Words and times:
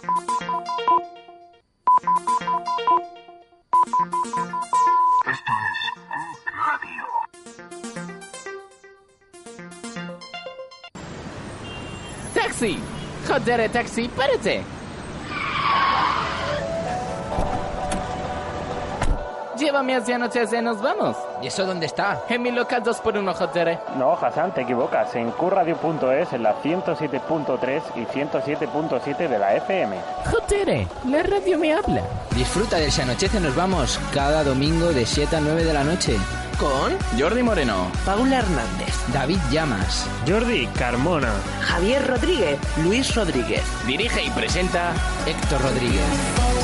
Esto 0.00 0.12
es 5.26 6.34
radio. 6.56 7.04
¡Taxi! 12.32 12.78
¡Joder, 13.28 13.70
taxi! 13.70 14.08
¡Párate! 14.08 14.64
Llévame 19.58 19.96
hacia 19.96 20.16
Noches 20.16 20.50
y 20.54 20.62
nos 20.62 20.80
vamos. 20.80 21.29
¿Y 21.42 21.46
eso 21.46 21.64
dónde 21.64 21.86
está? 21.86 22.22
En 22.28 22.42
mi 22.42 22.50
local 22.50 22.82
2x1, 22.82 23.34
joder. 23.34 23.78
No, 23.96 24.12
Hassan, 24.12 24.52
te 24.52 24.62
equivocas. 24.62 25.14
En 25.14 25.30
qradio.es, 25.30 26.32
en 26.32 26.42
la 26.42 26.54
107.3 26.62 27.82
y 27.96 28.04
107.7 28.04 29.28
de 29.28 29.38
la 29.38 29.54
FM. 29.56 29.96
Joder, 30.30 30.86
la 31.06 31.22
radio 31.22 31.58
me 31.58 31.72
habla. 31.72 32.02
Disfruta 32.36 32.76
del 32.76 32.92
Se 32.92 33.02
Anochece 33.02 33.40
Nos 33.40 33.54
Vamos 33.54 33.98
cada 34.12 34.44
domingo 34.44 34.92
de 34.92 35.06
7 35.06 35.36
a 35.36 35.40
9 35.40 35.64
de 35.64 35.72
la 35.72 35.84
noche. 35.84 36.16
Con 36.58 36.92
Jordi 37.18 37.42
Moreno, 37.42 37.90
Paula 38.04 38.40
Hernández, 38.40 38.94
David 39.14 39.38
Llamas. 39.50 40.06
Jordi 40.28 40.66
Carmona. 40.78 41.32
Javier 41.62 42.06
Rodríguez. 42.06 42.58
Luis 42.84 43.14
Rodríguez. 43.14 43.62
Dirige 43.86 44.22
y 44.24 44.30
presenta 44.30 44.92
Héctor 45.26 45.62
Rodríguez. 45.62 46.59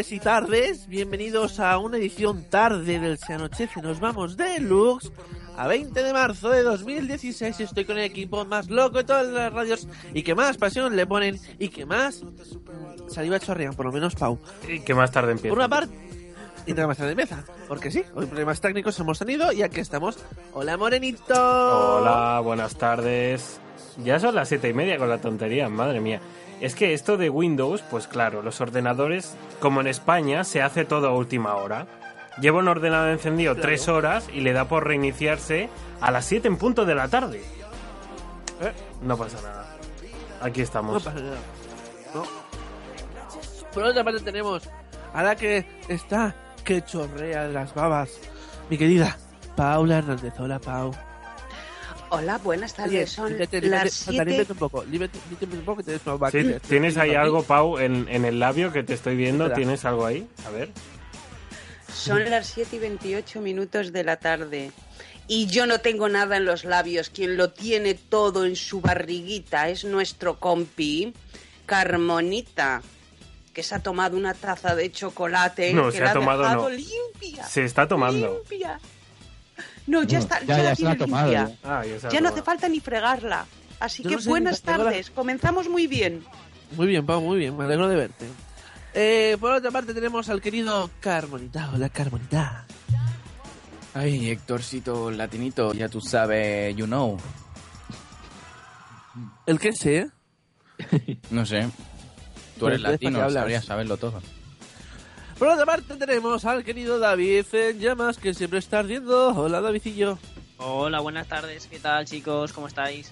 Tardes 0.00 0.12
y 0.12 0.20
tardes, 0.20 0.88
bienvenidos 0.88 1.60
a 1.60 1.76
una 1.76 1.98
edición 1.98 2.44
tarde 2.44 2.98
del 2.98 3.18
Se 3.18 3.34
Anochece. 3.34 3.82
Nos 3.82 4.00
vamos 4.00 4.34
de 4.34 4.58
Lux 4.58 5.12
a 5.58 5.68
20 5.68 6.02
de 6.02 6.12
marzo 6.14 6.48
de 6.48 6.62
2016. 6.62 7.60
Estoy 7.60 7.84
con 7.84 7.98
el 7.98 8.04
equipo 8.04 8.46
más 8.46 8.70
loco 8.70 8.96
de 8.96 9.04
todas 9.04 9.26
las 9.26 9.52
radios 9.52 9.86
y 10.14 10.22
que 10.22 10.34
más 10.34 10.56
pasión 10.56 10.96
le 10.96 11.06
ponen 11.06 11.38
y 11.58 11.68
que 11.68 11.84
más 11.84 12.22
saliva 13.08 13.38
chorrean, 13.40 13.74
por 13.74 13.84
lo 13.84 13.92
menos 13.92 14.14
Pau. 14.14 14.38
Y 14.66 14.80
que 14.80 14.94
más 14.94 15.10
tarde 15.10 15.32
empieza. 15.32 15.50
Por 15.50 15.58
una 15.58 15.68
parte, 15.68 15.94
y 16.64 16.72
nada 16.72 16.86
más 16.86 16.96
tarde 16.96 17.10
empieza, 17.10 17.44
porque 17.68 17.90
sí, 17.90 18.02
hoy 18.14 18.24
problemas 18.24 18.58
técnicos 18.58 18.98
hemos 19.00 19.18
tenido 19.18 19.52
y 19.52 19.62
aquí 19.62 19.80
estamos. 19.80 20.16
Hola 20.54 20.78
Morenito. 20.78 21.34
Hola, 21.34 22.40
buenas 22.42 22.74
tardes. 22.76 23.60
Ya 24.02 24.18
son 24.18 24.34
las 24.34 24.48
siete 24.48 24.70
y 24.70 24.72
media 24.72 24.96
con 24.96 25.10
la 25.10 25.18
tontería, 25.18 25.68
madre 25.68 26.00
mía. 26.00 26.22
Es 26.60 26.74
que 26.74 26.92
esto 26.92 27.16
de 27.16 27.30
Windows, 27.30 27.82
pues 27.90 28.06
claro, 28.06 28.42
los 28.42 28.60
ordenadores, 28.60 29.34
como 29.60 29.80
en 29.80 29.86
España, 29.86 30.44
se 30.44 30.60
hace 30.62 30.84
todo 30.84 31.08
a 31.08 31.14
última 31.14 31.54
hora. 31.56 31.86
Lleva 32.40 32.58
un 32.58 32.68
ordenador 32.68 33.10
encendido 33.10 33.54
Claro. 33.54 33.66
tres 33.66 33.88
horas 33.88 34.28
y 34.32 34.40
le 34.40 34.52
da 34.52 34.66
por 34.66 34.86
reiniciarse 34.86 35.68
a 36.00 36.10
las 36.10 36.24
7 36.26 36.48
en 36.48 36.56
punto 36.58 36.84
de 36.84 36.94
la 36.94 37.08
tarde. 37.08 37.42
Eh, 38.60 38.72
No 39.02 39.16
pasa 39.16 39.40
nada. 39.42 39.66
Aquí 40.42 40.60
no 40.60 40.64
estamos. 40.64 41.02
pasa 41.02 41.18
nada. 41.18 41.38
No. 42.14 42.24
Por 43.72 43.84
otra 43.84 44.04
parte 44.04 44.20
tenemos 44.20 44.68
a 45.14 45.22
la 45.22 45.36
que 45.36 45.64
está 45.88 46.34
que 46.64 46.82
chorrea 46.82 47.48
las 47.48 47.74
babas, 47.74 48.10
mi 48.68 48.76
querida 48.76 49.16
Paula 49.56 49.98
Hernández. 49.98 50.34
Hola 50.38 50.58
Pau. 50.58 50.92
Hola, 52.10 52.38
buenas 52.38 52.74
tardes. 52.74 53.10
Son 53.12 53.30
las 53.38 53.52
límpiate, 53.52 53.60
Santa, 53.88 53.88
7. 53.88 54.24
límpiate 54.24 54.52
un 54.52 54.58
poco, 54.58 54.84
límpiate 54.84 55.18
un 55.56 55.62
poco 55.62 55.76
que 55.78 55.84
tienes 55.84 56.02
una 56.06 56.30
Sí. 56.30 56.54
¿Tienes 56.68 56.96
ahí 56.96 57.14
algo, 57.14 57.44
Pau, 57.44 57.78
en, 57.78 58.08
en 58.08 58.24
el 58.24 58.40
labio 58.40 58.72
que 58.72 58.82
te 58.82 58.94
estoy 58.94 59.16
viendo? 59.16 59.44
Espera. 59.44 59.56
¿Tienes 59.56 59.84
algo 59.84 60.06
ahí? 60.06 60.26
A 60.44 60.50
ver. 60.50 60.70
Son 61.94 62.28
las 62.28 62.48
7 62.48 62.76
y 62.76 62.78
28 62.80 63.40
minutos 63.40 63.92
de 63.92 64.04
la 64.04 64.16
tarde. 64.16 64.72
Y 65.28 65.46
yo 65.46 65.66
no 65.66 65.78
tengo 65.78 66.08
nada 66.08 66.36
en 66.36 66.44
los 66.44 66.64
labios. 66.64 67.10
Quien 67.10 67.36
lo 67.36 67.50
tiene 67.50 67.94
todo 67.94 68.44
en 68.44 68.56
su 68.56 68.80
barriguita 68.80 69.68
es 69.68 69.84
nuestro 69.84 70.40
compi, 70.40 71.12
Carmonita, 71.66 72.82
que 73.54 73.62
se 73.62 73.76
ha 73.76 73.78
tomado 73.78 74.16
una 74.16 74.34
taza 74.34 74.74
de 74.74 74.90
chocolate 74.90 75.72
No, 75.72 75.86
que 75.86 75.98
se 75.98 76.00
la 76.02 76.10
ha 76.10 76.14
tomado, 76.14 76.42
dejado 76.42 76.62
no. 76.62 76.70
limpia. 76.70 77.44
Se 77.44 77.64
está 77.64 77.86
tomando. 77.86 78.40
Limpia. 78.50 78.80
No, 79.90 80.02
ya 80.04 80.18
está, 80.20 80.40
ya- 80.40 80.46
ya, 80.46 80.56
la 80.58 80.62
ya 80.70 80.76
se 80.76 80.82
la 80.84 80.90
tiene 80.90 80.90
ha 80.92 80.96
tomado, 81.06 81.32
limpia. 81.32 81.58
Ah, 81.64 81.82
ya 82.12 82.20
no 82.20 82.28
hace 82.28 82.42
falta 82.42 82.68
ni 82.68 82.80
fregarla. 82.80 83.46
Así 83.80 84.02
Yo 84.02 84.10
que 84.10 84.16
no 84.16 84.22
sé, 84.22 84.28
buenas 84.28 84.62
la- 84.64 84.76
tardes. 84.76 85.10
Comenzamos 85.10 85.68
muy 85.68 85.86
bien. 85.86 86.22
Muy 86.76 86.86
bien, 86.86 87.04
Pau, 87.04 87.20
muy 87.20 87.38
bien, 87.38 87.56
me 87.56 87.64
alegro 87.64 87.88
de 87.88 87.96
verte. 87.96 88.26
Eh, 88.94 89.36
por 89.40 89.52
otra 89.52 89.70
parte 89.70 89.92
tenemos 89.94 90.28
al 90.28 90.40
querido 90.40 90.90
Carmonita. 91.00 91.70
Hola 91.74 91.88
Carmonita. 91.88 92.66
Ay, 93.94 94.30
Héctorcito 94.30 95.10
latinito, 95.10 95.72
ya 95.74 95.88
tú 95.88 96.00
sabes, 96.00 96.76
you 96.76 96.86
know. 96.86 97.16
¿El 99.46 99.58
qué 99.58 99.72
sé? 99.72 100.08
No 101.30 101.44
sé. 101.44 101.68
Tú 102.58 102.68
eres 102.68 102.78
entonces, 102.78 102.82
¿para 102.82 102.98
qué 102.98 103.04
latino, 103.04 103.18
hablas? 103.18 103.34
sabrías 103.34 103.64
saberlo 103.64 103.96
todo. 103.96 104.22
Por 105.40 105.48
otra 105.48 105.64
parte 105.64 105.96
tenemos 105.96 106.44
al 106.44 106.62
querido 106.62 106.98
David 106.98 107.46
en 107.54 107.78
llamas 107.80 108.18
que 108.18 108.34
siempre 108.34 108.58
está 108.58 108.80
ardiendo. 108.80 109.28
Hola 109.28 109.62
Davidillo. 109.62 110.18
Hola, 110.58 111.00
buenas 111.00 111.28
tardes. 111.28 111.66
¿Qué 111.66 111.78
tal, 111.78 112.04
chicos? 112.04 112.52
¿Cómo 112.52 112.66
estáis? 112.66 113.10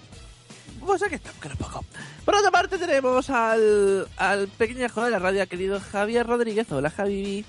Pues 0.79 1.01
aquí 1.01 1.15
estamos, 1.15 1.41
que 1.41 1.49
no 1.49 1.55
poco. 1.55 1.83
Por 2.25 2.35
otra 2.35 2.51
parte 2.51 2.77
tenemos 2.77 3.31
al, 3.31 4.07
al 4.15 4.47
pequeñajo 4.47 5.03
de 5.03 5.09
la 5.09 5.17
radio, 5.17 5.47
querido 5.47 5.79
Javier 5.79 6.27
Rodríguez. 6.27 6.71
Hola 6.71 6.91
Javi. 6.91 7.43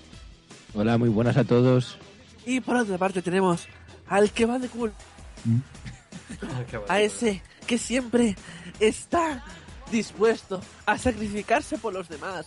Hola, 0.73 0.97
muy 0.97 1.11
buenas 1.11 1.37
a 1.37 1.45
todos. 1.45 1.99
Y 2.47 2.61
por 2.61 2.77
otra 2.77 2.97
parte 2.97 3.21
tenemos 3.21 3.69
al 4.09 4.31
que 4.31 4.47
va 4.47 4.59
de 4.59 4.69
cool. 4.69 4.95
A 6.89 7.03
ese 7.03 7.43
que 7.67 7.77
siempre 7.77 8.35
está 8.79 9.45
dispuesto 9.93 10.63
a 10.87 10.97
sacrificarse 10.97 11.77
por 11.77 11.93
los 11.93 12.09
demás. 12.09 12.47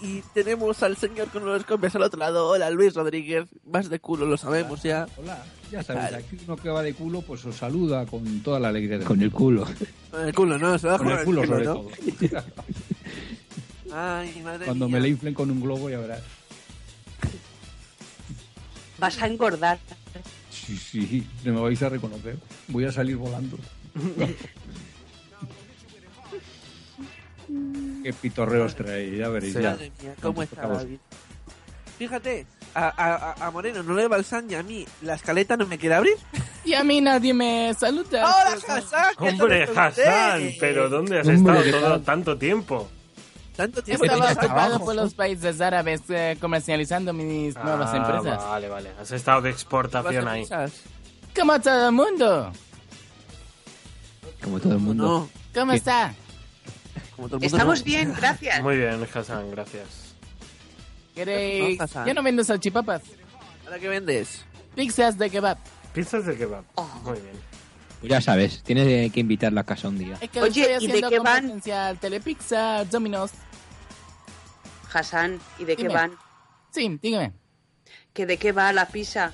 Y 0.00 0.22
tenemos 0.32 0.82
al 0.82 0.96
señor 0.96 1.28
con 1.28 1.44
los 1.44 1.64
copias 1.64 1.94
al 1.96 2.02
otro 2.02 2.18
lado. 2.18 2.48
Hola, 2.48 2.70
Luis 2.70 2.94
Rodríguez. 2.94 3.46
Vas 3.64 3.90
de 3.90 3.98
culo, 4.00 4.24
lo 4.26 4.36
sabemos 4.36 4.82
ya. 4.82 5.06
Hola, 5.16 5.44
ya 5.70 5.82
sabéis, 5.82 6.04
Vale. 6.12 6.16
aquí 6.24 6.38
uno 6.46 6.56
que 6.56 6.68
va 6.70 6.82
de 6.82 6.94
culo, 6.94 7.20
pues 7.22 7.44
os 7.44 7.56
saluda 7.56 8.06
con 8.06 8.40
toda 8.40 8.58
la 8.60 8.68
alegría 8.68 8.98
del 8.98 9.06
Con 9.06 9.20
el 9.20 9.30
culo. 9.30 9.66
Con 10.10 10.26
el 10.26 10.34
culo, 10.34 10.58
¿no? 10.58 10.78
Se 10.78 10.86
va 10.86 10.96
Con 10.98 11.08
con 11.08 11.18
el 11.18 11.24
culo, 11.24 11.46
sobre 11.46 11.64
¿no? 11.64 11.74
todo. 11.74 11.90
Ay, 13.94 14.40
madre 14.42 14.64
Cuando 14.64 14.86
mía. 14.86 14.96
me 14.96 15.00
le 15.02 15.08
inflen 15.10 15.34
con 15.34 15.50
un 15.50 15.60
globo, 15.60 15.90
ya 15.90 15.98
verás. 15.98 16.22
Vas 18.98 19.20
a 19.20 19.26
engordar. 19.26 19.78
Sí, 20.50 20.76
sí, 20.76 21.26
me 21.44 21.50
vais 21.52 21.82
a 21.82 21.88
reconocer. 21.88 22.38
Voy 22.68 22.84
a 22.84 22.92
salir 22.92 23.16
volando. 23.16 23.58
Qué 28.02 28.12
pitorreos 28.12 28.74
trae, 28.74 29.16
ya 29.16 29.28
veréis. 29.28 29.54
Sí. 29.54 29.62
ya. 29.62 29.70
Madre 29.70 29.92
mía, 30.02 30.14
¿cómo 30.20 30.42
está. 30.42 30.66
David? 30.66 30.98
Fíjate, 31.98 32.46
a, 32.74 32.88
a- 33.40 33.46
a 33.46 33.50
Moreno 33.50 33.82
no 33.82 33.94
le 33.94 34.08
va 34.08 34.16
el 34.16 34.24
san 34.24 34.50
y 34.50 34.54
a 34.54 34.62
mí 34.62 34.84
la 35.02 35.14
escaleta 35.14 35.56
no 35.56 35.66
me 35.66 35.78
quiere 35.78 35.94
abrir. 35.94 36.14
Y 36.64 36.74
a 36.74 36.84
mí 36.84 37.00
nadie 37.00 37.34
me 37.34 37.74
saluda. 37.74 38.24
¡Hola, 38.24 38.56
Hassan! 38.68 39.14
que 39.18 39.28
Hombre. 39.30 39.64
Hassan, 39.74 40.52
pero 40.60 40.88
¿dónde 40.88 41.18
has 41.18 41.26
Hombre, 41.26 41.58
estado 41.58 41.64
¿qué 41.64 41.72
todo 41.72 42.00
tanto 42.02 42.38
tiempo? 42.38 42.88
Tanto 43.56 43.82
tiempo 43.82 44.04
Estaba 44.04 44.30
ocupado 44.32 44.78
por 44.78 44.94
los 44.94 45.12
países 45.12 45.60
árabes 45.60 46.02
eh, 46.08 46.36
comercializando 46.40 47.12
mis 47.12 47.56
nuevas 47.56 47.90
Ah, 47.92 47.96
empresas. 47.96 48.44
Vale, 48.44 48.68
vale. 48.68 48.90
Has 49.00 49.10
estado 49.10 49.42
de 49.42 49.50
exportación 49.50 50.28
ahí. 50.28 50.46
Como 51.36 51.60
todo 51.60 51.88
el 51.88 51.92
mundo. 51.96 52.52
Como 54.42 54.60
todo 54.60 54.72
el 54.74 54.78
mundo. 54.78 55.04
No, 55.04 55.28
¿Cómo 55.52 55.72
¿Qué? 55.72 55.78
está? 55.78 56.14
Como 57.16 57.28
todo 57.28 57.36
el 57.38 57.42
mundo 57.42 57.46
Estamos 57.46 57.78
no. 57.80 57.84
bien, 57.84 58.14
gracias. 58.14 58.62
Muy 58.62 58.76
bien, 58.76 59.06
Hassan, 59.14 59.50
gracias. 59.50 59.86
¿Queréis? 61.14 61.78
No, 61.78 61.84
Hassan. 61.84 62.06
Yo 62.06 62.14
no 62.14 62.22
vendo 62.22 62.42
salchipapas. 62.44 63.02
¿Ahora 63.64 63.78
qué 63.78 63.88
vendes? 63.88 64.44
Pizzas 64.74 65.18
de 65.18 65.28
kebab. 65.30 65.58
Pizzas 65.92 66.24
de 66.26 66.36
kebab. 66.36 66.64
Oh. 66.76 66.86
Muy 67.04 67.20
bien. 67.20 67.34
Pues 68.00 68.10
ya 68.10 68.20
sabes, 68.20 68.62
tienes 68.62 69.12
que 69.12 69.20
invitarla 69.20 69.60
a 69.60 69.64
casa 69.64 69.88
un 69.88 69.98
día. 69.98 70.16
Es 70.20 70.28
que 70.30 70.40
Oye, 70.42 70.72
estoy 70.74 70.88
¿y 70.88 70.92
de 71.02 71.08
qué 71.08 71.18
van? 71.20 71.60
Telepizza, 72.00 72.84
Domino's. 72.86 73.30
Hassan, 74.92 75.38
¿y 75.58 75.64
de 75.64 75.76
qué 75.76 75.88
van? 75.88 76.12
Sí, 76.72 76.98
dígame. 77.00 77.32
¿Que 78.12 78.26
de 78.26 78.36
qué 78.38 78.52
va 78.52 78.72
la 78.72 78.88
pizza? 78.88 79.32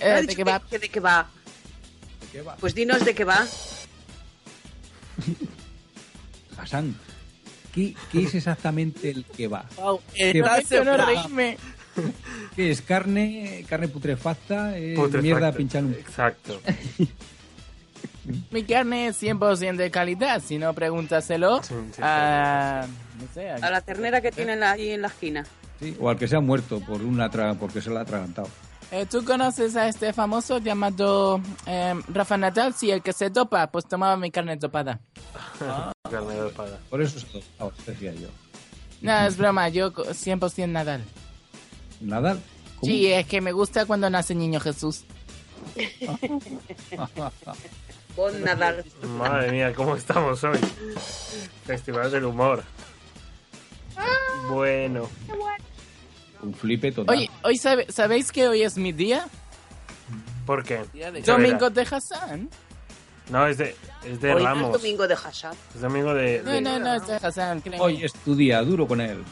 Eh, 0.00 0.08
de 0.08 0.20
dicho 0.22 0.36
kebab. 0.36 0.62
que- 0.64 0.68
que 0.70 0.78
de 0.78 0.88
qué 0.88 1.00
va? 1.00 1.30
qué 2.32 2.42
va? 2.42 2.56
Pues 2.56 2.74
dinos 2.74 3.04
de 3.04 3.14
qué 3.14 3.24
va. 3.24 3.46
Hassan, 6.58 6.94
¿qué, 7.74 7.94
qué 8.12 8.22
es 8.24 8.34
exactamente 8.34 9.10
el 9.10 9.24
que 9.24 9.48
va? 9.48 9.64
Prometo 9.76 10.84
no 10.84 10.96
reírme. 10.96 11.56
¿Qué 12.54 12.70
es? 12.70 12.80
¿Carne 12.82 13.64
carne 13.68 13.88
putrefacta? 13.88 14.76
¿Es 14.78 14.94
Putrefacto. 14.96 15.22
mierda 15.22 15.52
pinchar 15.52 15.84
un... 15.84 15.94
Exacto. 15.94 16.60
Mi 18.50 18.62
carne 18.64 19.08
es 19.08 19.22
100% 19.22 19.76
de 19.76 19.90
calidad. 19.90 20.42
Si 20.44 20.58
no, 20.58 20.74
pregúntaselo 20.74 21.62
Sí, 21.62 21.74
sí, 21.94 22.00
a... 22.02 22.86
No 23.18 23.26
sé, 23.34 23.50
A 23.50 23.70
la 23.70 23.80
ternera 23.80 24.20
que 24.20 24.30
tienen 24.30 24.62
ahí 24.62 24.90
en 24.90 25.02
la 25.02 25.08
esquina. 25.08 25.44
Sí, 25.80 25.96
o 25.98 26.08
al 26.10 26.18
que 26.18 26.28
se 26.28 26.36
ha 26.36 26.40
muerto 26.40 26.80
por 26.80 27.02
una 27.02 27.30
tra- 27.30 27.56
porque 27.58 27.80
se 27.80 27.90
la 27.90 28.00
ha 28.00 28.02
atragantado. 28.02 28.48
Eh, 28.90 29.04
¿Tú 29.10 29.22
conoces 29.24 29.76
a 29.76 29.86
este 29.88 30.12
famoso 30.14 30.58
llamado 30.58 31.40
eh, 31.66 31.94
Rafa 32.08 32.38
Nadal? 32.38 32.72
Sí, 32.74 32.90
el 32.90 33.02
que 33.02 33.12
se 33.12 33.28
dopa, 33.28 33.66
pues 33.70 33.86
tomaba 33.86 34.16
mi 34.16 34.30
carne 34.30 34.56
dopada. 34.56 35.00
Carne 36.10 36.34
de 36.34 36.48
espada. 36.48 36.78
Por 36.88 37.02
eso 37.02 37.20
se 37.20 37.26
adoptado, 37.58 37.72
decía 37.86 38.14
yo. 38.14 38.28
No, 39.02 39.12
es 39.26 39.36
broma, 39.36 39.68
yo 39.68 39.92
co- 39.92 40.04
100% 40.06 40.68
Nadal. 40.70 41.04
¿Nadal? 42.00 42.40
¿Cómo? 42.80 42.90
Sí, 42.90 43.12
es 43.12 43.26
que 43.26 43.40
me 43.42 43.52
gusta 43.52 43.84
cuando 43.84 44.08
nace 44.08 44.34
Niño 44.34 44.58
Jesús. 44.58 45.04
Con 48.16 48.42
Nadal. 48.42 48.84
Madre 49.18 49.52
mía, 49.52 49.74
¿cómo 49.74 49.96
estamos 49.96 50.42
hoy? 50.44 50.58
Festival 51.66 52.10
del 52.10 52.24
humor. 52.24 52.64
Bueno. 54.48 55.08
Un 56.42 56.54
flipe 56.54 56.92
total. 56.92 57.16
Oye, 57.16 57.30
hoy 57.42 57.56
sabe- 57.56 57.86
¿sabéis 57.90 58.30
que 58.32 58.46
hoy 58.48 58.62
es 58.62 58.76
mi 58.76 58.92
día? 58.92 59.26
¿por 60.46 60.64
qué? 60.64 60.82
Día 60.94 61.10
de- 61.12 61.20
Ya 61.22 61.32
Domingo 61.34 61.68
de 61.68 61.82
Hassan. 61.82 62.48
No, 63.30 63.46
es 63.46 63.58
de, 63.58 63.76
es 64.06 64.20
de 64.20 64.28
Hoy 64.32 64.34
no 64.34 64.38
es 64.38 64.44
Ramos. 64.56 64.72
domingo 64.72 65.06
de 65.06 65.14
Hassan. 65.14 65.54
Es 65.74 65.80
domingo 65.82 66.14
de... 66.14 66.40
No, 66.44 66.52
de- 66.52 66.60
no, 66.62 66.78
no, 66.78 66.94
es 66.94 67.06
de 67.06 67.14
Hassan. 67.16 67.60
créeme. 67.60 67.78
Hoy 67.80 68.02
es 68.02 68.12
tu 68.14 68.34
día, 68.34 68.62
duro 68.62 68.86
con 68.86 69.00
él. 69.02 69.22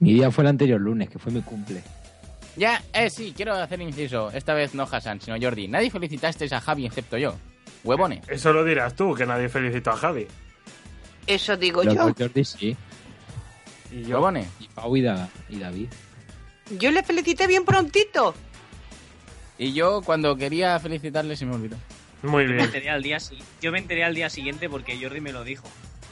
Mi 0.00 0.12
día 0.14 0.30
fue 0.30 0.44
el 0.44 0.48
anterior 0.48 0.80
lunes, 0.80 1.08
que 1.08 1.18
fue 1.18 1.32
mi 1.32 1.40
cumple. 1.42 1.82
Ya, 2.56 2.82
eh, 2.92 3.08
sí, 3.08 3.32
quiero 3.34 3.54
hacer 3.54 3.80
inciso. 3.80 4.30
Esta 4.32 4.52
vez 4.52 4.74
no 4.74 4.82
Hassan, 4.90 5.20
sino 5.20 5.36
Jordi. 5.40 5.68
Nadie 5.68 5.90
felicitasteis 5.90 6.52
a 6.52 6.60
Javi 6.60 6.86
excepto 6.86 7.16
yo. 7.16 7.34
Huevones. 7.84 8.28
Eso 8.28 8.52
lo 8.52 8.64
dirás 8.64 8.94
tú, 8.94 9.14
que 9.14 9.24
nadie 9.24 9.48
felicitó 9.48 9.90
a 9.92 9.96
Javi. 9.96 10.26
Eso 11.26 11.56
digo 11.56 11.82
Los 11.84 11.94
yo. 11.94 12.14
Jordi 12.18 12.44
sí. 12.44 12.76
Y 13.98 14.04
yo... 14.04 14.32
Y 14.60 14.68
Pau 14.68 14.96
y, 14.96 15.02
Da- 15.02 15.28
y 15.48 15.58
David. 15.58 15.88
Yo 16.78 16.90
le 16.90 17.02
felicité 17.02 17.46
bien 17.46 17.64
prontito. 17.64 18.34
Y 19.58 19.72
yo 19.72 20.02
cuando 20.02 20.36
quería 20.36 20.78
felicitarle 20.78 21.36
se 21.36 21.44
me 21.46 21.54
olvidó. 21.54 21.76
Muy 22.22 22.42
Yo 22.44 22.48
me 22.50 22.54
bien. 22.56 22.64
enteré 22.66 22.90
al 22.90 23.02
día 23.02 23.18
Yo 23.60 23.72
me 23.72 23.78
enteré 23.78 24.04
al 24.04 24.14
día 24.14 24.28
siguiente 24.30 24.68
porque 24.68 24.98
Jordi 25.00 25.20
me 25.20 25.32
lo 25.32 25.44
dijo. 25.44 25.66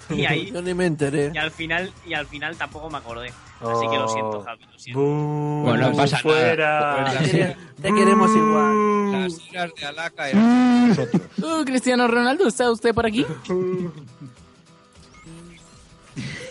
Y 0.08 0.24
ahí 0.24 0.50
Yo 0.54 0.62
ni 0.62 0.72
me 0.74 0.86
enteré. 0.86 1.30
y 1.34 1.38
al 1.38 1.50
final 1.50 1.92
y 2.06 2.14
al 2.14 2.26
final 2.26 2.56
tampoco 2.56 2.88
me 2.90 2.98
acordé. 2.98 3.28
Así 3.60 3.88
que 3.90 3.96
lo 3.96 4.08
siento, 4.08 4.38
Oh. 4.38 4.42
Javi, 4.42 4.64
lo 4.72 4.78
siento. 4.78 5.00
Bú, 5.00 5.62
Bueno, 5.64 5.90
no 5.90 5.96
pasa 5.96 6.16
nada. 6.16 6.22
fuera. 6.22 7.04
Te 7.22 7.30
quere- 7.30 7.56
Te 7.82 7.92
queremos 7.94 8.30
igual. 8.36 9.12
Las 9.12 9.40
iras 9.50 9.70
de 9.78 9.86
Alaca 9.86 10.28
eran 10.30 10.88
nosotros. 10.88 11.22
Uh, 11.38 11.64
Cristiano 11.64 12.06
Ronaldo, 12.08 12.46
¿está 12.48 12.70
usted 12.70 12.94
por 12.94 13.06
aquí? 13.06 13.24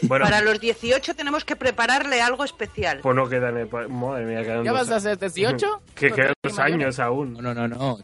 Bueno, 0.08 0.26
Para 0.26 0.42
los 0.42 0.60
18 0.60 1.16
tenemos 1.16 1.44
que 1.46 1.56
prepararle 1.56 2.22
algo 2.22 2.44
especial. 2.44 3.00
pues 3.02 3.16
no 3.16 3.28
quedan... 3.28 3.70
Madre 3.92 4.26
mía, 4.26 4.44
quedan 4.44 4.64
¿Ya 4.64 4.72
dos- 4.72 4.82
vas 4.90 4.92
a 4.92 5.00
ser 5.00 5.18
18? 5.18 5.82
Que 5.96 6.12
quedan 6.12 6.34
qué 6.42 6.50
dos 6.50 6.60
años 6.60 7.00
aún. 7.00 7.34
No, 7.34 7.54
no, 7.54 7.68
no. 7.68 8.00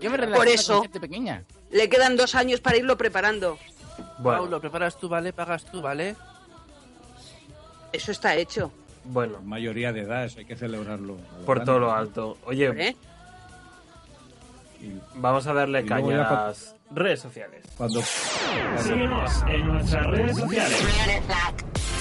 Yo 0.00 0.10
me 0.10 0.18
Por 0.28 0.48
eso. 0.48 0.82
gente 0.82 1.00
pequeña. 1.00 1.44
Le 1.70 1.88
quedan 1.88 2.16
dos 2.16 2.34
años 2.34 2.60
para 2.60 2.76
irlo 2.76 2.96
preparando. 2.96 3.58
Bueno, 4.18 4.40
Pau, 4.42 4.50
lo 4.50 4.60
preparas 4.60 4.98
tú, 4.98 5.08
¿vale? 5.08 5.32
Pagas 5.32 5.64
tú, 5.64 5.80
¿vale? 5.80 6.16
Eso 7.92 8.10
está 8.10 8.34
hecho. 8.34 8.72
bueno. 9.04 9.40
Mayoría 9.42 9.92
de 9.92 10.00
edad, 10.00 10.24
eso 10.24 10.40
hay 10.40 10.44
que 10.44 10.56
celebrarlo. 10.56 11.16
Por 11.46 11.62
todo 11.64 11.78
lo 11.78 11.92
alto. 11.92 12.36
Oye, 12.44 12.72
¿eh? 12.76 12.96
vamos 15.14 15.46
a 15.46 15.52
darle 15.52 15.80
Y 15.80 15.84
luego 15.84 16.08
caña 16.08 16.16
ya 16.22 16.28
a 16.28 16.46
las 16.48 16.74
redes 16.94 17.20
sociales. 17.20 17.64
Cuando... 17.76 18.02
Síguenos 18.82 19.42
en 19.48 19.66
nuestras 19.66 20.06
redes 20.06 20.36
sociales. 20.36 20.78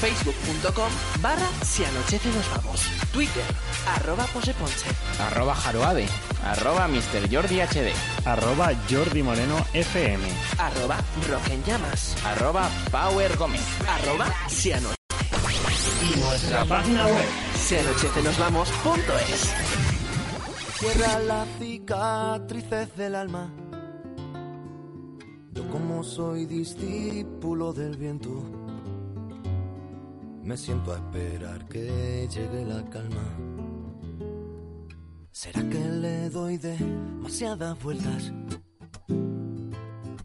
Facebook.com 0.02 0.92
barra 1.22 1.48
si 1.64 1.86
anochece 1.86 2.30
nos 2.30 2.50
vamos. 2.56 2.90
Twitter, 3.14 3.44
arroba 3.88 4.26
poseponche. 4.26 4.88
Arroba 5.20 5.54
Jaroade. 5.54 6.08
Arroba 6.44 6.88
Mr. 6.88 7.30
Jordi 7.32 7.62
HD. 7.62 7.94
Arroba 8.26 8.72
Jordi 8.90 9.22
Moreno 9.22 9.58
FM. 9.74 10.24
Arroba 10.58 10.98
rock 11.30 11.48
en 11.52 11.64
llamas. 11.64 12.18
Arroba 12.26 12.68
Power 12.92 13.38
Gómez. 13.38 13.62
Arroba 13.88 14.28
si 14.48 14.72
anochece. 14.72 14.96
Y 16.02 16.20
nuestra 16.20 16.66
página 16.66 17.06
web. 17.06 17.26
Si 17.56 17.78
anochece 17.78 18.24
nos 18.24 18.38
vamos 18.40 18.70
punto 18.84 19.14
es. 19.30 19.54
Cierra 20.80 21.20
las 21.20 21.48
cicatrices 21.60 22.98
del 22.98 23.14
alma. 23.14 23.54
Yo 25.54 25.68
como 25.70 26.02
soy 26.02 26.46
discípulo 26.46 27.74
del 27.74 27.98
viento, 27.98 28.30
me 30.44 30.56
siento 30.56 30.94
a 30.94 30.98
esperar 30.98 31.68
que 31.68 32.28
llegue 32.30 32.66
la 32.66 32.84
calma. 32.90 33.38
¿Será 35.32 35.62
que 35.70 35.80
le 35.80 36.30
doy 36.30 36.58
demasiadas 36.58 37.82
vueltas? 37.84 38.32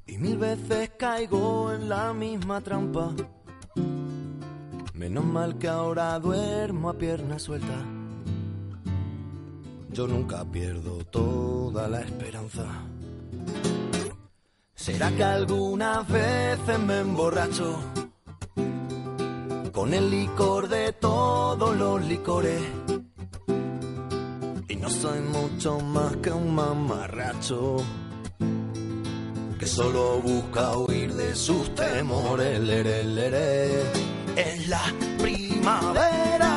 Y 0.07 0.19
mil 0.19 0.39
veces 0.39 0.91
caigo 0.97 1.73
en 1.73 1.89
la 1.89 2.13
misma 2.13 2.61
trampa. 2.61 3.13
Menos 4.95 5.25
mal 5.25 5.59
que 5.59 5.67
ahora 5.67 6.19
duermo 6.21 6.91
a 6.91 6.95
pierna 6.95 7.39
suelta. 7.41 7.85
Yo 9.93 10.07
nunca 10.07 10.45
pierdo 10.45 10.99
toda 11.07 11.89
la 11.89 12.01
esperanza. 12.03 12.67
¿Será 14.87 15.11
que 15.11 15.25
algunas 15.25 16.07
veces 16.07 16.79
me 16.79 17.01
emborracho 17.01 17.77
con 19.73 19.93
el 19.93 20.09
licor 20.09 20.69
de 20.69 20.93
todos 20.93 21.77
los 21.77 22.05
licores? 22.05 22.63
Y 24.69 24.77
no 24.77 24.89
soy 24.89 25.19
mucho 25.23 25.81
más 25.81 26.17
que 26.19 26.31
un 26.31 26.55
mamarracho. 26.55 27.79
que 29.59 29.67
solo 29.67 30.21
busca 30.21 30.79
huir 30.79 31.13
de 31.15 31.35
sus 31.35 31.75
temores. 31.75 32.61
Lere, 32.61 33.03
lere. 33.03 33.83
Es 34.37 34.69
la 34.69 34.85
primavera 35.19 36.53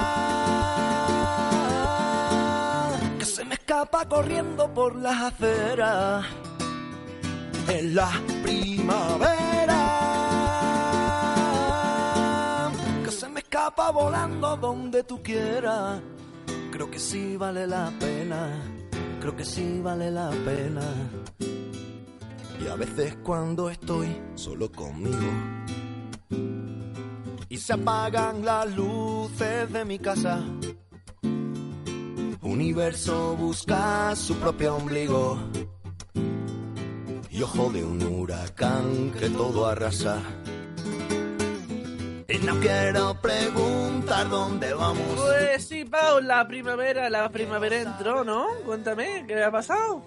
que 3.18 3.26
se 3.26 3.44
me 3.44 3.56
escapa 3.56 4.08
corriendo 4.08 4.72
por 4.72 4.96
las 4.96 5.34
aceras. 5.34 6.28
Es 7.70 7.84
la 7.94 8.10
primavera 8.42 9.80
que 13.06 13.12
se 13.12 13.30
me 13.30 13.42
escapa 13.42 13.92
volando 13.92 14.58
donde 14.58 15.04
tú 15.04 15.22
quieras. 15.22 16.02
Creo 16.72 16.90
que 16.90 16.98
sí 16.98 17.38
vale 17.38 17.68
la 17.68 17.92
pena, 18.00 18.50
creo 19.20 19.36
que 19.36 19.46
sí 19.46 19.80
vale 19.84 20.10
la 20.10 20.32
pena. 20.44 20.82
Y 22.60 22.68
a 22.68 22.76
veces 22.76 23.18
cuando 23.24 23.70
estoy 23.70 24.20
solo 24.34 24.72
conmigo 24.72 25.30
y 27.50 27.58
se 27.58 27.74
apagan 27.74 28.44
las 28.44 28.76
luces 28.76 29.72
de 29.72 29.86
mi 29.86 30.00
casa, 30.00 30.44
universo 32.42 33.36
busca 33.36 34.16
su 34.16 34.36
propio 34.38 34.76
ombligo 34.76 35.38
y 37.40 37.42
ojo 37.42 37.70
de 37.72 37.82
un 37.86 38.02
huracán 38.04 39.14
que 39.18 39.30
todo 39.30 39.66
arrasa. 39.66 40.22
Y 42.28 42.38
no 42.40 42.60
quiero 42.60 43.16
preguntar 43.22 44.28
dónde 44.28 44.74
vamos. 44.74 45.08
Pues 45.16 45.66
sí, 45.66 45.86
Pau, 45.86 46.20
la 46.20 46.46
primavera, 46.46 47.10
la 47.10 47.30
primavera 47.30 47.80
entró, 47.80 48.26
¿no? 48.26 48.46
Cuéntame, 48.66 49.24
¿qué 49.26 49.42
ha 49.42 49.50
pasado? 49.50 50.04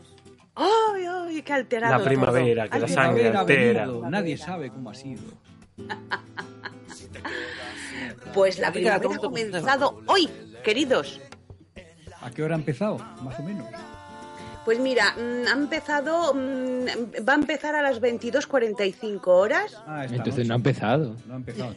¡Ay, 0.55 1.07
ay, 1.09 1.41
qué 1.43 1.55
alterado! 1.55 1.99
La 1.99 2.05
primavera, 2.05 2.65
todo. 2.65 2.73
que 2.73 2.79
la 2.81 2.89
sangre 2.89 3.29
Ha 3.35 3.41
altera. 3.41 3.87
venido, 3.87 4.11
Nadie 4.11 4.37
sabe 4.37 4.69
cómo 4.71 4.91
ha 4.91 4.95
sido. 4.95 5.23
Pues 8.35 8.59
la 8.59 8.73
primavera 8.73 8.97
ha 8.97 9.01
tonto, 9.01 9.23
comenzado 9.23 10.03
hoy, 10.07 10.29
queridos. 10.63 11.19
¿A 12.21 12.31
qué 12.31 12.43
hora 12.43 12.57
ha 12.57 12.59
empezado? 12.59 12.99
Más 13.23 13.41
o 13.41 13.43
menos. 13.43 13.67
Pues 14.65 14.79
mira, 14.79 15.17
mm, 15.17 15.49
ha 15.49 15.53
empezado, 15.53 16.35
mm, 16.35 16.87
va 17.29 17.33
a 17.33 17.37
empezar 17.37 17.75
a 17.75 17.83
las 17.83 18.01
22.45 18.01 19.27
horas. 19.27 19.77
Ah, 19.87 20.05
Entonces 20.05 20.47
no 20.47 20.55
ha 20.55 20.57
empezado. 20.57 21.17
No 21.27 21.35
ha 21.35 21.37
empezado. 21.37 21.75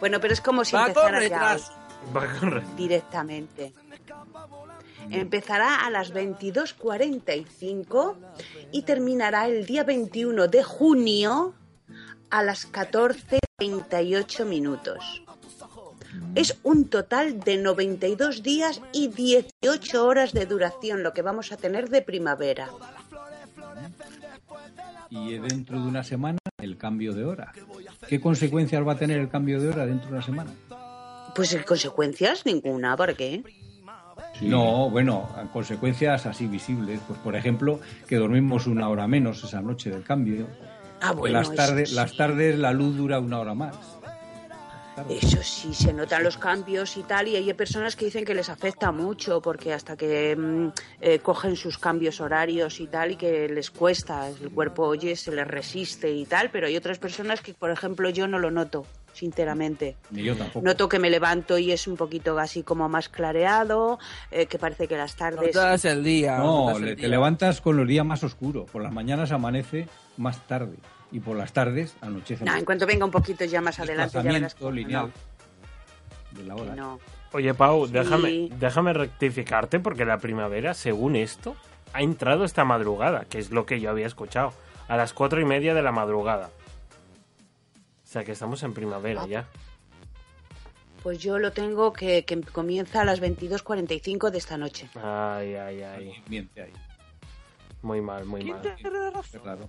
Bueno, 0.00 0.18
pero 0.20 0.32
es 0.32 0.40
como 0.40 0.64
si 0.64 0.74
Va 0.74 0.92
con 0.94 1.14
empezara 1.14 1.28
ya 1.28 1.58
directamente. 2.76 3.74
Empezará 5.10 5.84
a 5.84 5.90
las 5.90 6.14
22.45 6.14 8.16
y 8.72 8.80
terminará 8.82 9.46
el 9.46 9.66
día 9.66 9.84
21 9.84 10.48
de 10.48 10.62
junio 10.62 11.54
a 12.30 12.42
las 12.42 12.72
14.38 12.72 14.46
minutos. 14.46 15.22
Es 16.34 16.58
un 16.62 16.88
total 16.88 17.40
de 17.40 17.56
92 17.58 18.42
días 18.42 18.80
y 18.92 19.08
18 19.08 20.06
horas 20.06 20.32
de 20.32 20.46
duración 20.46 21.02
lo 21.02 21.12
que 21.12 21.22
vamos 21.22 21.52
a 21.52 21.56
tener 21.56 21.90
de 21.90 22.02
primavera. 22.02 22.68
Y 25.10 25.38
dentro 25.38 25.80
de 25.80 25.88
una 25.88 26.04
semana, 26.04 26.38
el 26.58 26.76
cambio 26.76 27.12
de 27.14 27.24
hora. 27.24 27.52
¿Qué 28.06 28.20
consecuencias 28.20 28.86
va 28.86 28.92
a 28.92 28.96
tener 28.96 29.18
el 29.18 29.28
cambio 29.28 29.60
de 29.60 29.68
hora 29.68 29.86
dentro 29.86 30.06
de 30.06 30.12
una 30.14 30.22
semana? 30.22 30.50
Pues 31.34 31.52
en 31.52 31.64
consecuencias 31.64 32.46
ninguna, 32.46 32.96
¿por 32.96 33.16
qué? 33.16 33.42
No, 34.40 34.88
bueno, 34.88 35.28
consecuencias 35.52 36.26
así 36.26 36.46
visibles. 36.46 37.00
Pues 37.08 37.18
por 37.18 37.34
ejemplo, 37.34 37.80
que 38.06 38.16
dormimos 38.16 38.66
una 38.66 38.88
hora 38.88 39.08
menos 39.08 39.42
esa 39.42 39.60
noche 39.60 39.90
del 39.90 40.04
cambio. 40.04 40.46
Ah, 41.00 41.12
bueno, 41.12 41.38
las, 41.38 41.54
tardes, 41.54 41.90
sí. 41.90 41.94
las 41.94 42.16
tardes 42.16 42.58
la 42.58 42.72
luz 42.72 42.96
dura 42.96 43.18
una 43.18 43.40
hora 43.40 43.54
más. 43.54 43.99
Eso 45.08 45.42
sí, 45.42 45.72
se 45.74 45.92
notan 45.92 46.22
los 46.22 46.36
cambios 46.36 46.96
y 46.96 47.02
tal, 47.02 47.28
y 47.28 47.36
hay 47.36 47.52
personas 47.54 47.96
que 47.96 48.04
dicen 48.04 48.24
que 48.24 48.34
les 48.34 48.48
afecta 48.48 48.92
mucho 48.92 49.40
porque 49.40 49.72
hasta 49.72 49.96
que 49.96 50.36
mm, 50.36 50.68
eh, 51.00 51.18
cogen 51.20 51.56
sus 51.56 51.78
cambios 51.78 52.20
horarios 52.20 52.80
y 52.80 52.86
tal, 52.86 53.12
y 53.12 53.16
que 53.16 53.48
les 53.48 53.70
cuesta, 53.70 54.28
el 54.28 54.50
cuerpo 54.50 54.84
oye, 54.86 55.16
se 55.16 55.32
les 55.32 55.46
resiste 55.46 56.10
y 56.12 56.24
tal, 56.26 56.50
pero 56.50 56.66
hay 56.66 56.76
otras 56.76 56.98
personas 56.98 57.40
que, 57.40 57.54
por 57.54 57.70
ejemplo, 57.70 58.10
yo 58.10 58.26
no 58.28 58.38
lo 58.38 58.50
noto, 58.50 58.84
sinceramente. 59.12 59.96
Ni 60.10 60.22
yo 60.22 60.36
tampoco. 60.36 60.64
Noto 60.64 60.88
que 60.88 60.98
me 60.98 61.10
levanto 61.10 61.58
y 61.58 61.72
es 61.72 61.86
un 61.86 61.96
poquito 61.96 62.38
así 62.38 62.62
como 62.62 62.88
más 62.88 63.08
clareado, 63.08 63.98
eh, 64.30 64.46
que 64.46 64.58
parece 64.58 64.86
que 64.88 64.96
las 64.96 65.16
tardes... 65.16 65.54
Notas 65.54 65.84
el 65.84 66.02
día. 66.04 66.38
No, 66.38 66.66
notas 66.66 66.76
el 66.78 66.84
le- 66.84 66.90
te 66.96 67.00
día. 67.02 67.08
levantas 67.08 67.60
con 67.60 67.76
los 67.76 67.86
días 67.86 68.04
más 68.06 68.22
oscuros. 68.24 68.70
Por 68.70 68.82
las 68.82 68.92
mañanas 68.92 69.32
amanece 69.32 69.88
más 70.16 70.46
tarde. 70.46 70.76
Y 71.12 71.20
por 71.20 71.36
las 71.36 71.52
tardes 71.52 71.96
anochece 72.00 72.44
No, 72.44 72.54
en 72.56 72.64
cuanto 72.64 72.86
venga 72.86 73.04
un 73.04 73.10
poquito 73.10 73.44
ya 73.44 73.60
más 73.60 73.80
adelante 73.80 74.14
ya 74.22 74.32
verás 74.32 74.54
cómo 74.54 74.70
lineal 74.70 75.12
de 76.32 76.44
la 76.44 76.54
hora. 76.54 76.74
no. 76.74 77.00
Oye, 77.32 77.54
Pau, 77.54 77.86
Sí. 77.86 77.92
déjame, 77.92 78.48
déjame 78.58 78.92
rectificarte 78.92 79.78
porque 79.80 80.04
la 80.04 80.18
primavera, 80.18 80.74
según 80.74 81.14
esto, 81.16 81.54
ha 81.92 82.02
entrado 82.02 82.44
esta 82.44 82.64
madrugada, 82.64 83.24
que 83.24 83.38
es 83.38 83.50
lo 83.52 83.66
que 83.66 83.80
yo 83.80 83.90
había 83.90 84.06
escuchado, 84.06 84.52
a 84.88 84.96
las 84.96 85.12
cuatro 85.12 85.40
y 85.40 85.44
media 85.44 85.72
de 85.74 85.82
la 85.82 85.92
madrugada. 85.92 86.50
O 88.04 88.06
sea 88.12 88.24
que 88.24 88.32
estamos 88.32 88.62
en 88.64 88.74
primavera 88.74 89.26
ya. 89.26 89.46
Pues 91.04 91.18
yo 91.20 91.38
lo 91.38 91.52
tengo 91.52 91.92
que, 91.92 92.24
que 92.24 92.40
comienza 92.42 93.00
a 93.02 93.04
las 93.04 93.20
22.45 93.22 94.30
de 94.30 94.38
esta 94.38 94.58
noche. 94.58 94.90
Ay, 94.96 95.54
ay, 95.54 95.82
ay. 95.82 96.22
Miente 96.28 96.62
ahí. 96.62 96.72
Muy 97.82 98.00
mal, 98.00 98.24
muy 98.26 98.44
mal. 98.44 98.60
Qué 98.76 98.88
raro. 98.90 99.68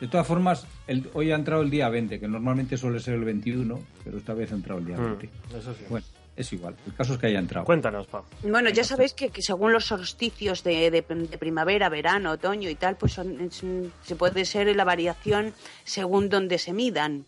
De 0.00 0.06
todas 0.06 0.26
formas, 0.26 0.66
el- 0.86 1.10
hoy 1.14 1.32
ha 1.32 1.34
entrado 1.34 1.62
el 1.62 1.70
día 1.70 1.88
20, 1.88 2.20
que 2.20 2.28
normalmente 2.28 2.76
suele 2.76 3.00
ser 3.00 3.14
el 3.14 3.24
21, 3.24 3.80
pero 4.04 4.18
esta 4.18 4.32
vez 4.34 4.52
ha 4.52 4.54
entrado 4.54 4.78
el 4.80 4.86
día 4.86 4.96
Mm, 4.96 5.04
20. 5.18 5.30
eso 5.58 5.74
sí. 5.74 5.84
Bueno, 5.88 6.06
es 6.36 6.52
igual. 6.52 6.76
El 6.86 6.94
caso 6.94 7.14
es 7.14 7.18
que 7.18 7.26
haya 7.26 7.40
entrado. 7.40 7.66
Cuéntanos, 7.66 8.06
Pau. 8.06 8.22
Bueno, 8.44 8.70
ya 8.70 8.84
sabéis 8.84 9.12
que, 9.12 9.30
que 9.30 9.42
según 9.42 9.72
los 9.72 9.86
solsticios 9.86 10.62
de, 10.62 10.90
de- 10.92 11.02
de 11.02 11.38
primavera, 11.38 11.88
verano, 11.88 12.30
otoño 12.32 12.70
y 12.70 12.76
tal, 12.76 12.96
pues 12.96 13.12
son- 13.14 13.40
es 13.40 13.62
se 14.04 14.14
puede 14.16 14.44
ser 14.44 14.74
la 14.76 14.84
variación 14.84 15.52
según 15.82 16.28
donde 16.28 16.58
se 16.58 16.72
midan. 16.72 17.24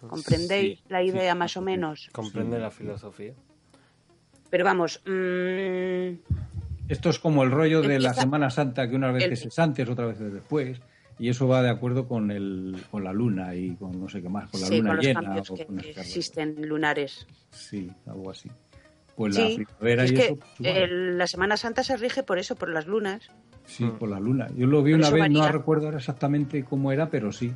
¿Comprendéis 0.00 0.78
Sí, 0.78 0.84
la 0.88 1.02
idea 1.02 1.34
más 1.34 1.56
o 1.56 1.60
menos? 1.60 2.08
Comprende 2.12 2.58
la 2.58 2.70
filosofía. 2.70 3.34
Pero 4.48 4.64
vamos, 4.64 5.02
mm, 5.04 6.14
Esto 6.88 7.10
es 7.10 7.18
como 7.18 7.42
el 7.42 7.50
rollo 7.50 7.82
de 7.82 7.98
la 7.98 8.14
Semana 8.14 8.48
Santa, 8.48 8.88
que 8.88 8.96
unas 8.96 9.10
El- 9.22 9.28
veces 9.28 9.44
es 9.44 9.58
antes, 9.58 9.86
otras 9.86 10.08
veces 10.18 10.32
después. 10.32 10.80
Y 11.18 11.28
eso 11.28 11.48
va 11.48 11.62
de 11.62 11.68
acuerdo 11.70 12.06
con, 12.06 12.30
el, 12.30 12.76
con 12.90 13.02
la 13.04 13.12
luna 13.12 13.54
y 13.54 13.74
con 13.76 14.00
no 14.00 14.08
sé 14.08 14.22
qué 14.22 14.28
más, 14.28 14.48
con 14.50 14.60
la 14.60 14.66
sí, 14.68 14.76
luna 14.78 14.88
con 14.90 14.96
los 14.96 15.04
llena. 15.06 15.20
cambios 15.22 15.50
o 15.50 15.54
que, 15.54 15.66
con 15.66 15.80
existen 15.80 16.68
lunares. 16.68 17.26
Sí, 17.50 17.90
algo 18.06 18.30
así. 18.30 18.48
Pues 19.16 19.34
Sí, 19.34 19.48
la 19.58 19.64
primavera 19.66 20.04
es 20.04 20.12
y 20.12 20.14
que 20.14 20.24
eso. 20.26 20.34
pues, 20.36 20.76
el- 20.76 21.18
la 21.18 21.26
Semana 21.26 21.56
Santa 21.56 21.82
se 21.82 21.96
rige 21.96 22.22
por 22.22 22.38
eso, 22.38 22.54
por 22.54 22.68
las 22.68 22.86
lunas. 22.86 23.28
Sí, 23.66 23.84
por 23.98 24.08
la 24.08 24.20
luna. 24.20 24.48
Yo 24.56 24.66
lo 24.66 24.82
vi 24.82 24.92
Por 24.92 25.00
una 25.00 25.10
vez, 25.10 25.30
no 25.30 25.48
recuerdo 25.50 25.86
ahora 25.86 25.98
exactamente 25.98 26.62
cómo 26.64 26.92
era, 26.92 27.10
pero 27.10 27.32
sí. 27.32 27.52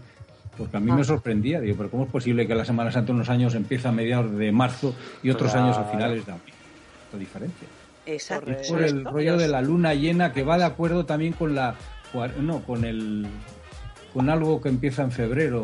Porque 0.59 0.77
a 0.77 0.81
mí 0.81 0.91
Ah. 0.91 0.97
me 0.97 1.05
sorprendía. 1.05 1.61
Digo, 1.61 1.77
pero 1.79 1.91
¿cómo 1.91 2.05
es 2.05 2.11
posible 2.11 2.47
que 2.47 2.55
la 2.55 2.65
Semana 2.65 2.91
Santa 2.93 3.13
unos 3.13 3.31
años 3.31 3.55
empieza 3.55 3.89
a 3.89 3.93
mediados 3.93 4.37
de 4.37 4.53
marzo 4.53 4.95
y 5.23 5.31
otros 5.31 5.53
Claro. 5.53 5.67
años 5.69 5.79
a 5.79 5.85
finales 5.85 6.27
de 6.27 6.33
abril? 6.33 6.55
La 7.13 7.19
diferencia. 7.19 7.69
Exacto. 8.05 8.51
Es 8.51 8.69
por 8.69 8.83
el 8.83 9.05
rollo 9.05 9.37
de 9.39 9.47
la 9.49 9.63
luna 9.63 9.95
llena 9.95 10.33
que 10.33 10.43
va 10.43 10.59
de 10.59 10.65
acuerdo 10.65 11.07
también 11.07 11.33
con 11.33 11.55
la. 11.55 11.75
No, 12.41 12.61
con 12.63 12.85
el. 12.85 13.27
Con 14.13 14.29
algo 14.29 14.61
que 14.61 14.69
empieza 14.69 15.03
en 15.03 15.13
febrero. 15.13 15.63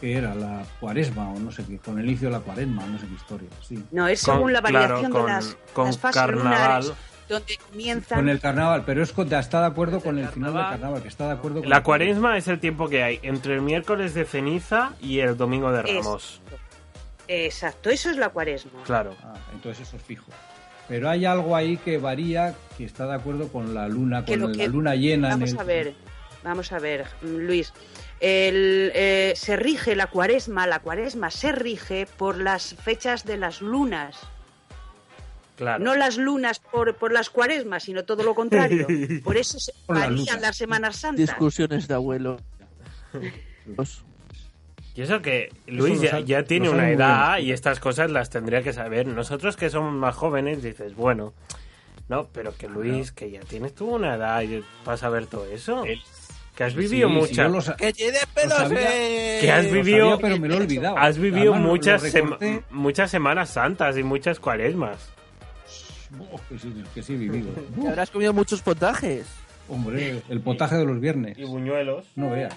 Que 0.00 0.16
era 0.16 0.34
la 0.34 0.62
cuaresma 0.80 1.28
o 1.30 1.38
no 1.38 1.52
sé 1.52 1.62
qué. 1.64 1.76
Con 1.78 1.98
el 1.98 2.06
inicio 2.06 2.28
de 2.28 2.32
la 2.32 2.40
cuaresma, 2.40 2.86
no 2.86 2.98
sé 2.98 3.06
qué 3.06 3.14
historia. 3.14 3.48
Sí. 3.60 3.84
No, 3.90 4.08
es 4.08 4.24
Con- 4.24 4.34
según 4.36 4.52
la 4.54 4.62
claro, 4.62 4.78
variación 4.78 5.12
con- 5.12 5.26
de 5.26 5.32
las, 5.32 5.56
con 5.74 5.86
las 5.86 5.98
fases 5.98 6.22
carnaval. 6.22 6.52
lunares, 6.54 6.92
donde 7.28 7.58
comienzan... 7.70 8.18
Con 8.18 8.28
el 8.30 8.40
carnaval, 8.40 8.82
pero 8.86 9.02
es 9.02 9.12
con- 9.12 9.30
está 9.32 9.60
de 9.60 9.66
acuerdo 9.66 10.00
con 10.00 10.18
el 10.18 10.26
final 10.28 10.54
del 10.54 10.62
carnaval, 10.62 11.02
que 11.02 11.08
está 11.08 11.26
de 11.26 11.32
acuerdo 11.32 11.60
con 11.60 11.68
La 11.68 11.76
el- 11.78 11.82
cuaresma 11.82 12.38
es 12.38 12.48
el 12.48 12.58
tiempo 12.60 12.88
que 12.88 13.02
hay 13.02 13.20
entre 13.22 13.54
el 13.54 13.60
miércoles 13.60 14.14
de 14.14 14.24
ceniza 14.24 14.92
y 15.02 15.18
el 15.18 15.36
domingo 15.36 15.70
de 15.70 15.82
Ramos. 15.82 16.40
Exacto, 17.28 17.90
eso 17.90 18.10
es 18.10 18.16
la 18.16 18.30
cuaresma. 18.30 18.82
Claro. 18.84 19.14
Ah, 19.22 19.34
entonces 19.52 19.86
eso 19.86 19.96
es 19.98 20.02
fijo. 20.02 20.30
Pero 20.90 21.08
hay 21.08 21.24
algo 21.24 21.54
ahí 21.54 21.76
que 21.78 21.96
varía, 21.98 22.52
que 22.76 22.84
está 22.84 23.06
de 23.06 23.14
acuerdo 23.14 23.46
con 23.48 23.72
la 23.74 23.86
luna, 23.88 24.24
Que 24.24 24.36
con 24.38 24.50
la 24.50 24.58
que- 24.58 24.68
luna 24.68 24.94
llena. 24.96 25.28
en 25.28 25.34
Vamos 25.40 25.52
el- 25.52 25.58
a 25.60 25.62
ver, 25.62 25.94
vamos 26.44 26.72
a 26.72 26.78
ver, 26.80 27.06
mm, 27.22 27.26
Luis. 27.36 27.72
El, 28.18 28.90
eh, 28.94 29.32
se 29.36 29.56
rige 29.56 29.94
la 29.94 30.08
cuaresma, 30.08 30.66
la 30.66 30.80
cuaresma 30.80 31.30
se 31.30 31.52
rige 31.52 32.06
por 32.18 32.38
las 32.38 32.74
fechas 32.74 33.24
de 33.24 33.36
las 33.38 33.62
lunas. 33.62 34.18
Claro. 35.56 35.84
No 35.84 35.94
las 35.94 36.16
lunas 36.18 36.58
por, 36.58 36.96
por 36.96 37.12
las 37.12 37.30
cuaresmas, 37.30 37.84
sino 37.84 38.04
todo 38.04 38.24
lo 38.24 38.34
contrario. 38.34 38.86
Por 39.24 39.36
eso 39.36 39.60
se 39.60 39.72
varían 39.86 40.40
las 40.40 40.56
Semanas 40.56 40.96
Santas. 40.96 41.18
Discusiones 41.18 41.86
de 41.86 41.94
abuelo. 41.94 42.38
Y 44.94 45.02
eso 45.02 45.22
que 45.22 45.50
Luis 45.66 46.00
ya, 46.00 46.10
sabe- 46.10 46.24
ya 46.24 46.42
tiene 46.42 46.68
una 46.68 46.90
edad 46.90 47.36
bien. 47.36 47.48
y 47.48 47.52
estas 47.52 47.78
cosas 47.80 48.10
las 48.10 48.28
tendría 48.30 48.62
que 48.62 48.72
saber. 48.72 49.06
Nosotros 49.06 49.56
que 49.56 49.70
somos 49.70 49.92
más 49.94 50.14
jóvenes 50.16 50.62
dices, 50.62 50.94
bueno, 50.96 51.32
no, 52.08 52.26
pero 52.32 52.54
que 52.56 52.68
Luis, 52.68 53.12
que 53.12 53.30
ya 53.30 53.40
tienes 53.40 53.74
tú 53.74 53.94
una 53.94 54.16
edad 54.16 54.42
y 54.42 54.62
para 54.84 54.96
saber 54.96 55.26
todo 55.26 55.46
eso. 55.46 55.82
Que 55.84 55.98
Que 56.56 56.64
has 56.64 56.74
vivido 56.74 57.08
Sí, 57.08 57.14
muchas. 57.14 57.76
¡Que 57.76 57.92
tiene 57.92 58.18
lo 58.20 58.34
pelos! 58.34 58.58
sabía. 58.58 58.80
eh! 58.92 59.38
que 59.40 59.50
has 59.50 59.70
vivido. 59.70 60.10
sabía, 60.10 60.20
pero 60.20 60.38
me 60.40 60.48
lo 60.48 60.54
he 60.54 60.56
olvidado. 60.58 60.98
Has 60.98 61.16
vivido 61.18 61.54
muchas, 61.54 62.02
lo 62.02 62.08
sema- 62.10 62.38
muchas 62.70 63.10
Semanas 63.10 63.50
Santas 63.50 63.96
y 63.96 64.02
muchas 64.02 64.40
Cuaresmas. 64.40 64.98
Oh, 66.18 66.40
que 66.48 66.58
sí, 66.58 66.84
que 66.92 67.02
sí 67.02 67.14
he 67.14 67.16
vivido. 67.28 67.50
Habrás 67.88 68.10
comido 68.10 68.32
muchos 68.34 68.60
potajes. 68.60 69.26
Hombre, 69.68 70.20
el 70.28 70.40
potaje 70.40 70.74
de 70.76 70.84
los 70.84 71.00
viernes. 71.00 71.38
Y 71.38 71.44
buñuelos. 71.44 72.04
No 72.16 72.30
veas. 72.30 72.52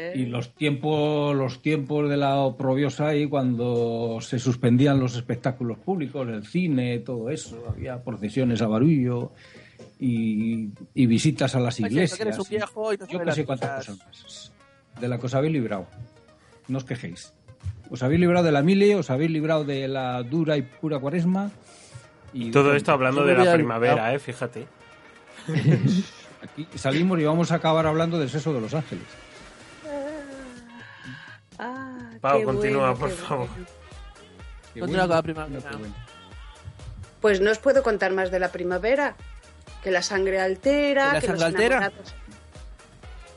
¿Eh? 0.00 0.12
Y 0.16 0.26
los 0.26 0.54
tiempos, 0.54 1.34
los 1.36 1.60
tiempos 1.62 2.08
de 2.08 2.16
la 2.16 2.36
oprobiosa 2.36 3.08
ahí 3.08 3.26
cuando 3.28 4.18
se 4.20 4.38
suspendían 4.38 4.98
los 4.98 5.14
espectáculos 5.16 5.78
públicos, 5.78 6.26
el 6.28 6.46
cine, 6.46 6.98
todo 7.00 7.28
eso, 7.30 7.62
había 7.68 8.02
procesiones 8.02 8.62
a 8.62 8.66
barullo 8.66 9.32
y, 9.98 10.70
y 10.94 11.06
visitas 11.06 11.54
a 11.54 11.60
las 11.60 11.78
Pues 11.78 11.92
iglesias. 11.92 12.16
que 12.18 12.22
eres 12.22 12.38
un 12.38 12.46
viejo 12.48 12.92
y 12.94 12.96
no 12.96 13.06
Yo 13.06 13.20
que 13.20 13.32
sé 13.32 13.44
cuántas 13.44 13.86
cosas. 13.86 13.98
más. 14.06 14.52
De 15.00 15.08
la 15.08 15.18
que 15.18 15.26
os 15.26 15.34
habéis 15.34 15.52
librado. 15.52 15.86
No 16.68 16.78
os 16.78 16.84
quejéis. 16.84 17.32
Os 17.90 18.02
habéis 18.02 18.20
librado 18.20 18.44
de 18.46 18.52
la 18.52 18.62
mili, 18.62 18.94
os 18.94 19.10
habéis 19.10 19.30
librado 19.30 19.64
de 19.64 19.88
la 19.88 20.22
dura 20.22 20.56
y 20.56 20.62
pura 20.62 20.98
cuaresma. 21.00 21.50
Y 22.32 22.50
Todo 22.52 22.74
esto 22.74 22.92
hablando 22.92 23.24
de 23.24 23.34
la 23.34 23.52
primavera, 23.54 24.14
eh, 24.14 24.18
fíjate. 24.20 24.66
Aquí 26.42 26.66
salimos 26.76 27.18
y 27.20 27.24
vamos 27.24 27.50
a 27.52 27.56
acabar 27.56 27.86
hablando 27.86 28.18
del 28.18 28.30
sexo 28.30 28.52
de 28.54 28.60
los 28.60 28.72
ángeles. 28.72 29.04
Pau, 32.20 32.38
qué 32.38 32.44
continúa, 32.44 32.90
bueno, 32.92 32.98
por 32.98 33.08
qué 33.10 33.14
favor. 33.16 33.48
bueno. 33.48 33.66
Continúa 34.78 35.02
con 35.06 35.16
la 35.16 35.22
primavera. 35.22 35.70
Pues 37.20 37.40
no 37.40 37.50
os 37.50 37.58
puedo 37.58 37.82
contar 37.82 38.12
más 38.12 38.30
de 38.30 38.38
la 38.38 38.50
primavera. 38.52 39.16
Que 39.82 39.90
la 39.90 40.02
sangre 40.02 40.38
altera, 40.40 41.08
¿Que 41.08 41.14
la 41.14 41.20
que 41.20 41.26
sangre 41.26 41.40
los 41.40 41.48
altera? 41.54 41.76
enamorados- 41.78 42.14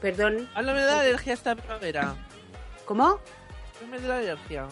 Perdón, 0.01 0.49
Háblame 0.53 0.81
de 0.81 0.85
la 0.87 0.99
alergia 0.99 1.33
esta 1.33 1.55
primavera. 1.55 2.15
¿cómo? 2.85 3.19
Háblame 3.77 3.99
de 4.01 4.07
la 4.09 4.17
alergia. 4.17 4.67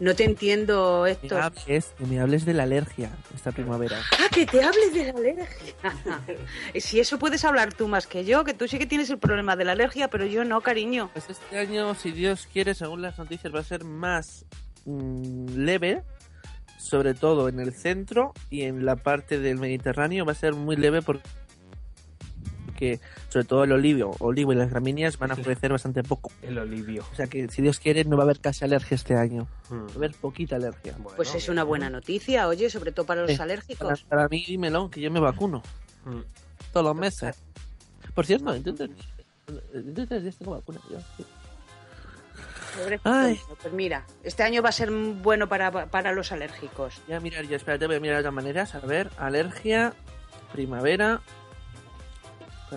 No 0.00 0.14
te 0.14 0.24
entiendo, 0.24 1.04
hables, 1.04 1.94
que 1.96 2.06
me 2.06 2.20
hables 2.20 2.44
de 2.44 2.52
la 2.52 2.64
alergia 2.64 3.10
esta 3.34 3.52
primavera. 3.52 4.00
Ah, 4.12 4.28
que 4.30 4.44
te 4.44 4.62
hables 4.62 4.92
de 4.92 5.12
la 5.12 5.18
alergia. 5.18 5.74
si 6.80 6.98
eso 6.98 7.18
puedes 7.18 7.44
hablar 7.44 7.72
tú 7.72 7.86
más 7.86 8.06
que 8.06 8.24
yo, 8.24 8.44
que 8.44 8.54
tú 8.54 8.66
sí 8.66 8.78
que 8.78 8.86
tienes 8.86 9.08
el 9.10 9.18
problema 9.18 9.54
de 9.54 9.64
la 9.64 9.72
alergia, 9.72 10.08
pero 10.08 10.26
yo 10.26 10.44
no, 10.44 10.60
cariño. 10.62 11.10
Pues 11.12 11.30
este 11.30 11.58
año, 11.58 11.94
si 11.94 12.10
Dios 12.10 12.48
quiere, 12.52 12.74
según 12.74 13.02
las 13.02 13.18
noticias, 13.18 13.54
va 13.54 13.60
a 13.60 13.64
ser 13.64 13.84
más 13.84 14.44
mm, 14.84 15.56
leve, 15.56 16.02
sobre 16.78 17.14
todo 17.14 17.48
en 17.48 17.60
el 17.60 17.72
centro 17.72 18.32
y 18.50 18.62
en 18.62 18.84
la 18.84 18.96
parte 18.96 19.38
del 19.38 19.58
Mediterráneo 19.58 20.24
va 20.24 20.32
a 20.32 20.36
ser 20.36 20.54
muy 20.54 20.76
leve 20.76 21.02
porque 21.02 21.28
sobre 23.28 23.46
todo 23.46 23.64
el 23.64 23.72
olivo, 23.72 24.14
olivo 24.18 24.52
y 24.52 24.56
las 24.56 24.70
gramíneas 24.70 25.18
van 25.18 25.30
a 25.32 25.36
florecer 25.36 25.70
bastante 25.72 26.02
poco. 26.02 26.30
El 26.42 26.58
olivio. 26.58 27.04
O 27.12 27.14
sea 27.14 27.26
que 27.26 27.48
si 27.48 27.62
Dios 27.62 27.78
quiere 27.80 28.04
no 28.04 28.16
va 28.16 28.22
a 28.22 28.26
haber 28.26 28.40
casi 28.40 28.64
alergia 28.64 28.94
este 28.94 29.14
año. 29.16 29.46
Hmm. 29.70 29.86
Va 29.86 29.92
a 29.92 29.96
haber 29.96 30.12
poquita 30.14 30.56
alergia. 30.56 30.94
Pues 31.16 31.34
es 31.34 31.48
una 31.48 31.64
buena 31.64 31.90
noticia, 31.90 32.48
oye, 32.48 32.68
sobre 32.70 32.92
todo 32.92 33.06
para 33.06 33.22
los 33.26 33.38
alérgicos. 33.40 34.02
para 34.04 34.28
mí, 34.28 34.44
dímelo, 34.46 34.90
que 34.90 35.00
yo 35.00 35.10
me 35.10 35.20
vacuno 35.20 35.62
Hmm. 36.04 36.20
todos 36.72 36.84
los 36.86 36.96
meses. 36.96 37.36
Por 38.14 38.26
cierto, 38.26 38.52
de 38.52 40.06
tres 40.06 40.22
días 40.22 40.36
tengo 40.36 40.52
vacuna. 40.52 40.80
yo, 40.90 40.98
sí. 41.16 41.24
Ay. 43.04 43.38
Pues 43.62 43.72
mira, 43.72 44.04
este 44.22 44.42
año 44.42 44.60
va 44.62 44.70
a 44.70 44.72
ser 44.72 44.90
bueno 44.90 45.48
para, 45.48 45.70
para 45.86 46.12
los 46.12 46.32
alérgicos. 46.32 47.00
Ya 47.08 47.20
mirar, 47.20 47.46
ya 47.46 47.56
espérate, 47.56 47.86
voy 47.86 47.96
a 47.96 48.00
mirar 48.00 48.16
de 48.16 48.20
otras 48.20 48.34
maneras. 48.34 48.74
A 48.74 48.80
ver, 48.80 49.10
alergia, 49.16 49.94
primavera. 50.52 51.20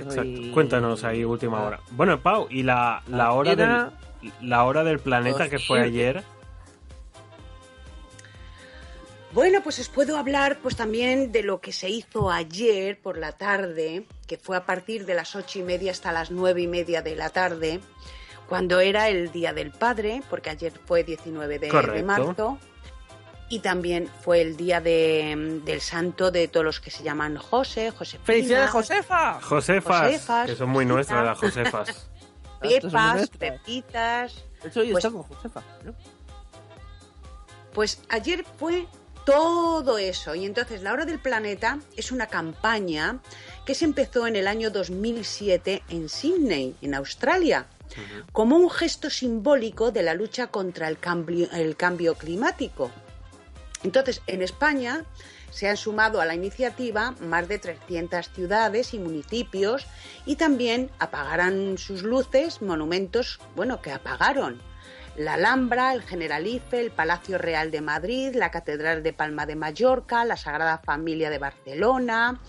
Exacto. 0.02 0.42
Cuéntanos 0.54 1.04
ahí, 1.04 1.24
última 1.24 1.64
hora. 1.64 1.80
Bueno, 1.92 2.20
Pau, 2.22 2.48
y 2.50 2.64
la, 2.64 3.02
la 3.08 3.32
hora 3.34 3.52
Era- 3.52 3.92
del, 4.22 4.32
la 4.50 4.64
hora 4.66 4.84
del 4.84 5.00
planeta 5.00 5.50
que 5.50 5.60
fue 5.60 5.82
ayer. 5.82 6.24
Bueno, 9.34 9.62
pues 9.62 9.78
os 9.80 9.90
puedo 9.90 10.18
hablar 10.18 10.58
pues 10.64 10.76
también 10.76 11.32
de 11.32 11.44
lo 11.44 11.60
que 11.60 11.72
se 11.72 11.90
hizo 11.90 12.32
ayer 12.32 12.98
por 13.00 13.18
la 13.18 13.34
tarde, 13.34 14.06
que 14.26 14.38
fue 14.38 14.58
a 14.58 14.66
partir 14.66 15.06
de 15.06 15.14
las 15.14 15.36
ocho 15.36 15.60
y 15.60 15.64
media 15.64 15.92
hasta 15.92 16.12
las 16.12 16.32
nueve 16.32 16.62
y 16.62 16.68
media 16.68 17.02
de 17.02 17.16
la 17.16 17.30
tarde, 17.30 17.80
cuando 18.48 18.80
era 18.80 19.10
el 19.10 19.32
Día 19.32 19.54
del 19.54 19.72
Padre, 19.72 20.24
porque 20.30 20.50
ayer 20.50 20.72
fue 20.86 21.04
19 21.04 21.60
de, 21.60 21.70
de 21.70 22.04
marzo, 22.04 22.58
y 23.50 23.60
también 23.60 24.10
fue 24.22 24.42
el 24.42 24.58
Día 24.58 24.82
de- 24.82 25.62
del 25.64 25.82
Santo 25.82 26.32
de 26.32 26.48
todos 26.48 26.66
los 26.66 26.80
que 26.80 26.92
se 26.92 27.04
llaman 27.04 27.38
José, 27.38 27.92
Josefina, 27.92 28.26
¡Felicidades, 28.26 28.70
Josefa! 28.72 29.40
Josefas, 29.42 30.02
Josefas, 30.06 30.46
que 30.48 30.56
son 30.56 30.70
muy 30.70 30.86
nuestras 30.86 31.24
las. 31.26 31.38
Josefas. 31.38 32.08
Pepas, 32.62 33.30
Pepitas. 33.30 34.36
De 34.64 34.70
hecho, 34.70 34.80
hoy 34.82 34.92
Pues- 34.92 35.06
está 35.06 35.16
con 35.16 35.24
Josefa. 35.24 35.62
¿no? 35.86 35.94
Pues 37.74 38.02
ayer 38.10 38.44
fue 38.58 38.88
todo 39.26 39.98
eso. 39.98 40.34
Y 40.36 40.46
entonces 40.46 40.82
La 40.82 40.94
Hora 40.94 41.06
del 41.06 41.20
Planeta 41.20 41.80
es 41.96 42.12
una 42.12 42.28
campaña 42.28 43.20
que 43.66 43.76
se 43.76 43.86
empezó 43.86 44.26
en 44.28 44.36
el 44.36 44.48
año 44.48 44.72
2007 44.72 45.84
en 45.90 46.10
Sydney, 46.10 46.76
en 46.82 46.96
Australia, 46.96 47.68
como 48.32 48.56
un 48.58 48.70
gesto 48.70 49.10
simbólico 49.10 49.92
de 49.92 50.04
la 50.04 50.14
lucha 50.14 50.48
contra 50.48 50.88
el 50.88 50.98
cambio, 50.98 51.48
el 51.52 51.76
cambio 51.76 52.16
climático. 52.16 52.90
Entonces, 53.88 54.22
en 54.28 54.42
España 54.42 55.06
se 55.50 55.70
han 55.70 55.78
sumado 55.78 56.20
a 56.20 56.26
la 56.26 56.36
iniciativa 56.36 57.16
más 57.22 57.48
de 57.48 57.58
300 57.58 58.30
ciudades 58.34 58.94
y 58.94 59.00
municipios 59.00 59.88
y 60.26 60.36
también 60.36 60.92
apagarán 61.00 61.78
sus 61.78 62.04
luces 62.04 62.62
monumentos, 62.62 63.40
bueno, 63.56 63.82
que 63.82 63.94
apagaron. 63.94 64.62
La 65.16 65.36
Alhambra, 65.36 65.94
el 65.94 66.02
Generalife, 66.02 66.82
el 66.82 66.92
Palacio 66.92 67.38
Real 67.38 67.72
de 67.72 67.80
Madrid, 67.80 68.36
la 68.36 68.52
Catedral 68.52 69.04
de 69.04 69.14
Palma 69.14 69.46
de 69.46 69.56
Mallorca, 69.56 70.26
la 70.26 70.36
Sagrada 70.36 70.80
Familia 70.80 71.30
de 71.30 71.40
Barcelona 71.40 72.42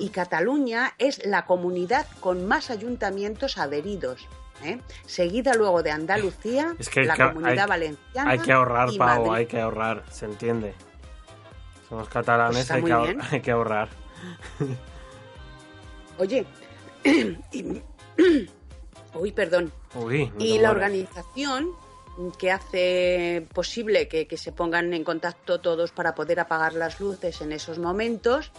y 0.00 0.08
Cataluña 0.08 0.94
es 0.98 1.24
la 1.24 1.46
comunidad 1.46 2.04
con 2.18 2.46
más 2.46 2.68
ayuntamientos 2.70 3.58
adheridos. 3.58 4.26
¿Eh? 4.64 4.80
Seguida 5.06 5.54
luego 5.54 5.82
de 5.82 5.90
Andalucía, 5.90 6.74
Es 6.78 6.88
que 6.88 7.00
hay 7.00 7.06
la 7.06 7.14
que- 7.14 7.24
Comunidad 7.28 7.58
hay- 7.64 7.68
Valenciana. 7.68 8.30
Hay 8.30 8.38
que 8.38 8.52
ahorrar, 8.52 8.88
y 8.92 8.98
Pau, 8.98 9.08
Madrid. 9.26 9.32
hay 9.38 9.46
que 9.46 9.60
ahorrar, 9.60 10.04
se 10.10 10.26
entiende. 10.26 10.74
Somos 11.88 12.08
catalanes, 12.08 12.66
Pues 12.68 12.70
hay, 13.32 13.40
que 13.40 13.50
hay 13.50 13.50
ahorrar. 13.50 13.88
Oye, 16.18 16.44
y- 17.52 17.82
uy, 19.14 19.32
perdón. 19.32 19.72
Uy, 19.94 20.32
Y 20.38 20.58
la 20.58 20.70
organización 20.70 21.70
que 22.38 22.50
hace 22.50 23.46
posible 23.52 24.08
que, 24.08 24.26
que 24.26 24.36
se 24.36 24.52
pongan 24.52 24.92
en 24.94 25.04
contacto 25.04 25.60
todos 25.60 25.90
para 25.92 26.14
poder 26.14 26.40
apagar 26.40 26.74
las 26.74 27.00
luces 27.00 27.40
en 27.40 27.52
esos 27.52 27.78
momentos, 27.78 28.52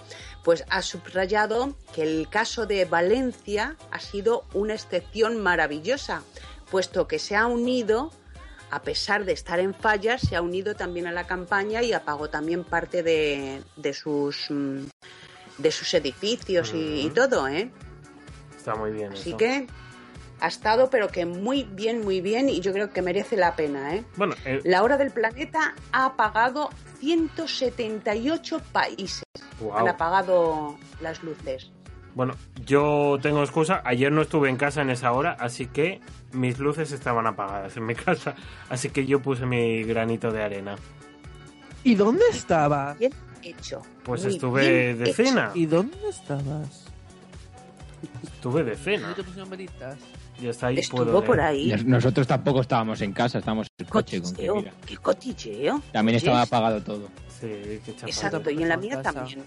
pues 0.44 0.66
ha 0.70 0.82
subrayado 0.82 1.76
que 1.94 2.04
el 2.04 2.28
caso 2.30 2.66
de 2.66 2.86
Valencia 2.86 3.76
ha 3.92 4.00
sido 4.00 4.46
una 4.54 4.74
excepción 4.74 5.38
maravillosa, 5.42 6.24
puesto 6.70 7.08
que 7.08 7.20
se 7.20 7.36
ha 7.36 7.48
unido, 7.48 8.12
a 8.70 8.82
pesar 8.82 9.26
de 9.26 9.34
estar 9.34 9.60
en 9.60 9.74
fallas, 9.74 10.22
se 10.22 10.36
ha 10.36 10.42
unido 10.42 10.76
también 10.76 11.08
a 11.08 11.12
la 11.12 11.28
campaña 11.28 11.84
y 11.84 11.94
apagó 11.94 12.30
también 12.30 12.64
parte 12.64 13.04
de, 13.04 13.62
de 13.76 13.94
sus 13.94 14.50
mm, 14.50 14.86
de 15.58 15.72
sus 15.72 15.94
edificios 15.94 16.74
y, 16.74 17.02
y 17.06 17.10
todo, 17.12 17.48
¿eh? 17.48 17.72
Está 18.58 18.76
muy 18.76 18.92
bien 18.92 19.12
Así 19.14 19.30
eso. 19.30 19.38
que 19.38 19.68
ha 20.42 20.48
estado, 20.48 20.90
pero 20.90 21.08
que 21.10 21.26
muy 21.26 21.64
bien, 21.64 22.02
muy 22.04 22.20
bien, 22.20 22.50
y 22.50 22.60
yo 22.60 22.74
creo 22.74 22.92
que 22.92 23.02
merece 23.02 23.38
la 23.38 23.56
pena, 23.56 23.96
¿eh? 23.96 24.04
Bueno, 24.18 24.36
eh, 24.46 24.60
La 24.64 24.84
Hora 24.84 24.98
del 24.98 25.12
Planeta 25.12 25.76
ha 25.92 26.06
apagado 26.06 26.70
178 27.00 28.62
países. 28.72 29.24
Guau. 29.60 29.78
Han 29.78 29.88
apagado 29.88 30.76
las 31.00 31.24
luces. 31.24 31.72
bueno, 32.16 32.34
yo 32.66 33.18
tengo 33.22 33.42
excusa. 33.42 33.82
Ayer 33.86 34.12
no 34.12 34.22
estuve 34.24 34.50
en 34.50 34.58
casa 34.58 34.82
en 34.82 34.90
esa 34.90 35.12
hora, 35.14 35.38
así 35.40 35.68
que 35.68 36.02
mis 36.34 36.60
luces 36.60 36.92
estaban 36.92 37.26
apagadas 37.28 37.78
en 37.78 37.86
mi 37.86 37.96
casa. 38.08 38.36
Así 38.70 38.90
que 38.90 39.06
yo 39.06 39.22
puse 39.22 39.46
mi 39.46 39.84
granito 39.84 40.32
de 40.32 40.44
arena. 40.44 40.76
¿Y 41.84 41.96
dónde 41.96 42.24
estabas? 42.32 42.98
Bien 43.00 43.14
hecho. 43.44 43.82
Pues 44.04 44.24
Muy 44.24 44.34
estuve 44.34 44.62
bien 44.86 45.00
de 45.00 45.10
hecho. 45.12 45.24
cena. 45.24 45.52
¿Y 45.56 45.66
dónde 45.66 45.98
estabas? 46.10 46.86
Estuve 48.24 48.64
de 48.64 48.76
cena. 48.76 49.02
¿Dónde 49.10 49.16
te 49.16 49.24
pusieron 49.24 49.50
velitas? 49.50 49.98
Y 50.42 50.48
hasta 50.50 50.68
ahí 50.68 50.80
Estuvo 50.80 51.04
puedo 51.04 51.24
por 51.24 51.40
ahí. 51.40 51.70
Nos- 51.72 51.86
Nosotros 51.86 52.26
tampoco 52.26 52.62
estábamos 52.62 53.00
en 53.02 53.14
casa, 53.14 53.38
estábamos 53.40 53.68
en 53.78 53.86
el 53.86 53.92
coche 53.92 54.22
con 54.22 54.34
que 54.34 54.52
mira. 54.52 54.74
Qué 54.86 54.98
cotilleo. 54.98 55.82
También 55.92 56.16
estaba 56.18 56.42
apagado 56.42 56.82
todo. 56.82 57.08
Sí, 57.40 57.48
qué. 57.86 57.92
Exacto, 58.06 58.50
y 58.52 58.62
en 58.62 58.70
la 58.70 58.78
mía 58.78 59.02
Casa. 59.02 59.14
también. 59.14 59.44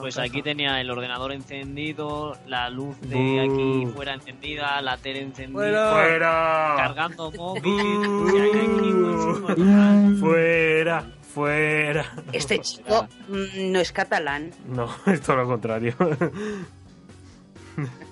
Pues 0.00 0.18
aquí 0.18 0.42
tenía 0.42 0.80
el 0.80 0.90
ordenador 0.90 1.32
encendido, 1.32 2.36
la 2.46 2.68
luz 2.70 2.96
de 3.02 3.40
aquí 3.40 3.86
fuera 3.94 4.14
encendida, 4.14 4.80
la 4.82 4.96
tele 4.96 5.22
encendida, 5.22 5.92
Fuera. 5.92 6.74
Cargando 6.76 7.30
móvil. 7.32 7.62
y 7.64 8.58
aquí 8.58 8.92
con 8.92 10.16
su- 10.16 10.20
¡Fuera! 10.20 11.04
Fuera. 11.34 12.04
Este 12.32 12.58
chico 12.60 13.06
mm, 13.28 13.70
no 13.72 13.80
es 13.80 13.92
catalán. 13.92 14.50
No, 14.68 14.88
es 15.06 15.20
todo 15.20 15.36
lo 15.36 15.46
contrario. 15.46 15.94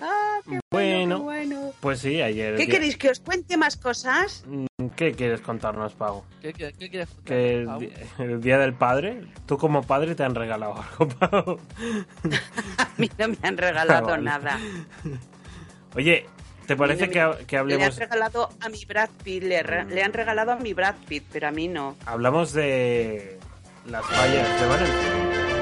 Ah, 0.00 0.38
qué 0.48 0.60
Bueno, 0.70 1.20
bueno. 1.20 1.72
pues 1.80 2.00
sí, 2.00 2.20
ayer. 2.20 2.56
¿Qué 2.56 2.66
queréis? 2.68 2.96
¿Que 2.98 3.08
os 3.10 3.20
cuente 3.20 3.56
más 3.56 3.76
cosas? 3.76 4.44
Mm, 4.46 4.66
¿Qué 4.94 5.12
quieres 5.12 5.40
contarnos, 5.40 5.94
Pau? 5.94 6.22
¿Qué, 6.42 6.52
qué, 6.52 6.72
qué 6.78 6.90
quieres 6.90 7.08
contar, 7.08 7.24
Que 7.24 7.54
el, 7.60 7.66
Pau? 7.66 7.80
di- 7.80 7.92
el 8.18 8.40
día 8.42 8.58
del 8.58 8.74
padre, 8.74 9.22
tú 9.46 9.56
como 9.56 9.82
padre 9.82 10.14
te 10.14 10.22
han 10.24 10.34
regalado 10.34 10.74
algo, 10.82 11.08
Pau. 11.18 11.60
A 12.78 12.88
mí 12.98 13.10
no 13.18 13.28
me 13.28 13.36
han 13.42 13.56
regalado 13.56 14.06
Ah, 14.08 14.10
vale. 14.10 14.22
nada. 14.22 14.60
Oye, 15.94 16.26
¿te 16.66 16.76
parece 16.76 17.08
que, 17.08 17.20
ha- 17.20 17.38
que 17.46 17.56
Le 17.56 17.58
han 17.58 17.72
hablemos, 17.72 17.96
regalado 17.96 18.50
a 18.60 18.68
mi 18.68 18.84
Brad 18.84 19.08
Pitt, 19.24 19.42
le, 19.44 19.62
re- 19.62 19.86
le 19.86 20.02
han 20.02 20.12
regalado 20.12 20.52
a 20.52 20.56
mi 20.56 20.74
Brad 20.74 20.96
Pitt, 21.08 21.24
pero 21.32 21.48
a 21.48 21.50
mí 21.52 21.68
no. 21.68 21.96
hablamos 22.04 22.52
de 22.52 23.38
las 23.86 24.04
fallas 24.04 24.60
de 24.60 24.66
Valencia? 24.66 25.55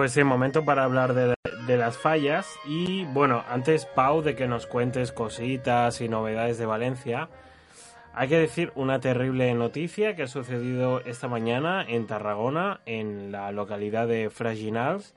Pues 0.00 0.12
sí, 0.12 0.24
momento 0.24 0.64
para 0.64 0.84
hablar 0.84 1.12
de, 1.12 1.34
de 1.66 1.76
las 1.76 1.98
fallas. 1.98 2.58
Y 2.64 3.04
bueno, 3.04 3.44
antes, 3.50 3.84
Pau, 3.84 4.22
de 4.22 4.34
que 4.34 4.48
nos 4.48 4.66
cuentes 4.66 5.12
cositas 5.12 6.00
y 6.00 6.08
novedades 6.08 6.56
de 6.56 6.64
Valencia, 6.64 7.28
hay 8.14 8.28
que 8.28 8.38
decir 8.38 8.72
una 8.76 9.00
terrible 9.00 9.52
noticia 9.52 10.16
que 10.16 10.22
ha 10.22 10.26
sucedido 10.26 11.00
esta 11.00 11.28
mañana 11.28 11.84
en 11.86 12.06
Tarragona, 12.06 12.80
en 12.86 13.30
la 13.30 13.52
localidad 13.52 14.08
de 14.08 14.30
Fraginals. 14.30 15.14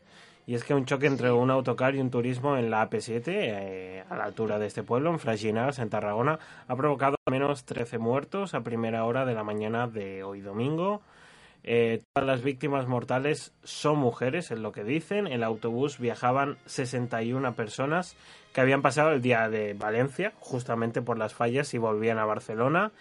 Y 0.47 0.55
es 0.55 0.65
que 0.65 0.73
un 0.73 0.83
choque 0.83 1.07
entre 1.07 1.31
un 1.31 1.49
autocar 1.49 1.95
y 1.95 2.01
un 2.01 2.11
turismo 2.11 2.57
en 2.57 2.69
la 2.69 2.89
AP7, 2.89 3.23
eh, 3.27 4.03
a 4.09 4.17
la 4.17 4.25
altura 4.25 4.59
de 4.59 4.67
este 4.67 4.83
pueblo, 4.83 5.11
en 5.11 5.19
Fraginals, 5.19 5.79
en 5.79 5.89
Tarragona, 5.89 6.39
ha 6.67 6.75
provocado 6.75 7.15
al 7.25 7.31
menos 7.31 7.63
13 7.63 7.99
muertos 7.99 8.53
a 8.53 8.65
primera 8.65 9.05
hora 9.05 9.23
de 9.23 9.33
la 9.33 9.45
mañana 9.45 9.87
de 9.87 10.25
hoy 10.25 10.41
domingo. 10.41 11.01
Eh, 11.63 12.01
todas 12.13 12.27
las 12.27 12.43
víctimas 12.43 12.87
mortales 12.87 13.53
son 13.63 13.97
mujeres, 13.97 14.51
es 14.51 14.59
lo 14.59 14.71
que 14.71 14.83
dicen. 14.83 15.27
En 15.27 15.33
el 15.33 15.43
autobús 15.43 15.99
viajaban 15.99 16.57
61 16.65 17.53
personas 17.55 18.15
que 18.53 18.61
habían 18.61 18.81
pasado 18.81 19.11
el 19.11 19.21
día 19.21 19.49
de 19.49 19.73
Valencia, 19.73 20.33
justamente 20.39 21.01
por 21.01 21.17
las 21.17 21.33
fallas, 21.33 21.73
y 21.73 21.77
volvían 21.77 22.19
a 22.19 22.25
Barcelona. 22.25 22.91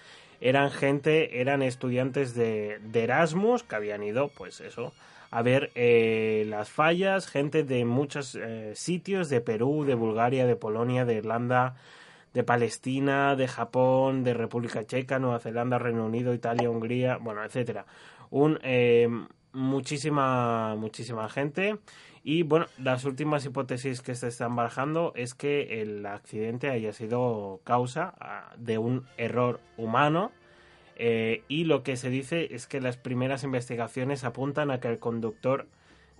Eran 0.40 0.70
gente, 0.70 1.40
eran 1.40 1.62
estudiantes 1.62 2.34
de, 2.34 2.78
de 2.80 3.04
Erasmus 3.04 3.62
que 3.62 3.76
habían 3.76 4.02
ido, 4.02 4.28
pues 4.28 4.60
eso, 4.60 4.92
a 5.32 5.40
ver 5.42 5.70
eh, 5.74 6.44
las 6.46 6.68
fallas, 6.68 7.26
gente 7.26 7.64
de 7.64 7.84
muchos 7.86 8.34
eh, 8.34 8.72
sitios, 8.74 9.30
de 9.30 9.40
Perú, 9.40 9.84
de 9.84 9.94
Bulgaria, 9.94 10.46
de 10.46 10.56
Polonia, 10.56 11.06
de 11.06 11.14
Irlanda, 11.14 11.74
de 12.34 12.44
Palestina, 12.44 13.34
de 13.34 13.48
Japón, 13.48 14.24
de 14.24 14.34
República 14.34 14.84
Checa, 14.84 15.18
Nueva 15.18 15.38
Zelanda, 15.38 15.78
Reino 15.78 16.04
Unido, 16.04 16.34
Italia, 16.34 16.68
Hungría, 16.68 17.16
bueno, 17.16 17.42
etcétera. 17.44 17.86
Un 18.32 18.58
eh, 18.62 19.08
muchísima 19.52 20.74
muchísima 20.74 21.28
gente. 21.28 21.78
Y 22.24 22.44
bueno, 22.44 22.66
las 22.78 23.04
últimas 23.04 23.44
hipótesis 23.44 24.00
que 24.00 24.14
se 24.14 24.28
están 24.28 24.56
barajando 24.56 25.12
es 25.14 25.34
que 25.34 25.82
el 25.82 26.06
accidente 26.06 26.70
haya 26.70 26.92
sido 26.92 27.60
causa 27.64 28.14
ah, 28.20 28.52
de 28.56 28.78
un 28.78 29.06
error 29.16 29.60
humano. 29.76 30.32
Eh, 30.96 31.42
y 31.48 31.64
lo 31.64 31.82
que 31.82 31.96
se 31.96 32.10
dice 32.10 32.54
es 32.54 32.66
que 32.66 32.80
las 32.80 32.96
primeras 32.96 33.44
investigaciones 33.44 34.24
apuntan 34.24 34.70
a 34.70 34.80
que 34.80 34.88
el 34.88 34.98
conductor 34.98 35.66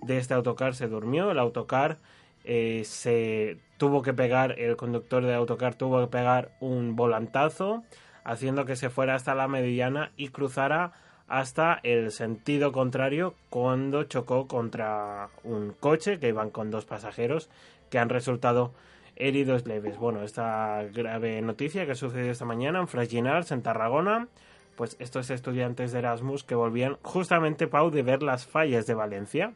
de 0.01 0.17
este 0.17 0.33
autocar 0.33 0.75
se 0.75 0.87
durmió, 0.87 1.31
el 1.31 1.39
autocar 1.39 1.97
eh, 2.43 2.83
se 2.85 3.57
tuvo 3.77 4.01
que 4.01 4.13
pegar, 4.13 4.59
el 4.59 4.75
conductor 4.75 5.23
del 5.23 5.35
autocar 5.35 5.75
tuvo 5.75 6.01
que 6.01 6.07
pegar 6.07 6.51
un 6.59 6.95
volantazo, 6.95 7.83
haciendo 8.23 8.65
que 8.65 8.75
se 8.75 8.89
fuera 8.89 9.15
hasta 9.15 9.35
la 9.35 9.47
mediana 9.47 10.11
y 10.17 10.29
cruzara 10.29 10.91
hasta 11.33 11.79
el 11.81 12.11
sentido 12.11 12.71
contrario 12.71 13.33
cuando 13.49 14.03
chocó 14.03 14.47
contra 14.47 15.29
un 15.43 15.73
coche 15.79 16.19
que 16.19 16.27
iban 16.27 16.51
con 16.51 16.69
dos 16.69 16.85
pasajeros 16.85 17.49
que 17.89 17.97
han 17.97 18.09
resultado 18.09 18.71
heridos 19.15 19.65
leves. 19.65 19.97
Bueno, 19.97 20.21
esta 20.21 20.83
grave 20.93 21.41
noticia 21.41 21.87
que 21.87 21.95
sucedió 21.95 22.31
esta 22.31 22.45
mañana 22.45 22.79
en 22.79 22.87
Fraginals, 22.87 23.51
en 23.51 23.63
Tarragona, 23.63 24.27
pues 24.75 24.95
estos 24.99 25.31
estudiantes 25.31 25.91
de 25.91 25.99
Erasmus 25.99 26.43
que 26.43 26.53
volvían 26.53 26.99
justamente, 27.01 27.65
Pau, 27.65 27.89
de 27.89 28.03
ver 28.03 28.21
las 28.21 28.45
fallas 28.45 28.85
de 28.85 28.93
Valencia. 28.93 29.53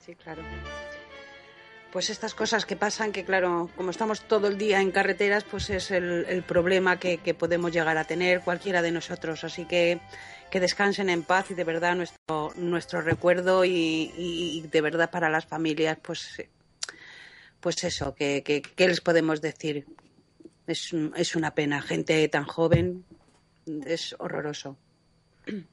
Sí, 0.00 0.14
claro. 0.16 0.42
Pues 1.92 2.08
estas 2.08 2.34
cosas 2.34 2.64
que 2.64 2.74
pasan, 2.74 3.12
que 3.12 3.22
claro, 3.22 3.68
como 3.76 3.90
estamos 3.90 4.22
todo 4.22 4.48
el 4.48 4.56
día 4.56 4.80
en 4.80 4.92
carreteras, 4.92 5.44
pues 5.44 5.68
es 5.68 5.90
el, 5.90 6.24
el 6.26 6.42
problema 6.42 6.98
que 6.98 7.18
podemos 7.38 7.70
llegar 7.70 7.98
a 7.98 8.04
tener 8.04 8.40
cualquiera 8.40 8.80
de 8.80 8.92
nosotros. 8.92 9.44
Así 9.44 9.66
que 9.66 10.00
que 10.52 10.60
descansen 10.60 11.08
en 11.08 11.22
paz 11.22 11.50
y 11.50 11.54
de 11.54 11.64
verdad 11.64 11.96
nuestro, 11.96 12.52
nuestro 12.56 13.00
recuerdo 13.00 13.64
y, 13.64 14.62
de 14.70 14.80
verdad 14.82 15.10
para 15.10 15.30
las 15.30 15.46
familias, 15.46 15.96
pues, 16.02 16.42
pues 17.58 17.82
eso, 17.84 18.14
que, 18.14 18.42
que, 18.42 18.60
¿qué 18.60 18.86
les 18.86 19.00
podemos 19.00 19.40
decir? 19.40 19.86
Es, 20.66 20.90
es 21.16 21.36
una 21.36 21.54
pena, 21.54 21.80
gente 21.80 22.28
tan 22.28 22.44
joven, 22.44 23.02
es 23.86 24.14
horroroso. 24.18 24.76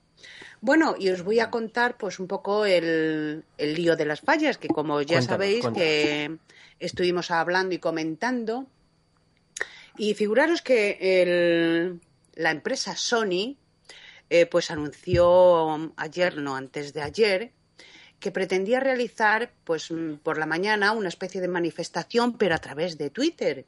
Bueno, 0.61 0.95
y 0.99 1.07
os 1.09 1.21
voy 1.23 1.39
a 1.39 1.49
contar 1.49 1.95
pues 1.97 2.19
un 2.19 2.27
poco 2.27 2.65
el, 2.65 3.45
el 3.57 3.73
lío 3.75 3.95
de 3.95 4.03
las 4.03 4.19
fallas, 4.19 4.57
que 4.57 4.67
como 4.67 5.01
ya 5.01 5.19
sabéis 5.21 5.63
que 5.73 6.37
estuvimos 6.81 7.31
hablando 7.31 7.73
y 7.73 7.79
comentando. 7.79 8.67
Y 9.97 10.15
figuraros 10.15 10.61
que 10.61 10.97
el- 11.21 12.01
la 12.33 12.51
empresa 12.51 12.97
Sony 12.97 13.55
eh, 14.29 14.45
pues 14.45 14.71
anunció 14.71 15.93
ayer, 15.97 16.37
no 16.37 16.55
antes 16.55 16.93
de 16.93 17.01
ayer, 17.01 17.51
que 18.19 18.31
pretendía 18.31 18.79
realizar 18.79 19.51
pues 19.63 19.91
mm, 19.91 20.15
por 20.15 20.37
la 20.37 20.45
mañana 20.45 20.91
una 20.91 21.09
especie 21.09 21.41
de 21.41 21.47
manifestación, 21.47 22.37
pero 22.37 22.55
a 22.55 22.59
través 22.59 22.97
de 22.97 23.09
Twitter 23.09 23.65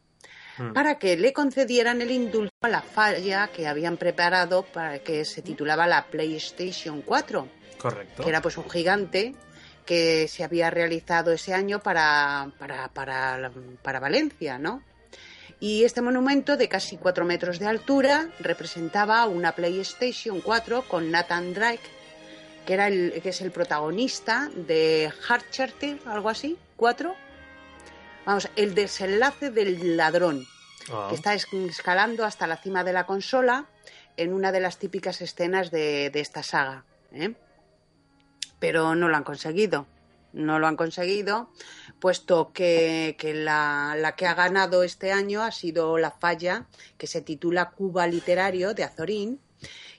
para 0.73 0.99
que 0.99 1.17
le 1.17 1.33
concedieran 1.33 2.01
el 2.01 2.11
indulto 2.11 2.53
a 2.61 2.69
la 2.69 2.81
falla 2.81 3.47
que 3.47 3.67
habían 3.67 3.97
preparado 3.97 4.63
para 4.63 4.99
que 4.99 5.25
se 5.25 5.41
titulaba 5.41 5.87
la 5.87 6.05
PlayStation 6.05 7.01
4, 7.01 7.47
Correcto. 7.77 8.23
que 8.23 8.29
era 8.29 8.41
pues 8.41 8.57
un 8.57 8.69
gigante 8.69 9.33
que 9.85 10.27
se 10.27 10.43
había 10.43 10.69
realizado 10.69 11.31
ese 11.31 11.53
año 11.53 11.79
para, 11.79 12.51
para, 12.59 12.89
para, 12.89 13.51
para 13.81 13.99
Valencia, 13.99 14.59
¿no? 14.59 14.83
Y 15.61 15.83
este 15.85 16.01
monumento 16.01 16.57
de 16.57 16.67
casi 16.67 16.97
4 16.97 17.23
metros 17.23 17.59
de 17.59 17.67
altura 17.67 18.27
representaba 18.39 19.25
una 19.27 19.53
PlayStation 19.53 20.41
4 20.41 20.83
con 20.87 21.11
Nathan 21.11 21.53
Drake, 21.53 21.79
que, 22.65 22.73
era 22.73 22.87
el, 22.87 23.21
que 23.21 23.29
es 23.29 23.41
el 23.41 23.51
protagonista 23.51 24.49
de 24.55 25.13
Uncharted, 25.29 25.97
algo 26.07 26.29
así, 26.29 26.57
4. 26.77 27.15
Vamos, 28.25 28.49
el 28.55 28.73
desenlace 28.75 29.49
del 29.51 29.95
ladrón 29.97 30.45
Ah. 30.91 31.05
que 31.09 31.15
está 31.15 31.35
es- 31.35 31.45
escalando 31.69 32.25
hasta 32.25 32.47
la 32.47 32.57
cima 32.57 32.83
de 32.83 32.91
la 32.91 33.05
consola 33.05 33.65
en 34.17 34.33
una 34.33 34.51
de 34.51 34.59
las 34.59 34.77
típicas 34.79 35.21
escenas 35.21 35.69
de, 35.69 36.09
de 36.09 36.19
esta 36.19 36.41
saga. 36.41 36.83
¿eh? 37.13 37.35
Pero 38.59 38.95
no 38.95 39.07
lo 39.07 39.15
han 39.15 39.23
conseguido. 39.23 39.85
No 40.33 40.59
lo 40.59 40.67
han 40.67 40.77
conseguido, 40.77 41.51
puesto 41.99 42.51
que, 42.53 43.15
que 43.19 43.33
la, 43.33 43.95
la 43.97 44.15
que 44.15 44.27
ha 44.27 44.33
ganado 44.33 44.83
este 44.83 45.11
año 45.11 45.43
ha 45.43 45.51
sido 45.51 45.97
La 45.97 46.11
Falla, 46.11 46.67
que 46.97 47.07
se 47.07 47.21
titula 47.21 47.71
Cuba 47.71 48.07
Literario 48.07 48.73
de 48.73 48.83
Azorín, 48.83 49.39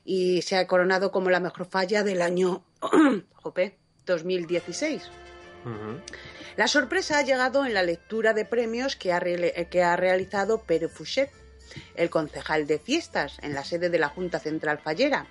y 0.04 0.42
se 0.42 0.56
ha 0.56 0.66
coronado 0.66 1.12
como 1.12 1.30
la 1.30 1.40
mejor 1.40 1.66
falla 1.66 2.02
del 2.02 2.22
año 2.22 2.64
jope, 3.34 3.78
2016. 4.06 5.02
La 6.56 6.66
sorpresa 6.66 7.18
ha 7.18 7.22
llegado 7.22 7.64
en 7.64 7.74
la 7.74 7.82
lectura 7.82 8.34
de 8.34 8.44
premios 8.44 8.96
que 8.96 9.12
ha, 9.12 9.20
que 9.20 9.82
ha 9.82 9.96
realizado 9.96 10.62
Pere 10.62 10.88
Fouchet, 10.88 11.30
el 11.94 12.10
concejal 12.10 12.66
de 12.66 12.78
fiestas, 12.78 13.38
en 13.42 13.54
la 13.54 13.64
sede 13.64 13.88
de 13.88 13.98
la 13.98 14.08
Junta 14.08 14.38
Central 14.38 14.78
Fallera. 14.78 15.26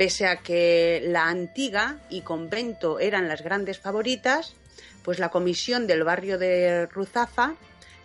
Pese 0.00 0.26
a 0.26 0.36
que 0.36 1.02
la 1.04 1.28
antigua 1.28 1.98
y 2.08 2.22
convento 2.22 3.00
eran 3.00 3.28
las 3.28 3.42
grandes 3.42 3.80
favoritas, 3.80 4.54
pues 5.02 5.18
la 5.18 5.28
comisión 5.28 5.86
del 5.86 6.04
barrio 6.04 6.38
de 6.38 6.86
Ruzafa 6.86 7.54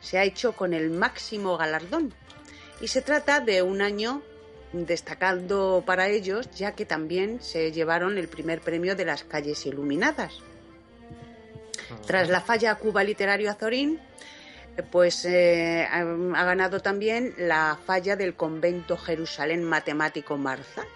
se 0.02 0.18
ha 0.18 0.26
hecho 0.26 0.52
con 0.52 0.74
el 0.74 0.90
máximo 0.90 1.56
galardón. 1.58 2.14
Y 2.82 2.90
se 2.90 3.02
trata 3.02 3.40
de 3.40 3.62
un 3.62 3.82
año 3.82 4.22
destacando 4.74 5.84
para 5.86 6.10
ellos, 6.10 6.52
ya 6.52 6.74
que 6.74 6.86
también 6.86 7.42
se 7.42 7.72
llevaron 7.72 8.18
el 8.18 8.28
primer 8.28 8.60
premio 8.60 8.98
de 8.98 9.06
las 9.06 9.24
calles 9.24 9.66
iluminadas. 9.66 10.34
Tras 12.06 12.28
la 12.28 12.42
falla 12.42 12.76
Cuba 12.76 13.06
Literario 13.06 13.50
Azorín, 13.50 14.02
pues 14.92 15.24
eh, 15.24 15.88
ha, 15.90 16.44
ganado 16.44 16.82
también 16.82 17.34
la 17.38 17.80
falla 17.86 18.18
del 18.18 18.36
convento 18.36 18.98
Jerusalén 18.98 19.64
Matemático 19.64 20.36
Marzal, 20.36 20.88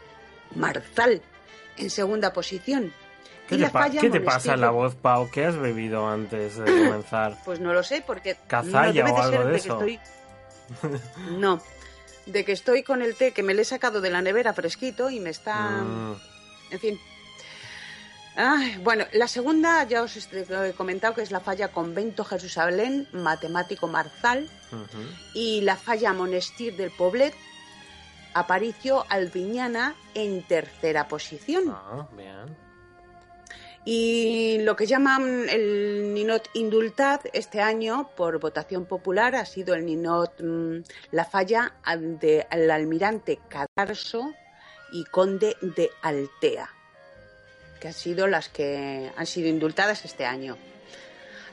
Marzal 0.55 1.21
en 1.77 1.89
segunda 1.89 2.33
posición. 2.33 2.93
¿Qué, 3.47 3.57
te, 3.57 3.69
pa- 3.69 3.89
qué 3.89 4.09
te 4.11 4.21
pasa 4.21 4.53
en 4.53 4.61
la 4.61 4.69
voz, 4.69 4.93
Pau? 4.95 5.29
¿Qué 5.31 5.45
has 5.45 5.57
bebido 5.57 6.07
antes 6.07 6.57
de 6.57 6.65
comenzar? 6.65 7.37
Pues 7.45 7.59
no 7.59 7.73
lo 7.73 7.81
sé, 7.83 8.03
porque 8.05 8.37
Cazalla 8.47 8.87
no, 9.03 9.07
debe 9.07 9.11
o 9.11 9.17
algo 9.21 9.45
de 9.45 9.51
que 9.51 9.57
eso. 9.57 9.73
estoy- 9.79 9.99
No, 11.37 11.59
de 12.27 12.45
que 12.45 12.51
estoy 12.51 12.83
con 12.83 13.01
el 13.01 13.15
té 13.15 13.31
que 13.31 13.41
me 13.41 13.55
le 13.55 13.63
he 13.63 13.65
sacado 13.65 14.01
de 14.01 14.11
la 14.11 14.21
nevera 14.21 14.53
fresquito 14.53 15.09
y 15.09 15.19
me 15.19 15.31
está... 15.31 15.55
Mm, 15.81 16.15
En 16.71 16.79
fin. 16.79 16.99
Ay, 18.35 18.77
bueno, 18.83 19.05
la 19.13 19.27
segunda 19.27 19.83
ya 19.83 20.01
os 20.03 20.15
he 20.31 20.73
comentado 20.77 21.15
que 21.15 21.21
es 21.23 21.31
la 21.31 21.39
falla 21.41 21.69
Convento 21.69 22.23
Jerusalén 22.23 23.07
Matemático 23.11 23.87
Marzal 23.87 24.47
y 25.33 25.61
la 25.61 25.75
falla 25.75 26.13
Monestir 26.13 26.75
del 26.77 26.91
Poblet 26.91 27.33
Aparicio 28.33 29.05
Albiñana 29.09 29.95
en 30.13 30.43
tercera 30.43 31.07
posición. 31.07 31.63
Ah, 31.69 32.07
bien. 32.15 32.55
Y 33.85 34.57
lo 34.61 34.75
que 34.75 34.85
llaman 34.85 35.47
el 35.49 36.13
Ninot 36.13 36.49
Indultad 36.53 37.21
este 37.33 37.61
año, 37.61 38.09
por 38.15 38.39
votación 38.39 38.85
popular, 38.85 39.35
ha 39.35 39.45
sido 39.45 39.73
el 39.73 39.85
Ninot 39.85 40.33
mm, 40.41 40.83
La 41.11 41.25
Falla 41.25 41.73
al- 41.83 42.19
de 42.19 42.45
al 42.49 42.69
almirante 42.69 43.39
Cadarso 43.47 44.33
y 44.91 45.05
Conde 45.05 45.55
de 45.61 45.89
Altea, 46.01 46.69
que 47.79 47.87
han 47.87 47.93
sido 47.93 48.27
las 48.27 48.49
que 48.49 49.11
han 49.15 49.25
sido 49.25 49.47
indultadas 49.47 50.03
este 50.05 50.25
año. 50.25 50.57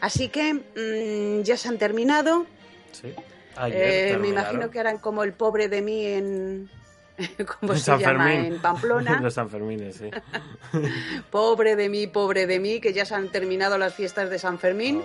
Así 0.01 0.29
que 0.29 0.53
mm, 0.55 1.43
ya 1.43 1.57
se 1.57 1.69
han 1.69 1.79
terminado. 1.79 2.45
Sí. 2.93 3.15
Ayer 3.57 4.15
Eh, 4.15 4.19
me 4.19 4.29
imagino 4.29 4.71
que 4.71 4.81
harán 4.81 4.99
como 4.99 5.23
el 5.25 5.33
pobre 5.33 5.69
de 5.69 5.83
mí 5.83 6.05
en. 6.07 6.69
¿Cómo 7.61 7.73
En 7.73 7.79
se 7.79 7.85
San 7.85 7.99
llama? 7.99 8.25
Fermín. 8.29 8.53
En 8.55 8.61
Pamplona. 8.61 9.21
Los 9.23 9.35
Sanfermines, 9.35 9.97
sí. 9.97 10.11
Pobre 11.31 11.77
de 11.77 11.89
mí, 11.89 12.07
pobre 12.07 12.47
de 12.47 12.61
mí, 12.61 12.81
que 12.81 12.93
ya 12.93 13.05
se 13.05 13.15
han 13.15 13.29
terminado 13.29 13.79
las 13.79 13.95
fiestas 13.95 14.31
de 14.31 14.39
San 14.39 14.59
Fermín. 14.59 15.03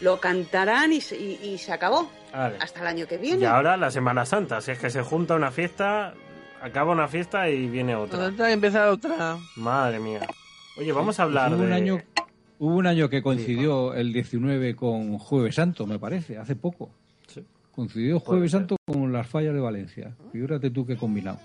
Lo 0.00 0.20
cantarán 0.20 0.92
y, 0.92 1.00
se- 1.00 1.16
y- 1.16 1.38
y 1.42 1.58
se 1.58 1.72
acabó. 1.72 2.10
Vale. 2.32 2.56
Hasta 2.60 2.80
el 2.80 2.86
año 2.86 3.06
que 3.06 3.16
viene. 3.18 3.42
Y 3.42 3.44
ahora 3.46 3.76
la 3.76 3.90
Semana 3.90 4.26
Santa, 4.26 4.60
si 4.60 4.72
es 4.72 4.78
que 4.78 4.90
se 4.90 5.02
junta 5.02 5.34
una 5.34 5.50
fiesta, 5.50 6.12
acaba 6.60 6.92
una 6.92 7.08
fiesta 7.08 7.48
y 7.48 7.66
viene 7.68 7.96
otra. 7.96 8.26
Otra, 8.26 8.50
empieza 8.52 8.90
otra. 8.90 9.38
Madre 9.56 9.98
mía. 10.00 10.20
Oye, 10.76 10.92
vamos 10.92 11.18
a 11.18 11.22
hablar 11.22 11.50
hubo 11.52 11.60
de... 11.62 11.66
un 11.66 11.72
año 11.72 12.02
hubo 12.58 12.74
un 12.76 12.86
año 12.86 13.08
que 13.08 13.22
coincidió 13.22 13.94
el 13.94 14.12
19 14.12 14.76
con 14.76 15.18
Jueves 15.18 15.54
Santo, 15.54 15.86
me 15.86 15.98
parece, 15.98 16.36
hace 16.36 16.56
poco. 16.56 16.90
Coincidió 17.76 18.18
Jueves 18.20 18.52
Santo 18.52 18.76
con 18.86 19.12
las 19.12 19.26
fallas 19.26 19.52
de 19.52 19.60
Valencia. 19.60 20.16
Figúrate 20.32 20.70
tú 20.70 20.86
qué 20.86 20.96
combinado. 20.96 21.38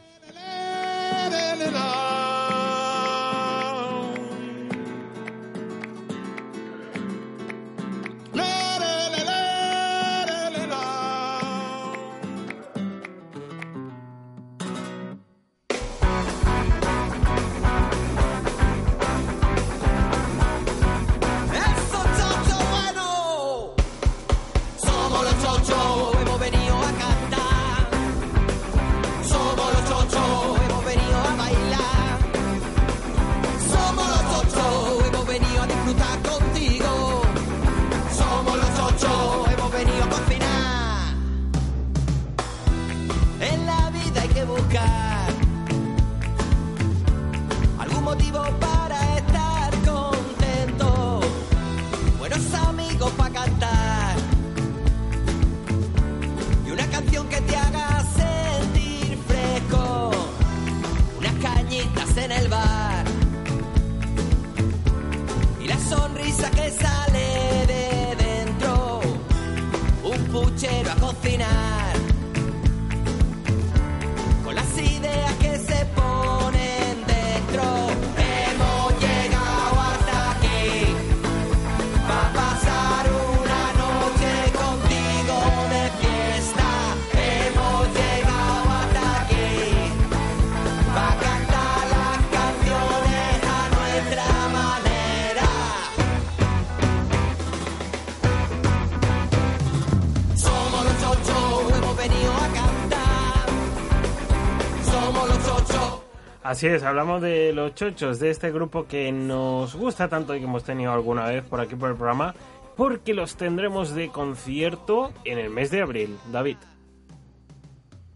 Así 106.52 106.68
es, 106.68 106.84
hablamos 106.84 107.22
de 107.22 107.54
los 107.54 107.74
chochos, 107.76 108.20
de 108.20 108.30
este 108.30 108.52
grupo 108.52 108.86
que 108.86 109.10
nos 109.14 109.74
gusta 109.74 110.10
tanto 110.10 110.36
y 110.36 110.40
que 110.40 110.44
hemos 110.44 110.66
tenido 110.66 110.92
alguna 110.92 111.24
vez 111.24 111.46
por 111.46 111.62
aquí 111.62 111.76
por 111.76 111.90
el 111.90 111.96
programa, 111.96 112.36
porque 112.76 113.14
los 113.14 113.38
tendremos 113.38 113.96
de 113.96 114.10
concierto 114.10 115.14
en 115.24 115.38
el 115.38 115.50
mes 115.50 115.72
de 115.72 115.82
abril. 115.82 116.18
David. 116.30 116.58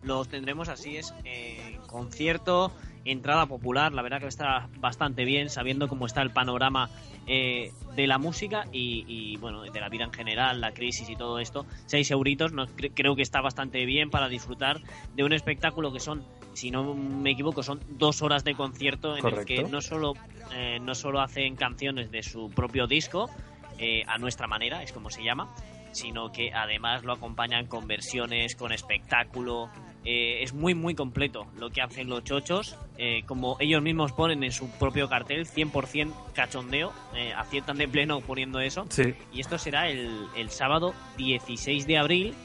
Los 0.04 0.28
tendremos 0.28 0.68
así 0.68 0.98
es, 0.98 1.14
eh, 1.24 1.80
concierto, 1.88 2.74
entrada 3.06 3.46
popular, 3.46 3.94
la 3.94 4.02
verdad 4.02 4.20
que 4.20 4.28
está 4.28 4.68
bastante 4.80 5.24
bien, 5.24 5.50
sabiendo 5.50 5.88
cómo 5.88 6.06
está 6.06 6.22
el 6.22 6.32
panorama 6.32 6.90
eh, 7.28 7.72
de 7.96 8.06
la 8.06 8.18
música 8.18 8.66
y, 8.72 9.38
bueno, 9.38 9.62
de 9.62 9.80
la 9.80 9.90
vida 9.90 10.04
en 10.04 10.12
general, 10.12 10.60
la 10.60 10.74
crisis 10.74 11.10
y 11.10 11.16
todo 11.16 11.40
esto. 11.40 11.66
Seis 11.86 12.12
euritos, 12.12 12.52
no, 12.52 12.68
cre- 12.68 12.92
creo 12.94 13.16
que 13.16 13.22
está 13.22 13.42
bastante 13.42 13.86
bien 13.86 14.10
para 14.12 14.28
disfrutar 14.28 14.82
de 15.16 15.24
un 15.24 15.34
espectáculo 15.34 15.94
que 15.94 16.00
son, 16.00 16.24
si 16.56 16.72
no 16.72 16.94
me 16.96 17.32
equivoco, 17.32 17.62
son 17.64 17.80
dos 17.90 18.22
horas 18.22 18.44
de 18.44 18.56
concierto 18.56 19.16
en 19.16 19.22
Correcto. 19.22 19.54
el 19.54 19.64
que 19.66 19.70
no 19.70 19.82
solo, 19.82 20.14
eh, 20.54 20.80
no 20.82 20.96
solo 20.96 21.22
hacen 21.22 21.56
canciones 21.56 22.12
de 22.12 22.24
su 22.24 22.50
propio 22.50 22.88
disco, 22.88 23.30
eh, 23.78 24.04
a 24.08 24.18
nuestra 24.18 24.48
manera, 24.48 24.82
es 24.84 24.92
como 24.92 25.10
se 25.10 25.24
llama, 25.24 25.54
sino 25.92 26.32
que 26.32 26.52
además 26.54 27.04
lo 27.04 27.14
acompañan 27.14 27.68
con 27.68 27.88
versiones, 27.88 28.56
con 28.56 28.72
espectáculo, 28.72 29.70
Eh, 30.08 30.44
es 30.44 30.54
muy, 30.54 30.76
muy 30.76 30.94
completo 30.94 31.48
lo 31.58 31.72
que 31.72 31.82
hacen 31.82 32.08
los 32.10 32.24
chochos. 32.24 32.78
Eh, 33.00 33.24
como 33.26 33.58
ellos 33.60 33.82
mismos 33.82 34.12
ponen 34.12 34.44
en 34.44 34.52
su 34.52 34.70
propio 34.78 35.10
cartel, 35.10 35.48
100% 35.48 36.14
cachondeo. 36.36 36.94
Eh, 37.16 37.34
aciertan 37.36 37.78
de 37.78 37.88
pleno 37.88 38.22
poniendo 38.22 38.60
eso. 38.60 38.86
Sí. 38.90 39.16
Y 39.34 39.40
esto 39.42 39.58
será 39.58 39.90
el, 39.90 40.28
el 40.38 40.52
sábado 40.52 40.94
16 41.18 41.88
de 41.88 41.98
abril 41.98 42.36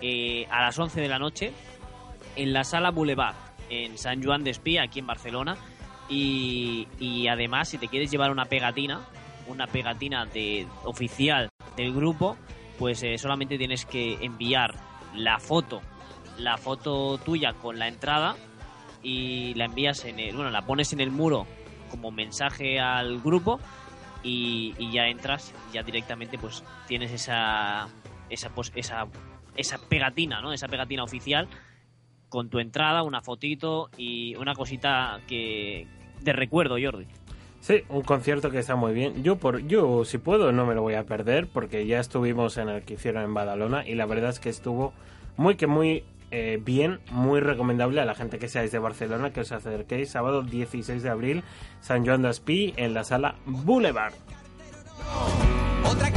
eh, 0.00 0.46
a 0.52 0.60
las 0.62 0.78
11 0.78 1.00
de 1.00 1.08
la 1.08 1.18
noche 1.18 1.52
en 2.36 2.52
la 2.52 2.64
Sala 2.64 2.90
Boulevard, 2.90 3.36
en 3.70 3.98
San 3.98 4.22
Juan 4.22 4.44
de 4.44 4.50
Espí, 4.50 4.78
aquí 4.78 5.00
en 5.00 5.06
Barcelona. 5.06 5.56
Y, 6.08 6.86
y 6.98 7.28
además, 7.28 7.68
si 7.68 7.78
te 7.78 7.88
quieres 7.88 8.10
llevar 8.10 8.30
una 8.30 8.44
pegatina, 8.44 9.00
una 9.46 9.66
pegatina 9.66 10.26
de, 10.26 10.66
oficial 10.84 11.48
del 11.76 11.94
grupo, 11.94 12.36
pues 12.78 13.02
eh, 13.02 13.18
solamente 13.18 13.58
tienes 13.58 13.86
que 13.86 14.14
enviar 14.24 14.74
la 15.14 15.38
foto, 15.38 15.80
la 16.38 16.56
foto 16.58 17.18
tuya 17.18 17.52
con 17.54 17.78
la 17.78 17.88
entrada 17.88 18.36
y 19.02 19.54
la 19.54 19.66
envías 19.66 20.04
en 20.04 20.18
el, 20.18 20.34
bueno, 20.34 20.50
la 20.50 20.62
pones 20.62 20.92
en 20.92 21.00
el 21.00 21.10
muro 21.10 21.46
como 21.90 22.10
mensaje 22.10 22.80
al 22.80 23.20
grupo 23.20 23.60
y, 24.22 24.74
y 24.78 24.90
ya 24.90 25.06
entras, 25.06 25.54
ya 25.72 25.82
directamente 25.82 26.38
pues 26.38 26.64
tienes 26.88 27.12
esa 27.12 27.88
esa 28.30 28.48
pues, 28.50 28.72
esa 28.74 29.06
esa 29.54 29.78
pegatina, 29.78 30.40
¿no? 30.40 30.52
Esa 30.52 30.66
pegatina 30.66 31.04
oficial 31.04 31.46
con 32.34 32.48
tu 32.48 32.58
entrada, 32.58 33.04
una 33.04 33.22
fotito 33.22 33.90
y 33.96 34.34
una 34.34 34.56
cosita 34.56 35.20
que 35.28 35.86
de 36.20 36.32
recuerdo, 36.32 36.74
Jordi. 36.82 37.06
Sí, 37.60 37.82
un 37.88 38.02
concierto 38.02 38.50
que 38.50 38.58
está 38.58 38.74
muy 38.74 38.92
bien. 38.92 39.22
Yo, 39.22 39.36
por, 39.36 39.64
yo 39.68 40.04
si 40.04 40.18
puedo, 40.18 40.50
no 40.50 40.66
me 40.66 40.74
lo 40.74 40.82
voy 40.82 40.94
a 40.94 41.04
perder 41.04 41.46
porque 41.46 41.86
ya 41.86 42.00
estuvimos 42.00 42.56
en 42.56 42.70
el 42.70 42.82
que 42.82 42.94
hicieron 42.94 43.22
en 43.22 43.34
Badalona 43.34 43.86
y 43.86 43.94
la 43.94 44.06
verdad 44.06 44.30
es 44.30 44.40
que 44.40 44.48
estuvo 44.48 44.92
muy 45.36 45.54
que 45.54 45.68
muy 45.68 46.02
eh, 46.32 46.60
bien, 46.60 46.98
muy 47.12 47.38
recomendable 47.38 48.00
a 48.00 48.04
la 48.04 48.16
gente 48.16 48.40
que 48.40 48.48
seáis 48.48 48.72
de 48.72 48.80
Barcelona 48.80 49.32
que 49.32 49.42
os 49.42 49.52
acerquéis 49.52 50.10
sábado 50.10 50.42
16 50.42 51.04
de 51.04 51.10
abril, 51.10 51.44
San 51.82 52.04
Joan 52.04 52.22
d'Espí 52.22 52.74
en 52.76 52.94
la 52.94 53.04
sala 53.04 53.36
Boulevard. 53.46 54.14
Otra 55.84 56.10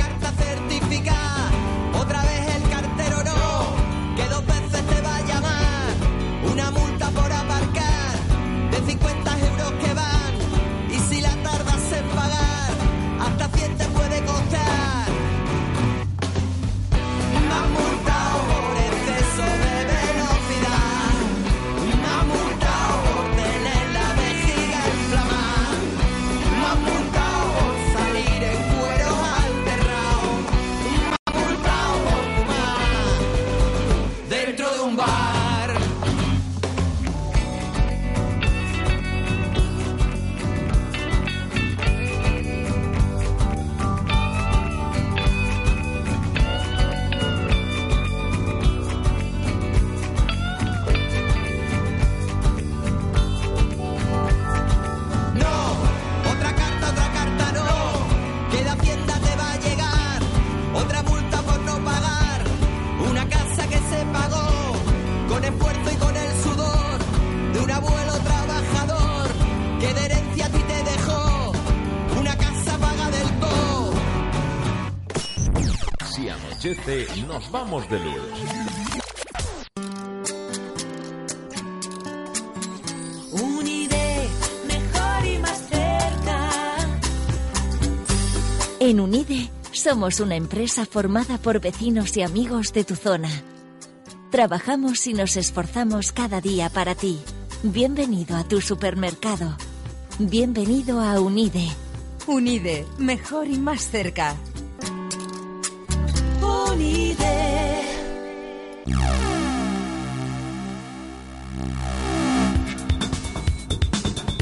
Nos 76.67 77.49
vamos 77.49 77.89
de 77.89 77.97
luz. 77.97 78.13
Unide, 83.32 84.27
mejor 84.67 85.25
y 85.25 85.38
más 85.39 85.62
cerca. 85.69 86.49
En 88.82 88.99
Unide 88.99 89.49
somos 89.71 90.19
una 90.19 90.36
empresa 90.36 90.86
formada 90.86 91.38
por 91.38 91.62
vecinos 91.62 92.17
y 92.17 92.23
amigos 92.23 92.73
de 92.73 92.84
tu 92.84 92.97
zona. 92.97 93.30
Trabajamos 94.30 95.08
y 95.08 95.13
nos 95.13 95.38
esforzamos 95.38 96.12
cada 96.12 96.41
día 96.41 96.69
para 96.69 96.95
ti. 96.95 97.17
Bienvenido 97.63 98.36
a 98.36 98.43
tu 98.43 98.60
supermercado. 98.60 99.56
Bienvenido 100.19 100.99
a 100.99 101.21
Unide. 101.21 101.69
Unide, 102.27 102.86
mejor 102.97 103.47
y 103.47 103.58
más 103.58 103.89
cerca. 103.89 104.36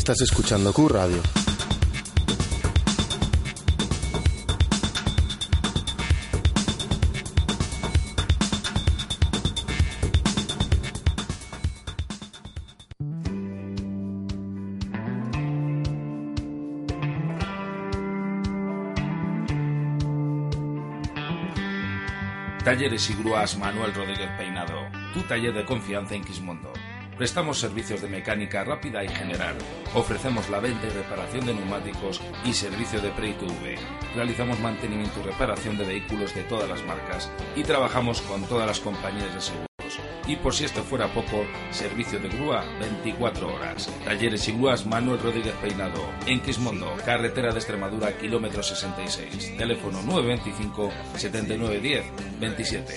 Estás 0.05 0.21
escuchando 0.21 0.71
Q 0.71 0.87
Radio. 0.87 1.44
Talleres 22.75 23.09
y 23.09 23.13
grúas 23.13 23.57
Manuel 23.57 23.93
Rodríguez 23.93 24.29
Peinado, 24.37 24.89
tu 25.13 25.21
taller 25.21 25.53
de 25.53 25.63
confianza 25.63 26.13
en 26.13 26.25
Quismondo. 26.25 26.73
Prestamos 27.17 27.57
servicios 27.57 28.01
de 28.01 28.09
mecánica 28.09 28.65
rápida 28.65 29.01
y 29.01 29.07
general. 29.07 29.55
Ofrecemos 29.93 30.49
la 30.49 30.59
venta 30.59 30.85
y 30.85 30.89
reparación 30.89 31.45
de 31.45 31.53
neumáticos 31.53 32.21
y 32.43 32.51
servicio 32.51 32.99
de 32.99 33.11
Pre-ITV. 33.11 33.77
Realizamos 34.13 34.59
mantenimiento 34.59 35.21
y 35.21 35.23
reparación 35.23 35.77
de 35.77 35.85
vehículos 35.85 36.35
de 36.35 36.43
todas 36.43 36.67
las 36.67 36.83
marcas 36.83 37.31
y 37.55 37.63
trabajamos 37.63 38.21
con 38.23 38.43
todas 38.43 38.67
las 38.67 38.81
compañías 38.81 39.33
de 39.33 39.39
seguros. 39.39 39.74
Y 40.27 40.35
por 40.37 40.55
si 40.55 40.65
esto 40.65 40.81
fuera 40.83 41.07
poco, 41.13 41.45
servicio 41.69 42.19
de 42.19 42.29
grúa 42.29 42.63
24 42.79 43.47
horas. 43.47 43.89
Talleres 44.03 44.47
y 44.47 44.53
grúas 44.53 44.85
Manuel 44.85 45.19
Rodríguez 45.19 45.53
Peinado. 45.61 46.01
En 46.25 46.41
Quismondo, 46.41 46.91
carretera 47.05 47.51
de 47.51 47.59
Extremadura, 47.59 48.17
kilómetro 48.17 48.63
66. 48.63 49.55
Teléfono 49.57 50.01
925 50.01 50.91
7910 51.15 52.05
27. 52.39 52.95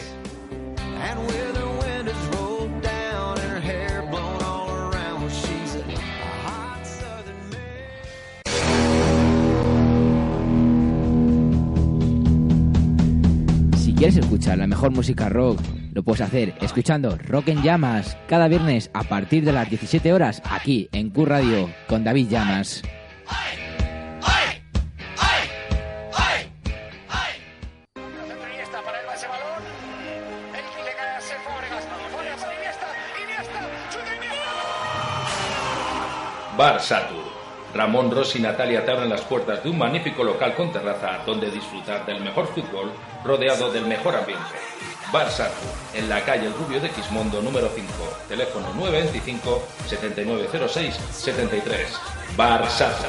And 1.01 1.21
with 1.27 1.57
her 1.57 1.69
windows 1.79 2.37
rolled 2.37 2.83
down 2.83 3.39
and 3.39 3.53
her 3.53 3.61
hair 3.61 4.03
blown 4.11 4.43
all 4.43 4.71
around, 4.71 5.31
she's 5.31 5.77
a 5.77 5.83
hot 6.43 6.85
southern 6.85 7.53
Si 13.77 13.93
quieres 13.95 14.17
escuchar 14.17 14.59
la 14.59 14.67
mejor 14.67 14.91
música 14.91 15.29
rock, 15.29 15.61
lo 15.99 16.05
puedes 16.05 16.21
hacer 16.21 16.55
escuchando 16.61 17.19
Rock 17.25 17.49
en 17.49 17.61
Llamas 17.61 18.17
cada 18.29 18.47
viernes 18.47 18.89
a 18.95 19.03
partir 19.03 19.45
de 19.45 19.51
las 19.51 19.69
17 19.69 20.13
horas 20.13 20.41
aquí 20.49 20.89
en 20.93 21.11
Q 21.11 21.27
Radio 21.27 21.69
con 21.89 22.05
David 22.05 22.29
Llamas. 22.29 22.83
Bar 36.57 36.81
Satur. 36.81 37.19
Ramón 37.75 38.13
Rossi 38.13 38.39
y 38.39 38.43
Natalia 38.43 38.85
te 38.85 38.93
abren 38.93 39.09
las 39.09 39.23
puertas 39.23 39.65
de 39.65 39.71
un 39.71 39.79
magnífico 39.79 40.23
local 40.23 40.55
con 40.55 40.73
terraza 40.73 41.25
donde 41.27 41.51
disfrutar 41.51 42.07
del 42.07 42.21
mejor 42.21 42.47
fútbol 42.47 42.93
rodeado 43.25 43.73
del 43.73 43.87
mejor 43.87 44.15
ambiente. 44.15 44.45
Bar 45.13 45.31
Satur, 45.31 45.55
en 45.95 46.07
la 46.07 46.23
calle 46.23 46.47
El 46.47 46.53
Rubio 46.53 46.81
de 46.81 46.91
Quismondo 46.91 47.41
número 47.41 47.71
5, 47.75 47.89
teléfono 48.29 48.75
925 48.75 49.63
7906 49.89 50.95
73. 51.13 51.89
Bar 52.37 52.71
Satur. 52.71 53.09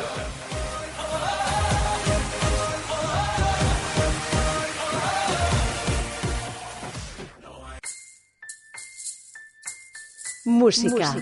Música. 10.46 11.16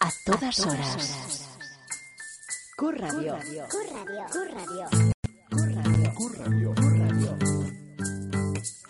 A 0.00 0.10
todas 0.24 0.60
horas. 0.60 1.46
Q 2.74 2.90
Radio. 2.92 3.36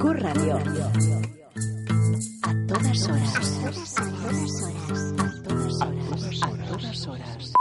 Q 0.07 0.13
Radio. 0.13 0.57
A 2.43 2.55
todas 2.69 3.09
horas. 3.09 3.35
A 3.59 4.13
todas 4.23 4.63
horas. 4.63 5.83
A 6.43 6.55
todas 6.69 7.07
horas. 7.09 7.53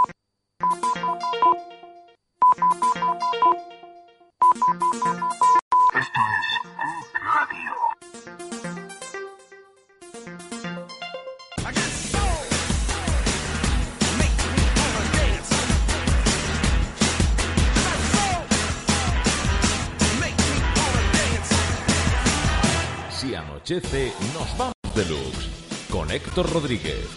Esto 5.95 6.21
es 6.37 6.47
Q 6.73 7.17
Radio. 7.19 7.84
Anochece, 23.65 24.13
nos 24.33 24.57
vamos 24.57 24.73
deluxe. 24.93 25.49
Con 25.89 26.11
Héctor 26.11 26.51
Rodríguez. 26.51 27.07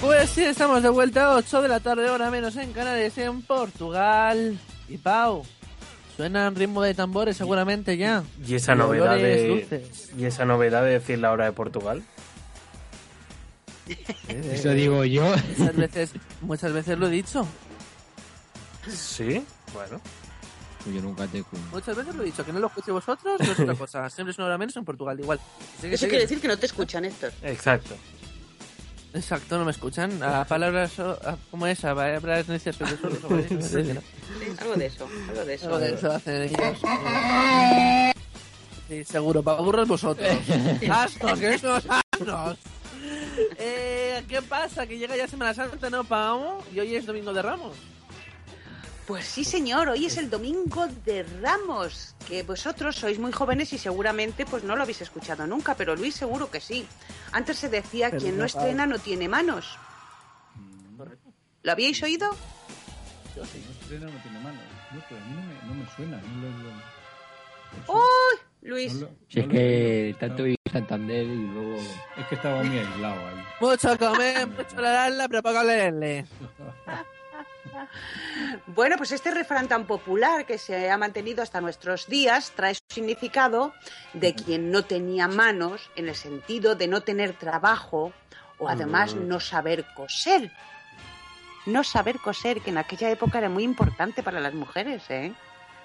Pues 0.00 0.30
sí, 0.30 0.44
estamos 0.44 0.82
de 0.82 0.88
vuelta, 0.88 1.34
8 1.36 1.62
de 1.62 1.68
la 1.68 1.80
tarde, 1.80 2.08
hora 2.08 2.30
menos 2.30 2.56
en 2.56 2.72
Canarias, 2.72 3.18
en 3.18 3.42
Portugal. 3.42 4.58
Y 4.88 4.96
Pau, 4.96 5.44
suenan 6.16 6.56
ritmo 6.56 6.82
de 6.82 6.94
tambores 6.94 7.36
seguramente 7.36 7.98
ya. 7.98 8.24
Y 8.46 8.54
esa 8.54 8.72
Y 8.72 8.76
novedad 8.78 9.16
de 9.16 9.48
dulces. 9.48 10.10
y 10.16 10.24
esa 10.24 10.46
novedad 10.46 10.82
de 10.84 10.92
decir 10.92 11.18
la 11.18 11.32
hora 11.32 11.44
de 11.44 11.52
Portugal. 11.52 12.02
Eso 14.28 14.70
digo 14.70 15.04
yo. 15.04 15.24
Muchas 15.58 15.76
veces, 15.76 16.12
muchas 16.40 16.72
veces 16.72 16.98
lo 16.98 17.08
he 17.08 17.10
dicho. 17.10 17.46
Sí, 18.88 19.44
bueno. 19.74 20.00
Yo 20.86 21.02
nunca 21.02 21.26
te 21.26 21.44
Muchas 21.70 21.94
veces 21.94 22.14
lo 22.14 22.22
he 22.22 22.26
dicho, 22.26 22.42
que 22.44 22.52
no 22.54 22.58
lo 22.58 22.68
escuche 22.68 22.90
vosotros, 22.90 23.38
no 23.38 23.52
es 23.52 23.60
otra 23.60 23.74
cosa. 23.74 24.08
Siempre 24.10 24.32
es 24.32 24.38
una 24.38 24.46
hora 24.46 24.56
menos 24.58 24.74
en 24.76 24.84
Portugal, 24.84 25.18
igual. 25.20 25.38
Sigue, 25.80 25.94
Eso 25.94 26.00
sigue. 26.00 26.10
quiere 26.10 26.24
decir 26.24 26.40
que 26.40 26.48
no 26.48 26.58
te 26.58 26.66
escuchan, 26.66 27.04
Héctor. 27.04 27.32
Exacto. 27.42 27.94
Exacto, 29.12 29.58
no 29.58 29.64
me 29.64 29.72
escuchan. 29.72 30.22
A 30.22 30.44
palabras, 30.44 30.98
a- 31.00 31.36
¿cómo 31.50 31.66
es? 31.66 31.84
A 31.84 31.94
palabras. 31.94 32.46
Sí, 32.48 32.56
algo 34.58 34.76
de 34.76 34.86
eso, 34.86 35.08
algo 35.28 35.44
de 35.44 35.54
eso. 35.54 35.66
Algo 35.66 35.78
de 35.80 35.94
eso 35.94 36.12
hacen 36.12 36.42
ellos. 36.42 36.78
Sí, 38.88 39.04
seguro, 39.04 39.42
para 39.42 39.60
burros 39.60 39.86
vosotros. 39.88 40.28
¡Asnos, 40.90 41.38
que 41.38 41.58
sois 41.58 41.84
asnos! 41.88 42.56
Eh, 43.58 44.24
¿Qué 44.28 44.40
pasa? 44.42 44.86
Que 44.86 44.98
llega 44.98 45.16
ya 45.16 45.26
Semana 45.28 45.54
Santa, 45.54 45.90
¿no, 45.90 46.04
Pau? 46.04 46.62
Y 46.74 46.80
hoy 46.80 46.94
es 46.96 47.06
Domingo 47.06 47.32
de 47.32 47.42
Ramos. 47.42 47.74
Pues 49.10 49.24
sí, 49.26 49.42
señor, 49.42 49.88
hoy 49.88 50.06
es 50.06 50.16
el 50.18 50.30
Domingo 50.30 50.86
de 51.04 51.24
Ramos, 51.42 52.14
que 52.28 52.44
vosotros 52.44 52.94
sois 52.94 53.18
muy 53.18 53.32
jóvenes 53.32 53.72
y 53.72 53.78
seguramente 53.78 54.46
pues 54.46 54.62
no 54.62 54.76
lo 54.76 54.82
habéis 54.84 55.00
escuchado 55.02 55.48
nunca, 55.48 55.74
pero 55.74 55.96
Luis 55.96 56.14
seguro 56.14 56.48
que 56.48 56.60
sí. 56.60 56.86
Antes 57.32 57.58
se 57.58 57.68
decía, 57.68 58.10
Pero 58.10 58.22
quien 58.22 58.38
no, 58.38 58.44
estrena 58.44 58.86
no 58.86 59.00
tiene 59.00 59.28
manos. 59.28 59.76
¿Lo 61.64 61.72
habíais 61.72 62.00
oído? 62.04 62.30
No 63.34 63.42
estrena, 63.42 64.06
no 64.06 64.22
tiene 64.22 64.38
manos. 64.38 64.62
No, 64.94 65.02
pero 65.08 65.20
a 65.20 65.24
mí 65.24 65.34
no 65.34 65.42
me, 65.42 65.54
no 65.66 65.74
me 65.74 65.90
suena. 65.96 66.16
No 66.18 66.42
lo- 66.42 66.70
lo- 67.90 68.00
¡Uy! 68.00 68.38
Luis. 68.62 68.94
no 68.94 69.00
lo- 69.00 69.10
Si 69.28 69.40
es 69.40 69.48
que 69.48 70.16
tanto 70.20 70.44
viví 70.44 70.56
en 70.66 70.72
Santander 70.72 71.24
y 71.26 71.46
luego... 71.48 71.78
Es 72.16 72.26
que 72.28 72.36
estaba 72.36 72.62
muy 72.62 72.78
aislado 72.78 73.26
ahí. 73.26 73.44
Mucho 73.60 73.98
comer, 73.98 74.46
mucho 74.46 74.80
leerla, 74.80 75.26
pero 75.28 75.42
poco 75.42 75.64
leerle. 75.64 76.26
Bueno, 78.66 78.96
pues 78.96 79.12
este 79.12 79.30
refrán 79.30 79.68
tan 79.68 79.86
popular 79.86 80.46
que 80.46 80.58
se 80.58 80.90
ha 80.90 80.96
mantenido 80.98 81.42
hasta 81.42 81.60
nuestros 81.60 82.06
días 82.06 82.52
trae 82.56 82.74
su 82.74 82.80
significado 82.88 83.72
de 84.12 84.34
quien 84.34 84.70
no 84.70 84.84
tenía 84.84 85.28
manos 85.28 85.90
en 85.96 86.08
el 86.08 86.14
sentido 86.16 86.74
de 86.74 86.88
no 86.88 87.02
tener 87.02 87.34
trabajo 87.34 88.12
o 88.58 88.68
además 88.68 89.14
Mm. 89.14 89.28
no 89.28 89.40
saber 89.40 89.84
coser. 89.94 90.50
No 91.66 91.84
saber 91.84 92.18
coser, 92.18 92.60
que 92.60 92.70
en 92.70 92.78
aquella 92.78 93.10
época 93.10 93.38
era 93.38 93.48
muy 93.48 93.64
importante 93.64 94.22
para 94.22 94.40
las 94.40 94.54
mujeres, 94.54 95.02
¿eh? 95.10 95.32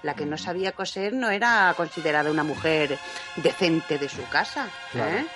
La 0.02 0.14
que 0.14 0.26
no 0.26 0.36
sabía 0.38 0.72
coser 0.72 1.12
no 1.12 1.30
era 1.30 1.72
considerada 1.76 2.30
una 2.30 2.44
mujer 2.44 2.98
decente 3.36 3.98
de 3.98 4.08
su 4.08 4.26
casa, 4.28 4.68
Claro. 4.92 5.26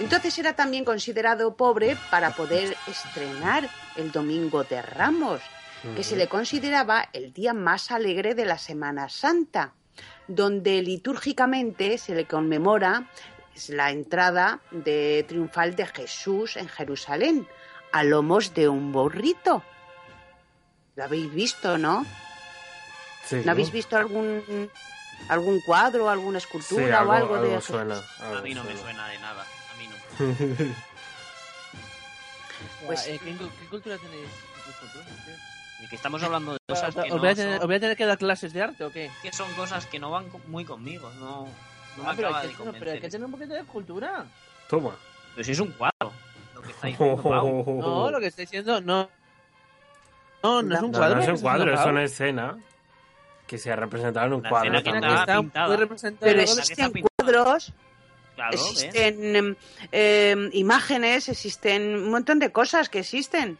Entonces 0.00 0.38
era 0.38 0.54
también 0.54 0.84
considerado 0.84 1.54
pobre 1.54 1.96
para 2.10 2.30
poder 2.30 2.74
estrenar 2.86 3.68
el 3.96 4.10
Domingo 4.10 4.64
de 4.64 4.80
Ramos, 4.80 5.42
que 5.94 6.02
se 6.02 6.16
le 6.16 6.26
consideraba 6.26 7.08
el 7.12 7.32
día 7.32 7.52
más 7.52 7.90
alegre 7.90 8.34
de 8.34 8.46
la 8.46 8.58
Semana 8.58 9.08
Santa, 9.10 9.74
donde 10.26 10.82
litúrgicamente 10.82 11.98
se 11.98 12.14
le 12.14 12.26
conmemora 12.26 13.10
la 13.68 13.90
entrada 13.90 14.60
de 14.70 15.24
triunfal 15.28 15.76
de 15.76 15.86
Jesús 15.86 16.56
en 16.56 16.68
Jerusalén 16.68 17.46
a 17.92 18.02
lomos 18.02 18.54
de 18.54 18.68
un 18.68 18.92
burrito. 18.92 19.62
Lo 20.96 21.04
habéis 21.04 21.32
visto, 21.32 21.76
¿no? 21.76 22.06
Sí. 23.26 23.42
¿No 23.44 23.52
habéis 23.52 23.70
visto 23.70 23.96
algún 23.98 24.70
algún 25.28 25.60
cuadro, 25.60 26.08
alguna 26.08 26.38
escultura 26.38 26.86
Sí, 26.86 26.90
o 26.90 26.96
algo, 26.98 27.12
algo, 27.12 27.34
de 27.34 27.40
algo 27.40 27.54
Jesús? 27.56 27.76
suena. 27.76 27.94
A 28.20 28.28
algo 28.30 28.42
mí 28.42 28.54
no 28.54 28.64
me 28.64 28.76
suena 28.76 29.08
de 29.08 29.18
nada. 29.18 29.44
No. 30.20 30.36
Pues, 32.86 33.02
¿qué, 33.02 33.18
qué 33.18 33.66
cultura 33.70 33.96
tenéis? 33.98 34.28
De 35.80 35.88
que 35.88 35.96
estamos 35.96 36.22
hablando 36.22 36.52
de 36.52 36.58
cosas 36.68 36.94
que 36.94 37.00
¿Os 37.02 37.08
no 37.10 37.18
voy, 37.18 37.28
a 37.28 37.34
tener, 37.34 37.52
son- 37.54 37.60
os 37.62 37.66
voy 37.66 37.76
a 37.76 37.80
tener 37.80 37.96
que 37.96 38.06
dar 38.06 38.18
clases 38.18 38.52
de 38.52 38.62
arte 38.62 38.84
o 38.84 38.90
qué? 38.92 39.10
que 39.22 39.32
son 39.32 39.50
cosas 39.54 39.86
que 39.86 39.98
no 39.98 40.10
van 40.10 40.26
muy 40.48 40.64
conmigo. 40.64 41.10
No, 41.20 41.46
no 41.96 42.02
me 42.04 42.10
Ah, 42.10 42.12
pero, 42.16 42.28
acaba 42.28 42.40
hay 42.40 42.48
de 42.48 42.54
que, 42.54 42.64
no, 42.64 42.72
pero 42.72 42.74
hay 42.74 42.80
convencer. 42.98 43.00
que 43.00 43.08
tener 43.10 43.24
un 43.26 43.32
poquito 43.32 43.54
de 43.54 43.64
cultura. 43.64 44.24
Toma. 44.68 44.94
Pero 45.34 45.44
si 45.44 45.52
es 45.52 45.60
un 45.60 45.72
cuadro. 45.72 46.12
Lo 46.54 46.62
que 46.62 46.70
está 46.72 46.86
diciendo 46.88 47.22
Pau. 47.22 47.64
No, 47.80 48.10
lo 48.10 48.20
que 48.20 48.26
estoy 48.26 48.44
diciendo, 48.44 48.80
no. 48.80 49.08
No, 50.42 50.62
no 50.62 50.74
es 50.74 50.82
un 50.82 50.90
No, 50.90 50.98
cuadro. 50.98 51.16
no 51.16 51.20
es 51.22 51.26
lo 51.28 51.32
un 51.34 51.38
que 51.38 51.42
cuadro, 51.42 51.70
está 51.72 51.82
es 51.84 51.90
una 51.90 52.04
escena 52.04 52.58
que 53.46 53.58
se 53.58 53.72
ha 53.72 53.76
representado 53.76 54.26
en 54.26 54.32
un 54.34 54.40
Una 54.40 54.48
cuadro. 54.50 54.74
escena 54.78 55.00
que 55.00 55.08
está 55.14 55.38
pintada. 55.40 55.66
Muy 55.68 55.76
representado. 55.76 56.20
Pero 56.32 56.42
Luego- 56.42 56.58
existen 56.58 56.92
cuadros, 57.18 57.72
Claro, 58.40 58.54
existen 58.54 59.36
em, 59.36 59.56
em, 59.92 60.50
imágenes, 60.54 61.28
existen 61.28 61.94
un 61.96 62.10
montón 62.10 62.38
de 62.38 62.50
cosas 62.50 62.88
que 62.88 63.00
existen. 63.00 63.58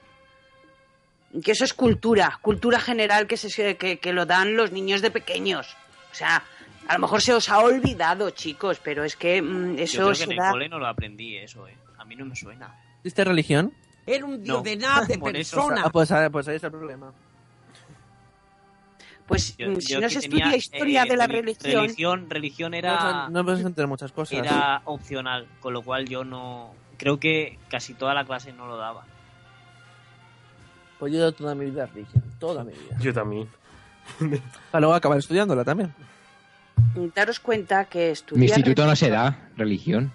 Que 1.44 1.52
eso 1.52 1.64
es 1.64 1.74
cultura, 1.74 2.38
cultura 2.42 2.80
general 2.80 3.26
que, 3.26 3.36
se, 3.36 3.76
que, 3.76 3.98
que 3.98 4.12
lo 4.12 4.26
dan 4.26 4.56
los 4.56 4.72
niños 4.72 5.00
de 5.02 5.10
pequeños. 5.10 5.76
O 6.10 6.14
sea, 6.14 6.42
a 6.88 6.94
lo 6.94 7.00
mejor 7.00 7.20
se 7.22 7.32
os 7.34 7.48
ha 7.50 7.58
olvidado, 7.60 8.30
chicos, 8.30 8.80
pero 8.82 9.04
es 9.04 9.14
que 9.16 9.40
mm, 9.40 9.76
Yo 9.76 9.82
eso 9.84 9.96
creo 9.98 10.12
que 10.14 10.22
en 10.24 10.30
el 10.32 10.36
da... 10.38 10.50
cole 10.50 10.68
no 10.68 10.78
lo 10.78 10.86
aprendí 10.88 11.36
eso, 11.36 11.68
eh. 11.68 11.74
A 11.98 12.04
mí 12.04 12.16
no 12.16 12.24
me 12.24 12.34
suena. 12.34 12.74
¿Existe 12.98 13.22
religión? 13.24 13.72
Era 14.06 14.24
un 14.24 14.42
No. 14.42 14.62
de 14.62 14.76
nada 14.76 15.04
de 15.04 15.18
Por 15.20 15.36
eso. 15.36 15.56
persona. 15.56 15.82
Ah, 15.84 15.90
pues, 15.90 16.10
ah, 16.10 16.28
pues 16.30 16.48
ahí 16.48 16.56
está 16.56 16.66
el 16.68 16.72
problema. 16.72 17.12
Pues 19.30 19.56
Yo- 19.56 19.68
mm, 19.70 19.74
yo 19.74 19.80
si 19.80 19.94
no 19.94 20.00
que 20.00 20.08
se 20.10 20.20
tenía, 20.22 20.44
estudia 20.46 20.56
historia 20.56 21.02
eh, 21.04 21.08
de 21.08 21.16
la 21.16 21.28
reli- 21.28 21.30
religión, 21.42 21.82
Religión, 21.84 22.30
religión 22.30 22.74
era, 22.74 23.28
No, 23.30 23.44
no 23.44 23.52
entender 23.52 23.86
muchas 23.86 24.10
cosas. 24.10 24.36
era 24.36 24.82
opcional, 24.86 25.46
con 25.60 25.72
lo 25.72 25.82
cual 25.82 26.04
yo 26.08 26.24
no... 26.24 26.74
Creo 26.98 27.20
que 27.20 27.56
casi 27.68 27.94
toda 27.94 28.12
la 28.12 28.24
clase 28.24 28.52
no 28.52 28.66
lo 28.66 28.76
daba. 28.76 29.04
Pues 30.98 31.12
yo 31.12 31.18
he 31.18 31.20
dado 31.20 31.32
toda 31.32 31.54
mi 31.54 31.66
vida 31.66 31.86
religión. 31.86 32.24
Toda 32.40 32.64
mi 32.64 32.72
vida. 32.72 32.96
Yo 33.00 33.14
también. 33.14 33.48
Para 34.72 34.80
luego 34.80 34.94
acabar 34.94 35.16
estudiándola 35.18 35.62
también. 35.62 35.94
daros 37.14 37.38
cuenta 37.38 37.84
que 37.84 38.10
estudiar... 38.10 38.40
Mi 38.40 38.46
instituto 38.46 38.84
no 38.84 38.96
se 38.96 39.10
da 39.10 39.48
religión. 39.56 40.12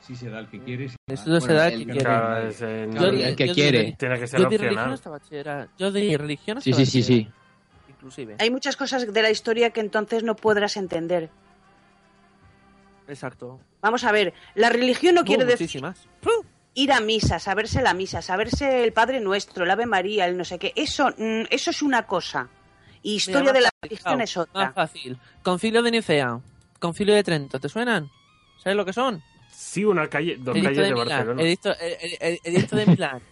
Sí 0.00 0.14
se 0.14 0.30
da 0.30 0.38
el 0.38 0.46
que 0.46 0.60
quieres. 0.60 0.94
Esto 1.08 1.40
se 1.40 1.52
da 1.54 1.66
el 1.66 1.86
que 1.86 1.92
quiere. 1.92 2.04
Yo 2.04 3.00
no- 3.00 3.06
el 3.08 3.34
que 3.34 3.48
yo 3.48 3.54
quiere. 3.54 3.96
Tiene 3.98 4.18
que 4.20 4.28
ser 4.28 4.40
Yo 4.40 4.48
di 4.48 4.56
religión 4.58 4.92
opcional. 4.92 5.68
Yo 5.76 5.90
di 5.90 6.16
religión 6.16 6.58
hasta 6.58 6.64
Sí, 6.70 6.72
sí, 6.72 6.86
sí, 6.86 7.02
sí. 7.02 7.28
Inclusive. 8.00 8.36
Hay 8.38 8.50
muchas 8.50 8.76
cosas 8.76 9.12
de 9.12 9.22
la 9.22 9.30
historia 9.30 9.70
que 9.70 9.80
entonces 9.80 10.22
no 10.22 10.34
podrás 10.34 10.76
entender. 10.78 11.28
Exacto. 13.06 13.60
Vamos 13.82 14.04
a 14.04 14.12
ver, 14.12 14.32
la 14.54 14.70
religión 14.70 15.14
no 15.14 15.22
Uh, 15.22 15.24
quiere 15.24 15.44
decir 15.44 15.82
ir 16.74 16.92
a 16.92 17.00
misa, 17.00 17.38
saberse 17.38 17.82
la 17.82 17.92
misa, 17.94 18.22
saberse 18.22 18.84
el 18.84 18.92
Padre 18.92 19.20
Nuestro, 19.20 19.64
el 19.64 19.70
Ave 19.70 19.86
María, 19.86 20.26
el 20.26 20.36
no 20.36 20.44
sé 20.44 20.58
qué. 20.58 20.72
Eso, 20.76 21.08
mm, 21.16 21.42
eso 21.50 21.70
es 21.70 21.82
una 21.82 22.06
cosa. 22.06 22.48
Y 23.02 23.16
historia 23.16 23.40
Mira, 23.40 23.52
de 23.52 23.60
la 23.62 23.68
fácil, 23.68 23.88
religión 23.90 24.20
es 24.20 24.36
otra. 24.36 24.64
Más 24.66 24.74
fácil. 24.74 25.18
Concilio 25.42 25.82
de 25.82 25.90
Nicea. 25.90 26.40
Concilio 26.78 27.14
de 27.14 27.24
Trento. 27.24 27.58
¿Te 27.58 27.68
suenan? 27.68 28.10
¿Sabes 28.62 28.76
lo 28.76 28.84
que 28.84 28.92
son? 28.92 29.22
Sí, 29.50 29.84
una 29.84 30.08
calle, 30.08 30.36
dos 30.38 30.54
Edicto 30.54 30.70
calles 30.70 30.88
de, 30.88 30.94
Milán, 30.94 31.08
Barcelona. 31.08 31.42
Edicto, 31.42 31.70
eh, 31.72 31.98
eh, 32.00 32.18
eh, 32.20 32.38
edicto 32.44 32.76
de 32.76 32.86
Milán. 32.86 33.22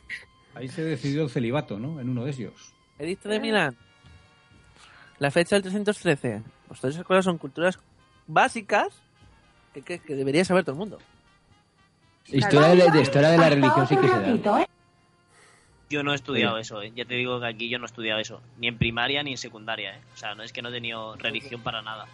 Ahí 0.55 0.69
se 0.69 0.83
decidió 0.83 1.23
el 1.23 1.31
celibato, 1.31 1.79
¿no? 1.79 2.01
En 2.01 2.09
uno 2.09 2.25
de 2.25 2.33
ellos. 2.33 2.75
Edicto 2.99 3.29
de 3.29 3.41
Milán. 3.41 3.77
La 5.19 5.31
fecha 5.31 5.57
del 5.57 5.63
313. 5.63 6.43
Pues 6.69 6.81
todas 6.81 6.95
esas 6.95 7.07
cosas 7.07 7.25
son 7.25 7.39
culturas 7.39 7.79
básicas 8.27 8.89
que, 9.75 9.83
que- 9.83 9.99
que 10.01 10.15
debería 10.15 10.45
saber 10.45 10.65
todo 10.65 10.73
el 10.75 10.79
mundo. 10.79 10.99
Historia 12.27 12.69
de, 12.69 12.91
de 12.91 13.01
historia 13.03 13.31
de 13.31 13.39
la 13.39 13.49
religión 13.49 13.87
sí 13.87 13.97
que 13.97 14.09
se 14.09 14.19
da. 14.21 14.67
Yo 15.91 16.03
no 16.03 16.13
he 16.13 16.17
estudiado 16.17 16.59
eso, 16.59 16.83
¿eh? 16.83 16.93
ya 16.95 17.07
te 17.07 17.15
digo 17.15 17.41
que 17.41 17.47
aquí 17.47 17.71
yo 17.71 17.79
no 17.79 17.87
he 17.87 17.87
estudiado 17.87 18.21
eso, 18.21 18.43
ni 18.59 18.69
en 18.69 18.77
primaria 18.77 19.23
ni 19.23 19.31
en 19.31 19.39
secundaria. 19.39 19.97
¿eh? 19.97 20.01
O 20.13 20.17
sea, 20.19 20.35
no 20.35 20.43
es 20.43 20.53
que 20.53 20.61
no 20.61 20.69
he 20.69 20.73
tenido 20.73 21.17
religión 21.17 21.63
para 21.63 21.81
nada. 21.81 22.05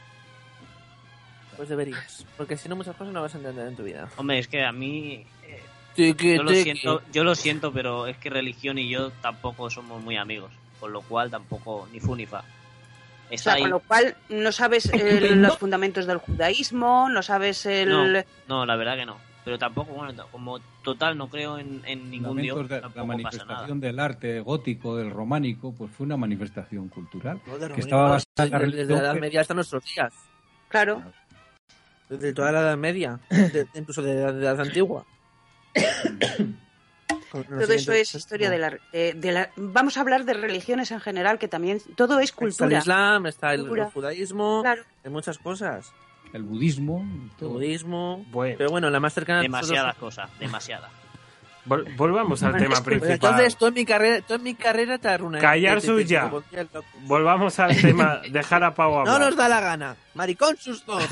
Pues 1.57 1.68
deberías. 1.68 2.24
Porque 2.36 2.57
si 2.57 2.68
no, 2.68 2.76
muchas 2.76 2.94
cosas 2.96 3.12
no 3.12 3.22
vas 3.22 3.34
a 3.34 3.38
entender 3.38 3.66
en 3.66 3.74
tu 3.76 3.82
vida. 3.82 4.09
Hombre, 4.16 4.38
es 4.38 4.46
que 4.46 4.64
a 4.64 4.70
mí 4.70 5.24
Tiki, 5.94 6.36
yo 6.36 6.42
lo 6.44 6.50
siento, 6.52 7.02
yo 7.12 7.24
lo 7.24 7.34
siento, 7.34 7.72
pero 7.72 8.07
es 8.07 8.16
que 8.18 8.30
religión 8.30 8.78
y 8.78 8.88
yo 8.88 9.11
tampoco 9.22 9.68
somos 9.70 10.00
muy 10.02 10.16
amigos, 10.16 10.52
con 10.78 10.92
lo 10.92 11.02
cual 11.02 11.30
tampoco 11.32 11.88
ni 11.92 11.98
fu 11.98 12.14
ni 12.14 12.26
fa. 12.26 12.44
O 13.33 13.39
sea, 13.39 13.55
ahí. 13.55 13.62
con 13.62 13.70
lo 13.70 13.81
cual 13.81 14.16
no 14.29 14.53
sabes 14.53 14.87
el- 14.93 15.41
los 15.43 15.59
fundamentos 15.59 16.07
del 16.07 16.18
judaísmo, 16.18 17.09
no 17.09 17.22
sabes 17.22 17.66
el... 17.66 17.89
No, 17.89 18.25
no, 18.49 18.66
la 18.66 18.77
verdad 18.77 18.97
que 18.97 19.07
no. 19.07 19.16
Pero 19.45 19.59
tampoco, 19.59 19.93
bueno, 19.93 20.27
como 20.31 20.59
total 20.83 21.18
no 21.18 21.29
creo 21.29 21.59
en, 21.59 21.83
en 21.85 22.11
ningún 22.11 22.39
dios, 22.39 22.66
de 22.66 22.81
la 22.81 23.05
manifestación 23.05 23.79
del 23.79 23.99
arte 24.01 24.41
gótico, 24.41 24.97
del 24.97 25.11
románico, 25.11 25.75
pues 25.75 25.91
fue 25.91 26.07
una 26.07 26.16
manifestación 26.16 26.89
cultural 26.89 27.41
No, 27.47 27.59
de 27.59 27.68
que 27.75 27.81
estaba 27.83 28.09
basada 28.09 28.45
en 28.47 28.51
la 28.51 28.59
desde, 28.61 28.77
desde 28.79 28.95
la 28.95 29.01
Edad 29.01 29.14
Media 29.16 29.41
hasta 29.43 29.53
nuestros 29.53 29.85
días. 29.85 30.14
Claro. 30.68 31.03
Desde 32.09 32.33
toda 32.33 32.53
la 32.53 32.61
Edad 32.61 32.77
Media. 32.79 33.20
de- 33.31 33.66
incluso 33.75 34.01
de, 34.01 34.14
la- 34.14 34.33
de 34.33 34.45
la 34.45 34.51
Edad 34.53 34.61
Antigua. 34.62 35.05
Todo 37.43 37.72
eso 37.72 37.93
es 37.93 38.14
historia 38.14 38.51
de 38.51 38.59
la, 38.59 38.78
de- 38.93 39.14
de 39.14 39.32
la- 39.32 39.51
Vamos 39.57 39.97
a 39.97 40.01
hablar 40.01 40.24
de 40.24 40.35
religiones 40.35 40.91
en 40.93 41.01
general, 41.01 41.39
que 41.39 41.49
también 41.49 41.80
todo 41.97 42.18
es 42.20 42.26
Está 42.30 42.37
cultura. 42.37 42.68
el 42.76 42.78
Islam, 42.78 43.26
está 43.26 43.55
el, 43.55 43.66
judaísmo, 43.93 44.62
Claro. 44.62 44.82
hay 45.05 45.11
muchas 45.11 45.39
cosas. 45.39 45.93
El 46.32 46.43
budismo. 46.43 47.05
El 47.41 47.49
budismo. 47.49 48.24
Bueno. 48.30 48.57
Pero 48.59 48.70
bueno, 48.70 48.91
la 48.91 49.01
más 49.01 49.14
cercana 49.14 49.41
Demasiadas 49.41 49.97
cosas, 49.97 50.30
demasiadas. 50.39 50.91
Vol- 51.66 51.97
volvamos 51.97 52.43
al 52.43 52.53
tema 52.59 52.82
principal. 52.82 53.12
Entonces, 53.12 53.57
en 53.61 53.74
mi 53.74 53.85
carrera, 53.87 54.24
en 54.28 54.43
mi 54.43 54.55
carrera 54.55 54.99
te 54.99 55.09
arruiné. 55.09 55.39
Callar 55.39 55.80
Te- 55.80 55.87
te- 55.87 55.95
te- 55.95 56.03
suya. 56.05 56.30
Volvamos 57.03 57.59
al 57.59 57.80
tema. 57.80 58.20
Dejar 58.30 58.64
a 58.64 58.74
Pau 58.74 58.93
No 58.93 58.99
hablar. 59.12 59.20
nos 59.20 59.37
da 59.37 59.49
la 59.49 59.61
gana. 59.61 59.97
Maricón 60.14 60.57
sus 60.59 60.85
dos. 60.85 61.03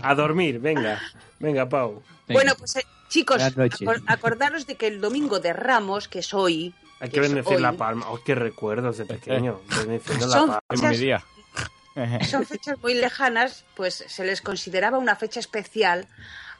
A 0.00 0.14
dormir, 0.14 0.58
venga. 0.60 1.00
Venga, 1.38 1.68
Pau. 1.68 2.02
Bueno, 2.28 2.52
pues 2.58 2.76
eh, 2.76 2.86
chicos, 3.08 3.40
acor- 3.42 4.02
acordaros 4.06 4.66
de 4.66 4.76
que 4.76 4.86
el 4.88 5.00
domingo 5.00 5.40
de 5.40 5.52
Ramos, 5.52 6.08
que 6.08 6.20
es 6.20 6.32
hoy... 6.34 6.74
Hay 7.00 7.10
que 7.10 7.20
bendecir 7.20 7.56
hoy, 7.56 7.62
la 7.62 7.72
palma. 7.72 8.06
Oh, 8.10 8.18
qué 8.24 8.34
recuerdos 8.34 8.96
de 8.98 9.04
pequeño. 9.14 9.60
Bendiciendo 9.78 10.26
la 10.26 10.32
Son 10.32 10.46
palma. 10.48 10.60
fechas- 10.90 11.24
son 12.30 12.44
fechas 12.44 12.78
muy 12.82 12.94
lejanas, 12.94 13.64
pues 13.74 14.04
se 14.06 14.24
les 14.24 14.42
consideraba 14.42 14.98
una 14.98 15.16
fecha 15.16 15.40
especial 15.40 16.06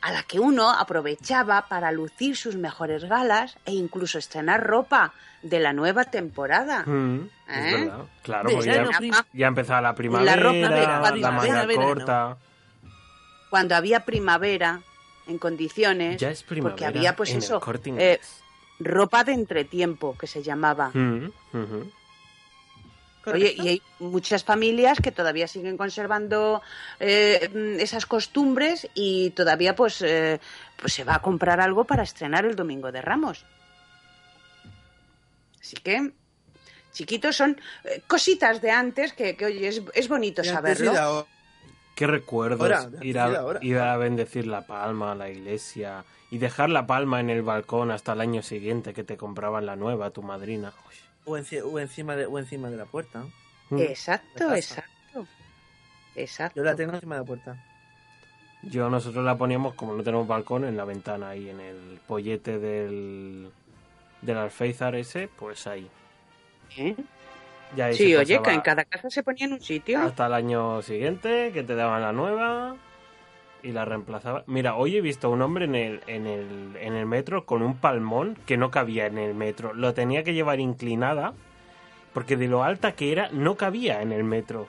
a 0.03 0.13
la 0.13 0.23
que 0.23 0.39
uno 0.41 0.71
aprovechaba 0.71 1.67
para 1.69 1.91
lucir 1.93 2.37
sus 2.37 2.57
mejores 2.57 3.05
galas 3.05 3.57
e 3.65 3.73
incluso 3.73 4.19
estrenar 4.19 4.63
ropa 4.65 5.13
de 5.43 5.59
la 5.59 5.73
nueva 5.73 6.05
temporada. 6.05 6.85
Mm, 6.87 7.29
es 7.49 7.57
¿Eh? 7.73 7.81
verdad. 7.85 7.99
Claro, 8.23 8.51
porque 8.51 8.85
ya, 9.33 9.47
empezaba 9.47 9.81
la 9.81 9.89
La 9.89 9.95
primavera, 9.95 10.37
ropa 10.37 10.55
de 10.55 11.21
la, 11.21 11.31
manga 11.33 11.67
verano. 11.67 11.87
corta. 11.89 12.37
Cuando 13.51 13.75
había 13.77 14.01
primavera 14.05 14.81
en 15.27 15.39
condiciones, 15.39 16.20
Ya 16.20 16.31
es 16.31 16.43
primavera 16.43 16.74
porque 16.74 16.87
había 16.87 17.16
pues 17.16 17.35
eso, 17.35 17.61
eh, 17.99 18.20
ropa 18.79 19.24
de 19.24 19.33
entretiempo 19.33 20.16
que 20.18 20.27
se 20.27 20.43
llamaba. 20.43 20.91
Mm. 20.93 21.31
Oye, 23.27 23.55
y 23.57 23.68
hay 23.68 23.83
muchas 23.99 24.45
familias 24.45 24.99
que 25.01 25.11
todavía 25.11 25.49
siguen 25.49 25.77
conservando 25.77 26.62
eh, 27.01 27.51
mm, 27.53 27.81
esas 27.81 28.07
costumbres 28.07 28.89
y 28.95 29.31
todavía 29.31 29.74
pues, 29.74 30.01
eh, 30.03 30.41
pues 30.77 30.93
se 30.93 31.05
va 31.05 31.16
a 31.16 31.22
comprar 31.22 31.61
algo 31.61 31.85
para 31.85 32.05
estrenar 32.05 32.45
el 32.47 32.55
Domingo 32.55 32.93
de 32.93 33.03
Ramos. 33.03 33.45
Así 35.61 35.77
que, 35.77 36.12
chiquitos, 36.93 37.37
son 37.37 37.61
eh, 37.83 38.03
cositas 38.07 38.62
de 38.62 38.70
antes 38.70 39.12
que, 39.12 39.37
que, 39.37 39.47
oye, 39.47 39.66
es, 39.66 39.83
es 39.95 40.09
bonito 40.09 40.43
De 40.43 40.51
antes 40.51 40.81
y 40.81 40.85
saberlo. 40.85 41.27
Qué 41.97 42.07
recuerdos 42.07 42.61
Ahora, 42.71 42.91
ir, 43.05 43.19
a, 43.19 43.25
ahora. 43.25 43.59
ir 43.63 43.79
a 43.79 43.97
bendecir 43.97 44.47
la 44.47 44.67
palma 44.67 45.13
a 45.13 45.15
la 45.17 45.29
iglesia 45.31 46.05
y 46.31 46.39
dejar 46.39 46.71
la 46.71 46.87
palma 46.87 47.19
en 47.21 47.31
el 47.31 47.43
balcón 47.43 47.91
hasta 47.91 48.13
el 48.13 48.21
año 48.21 48.43
siguiente 48.43 48.95
que 48.95 49.03
te 49.03 49.17
compraban 49.17 49.67
la 49.67 49.75
nueva, 49.77 50.11
tu 50.11 50.23
madrina. 50.23 50.73
O, 51.25 51.37
enci- 51.37 51.63
o 51.65 51.81
encima 51.81 52.15
de, 52.15 52.27
o 52.27 52.39
encima 52.39 52.71
de 52.71 52.77
la 52.77 52.85
puerta. 52.85 53.25
Mm. 53.71 53.79
Exacto, 53.81 54.55
exacto. 54.55 55.27
Exacto. 56.15 56.61
Yo 56.61 56.65
la 56.65 56.77
tengo 56.77 56.93
encima 56.95 57.17
de 57.17 57.21
la 57.23 57.27
puerta. 57.27 57.65
Yo 58.63 58.89
nosotros 58.91 59.25
la 59.25 59.37
poníamos, 59.37 59.75
como 59.75 59.95
no 59.95 60.03
tenemos 60.03 60.27
balcón, 60.27 60.65
en 60.65 60.77
la 60.77 60.85
ventana 60.85 61.31
ahí, 61.31 61.49
en 61.49 61.61
el 61.61 61.99
pollete 62.07 62.59
del, 62.59 63.51
del 64.23 64.37
alféizar 64.39 64.95
ese, 64.95 65.29
pues 65.29 65.67
ahí. 65.67 65.89
¿Eh? 66.77 66.95
Sí, 67.93 68.14
oye, 68.17 68.41
que 68.43 68.51
en 68.51 68.61
cada 68.61 68.85
casa 68.85 69.11
se 69.11 69.23
ponía 69.23 69.47
en 69.47 69.55
un 69.55 69.61
sitio. 69.61 70.01
Hasta 70.01 70.27
el 70.27 70.33
año 70.35 70.81
siguiente, 70.83 71.51
que 71.53 71.62
te 71.62 71.75
daban 71.75 72.01
la 72.03 72.12
nueva 72.12 72.77
y 73.62 73.73
la 73.73 73.85
reemplazaba. 73.85 74.45
Mira, 74.47 74.77
hoy 74.77 74.97
he 74.97 75.01
visto 75.01 75.27
a 75.27 75.31
un 75.31 75.43
hombre 75.43 75.64
en 75.64 75.75
el, 75.75 76.01
en, 76.07 76.27
el, 76.27 76.77
en 76.81 76.95
el 76.95 77.07
metro 77.07 77.45
con 77.45 77.62
un 77.62 77.77
palmón 77.77 78.37
que 78.47 78.57
no 78.57 78.71
cabía 78.71 79.07
en 79.07 79.19
el 79.19 79.35
metro. 79.35 79.75
Lo 79.75 79.93
tenía 79.95 80.23
que 80.23 80.33
llevar 80.35 80.61
inclinada 80.61 81.35
porque 82.14 82.37
de 82.37 82.47
lo 82.49 82.62
alta 82.62 82.93
que 82.93 83.12
era 83.12 83.29
no 83.33 83.57
cabía 83.57 84.01
en 84.03 84.12
el 84.12 84.25
metro. 84.25 84.69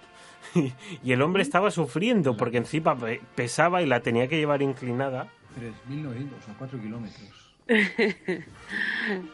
y 1.04 1.12
el 1.12 1.22
hombre 1.22 1.44
estaba 1.44 1.72
sufriendo 1.72 2.36
porque 2.36 2.58
encima 2.58 2.96
pe- 2.96 3.22
pesaba 3.36 3.82
y 3.82 3.86
la 3.86 4.00
tenía 4.02 4.28
que 4.28 4.38
llevar 4.38 4.62
inclinada 4.62 5.28
3.900 5.90 6.26
o 6.54 6.58
4 6.58 6.80
kilómetros. 6.82 7.54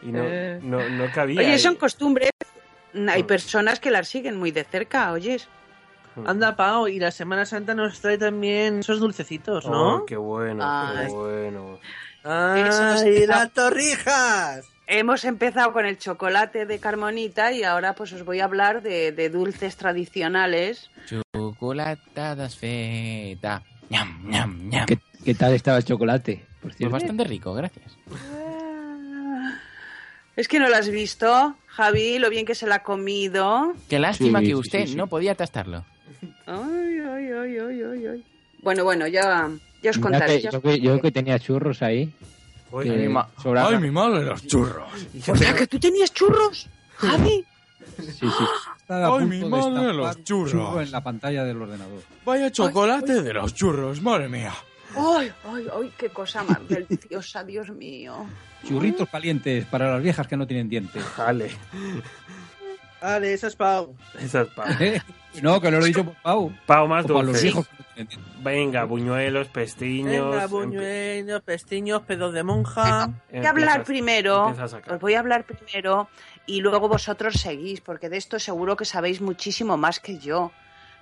y 0.02 0.06
no, 0.12 0.22
no, 0.62 0.88
no 0.88 1.04
cabía. 1.12 1.40
Oye, 1.40 1.58
son 1.58 1.76
costumbres. 1.76 2.30
Hay 3.08 3.22
Mm. 3.22 3.26
personas 3.26 3.80
que 3.80 3.90
las 3.90 4.08
siguen 4.08 4.36
muy 4.38 4.50
de 4.50 4.64
cerca, 4.64 5.10
oyes. 5.12 5.48
Anda, 6.26 6.54
Pau, 6.54 6.86
y 6.86 7.00
la 7.00 7.10
Semana 7.10 7.44
Santa 7.44 7.74
nos 7.74 8.00
trae 8.00 8.16
también 8.18 8.78
esos 8.80 9.00
dulcecitos, 9.00 9.66
¿no? 9.66 9.96
Oh, 9.96 10.06
qué 10.06 10.16
bueno, 10.16 10.62
Ay. 10.64 11.06
qué 11.08 11.12
bueno. 11.12 11.78
¡Ay, 12.22 13.26
las 13.26 13.52
torrijas! 13.52 14.64
Hemos 14.86 15.24
empezado 15.24 15.72
con 15.72 15.86
el 15.86 15.98
chocolate 15.98 16.66
de 16.66 16.78
Carmonita 16.78 17.50
y 17.52 17.64
ahora 17.64 17.94
pues 17.94 18.12
os 18.12 18.24
voy 18.24 18.38
a 18.40 18.44
hablar 18.44 18.80
de, 18.82 19.10
de 19.12 19.28
dulces 19.28 19.76
tradicionales. 19.76 20.88
Chocolatadas 21.06 22.56
feta. 22.56 23.62
Ñam, 23.90 24.28
ñam, 24.30 24.68
ñam. 24.68 24.86
¿Qué, 24.86 24.98
qué 25.24 25.34
tal 25.34 25.52
estaba 25.54 25.78
el 25.78 25.84
chocolate? 25.84 26.46
Por 26.60 26.70
Pues 26.70 26.76
cierto. 26.76 26.92
bastante 26.92 27.24
rico, 27.24 27.54
gracias. 27.54 27.96
Es 30.36 30.48
que 30.48 30.58
no 30.58 30.68
lo 30.68 30.76
has 30.76 30.88
visto, 30.88 31.56
Javi, 31.76 32.18
lo 32.18 32.30
bien 32.30 32.46
que 32.46 32.54
se 32.54 32.66
la 32.66 32.76
ha 32.76 32.82
comido. 32.82 33.74
Qué 33.88 33.98
lástima 33.98 34.40
Sí, 34.40 34.46
que 34.46 34.54
usted 34.54 34.80
sí, 34.82 34.92
sí. 34.92 34.96
no 34.96 35.06
podía 35.08 35.34
tastarlo. 35.34 35.84
Ay, 36.46 36.98
ay, 36.98 37.26
ay, 37.32 37.58
ay, 37.58 37.82
ay, 37.82 38.06
ay. 38.06 38.24
Bueno, 38.62 38.84
bueno, 38.84 39.06
ya, 39.06 39.50
ya 39.82 39.90
os 39.90 39.98
contaré. 39.98 40.36
que 40.36 40.42
ya 40.42 40.48
os 40.50 40.54
yo, 40.54 40.62
que, 40.62 40.80
yo 40.80 41.00
que 41.00 41.10
tenía 41.10 41.38
churros 41.38 41.82
ahí. 41.82 42.12
Oye, 42.70 42.90
que 42.90 42.96
mi 42.96 43.08
ma-. 43.08 43.28
¡Ay, 43.56 43.78
mi 43.78 43.90
madre, 43.90 44.24
los 44.24 44.46
churros! 44.46 44.88
O 45.28 45.36
sea, 45.36 45.54
que 45.54 45.66
tú 45.66 45.78
tenías 45.78 46.12
churros, 46.12 46.68
Javi. 46.96 47.44
Sí, 47.98 48.12
sí. 48.20 48.44
Ay, 48.88 49.24
mi 49.26 49.38
de 49.38 49.44
madre, 49.46 49.68
estampar 49.68 49.94
los 49.94 50.24
churros. 50.24 50.50
churro 50.52 50.80
en 50.80 50.90
la 50.90 51.00
pantalla 51.02 51.44
del 51.44 51.60
ordenador. 51.60 52.02
Vaya 52.24 52.50
chocolate 52.50 53.22
de 53.22 53.32
los 53.32 53.54
churros, 53.54 54.00
madre 54.02 54.28
mía. 54.28 54.52
Ay, 54.96 55.32
ay, 55.44 55.66
ay, 55.72 55.92
qué 55.98 56.08
cosa 56.10 56.42
más 56.44 56.58
deliciosa, 56.68 57.44
Dios 57.44 57.70
mío. 57.70 58.26
Churritos 58.66 59.08
calientes 59.08 59.66
para 59.66 59.90
las 59.92 60.02
viejas 60.02 60.26
que 60.26 60.36
no 60.36 60.46
tienen 60.46 60.68
dientes. 60.68 61.02
Jale, 61.02 61.50
Vale, 63.00 63.34
esa 63.34 63.48
es 63.48 63.56
Pau. 63.56 63.94
esa 64.18 64.42
es 64.42 64.48
Pau. 64.48 64.66
no, 65.42 65.60
que 65.60 65.70
no 65.70 65.78
lo 65.78 65.84
he 65.84 65.88
dicho 65.88 66.04
por 66.06 66.14
Pau. 66.22 66.52
Pau 66.64 66.88
más 66.88 67.06
los 67.06 67.26
dulce. 67.26 67.42
viejos 67.42 67.66
que 67.68 67.74
no 67.76 67.84
tienen 67.94 68.08
dientes. 68.08 68.42
Venga, 68.42 68.84
buñuelos, 68.84 69.48
pestiños. 69.48 70.30
Venga, 70.30 70.46
buñuelos, 70.46 71.42
pestiños, 71.42 72.02
pedos 72.02 72.32
de 72.32 72.42
monja. 72.42 73.10
Voy 73.30 73.44
a 73.44 73.50
hablar 73.50 73.84
primero, 73.84 74.54
os 74.88 75.00
voy 75.00 75.14
a 75.14 75.18
hablar 75.20 75.44
primero 75.44 76.08
y 76.46 76.62
luego 76.62 76.88
vosotros 76.88 77.34
seguís, 77.34 77.82
porque 77.82 78.08
de 78.08 78.16
esto 78.16 78.38
seguro 78.38 78.74
que 78.74 78.86
sabéis 78.86 79.20
muchísimo 79.20 79.76
más 79.76 80.00
que 80.00 80.18
yo, 80.18 80.50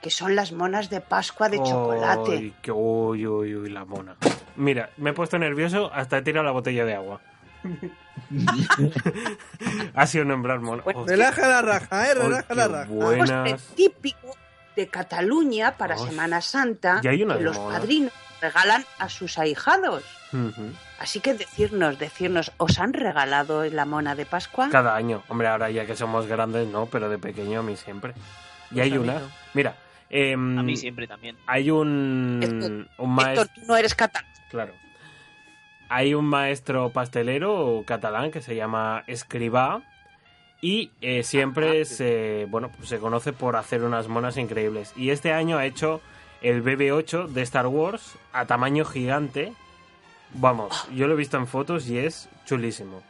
que 0.02 0.10
son 0.10 0.34
las 0.34 0.52
monas 0.52 0.90
de 0.90 1.00
Pascua 1.00 1.48
de 1.48 1.58
chocolate. 1.58 2.52
Que 2.60 2.72
uy, 2.72 3.26
uy, 3.26 3.54
uy, 3.54 3.70
la 3.70 3.84
mona. 3.84 4.16
Mira, 4.56 4.90
me 4.96 5.10
he 5.10 5.12
puesto 5.12 5.38
nervioso 5.38 5.90
hasta 5.94 6.18
he 6.18 6.22
tirado 6.22 6.44
la 6.44 6.50
botella 6.50 6.84
de 6.84 6.94
agua. 6.94 7.20
ha 9.94 10.06
sido 10.06 10.24
nombrar 10.24 10.60
mona. 10.60 10.82
Bueno, 10.82 11.04
Relaja 11.06 11.48
la 11.48 11.62
raja, 11.62 12.10
eh, 12.10 12.14
relaja 12.14 12.42
qué 12.48 12.54
la 12.54 12.68
raja. 12.68 12.90
Buenas. 12.90 13.62
típico 13.76 14.34
de 14.74 14.88
Cataluña 14.88 15.76
para 15.76 15.96
Semana 15.96 16.40
Santa, 16.40 17.00
y 17.02 17.08
hay 17.08 17.22
unas 17.22 17.38
que 17.38 17.44
los 17.44 17.58
monas. 17.58 17.80
padrinos 17.80 18.12
regalan 18.40 18.84
a 18.98 19.08
sus 19.08 19.38
ahijados. 19.38 20.02
Así 20.98 21.20
que 21.20 21.34
decirnos, 21.34 21.98
decirnos, 21.98 22.52
¿os 22.56 22.78
han 22.80 22.92
regalado 22.92 23.64
la 23.66 23.84
mona 23.84 24.14
de 24.14 24.26
Pascua? 24.26 24.68
Cada 24.70 24.96
año. 24.96 25.22
Hombre, 25.28 25.48
ahora 25.48 25.70
ya 25.70 25.86
que 25.86 25.94
somos 25.94 26.26
grandes, 26.26 26.66
no, 26.66 26.86
pero 26.86 27.08
de 27.08 27.18
pequeño 27.18 27.60
a 27.60 27.62
mí 27.62 27.76
siempre. 27.76 28.14
Y 28.70 28.76
Pues 28.76 28.84
hay 28.84 28.96
una. 28.96 29.20
Mira, 29.52 29.76
em, 30.12 30.58
A 30.58 30.62
mí 30.62 30.76
siempre 30.76 31.08
también. 31.08 31.36
hay 31.46 31.70
un, 31.70 32.88
un 32.98 33.10
maestro. 33.10 33.42
Héctor, 33.42 33.48
tú 33.54 33.66
no 33.66 33.76
eres 33.76 33.94
catalán. 33.96 34.30
Claro. 34.50 34.74
Hay 35.88 36.14
un 36.14 36.24
maestro 36.26 36.90
pastelero 36.90 37.82
catalán 37.86 38.30
que 38.30 38.40
se 38.40 38.54
llama 38.54 39.02
Escribá 39.06 39.82
y 40.60 40.90
eh, 41.00 41.22
siempre 41.24 41.84
se, 41.84 42.46
bueno, 42.48 42.70
pues 42.76 42.88
se 42.88 42.98
conoce 42.98 43.32
por 43.32 43.56
hacer 43.56 43.82
unas 43.82 44.06
monas 44.08 44.36
increíbles. 44.36 44.92
Y 44.96 45.10
este 45.10 45.32
año 45.32 45.58
ha 45.58 45.66
hecho 45.66 46.00
el 46.40 46.62
BB-8 46.62 47.26
de 47.28 47.42
Star 47.42 47.66
Wars 47.66 48.14
a 48.32 48.46
tamaño 48.46 48.84
gigante. 48.84 49.52
Vamos, 50.34 50.88
yo 50.94 51.08
lo 51.08 51.14
he 51.14 51.16
visto 51.16 51.36
en 51.36 51.46
fotos 51.46 51.88
y 51.88 51.98
es 51.98 52.28
chulísimo. 52.46 53.02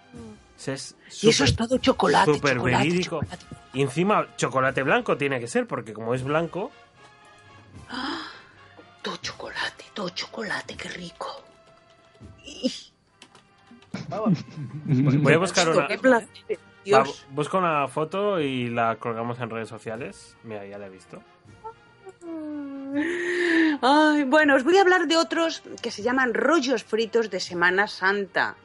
Es 0.67 0.97
Y 1.23 1.29
eso 1.29 1.45
es 1.45 1.55
todo 1.55 1.79
chocolate, 1.79 2.35
súper 2.35 2.57
chocolate, 2.57 2.85
verídico. 2.85 3.21
Y 3.75 3.83
encima 3.83 4.27
chocolate 4.37 4.83
blanco 4.83 5.17
tiene 5.17 5.39
que 5.41 5.47
ser 5.47 5.67
porque 5.67 5.93
como 5.93 6.15
es 6.15 6.23
blanco, 6.25 6.71
¡Ah! 7.89 8.23
Todo 9.03 9.17
chocolate, 9.17 9.85
todo 9.95 10.11
chocolate, 10.11 10.77
qué 10.77 10.89
rico. 10.91 11.43
voy 15.21 15.33
a 15.33 15.39
buscar 15.39 15.69
una... 15.69 15.89
Va, 16.93 17.05
busca 17.31 17.59
una 17.59 17.89
foto 17.89 18.41
y 18.41 18.69
la 18.69 18.97
colgamos 18.97 19.41
en 19.41 19.51
redes 19.51 19.69
sociales. 19.69 20.37
Mira, 20.45 20.65
ya 20.67 20.79
la 20.79 20.87
he 20.87 20.91
visto. 20.91 21.21
Ay, 23.81 24.25
bueno, 24.25 24.55
os 24.55 24.65
voy 24.65 24.77
a 24.79 24.83
hablar 24.83 25.07
de 25.07 25.17
otros 25.17 25.63
que 25.83 25.91
se 25.91 26.03
llaman 26.03 26.35
rollos 26.35 26.85
fritos 26.85 27.31
de 27.31 27.41
Semana 27.41 27.89
Santa, 27.89 28.57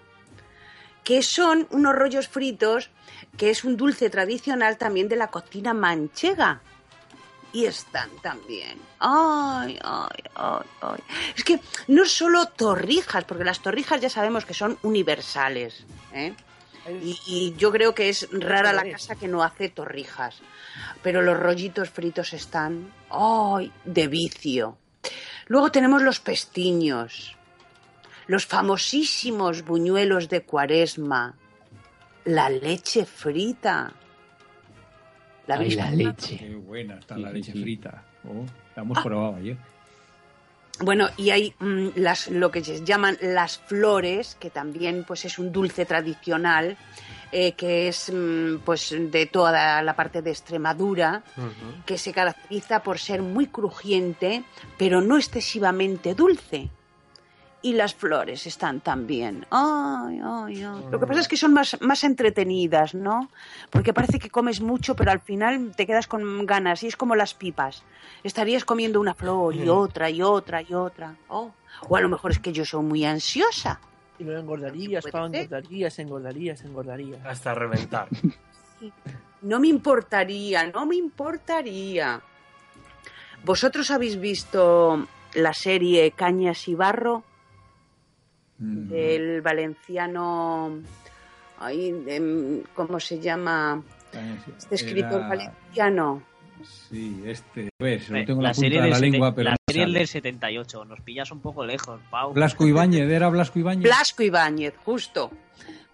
que 1.04 1.24
son 1.24 1.68
unos 1.72 1.96
rollos 1.96 2.28
fritos 2.28 2.92
que 3.38 3.50
es 3.50 3.64
un 3.64 3.78
dulce 3.78 4.10
tradicional 4.10 4.78
también 4.78 5.08
de 5.08 5.16
la 5.16 5.28
cocina 5.28 5.74
manchega. 5.74 6.62
Y 7.54 7.66
están 7.66 8.10
también. 8.22 8.80
Ay, 9.00 9.80
ay, 9.84 10.24
ay, 10.36 10.66
ay. 10.82 11.00
Es 11.36 11.44
que 11.44 11.60
no 11.88 12.06
solo 12.06 12.46
torrijas, 12.48 13.24
porque 13.24 13.44
las 13.44 13.62
torrijas 13.62 14.02
ya 14.02 14.10
sabemos 14.10 14.46
que 14.46 14.54
son 14.54 14.78
universales. 14.84 15.86
¿eh? 16.14 16.34
Y, 17.02 17.20
y 17.26 17.56
yo 17.58 17.72
creo 17.72 17.96
que 17.96 18.10
es 18.10 18.28
rara 18.32 18.74
la 18.74 18.90
casa 18.90 19.16
que 19.16 19.28
no 19.28 19.44
hace 19.44 19.70
torrijas. 19.70 20.42
Pero 21.02 21.22
los 21.22 21.38
rollitos 21.38 21.90
fritos 21.90 22.34
están, 22.34 22.92
¡ay! 23.10 23.72
de 23.86 24.08
vicio. 24.08 24.78
Luego 25.48 25.72
tenemos 25.72 26.02
los 26.02 26.20
pestiños, 26.20 27.38
los 28.28 28.46
famosísimos 28.46 29.64
buñuelos 29.64 30.28
de 30.28 30.44
cuaresma, 30.44 31.36
la 32.26 32.50
leche 32.50 33.06
frita. 33.06 33.94
¿La 35.48 35.56
Ay, 35.56 35.76
leche. 35.96 36.38
Qué 36.38 36.56
buena 36.56 37.00
está 37.00 37.18
la 37.18 37.32
leche 37.32 37.54
sí. 37.54 37.62
frita. 37.62 38.04
Oh, 38.26 38.44
la 38.44 38.52
Ah. 38.76 38.82
hemos 38.82 39.00
probado 39.04 39.36
ayer. 39.38 39.58
Bueno, 40.80 41.10
y 41.18 41.32
hay 41.32 41.54
mm, 41.60 41.88
las, 41.96 42.28
lo 42.30 42.52
que 42.52 42.64
se 42.64 42.84
llaman 42.86 43.18
las 43.22 43.58
flores, 43.58 44.36
que 44.40 44.50
también 44.52 45.04
pues 45.08 45.26
es 45.26 45.40
un 45.40 45.52
dulce 45.52 45.86
tradicional, 45.86 46.78
eh, 47.32 47.54
que 47.54 47.88
es 47.88 48.12
mm, 48.14 48.58
pues 48.64 48.94
de 48.96 49.26
toda 49.26 49.82
la 49.82 49.96
parte 49.96 50.22
de 50.22 50.30
Extremadura, 50.32 51.24
que 51.86 51.98
se 51.98 52.14
caracteriza 52.14 52.84
por 52.84 53.00
ser 53.00 53.22
muy 53.24 53.48
crujiente, 53.48 54.44
pero 54.78 55.02
no 55.02 55.18
excesivamente 55.18 56.14
dulce. 56.14 56.70
Y 57.62 57.74
las 57.74 57.96
flores 57.96 58.46
están 58.46 58.82
también. 58.82 59.46
Ay, 59.50 60.22
ay, 60.24 60.64
ay. 60.64 60.86
Lo 60.92 61.00
que 61.00 61.08
pasa 61.08 61.22
es 61.22 61.28
que 61.28 61.38
son 61.38 61.54
más, 61.54 61.76
más 61.82 62.04
entretenidas, 62.04 62.94
¿no? 62.94 63.30
Porque 63.72 63.94
parece 63.94 64.20
que 64.20 64.30
comes 64.30 64.62
mucho, 64.62 64.96
pero 64.96 65.12
al 65.12 65.20
final 65.20 65.74
te 65.76 65.88
quedas 65.88 66.08
con 66.08 66.46
ganas. 66.46 66.84
Y 66.84 66.88
es 66.88 66.96
como 66.96 67.16
las 67.16 67.34
pipas. 67.34 67.84
Estarías 68.24 68.64
comiendo 68.64 69.02
una 69.02 69.16
flor 69.16 69.56
y 69.56 69.68
otra 69.70 70.10
y 70.10 70.22
otra 70.22 70.62
y 70.62 70.74
otra. 70.74 71.16
Oh. 71.30 71.52
O 71.90 71.96
a 71.96 72.02
lo 72.02 72.10
mejor 72.10 72.32
es 72.32 72.40
que 72.40 72.54
yo 72.54 72.64
soy 72.64 72.84
muy 72.84 73.06
ansiosa. 73.06 73.80
Y 74.20 74.24
luego 74.24 74.40
engordarías, 74.42 75.06
Pau, 75.12 75.26
engordarías, 75.26 76.00
engordarías, 76.00 76.62
engordarías. 76.64 77.26
Hasta 77.26 77.54
reventar. 77.54 78.08
No 79.42 79.60
me 79.60 79.68
importaría, 79.68 80.68
no 80.68 80.86
me 80.86 80.96
importaría. 80.96 82.22
¿Vosotros 83.44 83.92
habéis 83.92 84.20
visto 84.20 85.08
la 85.36 85.54
serie 85.54 86.12
Cañas 86.12 86.68
y 86.68 86.76
Barro? 86.76 87.24
Mm. 88.60 88.88
del 88.90 89.42
valenciano. 89.42 90.80
ay, 91.60 92.04
em, 92.08 92.62
¿Cómo 92.76 93.00
se 93.00 93.20
llama? 93.20 93.82
Este 94.58 94.76
escritor 94.76 95.20
Era- 95.20 95.28
valenciano. 95.28 96.22
Sí, 96.90 97.22
este. 97.26 97.70
Ves, 97.80 98.10
lo 98.10 98.18
Eh, 98.18 98.26
tengo 98.26 98.40
en 98.40 98.44
la, 98.44 98.50
punta 98.50 98.62
serie 98.62 98.82
de 98.82 98.90
la 98.90 99.00
lengua, 99.00 99.34
pero. 99.36 99.46
la 99.46 99.52
no 99.52 99.58
serie 99.68 99.84
sale. 99.84 100.00
del 100.00 100.08
78. 100.08 100.86
Nos 100.86 101.02
pillas 101.02 101.32
un 101.32 101.40
poco 101.40 101.64
lejos, 101.66 102.00
Pau. 102.10 102.34
Blasco 102.34 102.66
Ibáñez, 102.66 103.10
¿era 103.10 103.30
Blasco 103.30 103.60
Ibáñez? 103.60 103.84
Blasco 103.84 104.24
Ibáñez, 104.24 104.74
justo. 104.84 105.30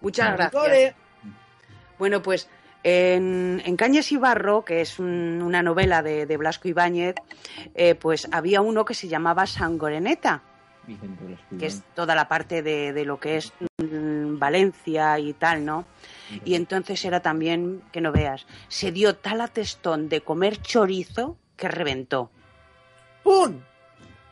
Muchas 0.00 0.32
gracias. 0.36 0.94
Bueno, 1.98 2.22
pues 2.22 2.48
en, 2.82 3.62
en 3.64 3.76
Cañas 3.76 4.10
y 4.12 4.16
Barro, 4.16 4.64
que 4.64 4.80
es 4.80 4.98
un- 4.98 5.42
una 5.42 5.62
novela 5.62 6.02
de, 6.02 6.26
de 6.26 6.36
Blasco 6.36 6.68
Ibáñez, 6.68 7.14
eh, 7.74 7.94
pues 7.94 8.28
había 8.32 8.60
uno 8.60 8.84
que 8.84 8.94
se 8.94 9.08
llamaba 9.08 9.46
Sangoreneta. 9.46 10.42
Vicente 10.86 11.24
Blasco 11.24 11.56
que 11.58 11.66
es 11.66 11.82
toda 11.94 12.14
la 12.14 12.28
parte 12.28 12.62
de, 12.62 12.92
de 12.92 13.04
lo 13.04 13.18
que 13.18 13.36
es 13.36 13.52
mm, 13.78 14.38
Valencia 14.38 15.18
y 15.18 15.32
tal, 15.32 15.64
¿no? 15.64 15.84
Y 16.44 16.54
entonces 16.54 17.04
era 17.04 17.20
también, 17.20 17.82
que 17.92 18.00
no 18.00 18.12
veas, 18.12 18.46
se 18.68 18.92
dio 18.92 19.16
tal 19.16 19.40
atestón 19.40 20.08
de 20.08 20.20
comer 20.22 20.60
chorizo 20.60 21.36
que 21.56 21.68
reventó. 21.68 22.30
¡Pum! 23.22 23.60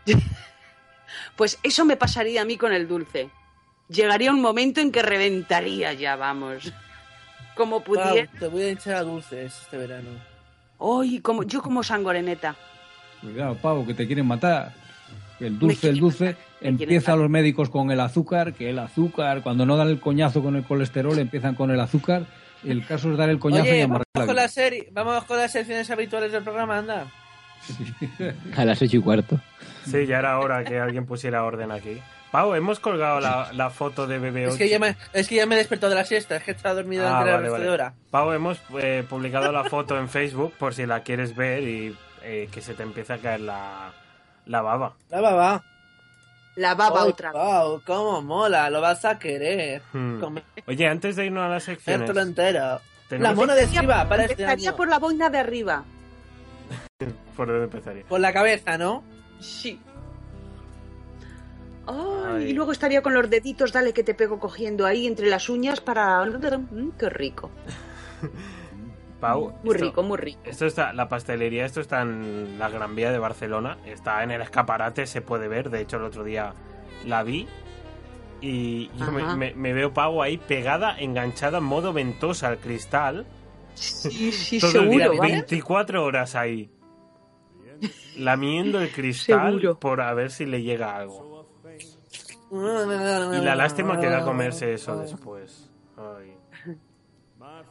Pues 1.36 1.58
eso 1.62 1.84
me 1.84 1.96
pasaría 1.96 2.42
a 2.42 2.44
mí 2.44 2.56
con 2.56 2.72
el 2.72 2.86
dulce. 2.86 3.30
Llegaría 3.88 4.30
un 4.30 4.40
momento 4.40 4.80
en 4.80 4.92
que 4.92 5.02
reventaría 5.02 5.92
ya, 5.92 6.16
vamos. 6.16 6.72
Como 7.56 7.82
pudiera. 7.82 8.30
te 8.38 8.48
voy 8.48 8.62
a 8.62 8.70
echar 8.70 8.96
a 8.96 9.02
dulces 9.02 9.60
este 9.62 9.76
verano. 9.76 10.10
Ay, 10.80 11.20
como, 11.20 11.42
yo 11.42 11.62
como 11.62 11.82
sangoreneta. 11.82 12.56
Cuidado, 13.20 13.54
Pau, 13.56 13.86
que 13.86 13.94
te 13.94 14.06
quieren 14.06 14.26
matar. 14.26 14.72
El 15.42 15.58
dulce, 15.58 15.88
el 15.88 15.98
dulce, 15.98 16.36
empieza 16.60 17.16
los 17.16 17.28
médicos 17.28 17.68
con 17.68 17.90
el 17.90 18.00
azúcar, 18.00 18.52
que 18.52 18.70
el 18.70 18.78
azúcar, 18.78 19.42
cuando 19.42 19.66
no 19.66 19.76
dan 19.76 19.88
el 19.88 20.00
coñazo 20.00 20.42
con 20.42 20.54
el 20.56 20.64
colesterol, 20.64 21.18
empiezan 21.18 21.54
con 21.54 21.70
el 21.70 21.80
azúcar. 21.80 22.26
El 22.64 22.86
caso 22.86 23.10
es 23.10 23.18
dar 23.18 23.28
el 23.28 23.40
coñazo 23.40 23.74
y 23.74 23.80
amarrar 23.80 24.06
vamos 24.14 24.26
la 24.28 24.34
con, 24.34 24.36
la 24.36 24.48
serie, 24.48 24.88
vamos 24.92 25.24
con 25.24 25.36
las 25.38 25.50
secciones 25.50 25.90
habituales 25.90 26.30
del 26.30 26.44
programa, 26.44 26.78
anda. 26.78 27.06
A 28.56 28.64
las 28.64 28.80
ocho 28.82 28.96
y 28.96 29.00
cuarto. 29.00 29.40
Sí, 29.84 30.06
ya 30.06 30.18
era 30.20 30.38
hora 30.38 30.64
que 30.64 30.78
alguien 30.78 31.06
pusiera 31.06 31.44
orden 31.44 31.72
aquí. 31.72 31.98
Pau, 32.30 32.54
hemos 32.54 32.80
colgado 32.80 33.20
la, 33.20 33.52
la 33.52 33.68
foto 33.70 34.06
de 34.06 34.18
BB8. 34.20 34.48
Es 34.48 34.56
que, 34.56 34.68
ya 34.68 34.78
me, 34.78 34.96
es 35.12 35.28
que 35.28 35.34
ya 35.34 35.46
me 35.46 35.54
he 35.54 35.58
despertado 35.58 35.90
de 35.90 35.96
la 35.96 36.04
siesta, 36.04 36.36
es 36.36 36.44
que 36.44 36.52
estaba 36.52 36.76
dormido 36.76 37.06
Ah, 37.06 37.20
durante 37.20 37.44
la 37.46 37.50
vale, 37.50 37.68
hora. 37.68 37.94
Pau, 38.10 38.32
hemos 38.32 38.58
eh, 38.80 39.04
publicado 39.08 39.52
la 39.52 39.64
foto 39.64 39.98
en 39.98 40.08
Facebook 40.08 40.54
por 40.58 40.72
si 40.72 40.86
la 40.86 41.02
quieres 41.02 41.36
ver 41.36 41.62
y 41.62 41.96
eh, 42.22 42.48
que 42.50 42.62
se 42.62 42.74
te 42.74 42.84
empiece 42.84 43.12
a 43.12 43.18
caer 43.18 43.40
la, 43.40 43.92
la 44.46 44.62
baba. 44.62 44.94
La 45.10 45.20
baba. 45.20 45.64
La 46.56 46.74
baba 46.74 47.04
otra. 47.04 47.32
Pau, 47.32 47.80
cómo 47.86 48.20
mola, 48.20 48.68
lo 48.68 48.80
vas 48.80 49.04
a 49.04 49.18
querer. 49.18 49.82
Hmm. 49.92 50.22
Oye, 50.66 50.86
antes 50.86 51.16
de 51.16 51.26
irnos 51.26 51.44
a 51.44 51.48
las 51.48 51.64
secciones... 51.64 52.08
todo 52.10 52.20
entero. 52.20 52.80
La 53.10 53.34
mona 53.34 53.54
de 53.54 53.64
esquiva 53.64 54.08
para 54.08 54.22
este 54.22 54.42
Empezaría 54.42 54.70
año. 54.70 54.76
por 54.76 54.88
la 54.88 54.98
boina 54.98 55.28
de 55.30 55.38
arriba. 55.38 55.84
¿Por 57.36 57.48
dónde 57.48 57.64
empezaría? 57.64 58.04
Por 58.04 58.20
la 58.20 58.32
cabeza, 58.32 58.78
¿no? 58.78 59.02
Sí. 59.40 59.80
Ay. 61.86 62.50
Y 62.50 62.52
luego 62.52 62.72
estaría 62.72 63.02
con 63.02 63.12
los 63.12 63.28
deditos, 63.28 63.72
dale 63.72 63.92
que 63.92 64.04
te 64.04 64.14
pego 64.14 64.38
cogiendo 64.38 64.86
ahí 64.86 65.06
entre 65.06 65.28
las 65.28 65.48
uñas 65.48 65.80
para... 65.80 66.24
Mm, 66.24 66.92
qué 66.98 67.08
rico. 67.10 67.50
Pau, 69.22 69.54
Muy 69.62 69.74
esto- 69.76 69.86
rico, 69.86 70.02
muy 70.02 70.18
rico. 70.18 70.40
Esto 70.44 70.66
está, 70.66 70.92
la 70.92 71.08
pastelería, 71.08 71.64
esto 71.64 71.80
está 71.80 72.02
en 72.02 72.58
la 72.58 72.68
Gran 72.68 72.94
Vía 72.96 73.10
de 73.12 73.18
Barcelona, 73.18 73.78
está 73.86 74.22
en 74.24 74.32
el 74.32 74.42
escaparate, 74.42 75.06
se 75.06 75.22
puede 75.22 75.46
ver, 75.48 75.70
de 75.70 75.80
hecho 75.80 75.96
el 75.98 76.02
otro 76.02 76.24
día 76.24 76.52
la 77.06 77.22
vi 77.22 77.46
y 78.40 78.90
yo 78.96 79.12
me, 79.12 79.36
me- 79.36 79.54
me 79.54 79.72
veo 79.72 79.94
Pau 79.94 80.20
ahí 80.22 80.36
pegada, 80.38 80.98
enganchada 80.98 81.58
en 81.58 81.64
modo 81.64 81.92
ventosa 81.92 82.48
al 82.48 82.58
cristal. 82.58 83.24
Sí, 83.74 84.32
sí, 84.32 84.58
todo 84.60 84.82
el 84.82 84.90
día, 84.90 85.04
seguro, 85.06 85.18
¿vale? 85.20 85.32
24 85.34 86.04
horas 86.04 86.34
ahí. 86.34 86.68
Lamiendo 88.16 88.80
el 88.80 88.90
cristal 88.90 89.52
Seguro. 89.60 89.78
por 89.78 90.00
a 90.00 90.12
ver 90.14 90.30
si 90.30 90.44
le 90.46 90.62
llega 90.62 90.94
algo. 90.96 91.46
Y 92.50 93.40
la 93.40 93.54
lástima 93.56 93.98
que 94.00 94.08
da 94.08 94.24
comerse 94.24 94.74
eso 94.74 94.96
después. 94.98 95.70
Ay. 95.96 96.36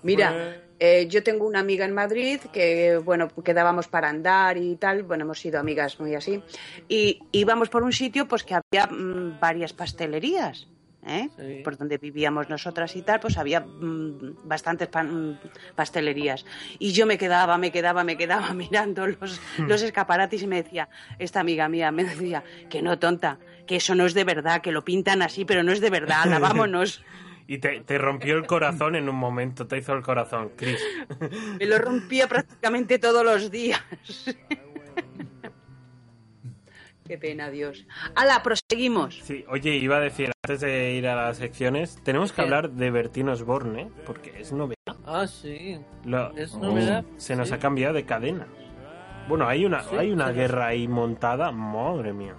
Mira, 0.03 0.61
Eh, 0.83 1.05
yo 1.07 1.21
tengo 1.21 1.45
una 1.45 1.59
amiga 1.59 1.85
en 1.85 1.93
Madrid 1.93 2.39
que, 2.51 2.97
bueno, 2.97 3.27
quedábamos 3.45 3.87
para 3.87 4.09
andar 4.09 4.57
y 4.57 4.75
tal, 4.77 5.03
bueno, 5.03 5.25
hemos 5.25 5.39
sido 5.39 5.59
amigas 5.59 5.99
muy 5.99 6.15
así, 6.15 6.41
y 6.89 7.19
íbamos 7.31 7.69
por 7.69 7.83
un 7.83 7.93
sitio 7.93 8.27
pues 8.27 8.43
que 8.43 8.55
había 8.55 8.87
mm, 8.87 9.39
varias 9.39 9.73
pastelerías. 9.73 10.67
¿eh? 11.05 11.29
Sí. 11.37 11.61
por 11.63 11.77
donde 11.77 11.97
vivíamos 11.99 12.47
nosotras 12.49 12.95
y 12.95 13.01
tal, 13.03 13.19
pues 13.19 13.37
había 13.37 13.59
mm, 13.61 14.37
bastantes 14.43 14.87
pan- 14.87 15.39
pastelerías. 15.75 16.45
Y 16.79 16.93
yo 16.93 17.05
me 17.05 17.17
quedaba, 17.19 17.59
me 17.59 17.71
quedaba, 17.71 18.03
me 18.03 18.17
quedaba 18.17 18.51
mirando 18.55 19.05
los, 19.05 19.39
los 19.59 19.81
escaparates 19.83 20.41
y 20.41 20.47
me 20.47 20.63
decía, 20.63 20.89
esta 21.19 21.39
amiga 21.41 21.69
mía 21.69 21.91
me 21.91 22.05
decía, 22.05 22.43
que 22.71 22.81
no, 22.81 22.97
tonta, 22.97 23.37
que 23.67 23.75
eso 23.75 23.93
no 23.93 24.07
es 24.07 24.15
de 24.15 24.23
verdad, 24.23 24.61
que 24.61 24.71
lo 24.71 24.83
pintan 24.83 25.21
así, 25.21 25.45
pero 25.45 25.61
no 25.61 25.71
es 25.71 25.79
de 25.79 25.91
verdad, 25.91 26.21
anda, 26.23 26.39
vámonos. 26.39 27.03
Y 27.51 27.57
te, 27.57 27.81
te 27.81 27.97
rompió 27.97 28.37
el 28.37 28.47
corazón 28.47 28.95
en 28.95 29.09
un 29.09 29.15
momento, 29.17 29.67
te 29.67 29.77
hizo 29.77 29.91
el 29.91 30.01
corazón, 30.01 30.51
Chris. 30.55 30.79
Me 31.59 31.65
lo 31.65 31.79
rompía 31.79 32.25
prácticamente 32.29 32.97
todos 32.97 33.25
los 33.25 33.51
días. 33.51 33.81
Qué 37.05 37.17
pena, 37.17 37.49
Dios. 37.49 37.85
¡Hala, 38.15 38.41
proseguimos! 38.41 39.19
Sí, 39.23 39.43
oye, 39.49 39.75
iba 39.75 39.97
a 39.97 39.99
decir, 39.99 40.31
antes 40.45 40.61
de 40.61 40.93
ir 40.93 41.05
a 41.09 41.15
las 41.25 41.35
secciones, 41.39 41.99
tenemos 42.05 42.31
que 42.31 42.37
¿Qué? 42.37 42.41
hablar 42.43 42.69
de 42.71 42.89
Bertín 42.89 43.27
Osborne, 43.27 43.91
porque 44.05 44.31
es 44.39 44.53
novedad. 44.53 44.95
Ah, 45.05 45.27
sí. 45.27 45.77
Lo- 46.05 46.33
Es 46.37 46.55
novedad, 46.55 47.03
Se 47.17 47.35
nos 47.35 47.49
sí. 47.49 47.53
ha 47.55 47.59
cambiado 47.59 47.93
de 47.95 48.05
cadena. 48.05 48.47
Bueno, 49.27 49.45
hay 49.45 49.65
una, 49.65 49.83
Sí, 49.83 49.97
hay 49.97 50.09
una 50.11 50.29
sí. 50.29 50.35
guerra 50.35 50.67
ahí 50.67 50.87
montada, 50.87 51.51
madre 51.51 52.13
mía. 52.13 52.37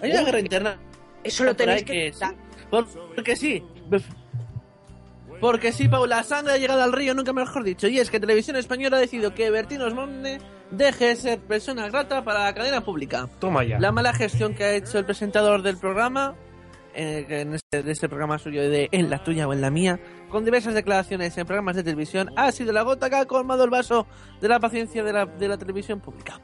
Hay 0.00 0.10
una 0.10 0.22
guerra 0.22 0.40
interna. 0.40 0.78
Eso 1.22 1.44
lo 1.44 1.54
tenéis 1.54 1.82
que... 1.84 2.14
Por- 2.70 2.86
porque 3.14 3.36
sí. 3.36 3.62
Porque 5.40 5.72
sí, 5.72 5.88
Paula, 5.88 6.22
sangre 6.22 6.54
ha 6.54 6.58
llegado 6.58 6.82
al 6.82 6.92
río, 6.92 7.14
nunca 7.14 7.32
mejor 7.32 7.64
dicho. 7.64 7.86
Y 7.86 7.98
es 7.98 8.10
que 8.10 8.20
Televisión 8.20 8.56
Española 8.56 8.96
ha 8.96 9.00
decidido 9.00 9.34
que 9.34 9.50
Bertín 9.50 9.82
Osborne 9.82 10.38
deje 10.70 11.06
de 11.08 11.16
ser 11.16 11.40
persona 11.40 11.88
grata 11.88 12.24
para 12.24 12.44
la 12.44 12.54
cadena 12.54 12.82
pública. 12.82 13.28
Toma 13.40 13.64
ya. 13.64 13.78
La 13.78 13.92
mala 13.92 14.12
gestión 14.12 14.54
que 14.54 14.64
ha 14.64 14.72
hecho 14.72 14.98
el 14.98 15.04
presentador 15.04 15.62
del 15.62 15.76
programa, 15.76 16.34
eh, 16.94 17.24
que 17.28 17.40
en 17.42 17.54
este, 17.54 17.82
de 17.82 17.92
este 17.92 18.08
programa 18.08 18.38
suyo 18.38 18.62
de 18.62 18.88
En 18.92 19.10
la 19.10 19.22
tuya 19.22 19.46
o 19.48 19.52
en 19.52 19.60
la 19.60 19.70
mía, 19.70 20.00
con 20.30 20.44
diversas 20.44 20.74
declaraciones 20.74 21.36
en 21.36 21.46
programas 21.46 21.76
de 21.76 21.82
televisión, 21.82 22.30
ha 22.36 22.50
sido 22.52 22.72
la 22.72 22.82
gota 22.82 23.10
que 23.10 23.16
ha 23.16 23.26
colmado 23.26 23.64
el 23.64 23.70
vaso 23.70 24.06
de 24.40 24.48
la 24.48 24.60
paciencia 24.60 25.02
de 25.04 25.12
la, 25.12 25.26
de 25.26 25.48
la 25.48 25.58
televisión 25.58 26.00
pública. 26.00 26.40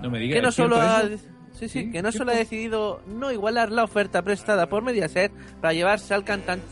No 0.00 0.10
me 0.10 0.18
digas. 0.18 0.36
Que 0.36 0.42
no 0.42 0.48
¿es 0.48 0.54
cierto 0.54 0.76
solo 0.76 0.88
ha, 0.88 1.02
eso? 1.02 1.39
Sí, 1.52 1.68
sí, 1.68 1.90
que 1.90 2.02
no 2.02 2.10
solo 2.12 2.32
ha 2.32 2.34
decidido 2.34 3.00
no 3.06 3.30
igualar 3.32 3.70
la 3.70 3.84
oferta 3.84 4.22
prestada 4.22 4.68
por 4.68 4.82
Mediaset 4.82 5.32
para 5.60 5.72
llevarse 5.74 6.14
al 6.14 6.24
cantante, 6.24 6.66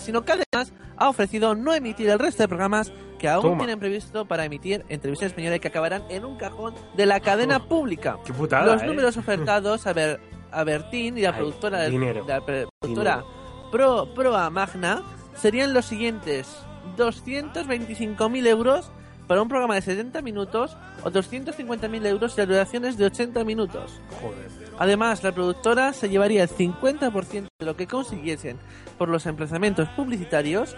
sino 0.00 0.22
que 0.24 0.32
además 0.32 0.72
ha 0.96 1.08
ofrecido 1.08 1.54
no 1.54 1.74
emitir 1.74 2.08
el 2.08 2.18
resto 2.18 2.42
de 2.44 2.48
programas 2.48 2.92
que 3.18 3.28
aún 3.28 3.42
Toma. 3.42 3.58
tienen 3.58 3.78
previsto 3.78 4.24
para 4.26 4.44
emitir 4.44 4.84
en 4.88 5.00
televisión 5.00 5.28
española 5.28 5.56
y 5.56 5.60
que 5.60 5.68
acabarán 5.68 6.02
en 6.08 6.24
un 6.24 6.36
cajón 6.36 6.74
de 6.96 7.06
la 7.06 7.20
cadena 7.20 7.60
pública. 7.68 8.18
Qué 8.24 8.32
putada, 8.32 8.66
Los 8.66 8.82
¿eh? 8.82 8.86
números 8.86 9.16
ofertados 9.18 9.86
a, 9.86 9.92
Ber- 9.92 10.20
a 10.50 10.64
Bertín 10.64 11.18
y 11.18 11.22
la 11.22 11.28
Ay, 11.30 11.36
productora, 11.36 11.78
del- 11.82 12.00
de 12.00 12.22
la 12.26 12.40
productora 12.40 13.24
Pro, 13.70 14.08
Proa 14.14 14.50
Magna 14.50 15.02
serían 15.36 15.72
los 15.72 15.84
siguientes: 15.86 16.48
225.000 16.96 18.46
euros 18.46 18.90
para 19.26 19.42
un 19.42 19.48
programa 19.48 19.74
de 19.74 19.82
70 19.82 20.22
minutos 20.22 20.76
o 21.04 21.10
250.000 21.10 22.06
euros 22.06 22.36
de 22.36 22.46
duraciones 22.46 22.96
de 22.96 23.06
80 23.06 23.44
minutos. 23.44 24.00
Joder. 24.20 24.48
Además, 24.78 25.22
la 25.22 25.32
productora 25.32 25.92
se 25.92 26.08
llevaría 26.08 26.42
el 26.42 26.48
50% 26.48 27.46
de 27.58 27.66
lo 27.66 27.76
que 27.76 27.86
consiguiesen 27.86 28.58
por 28.98 29.08
los 29.08 29.26
emplazamientos 29.26 29.88
publicitarios 29.90 30.76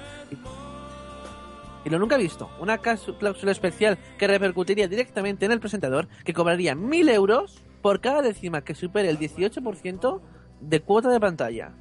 y 1.84 1.90
lo 1.90 1.98
nunca 1.98 2.16
visto. 2.16 2.50
Una 2.60 2.78
cláusula 2.78 3.52
especial 3.52 3.98
que 4.18 4.26
repercutiría 4.26 4.88
directamente 4.88 5.44
en 5.46 5.52
el 5.52 5.60
presentador, 5.60 6.08
que 6.24 6.32
cobraría 6.32 6.74
1.000 6.74 7.10
euros 7.10 7.62
por 7.82 8.00
cada 8.00 8.22
décima 8.22 8.62
que 8.62 8.74
supere 8.74 9.10
el 9.10 9.18
18% 9.18 10.20
de 10.60 10.80
cuota 10.80 11.10
de 11.10 11.20
pantalla. 11.20 11.72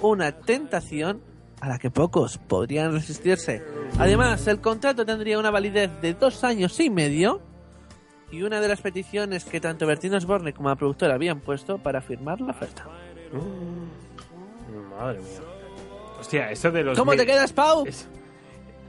Una 0.00 0.32
tentación 0.32 1.22
a 1.62 1.68
la 1.68 1.78
que 1.78 1.90
pocos 1.90 2.38
podrían 2.38 2.92
resistirse. 2.92 3.62
Además, 3.98 4.46
el 4.48 4.60
contrato 4.60 5.06
tendría 5.06 5.38
una 5.38 5.50
validez 5.52 5.90
de 6.00 6.12
dos 6.14 6.42
años 6.42 6.78
y 6.80 6.90
medio 6.90 7.40
y 8.32 8.42
una 8.42 8.60
de 8.60 8.66
las 8.66 8.80
peticiones 8.80 9.44
que 9.44 9.60
tanto 9.60 9.86
Bertín 9.86 10.12
Osborne 10.14 10.52
como 10.52 10.70
la 10.70 10.74
productora 10.76 11.14
habían 11.14 11.38
puesto 11.40 11.78
para 11.78 12.00
firmar 12.00 12.40
la 12.40 12.50
oferta. 12.50 12.84
Mm, 13.32 14.90
Madre 14.98 15.20
mía. 15.20 15.38
Hostia, 16.20 16.50
eso 16.50 16.70
de 16.72 16.82
los. 16.82 16.98
¿Cómo 16.98 17.12
mil- 17.12 17.20
te 17.20 17.26
quedas, 17.26 17.52
Pau? 17.52 17.84
es- 17.86 18.08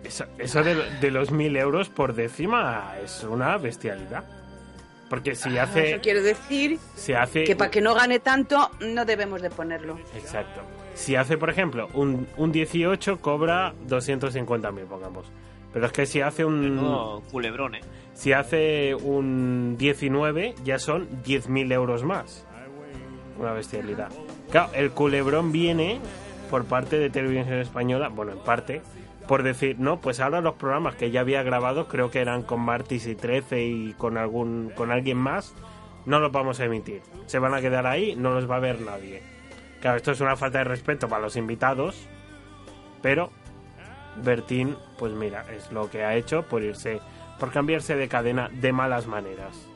Eso, 0.03 0.25
eso 0.37 0.63
de, 0.63 0.75
de 0.99 1.11
los 1.11 1.31
mil 1.31 1.55
euros 1.55 1.89
por 1.89 2.13
décima 2.13 2.95
es 3.03 3.23
una 3.23 3.55
bestialidad. 3.57 4.23
Porque 5.09 5.35
si 5.35 5.57
hace. 5.59 5.91
Eso 5.91 6.01
quiero 6.01 6.21
decir 6.23 6.79
Se 6.95 7.15
hace. 7.15 7.43
que 7.43 7.55
para 7.55 7.69
que 7.71 7.81
no 7.81 7.93
gane 7.93 8.19
tanto, 8.19 8.69
no 8.81 9.05
debemos 9.05 9.41
de 9.43 9.49
ponerlo. 9.51 9.97
Exacto. 10.15 10.61
Si 10.93 11.15
hace, 11.15 11.37
por 11.37 11.49
ejemplo, 11.49 11.89
un, 11.93 12.27
un 12.37 12.51
18, 12.51 13.19
cobra 13.19 13.73
250.000, 13.87 14.85
pongamos. 14.85 15.31
Pero 15.73 15.87
es 15.87 15.91
que 15.91 16.05
si 16.05 16.21
hace 16.21 16.45
un. 16.45 17.21
Culebrón, 17.31 17.75
¿eh? 17.75 17.81
Si 18.13 18.31
hace 18.31 18.93
un 18.93 19.75
19, 19.77 20.53
ya 20.63 20.77
son 20.77 21.09
10.000 21.23 21.73
euros 21.73 22.03
más. 22.03 22.45
Una 23.39 23.53
bestialidad. 23.53 24.09
Claro, 24.51 24.71
el 24.75 24.91
culebrón 24.91 25.51
viene 25.51 25.99
por 26.51 26.65
parte 26.65 26.99
de 26.99 27.09
Televisión 27.09 27.53
Española, 27.53 28.09
bueno, 28.09 28.33
en 28.33 28.39
parte, 28.39 28.83
por 29.27 29.41
decir, 29.41 29.79
no, 29.79 29.99
pues 29.99 30.19
ahora 30.19 30.41
los 30.41 30.53
programas 30.53 30.95
que 30.95 31.09
ya 31.09 31.21
había 31.21 31.41
grabado, 31.41 31.87
creo 31.87 32.11
que 32.11 32.19
eran 32.19 32.43
con 32.43 32.61
Martis 32.61 33.07
y 33.07 33.15
13 33.15 33.63
y 33.63 33.93
con 33.93 34.19
algún 34.19 34.71
con 34.75 34.91
alguien 34.91 35.17
más, 35.17 35.55
no 36.05 36.19
los 36.19 36.31
vamos 36.31 36.59
a 36.59 36.65
emitir. 36.65 37.01
Se 37.25 37.39
van 37.39 37.55
a 37.55 37.61
quedar 37.61 37.87
ahí, 37.87 38.15
no 38.15 38.35
los 38.35 38.49
va 38.49 38.57
a 38.57 38.59
ver 38.59 38.81
nadie. 38.81 39.32
Claro, 39.83 39.97
esto 39.97 40.13
es 40.13 40.21
una 40.21 40.37
falta 40.37 40.59
de 40.59 40.63
respeto 40.63 41.09
para 41.09 41.23
los 41.23 41.35
invitados, 41.35 42.07
pero 43.01 43.31
Bertín, 44.23 44.77
pues 44.97 45.11
mira, 45.11 45.45
es 45.51 45.73
lo 45.73 45.89
que 45.89 46.05
ha 46.05 46.15
hecho 46.15 46.43
por 46.43 46.63
irse, 46.63 47.01
por 47.37 47.51
cambiarse 47.51 47.97
de 47.97 48.07
cadena 48.07 48.47
de 48.47 48.71
malas 48.71 49.07
maneras. 49.07 49.67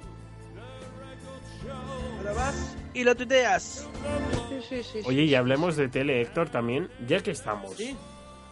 Y 2.93 3.03
lo 3.03 3.15
tuiteas. 3.15 3.85
Sí, 4.47 4.61
sí, 4.69 4.81
sí. 4.81 4.99
Oye, 5.05 5.23
y 5.23 5.35
hablemos 5.35 5.75
de 5.75 5.89
tele, 5.89 6.21
Héctor, 6.21 6.47
también, 6.47 6.87
ya 7.05 7.19
que 7.19 7.31
estamos. 7.31 7.75
Sí. 7.75 7.93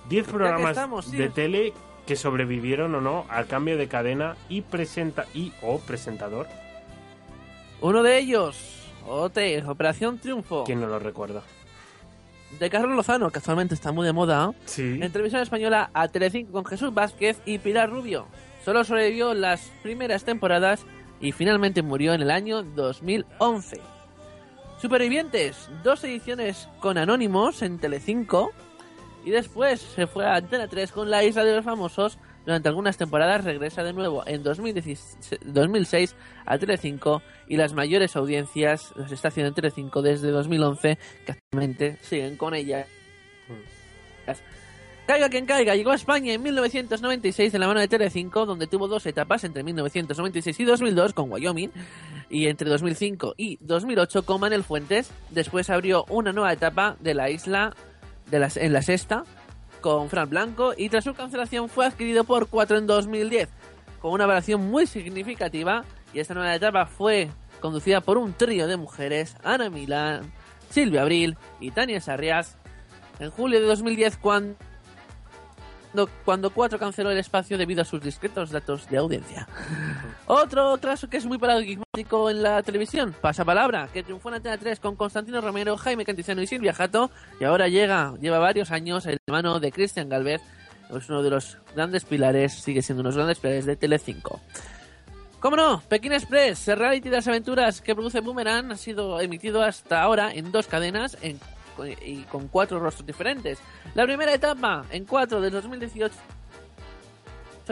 10 0.09 0.27
programas 0.27 0.71
estamos, 0.71 1.09
de 1.09 1.29
tele 1.29 1.71
que 2.05 2.17
sobrevivieron 2.17 2.93
o 2.95 2.99
no 2.99 3.25
al 3.29 3.47
cambio 3.47 3.77
de 3.77 3.87
cadena 3.87 4.35
y 4.49 4.59
presenta 4.59 5.25
y 5.33 5.53
o 5.61 5.79
presentador. 5.79 6.47
Uno 7.79 8.03
de 8.03 8.17
ellos, 8.17 8.84
OT, 9.07 9.37
Operación 9.67 10.17
Triunfo, 10.19 10.63
¿Quién 10.63 10.81
no 10.81 10.87
lo 10.87 10.99
recuerda? 10.99 11.41
de 12.59 12.69
Carlos 12.69 12.95
Lozano, 12.95 13.31
que 13.31 13.39
actualmente 13.39 13.73
está 13.73 13.91
muy 13.91 14.05
de 14.05 14.13
moda, 14.13 14.53
Sí. 14.65 14.99
en 15.01 15.11
televisión 15.11 15.41
española 15.41 15.89
a 15.93 16.07
Telecinco 16.07 16.51
con 16.53 16.65
Jesús 16.65 16.93
Vázquez 16.93 17.37
y 17.45 17.57
Pilar 17.59 17.89
Rubio. 17.89 18.27
Solo 18.63 18.83
sobrevivió 18.83 19.33
las 19.33 19.71
primeras 19.83 20.23
temporadas 20.23 20.85
y 21.19 21.31
finalmente 21.33 21.81
murió 21.81 22.13
en 22.13 22.21
el 22.21 22.31
año 22.31 22.63
2011. 22.63 23.79
Supervivientes, 24.81 25.69
dos 25.83 26.03
ediciones 26.03 26.67
con 26.79 26.97
Anónimos 26.97 27.61
en 27.61 27.79
Telecinco 27.79 28.51
y 29.23 29.31
después 29.31 29.81
se 29.81 30.07
fue 30.07 30.25
a 30.25 30.35
Antena 30.35 30.67
3 30.67 30.91
con 30.91 31.09
La 31.09 31.23
Isla 31.23 31.43
de 31.43 31.55
los 31.55 31.65
Famosos. 31.65 32.17
Durante 32.45 32.69
algunas 32.69 32.97
temporadas 32.97 33.43
regresa 33.43 33.83
de 33.83 33.93
nuevo 33.93 34.23
en 34.27 34.43
2016 34.43 35.39
2006 35.45 36.15
a 36.45 36.57
Telecinco 36.57 37.21
y 37.47 37.57
las 37.57 37.73
mayores 37.73 38.15
audiencias 38.15 38.93
las 38.95 39.11
está 39.11 39.29
haciendo 39.29 39.49
en 39.49 39.55
Telecinco 39.55 40.01
desde 40.01 40.29
2011 40.29 40.97
que 41.25 41.31
actualmente 41.31 41.97
siguen 42.01 42.37
con 42.37 42.53
ella. 42.53 42.85
Caiga 45.07 45.29
quien 45.29 45.45
caiga, 45.45 45.75
llegó 45.75 45.91
a 45.91 45.95
España 45.95 46.33
en 46.33 46.41
1996 46.41 47.53
en 47.53 47.59
la 47.59 47.67
mano 47.67 47.79
de 47.79 47.87
Telecinco, 47.87 48.47
donde 48.47 48.65
tuvo 48.65 48.87
dos 48.87 49.05
etapas 49.05 49.43
entre 49.43 49.61
1996 49.61 50.59
y 50.59 50.63
2002 50.63 51.13
con 51.13 51.31
Wyoming 51.31 51.69
y 52.27 52.47
entre 52.47 52.69
2005 52.71 53.35
y 53.37 53.57
2008 53.61 54.25
con 54.25 54.41
Manel 54.41 54.63
Fuentes. 54.63 55.11
Después 55.29 55.69
abrió 55.69 56.05
una 56.09 56.31
nueva 56.31 56.51
etapa 56.51 56.97
de 57.01 57.13
la 57.13 57.29
isla 57.29 57.75
de 58.31 58.39
las, 58.39 58.57
en 58.57 58.73
la 58.73 58.81
sexta 58.81 59.25
con 59.85 60.09
Fran 60.09 60.27
Blanco 60.27 60.73
y 60.75 60.89
tras 60.89 61.03
su 61.03 61.13
cancelación 61.13 61.69
fue 61.69 61.85
adquirido 61.85 62.23
por 62.23 62.47
4 62.47 62.79
en 62.79 62.87
2010 62.87 63.49
con 63.99 64.13
una 64.13 64.25
variación 64.25 64.67
muy 64.71 64.87
significativa 64.87 65.85
y 66.11 66.17
esta 66.17 66.33
nueva 66.33 66.55
etapa 66.55 66.87
fue 66.87 67.29
conducida 67.59 68.01
por 68.01 68.17
un 68.17 68.33
trío 68.33 68.65
de 68.65 68.77
mujeres, 68.77 69.37
Ana 69.43 69.69
Milán, 69.69 70.33
Silvia 70.71 71.03
Abril 71.03 71.37
y 71.59 71.69
Tania 71.69 72.01
Sarrias. 72.01 72.57
En 73.19 73.29
julio 73.29 73.61
de 73.61 73.67
2010 73.67 74.17
cuando 74.17 74.55
cuando 76.25 76.49
4 76.49 76.77
canceló 76.79 77.11
el 77.11 77.17
espacio 77.17 77.57
debido 77.57 77.81
a 77.81 77.85
sus 77.85 78.01
discretos 78.01 78.51
datos 78.51 78.89
de 78.89 78.97
audiencia. 78.97 79.47
Otro 80.27 80.77
caso 80.81 81.09
que 81.09 81.17
es 81.17 81.25
muy 81.25 81.37
paradigmático 81.37 82.29
en 82.29 82.43
la 82.43 82.61
televisión, 82.63 83.15
Pasapalabra, 83.21 83.87
que 83.93 84.03
triunfó 84.03 84.29
en 84.29 84.35
Antena 84.35 84.57
3 84.57 84.79
con 84.79 84.95
Constantino 84.95 85.41
Romero, 85.41 85.77
Jaime 85.77 86.05
Cantizano 86.05 86.41
y 86.41 86.47
Silvia 86.47 86.73
Jato, 86.73 87.11
y 87.39 87.43
ahora 87.43 87.67
llega, 87.67 88.13
lleva 88.19 88.39
varios 88.39 88.71
años 88.71 89.05
en 89.05 89.17
la 89.27 89.31
mano 89.31 89.59
de 89.59 89.71
Cristian 89.71 90.09
Galvez 90.09 90.41
es 90.95 91.09
uno 91.09 91.23
de 91.23 91.31
los 91.31 91.57
grandes 91.75 92.05
pilares, 92.05 92.53
sigue 92.53 92.81
siendo 92.81 93.01
uno 93.01 93.09
de 93.09 93.15
los 93.15 93.17
grandes 93.17 93.39
pilares 93.39 93.65
de 93.65 93.75
Telecinco. 93.75 94.39
¿Cómo 95.39 95.55
no? 95.55 95.81
Pekín 95.81 96.13
Express, 96.13 96.67
el 96.67 96.77
reality 96.77 97.09
de 97.09 97.17
las 97.17 97.27
aventuras 97.27 97.81
que 97.81 97.93
produce 97.93 98.19
Boomerang, 98.19 98.71
ha 98.71 98.77
sido 98.77 99.19
emitido 99.19 99.61
hasta 99.63 100.01
ahora 100.01 100.31
en 100.33 100.51
dos 100.51 100.67
cadenas 100.67 101.17
en- 101.21 101.39
y 102.01 102.23
con 102.23 102.47
cuatro 102.47 102.79
rostros 102.79 103.05
diferentes. 103.05 103.59
La 103.93 104.05
primera 104.05 104.33
etapa, 104.33 104.85
en 104.91 105.05
4 105.05 105.41
del 105.41 105.51
2018 105.51 106.15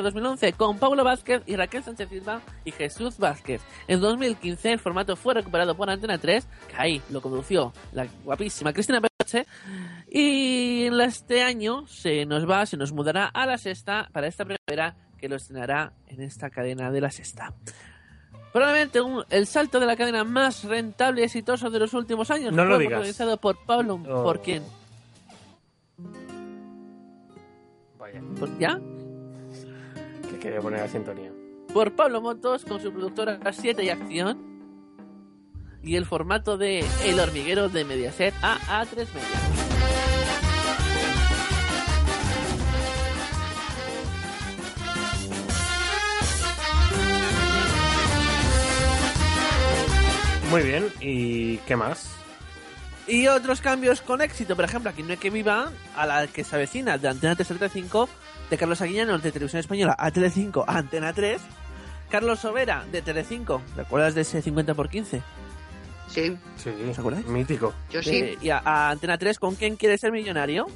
2011 0.02 0.54
con 0.54 0.80
Pablo 0.80 1.04
Vázquez 1.04 1.44
y 1.46 1.56
Raquel 1.56 1.84
Sánchez 1.84 2.10
Silva 2.10 2.42
y 2.66 2.72
Jesús 2.72 3.18
Vázquez. 3.18 3.62
En 3.88 4.00
2015 4.00 4.72
el 4.72 4.80
formato 4.80 5.16
fue 5.16 5.36
recuperado 5.36 5.76
por 5.76 5.90
Antena 5.90 6.18
3, 6.18 6.48
que 6.68 6.76
ahí 6.78 7.02
lo 7.12 7.22
condució 7.22 7.74
la 7.92 8.08
guapísima 8.24 8.74
Cristina 8.74 9.02
Peche. 9.02 9.46
Y 10.10 10.88
este 11.02 11.44
año 11.44 11.86
se 11.88 12.26
nos 12.26 12.50
va, 12.50 12.66
se 12.66 12.78
nos 12.78 12.92
mudará 12.92 13.28
a 13.28 13.46
la 13.46 13.58
sexta 13.58 14.10
para 14.12 14.28
esta 14.28 14.46
primavera 14.46 14.96
que 15.18 15.30
lo 15.30 15.36
estrenará 15.36 15.94
en 16.08 16.22
esta 16.22 16.50
cadena 16.50 16.92
de 16.92 17.02
la 17.02 17.12
sexta. 17.12 17.54
Probablemente 18.54 19.02
un- 19.02 19.26
el 19.32 19.48
salto 19.48 19.80
de 19.80 19.86
la 19.88 19.96
cadena 19.96 20.24
más 20.24 20.64
rentable 20.64 21.22
y 21.22 21.24
exitoso 21.26 21.70
de 21.72 21.80
los 21.80 21.94
últimos 21.94 22.30
años 22.32 22.54
No 22.54 22.64
lo 22.66 22.76
fue 22.76 22.84
digas. 22.84 23.00
protagonizado 23.00 23.38
por 23.38 23.58
Pablo. 23.66 24.00
Oh. 24.08 24.24
¿Por 24.24 24.42
quién? 24.42 24.64
Vaya, 28.00 28.22
¿Por 28.40 28.58
ya? 28.60 28.80
que 30.30 30.40
quería 30.40 30.60
poner 30.62 30.82
la 30.82 30.88
sintonía. 30.88 31.32
por 31.74 31.94
Pablo 31.96 32.22
Motos 32.22 32.64
con 32.66 32.80
su 32.82 32.92
productora 32.92 33.40
7 33.52 33.84
y 33.84 33.90
Acción 33.90 34.38
y 35.82 35.96
el 35.96 36.06
formato 36.06 36.56
de 36.58 36.86
El 37.06 37.20
Hormiguero 37.20 37.70
de 37.70 37.84
Mediaset 37.86 38.34
a 38.44 38.60
A3 38.84 39.08
Media. 39.14 39.63
Muy 50.54 50.62
bien, 50.62 50.88
¿y 51.02 51.58
qué 51.58 51.76
más? 51.76 52.12
Y 53.08 53.26
otros 53.26 53.60
cambios 53.60 54.02
con 54.02 54.22
éxito, 54.22 54.56
por 54.56 54.66
ejemplo, 54.66 54.92
aquí 54.92 55.02
no 55.02 55.10
hay 55.10 55.18
que 55.18 55.32
viva 55.32 55.72
a 55.96 56.06
la 56.06 56.28
que 56.28 56.44
se 56.44 56.56
avecina 56.56 57.00
de 57.00 57.08
Antena 57.08 57.36
3 57.36 57.50
a 57.50 57.54
Telecinco, 57.56 58.08
de 58.52 58.58
Carlos 58.58 58.80
Aguiñano 58.80 59.18
de 59.18 59.32
Televisión 59.32 59.62
Española 59.62 59.96
a 59.98 60.12
Telecinco 60.12 60.64
a 60.68 60.78
Antena 60.78 61.12
3, 61.12 61.42
Carlos 62.12 62.40
Sobera 62.40 62.86
de 62.92 63.02
Telecinco, 63.02 63.64
¿te 63.74 63.82
acuerdas 63.82 64.14
de 64.14 64.22
ese 64.22 64.44
50 64.44 64.76
por 64.76 64.90
15? 64.90 65.24
Sí. 66.08 66.38
Sí, 66.58 66.70
¿Os 66.88 67.00
acordáis? 67.00 67.26
mítico. 67.26 67.74
Yo 67.90 68.02
Eh, 68.06 68.38
y 68.40 68.50
a, 68.52 68.60
a 68.60 68.92
Antena 68.92 69.18
3 69.18 69.40
con 69.40 69.56
¿Quién 69.56 69.76
quiere 69.76 69.98
ser 69.98 70.12
millonario? 70.12 70.68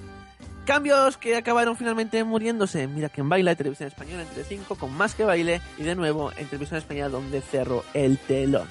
Cambios 0.66 1.18
que 1.18 1.36
acabaron 1.38 1.78
finalmente 1.78 2.24
muriéndose. 2.24 2.88
Mira 2.88 3.10
quien 3.10 3.30
baila 3.30 3.52
de 3.52 3.56
Televisión 3.56 3.88
Española 3.88 4.24
en 4.24 4.28
Telecinco 4.30 4.76
con 4.76 4.92
Más 4.98 5.14
que 5.14 5.24
baile 5.24 5.62
y 5.78 5.84
de 5.84 5.94
nuevo 5.96 6.32
en 6.36 6.48
Televisión 6.48 6.80
Española 6.80 7.10
donde 7.10 7.42
cerró 7.42 7.86
el 7.94 8.18
telón. 8.18 8.68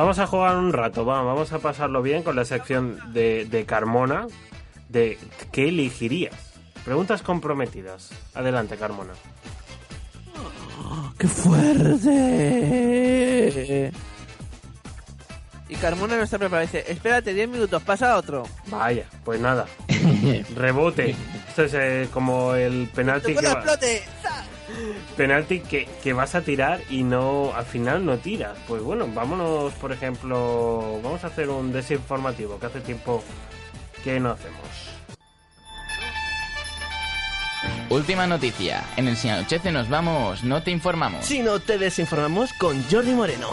Vamos 0.00 0.18
a 0.18 0.26
jugar 0.26 0.56
un 0.56 0.72
rato, 0.72 1.04
va, 1.04 1.20
vamos 1.20 1.52
a 1.52 1.58
pasarlo 1.58 2.00
bien 2.00 2.22
con 2.22 2.34
la 2.34 2.46
sección 2.46 2.98
de, 3.12 3.44
de 3.44 3.66
Carmona, 3.66 4.26
de 4.88 5.18
¿qué 5.52 5.68
elegirías? 5.68 6.34
Preguntas 6.86 7.20
comprometidas. 7.20 8.08
Adelante, 8.32 8.78
Carmona. 8.78 9.12
¡Qué 11.18 11.28
fuerte! 11.28 12.22
Y 15.68 15.74
Carmona 15.76 16.16
no 16.16 16.22
está 16.22 16.38
preparada. 16.38 16.62
Dice, 16.62 16.82
espérate 16.90 17.34
10 17.34 17.50
minutos, 17.50 17.82
pasa 17.82 18.16
otro. 18.16 18.44
Vaya, 18.68 19.04
pues 19.22 19.38
nada. 19.38 19.66
Rebote. 20.56 21.14
Esto 21.46 21.64
es 21.64 21.74
eh, 21.74 22.08
como 22.10 22.54
el 22.54 22.88
penalti 22.94 23.34
que, 23.34 23.46
va- 23.46 23.52
explote! 23.52 24.02
Penalti 25.16 25.60
que, 25.60 25.88
que 26.02 26.12
vas 26.12 26.34
a 26.34 26.42
tirar 26.42 26.80
y 26.90 27.02
no 27.02 27.52
al 27.54 27.64
final 27.64 28.04
no 28.04 28.18
tiras. 28.18 28.56
Pues 28.68 28.82
bueno, 28.82 29.08
vámonos, 29.12 29.72
por 29.74 29.92
ejemplo, 29.92 31.00
vamos 31.02 31.24
a 31.24 31.28
hacer 31.28 31.48
un 31.48 31.72
desinformativo 31.72 32.58
que 32.58 32.66
hace 32.66 32.80
tiempo 32.80 33.22
que 34.02 34.20
no 34.20 34.30
hacemos. 34.30 34.90
Última 37.90 38.26
noticia. 38.26 38.84
En 38.96 39.08
el 39.08 39.16
Si 39.16 39.28
anochece 39.28 39.72
nos 39.72 39.88
vamos, 39.88 40.44
no 40.44 40.62
te 40.62 40.70
informamos. 40.70 41.24
Si 41.26 41.40
no 41.40 41.58
te 41.58 41.76
desinformamos 41.76 42.52
con 42.52 42.82
Jordi 42.88 43.12
Moreno. 43.12 43.50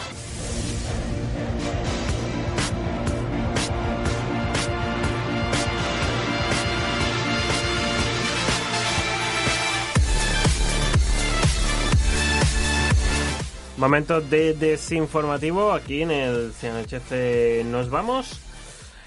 Momento 13.78 14.20
de 14.20 14.54
desinformativo 14.54 15.72
aquí 15.72 16.02
en 16.02 16.10
el 16.10 16.52
Si 16.52 16.66
anochece 16.66 17.62
nos 17.64 17.90
vamos. 17.90 18.40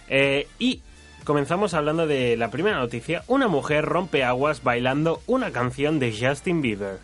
Eh, 0.08 0.48
y 0.60 0.82
comenzamos 1.26 1.74
hablando 1.74 2.08
de 2.08 2.38
la 2.38 2.50
primera 2.52 2.80
noticia. 2.80 3.24
Una 3.28 3.48
mujer 3.50 3.84
rompe 3.86 4.24
aguas 4.24 4.64
bailando 4.64 5.22
una 5.28 5.52
canción 5.52 6.00
de 6.00 6.16
Justin 6.18 6.62
Bieber. 6.62 7.00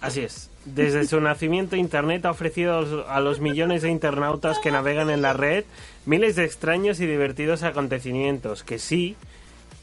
Así 0.00 0.20
es. 0.22 0.48
Desde 0.64 1.06
su 1.06 1.20
nacimiento 1.20 1.76
Internet 1.76 2.24
ha 2.24 2.30
ofrecido 2.30 2.78
a 2.78 2.80
los- 2.80 3.06
a 3.08 3.20
los 3.20 3.40
millones 3.40 3.82
de 3.82 3.90
internautas 3.90 4.58
que 4.58 4.70
navegan 4.70 5.10
en 5.10 5.20
la 5.22 5.34
red 5.34 5.64
miles 6.06 6.34
de 6.36 6.44
extraños 6.44 6.98
y 7.00 7.06
divertidos 7.06 7.62
acontecimientos 7.62 8.64
que 8.64 8.78
sí, 8.78 9.16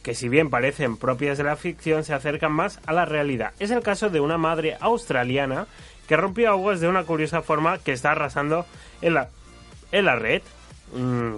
que 0.02 0.16
si 0.16 0.30
bien 0.30 0.50
parecen 0.50 0.98
propias 0.98 1.38
de 1.38 1.44
la 1.44 1.56
ficción, 1.56 2.04
se 2.04 2.14
acercan 2.14 2.52
más 2.52 2.80
a 2.88 2.94
la 2.94 3.06
realidad. 3.06 3.54
Es 3.60 3.70
el 3.72 3.82
caso 3.84 4.10
de 4.10 4.20
una 4.20 4.38
madre 4.38 4.78
australiana 4.80 5.68
que 6.08 6.18
rompió 6.18 6.50
aguas 6.50 6.80
de 6.80 6.88
una 6.88 7.04
curiosa 7.04 7.42
forma 7.42 7.78
que 7.80 7.92
está 7.92 8.12
arrasando 8.12 8.66
en 9.02 9.14
la, 9.14 9.30
en 9.92 10.06
la 10.06 10.16
red. 10.16 10.42
Mm, 10.94 11.38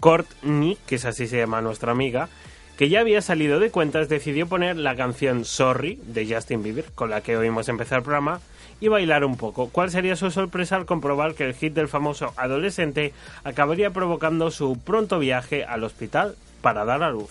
Courtney, 0.00 0.78
que 0.86 0.96
es 0.96 1.04
así 1.04 1.26
se 1.26 1.38
llama 1.38 1.60
nuestra 1.60 1.92
amiga, 1.92 2.28
que 2.76 2.88
ya 2.88 3.00
había 3.00 3.22
salido 3.22 3.58
de 3.58 3.70
cuentas, 3.70 4.08
decidió 4.08 4.46
poner 4.46 4.76
la 4.76 4.94
canción 4.96 5.44
Sorry 5.44 5.98
de 6.04 6.32
Justin 6.32 6.62
Bieber, 6.62 6.84
con 6.94 7.10
la 7.10 7.22
que 7.22 7.36
oímos 7.36 7.68
empezar 7.68 7.98
el 7.98 8.04
programa, 8.04 8.40
y 8.80 8.88
bailar 8.88 9.24
un 9.24 9.36
poco. 9.36 9.70
¿Cuál 9.70 9.90
sería 9.90 10.16
su 10.16 10.30
sorpresa 10.30 10.76
al 10.76 10.84
comprobar 10.84 11.34
que 11.34 11.44
el 11.44 11.54
hit 11.54 11.72
del 11.72 11.88
famoso 11.88 12.34
adolescente 12.36 13.14
acabaría 13.44 13.90
provocando 13.90 14.50
su 14.50 14.78
pronto 14.78 15.18
viaje 15.18 15.64
al 15.64 15.84
hospital 15.84 16.36
para 16.60 16.84
dar 16.84 17.02
a 17.02 17.10
luz? 17.10 17.30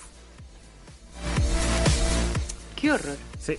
Qué 2.76 2.92
horror. 2.92 3.18
Sí. 3.40 3.58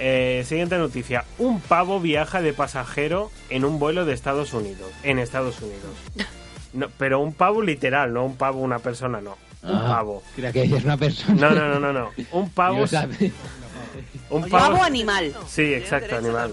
Eh, 0.00 0.44
siguiente 0.46 0.78
noticia. 0.78 1.24
Un 1.38 1.60
pavo 1.60 2.00
viaja 2.00 2.40
de 2.42 2.52
pasajero 2.52 3.30
en 3.50 3.64
un 3.64 3.78
vuelo 3.78 4.04
de 4.06 4.14
Estados 4.14 4.52
Unidos. 4.54 4.90
En 5.02 5.18
Estados 5.18 5.60
Unidos. 5.60 5.94
No, 6.72 6.86
pero 6.98 7.18
un 7.18 7.32
pavo 7.32 7.62
literal, 7.62 8.12
no 8.12 8.24
un 8.24 8.36
pavo 8.36 8.60
una 8.60 8.78
persona, 8.78 9.20
no. 9.20 9.36
Un 9.64 9.74
Ah, 9.74 9.86
pavo. 9.88 10.22
Creía 10.36 10.52
que 10.52 10.62
es 10.62 10.84
una 10.84 10.96
persona. 10.96 11.34
No, 11.34 11.50
no, 11.50 11.66
no, 11.68 11.80
no, 11.80 11.92
no. 11.92 12.10
Un 12.30 12.48
pavo. 12.54 12.84
Un 14.30 14.48
Pavo 14.48 14.80
animal. 14.80 15.34
Sí, 15.48 15.74
exacto, 15.74 16.16
animal. 16.16 16.52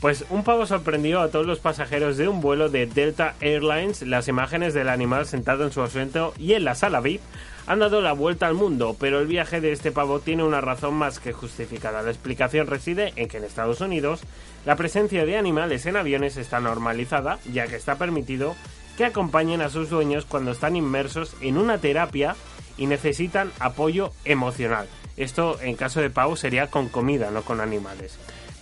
Pues 0.00 0.24
un 0.30 0.42
pavo 0.42 0.64
sorprendió 0.64 1.20
a 1.20 1.28
todos 1.28 1.44
los 1.44 1.58
pasajeros 1.58 2.16
de 2.16 2.26
un 2.28 2.40
vuelo 2.40 2.70
de 2.70 2.86
Delta 2.86 3.34
Airlines. 3.40 4.00
Las 4.00 4.26
imágenes 4.28 4.72
del 4.72 4.88
animal 4.88 5.26
sentado 5.26 5.64
en 5.64 5.72
su 5.72 5.82
asiento 5.82 6.32
y 6.38 6.54
en 6.54 6.64
la 6.64 6.74
sala 6.74 7.00
VIP 7.00 7.20
han 7.68 7.80
dado 7.80 8.00
la 8.00 8.14
vuelta 8.14 8.46
al 8.46 8.54
mundo, 8.54 8.96
pero 8.98 9.20
el 9.20 9.26
viaje 9.26 9.60
de 9.60 9.72
este 9.72 9.92
pavo 9.92 10.20
tiene 10.20 10.42
una 10.42 10.62
razón 10.62 10.94
más 10.94 11.20
que 11.20 11.34
justificada. 11.34 12.00
La 12.00 12.10
explicación 12.10 12.66
reside 12.66 13.12
en 13.16 13.28
que 13.28 13.36
en 13.36 13.44
Estados 13.44 13.82
Unidos 13.82 14.22
la 14.64 14.74
presencia 14.74 15.26
de 15.26 15.36
animales 15.36 15.84
en 15.84 15.96
aviones 15.96 16.38
está 16.38 16.60
normalizada, 16.60 17.38
ya 17.52 17.66
que 17.66 17.76
está 17.76 17.96
permitido 17.96 18.56
que 18.96 19.04
acompañen 19.04 19.60
a 19.60 19.68
sus 19.68 19.90
dueños 19.90 20.24
cuando 20.24 20.52
están 20.52 20.76
inmersos 20.76 21.36
en 21.42 21.58
una 21.58 21.76
terapia 21.76 22.36
y 22.78 22.86
necesitan 22.86 23.52
apoyo 23.60 24.12
emocional. 24.24 24.88
Esto, 25.18 25.60
en 25.60 25.76
caso 25.76 26.00
de 26.00 26.08
pavo, 26.08 26.36
sería 26.36 26.68
con 26.68 26.88
comida, 26.88 27.30
no 27.30 27.42
con 27.42 27.60
animales. 27.60 28.18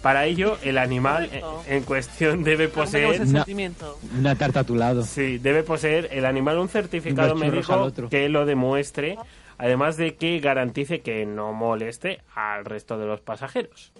Para 0.06 0.26
ello, 0.26 0.56
el 0.62 0.78
animal 0.78 1.26
Correcto. 1.26 1.62
en 1.66 1.82
cuestión 1.82 2.44
debe 2.44 2.68
poseer... 2.68 3.22
Una 4.16 4.36
tarta 4.36 4.60
a 4.60 4.64
tu 4.64 4.76
lado. 4.76 5.02
Sí, 5.02 5.38
debe 5.38 5.64
poseer 5.64 6.10
el 6.12 6.26
animal 6.26 6.58
un 6.58 6.68
certificado 6.68 7.34
médico 7.34 7.74
otro. 7.74 8.08
que 8.08 8.28
lo 8.28 8.46
demuestre, 8.46 9.18
además 9.58 9.96
de 9.96 10.14
que 10.14 10.38
garantice 10.38 11.00
que 11.00 11.26
no 11.26 11.52
moleste 11.52 12.20
al 12.36 12.64
resto 12.64 12.98
de 12.98 13.06
los 13.06 13.20
pasajeros. 13.20 13.90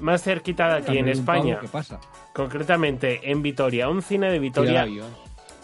Más 0.00 0.22
cerquita 0.22 0.68
de 0.68 0.74
aquí, 0.76 0.96
en 0.96 1.04
También 1.04 1.08
España, 1.08 1.60
concretamente 2.32 3.30
en 3.30 3.42
Vitoria, 3.42 3.90
un 3.90 4.00
cine 4.00 4.32
de 4.32 4.38
Vitoria, 4.38 4.86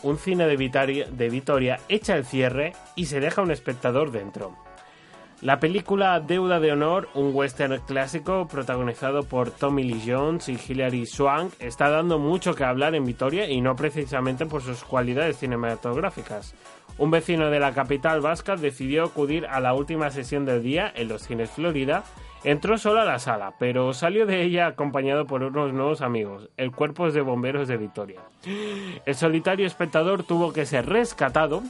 un 0.03 0.19
cine 0.19 0.47
de 0.47 0.57
Vitoria, 0.59 1.07
de 1.11 1.31
Vitoria 1.31 1.81
echa 1.89 2.17
el 2.17 2.27
cierre 2.27 2.75
y 2.97 3.07
se 3.07 3.21
deja 3.21 3.41
un 3.41 3.51
espectador 3.51 4.11
dentro. 4.11 4.55
La 5.45 5.61
película 5.61 6.19
Deuda 6.21 6.59
de 6.59 6.73
Honor, 6.73 7.11
un 7.13 7.35
western 7.35 7.79
clásico 7.87 8.49
protagonizado 8.49 9.25
por 9.25 9.51
Tommy 9.51 9.85
Lee 9.85 10.03
Jones 10.07 10.49
y 10.49 10.57
Hilary 10.57 11.05
Swank, 11.05 11.53
está 11.59 11.91
dando 11.91 12.19
mucho 12.19 12.55
que 12.55 12.65
hablar 12.65 12.95
en 12.95 13.05
Vitoria 13.05 13.47
y 13.51 13.61
no 13.61 13.77
precisamente 13.77 14.47
por 14.47 14.63
sus 14.63 14.83
cualidades 14.85 15.37
cinematográficas. 15.37 16.55
Un 16.97 17.11
vecino 17.11 17.51
de 17.51 17.61
la 17.61 17.75
capital 17.75 18.23
vasca 18.23 18.57
decidió 18.57 19.05
acudir 19.05 19.45
a 19.45 19.61
la 19.61 19.75
última 19.75 20.09
sesión 20.09 20.47
del 20.47 20.63
día 20.63 20.91
en 20.97 21.09
los 21.09 21.25
cines 21.25 21.51
Florida. 21.51 22.05
Entró 22.45 22.77
solo 22.77 23.01
a 23.01 23.07
la 23.07 23.19
sala, 23.19 23.55
pero 23.59 23.95
salió 23.95 24.27
de 24.27 24.43
ella 24.43 24.67
acompañado 24.67 25.27
por 25.27 25.43
unos 25.43 25.73
nuevos 25.73 26.03
amigos, 26.03 26.51
el 26.59 26.73
Cuerpo 26.73 27.11
de 27.11 27.23
Bomberos 27.23 27.69
de 27.69 27.79
Vitoria. 27.79 28.21
El 29.07 29.15
solitario 29.15 29.67
espectador 29.67 30.25
tuvo 30.25 30.53
que 30.53 30.67
ser 30.67 30.87
rescatado 30.87 31.63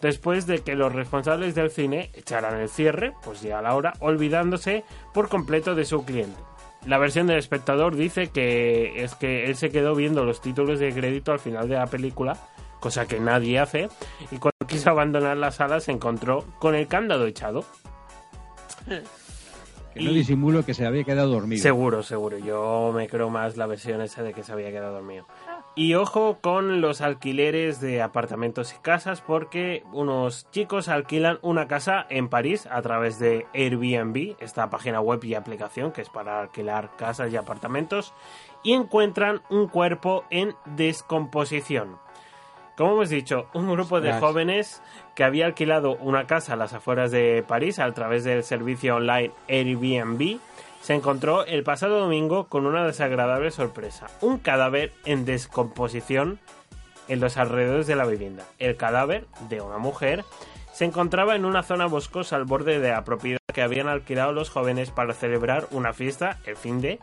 después 0.00 0.46
de 0.46 0.60
que 0.60 0.76
los 0.76 0.94
responsables 0.94 1.56
del 1.56 1.70
cine 1.70 2.10
echaran 2.14 2.60
el 2.60 2.68
cierre, 2.68 3.12
pues 3.24 3.42
ya 3.42 3.58
a 3.58 3.62
la 3.62 3.74
hora, 3.74 3.94
olvidándose 3.98 4.84
por 5.12 5.28
completo 5.28 5.74
de 5.74 5.84
su 5.84 6.04
cliente. 6.04 6.40
La 6.86 6.98
versión 6.98 7.26
del 7.26 7.38
espectador 7.38 7.96
dice 7.96 8.28
que 8.28 9.02
es 9.02 9.16
que 9.16 9.46
él 9.46 9.56
se 9.56 9.70
quedó 9.70 9.96
viendo 9.96 10.24
los 10.24 10.40
títulos 10.40 10.78
de 10.78 10.92
crédito 10.92 11.32
al 11.32 11.40
final 11.40 11.68
de 11.68 11.74
la 11.74 11.88
película, 11.88 12.36
cosa 12.78 13.06
que 13.06 13.18
nadie 13.18 13.58
hace, 13.58 13.88
y 14.30 14.36
cuando 14.36 14.66
quiso 14.68 14.90
abandonar 14.90 15.36
la 15.36 15.50
sala 15.50 15.80
se 15.80 15.90
encontró 15.90 16.44
con 16.60 16.76
el 16.76 16.86
candado 16.86 17.26
echado. 17.26 17.64
Que 19.94 20.02
no 20.02 20.12
disimulo 20.12 20.64
que 20.64 20.74
se 20.74 20.86
había 20.86 21.04
quedado 21.04 21.30
dormido. 21.30 21.62
Seguro, 21.62 22.02
seguro. 22.02 22.38
Yo 22.38 22.92
me 22.94 23.08
creo 23.08 23.28
más 23.28 23.56
la 23.56 23.66
versión 23.66 24.00
esa 24.00 24.22
de 24.22 24.32
que 24.32 24.44
se 24.44 24.52
había 24.52 24.70
quedado 24.70 24.94
dormido. 24.94 25.26
Y 25.74 25.94
ojo 25.94 26.38
con 26.40 26.80
los 26.80 27.00
alquileres 27.00 27.80
de 27.80 28.02
apartamentos 28.02 28.74
y 28.74 28.82
casas 28.82 29.20
porque 29.20 29.82
unos 29.92 30.50
chicos 30.50 30.88
alquilan 30.88 31.38
una 31.42 31.66
casa 31.68 32.06
en 32.08 32.28
París 32.28 32.68
a 32.70 32.82
través 32.82 33.18
de 33.18 33.46
Airbnb, 33.54 34.36
esta 34.40 34.68
página 34.68 35.00
web 35.00 35.24
y 35.24 35.34
aplicación 35.34 35.92
que 35.92 36.02
es 36.02 36.08
para 36.08 36.40
alquilar 36.40 36.96
casas 36.96 37.32
y 37.32 37.36
apartamentos, 37.36 38.12
y 38.62 38.72
encuentran 38.72 39.42
un 39.48 39.68
cuerpo 39.68 40.24
en 40.30 40.54
descomposición. 40.76 41.98
Como 42.80 42.92
hemos 42.92 43.10
dicho, 43.10 43.50
un 43.52 43.70
grupo 43.70 44.00
de 44.00 44.14
jóvenes 44.14 44.80
que 45.14 45.22
había 45.22 45.44
alquilado 45.44 45.96
una 45.96 46.26
casa 46.26 46.54
a 46.54 46.56
las 46.56 46.72
afueras 46.72 47.10
de 47.10 47.44
París 47.46 47.78
a 47.78 47.92
través 47.92 48.24
del 48.24 48.42
servicio 48.42 48.96
online 48.96 49.32
Airbnb 49.50 50.38
se 50.80 50.94
encontró 50.94 51.44
el 51.44 51.62
pasado 51.62 51.98
domingo 51.98 52.46
con 52.46 52.64
una 52.64 52.86
desagradable 52.86 53.50
sorpresa. 53.50 54.06
Un 54.22 54.38
cadáver 54.38 54.94
en 55.04 55.26
descomposición 55.26 56.38
en 57.08 57.20
los 57.20 57.36
alrededores 57.36 57.86
de 57.86 57.96
la 57.96 58.06
vivienda. 58.06 58.46
El 58.58 58.78
cadáver 58.78 59.26
de 59.50 59.60
una 59.60 59.76
mujer 59.76 60.24
se 60.72 60.86
encontraba 60.86 61.36
en 61.36 61.44
una 61.44 61.62
zona 61.62 61.84
boscosa 61.84 62.36
al 62.36 62.46
borde 62.46 62.80
de 62.80 62.92
la 62.92 63.04
propiedad 63.04 63.40
que 63.52 63.60
habían 63.60 63.88
alquilado 63.88 64.32
los 64.32 64.48
jóvenes 64.48 64.90
para 64.90 65.12
celebrar 65.12 65.68
una 65.70 65.92
fiesta 65.92 66.38
el 66.46 66.56
fin 66.56 66.80
de, 66.80 66.98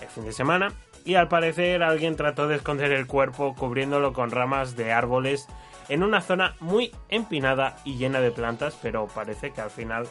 el 0.00 0.06
fin 0.06 0.24
de 0.24 0.30
semana 0.30 0.72
y 1.06 1.14
al 1.14 1.28
parecer 1.28 1.82
alguien 1.84 2.16
trató 2.16 2.48
de 2.48 2.56
esconder 2.56 2.90
el 2.90 3.06
cuerpo 3.06 3.54
cubriéndolo 3.54 4.12
con 4.12 4.30
ramas 4.30 4.76
de 4.76 4.92
árboles 4.92 5.46
en 5.88 6.02
una 6.02 6.20
zona 6.20 6.56
muy 6.58 6.92
empinada 7.08 7.76
y 7.84 7.96
llena 7.96 8.20
de 8.20 8.32
plantas, 8.32 8.76
pero 8.82 9.06
parece 9.06 9.52
que 9.52 9.60
al 9.60 9.70
final 9.70 10.08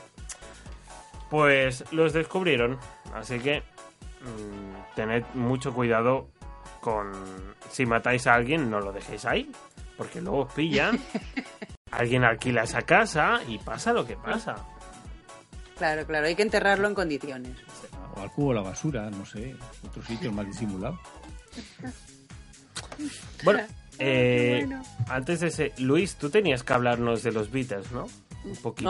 pues 1.30 1.84
los 1.92 2.14
descubrieron, 2.14 2.80
así 3.14 3.40
que 3.40 3.60
mm, 3.60 4.96
tened 4.96 5.26
mucho 5.34 5.74
cuidado 5.74 6.30
con 6.80 7.12
si 7.70 7.86
matáis 7.86 8.26
a 8.28 8.36
alguien, 8.36 8.72
no 8.72 8.80
lo 8.80 8.94
dejéis 8.94 9.26
ahí, 9.26 9.52
porque 9.98 10.22
luego 10.22 10.44
os 10.44 10.54
pillan. 10.54 10.98
alguien 11.92 12.24
alquila 12.24 12.64
esa 12.64 12.84
casa 12.84 13.40
y 13.48 13.58
pasa 13.58 13.92
lo 13.92 14.06
que 14.06 14.16
pasa. 14.16 14.56
Claro, 15.78 16.06
claro, 16.06 16.28
hay 16.28 16.36
que 16.36 16.42
enterrarlo 16.44 16.88
en 16.88 16.96
condiciones. 16.96 17.52
O 18.16 18.22
al 18.22 18.32
cubo 18.32 18.50
de 18.50 18.56
la 18.56 18.62
basura, 18.62 19.10
no 19.10 19.26
sé. 19.26 19.56
Otro 19.86 20.02
sitio 20.04 20.32
más 20.32 20.46
disimulado. 20.46 21.00
Bueno, 23.44 23.64
eh, 24.00 24.68
antes 25.10 25.40
de 25.42 25.48
ese, 25.48 25.74
Luis, 25.78 26.16
tú 26.16 26.30
tenías 26.30 26.64
que 26.64 26.74
hablarnos 26.74 27.24
de 27.24 27.32
los 27.32 27.52
Beatles, 27.52 27.92
¿no? 27.92 28.08
Un 28.46 28.56
poquito. 28.58 28.90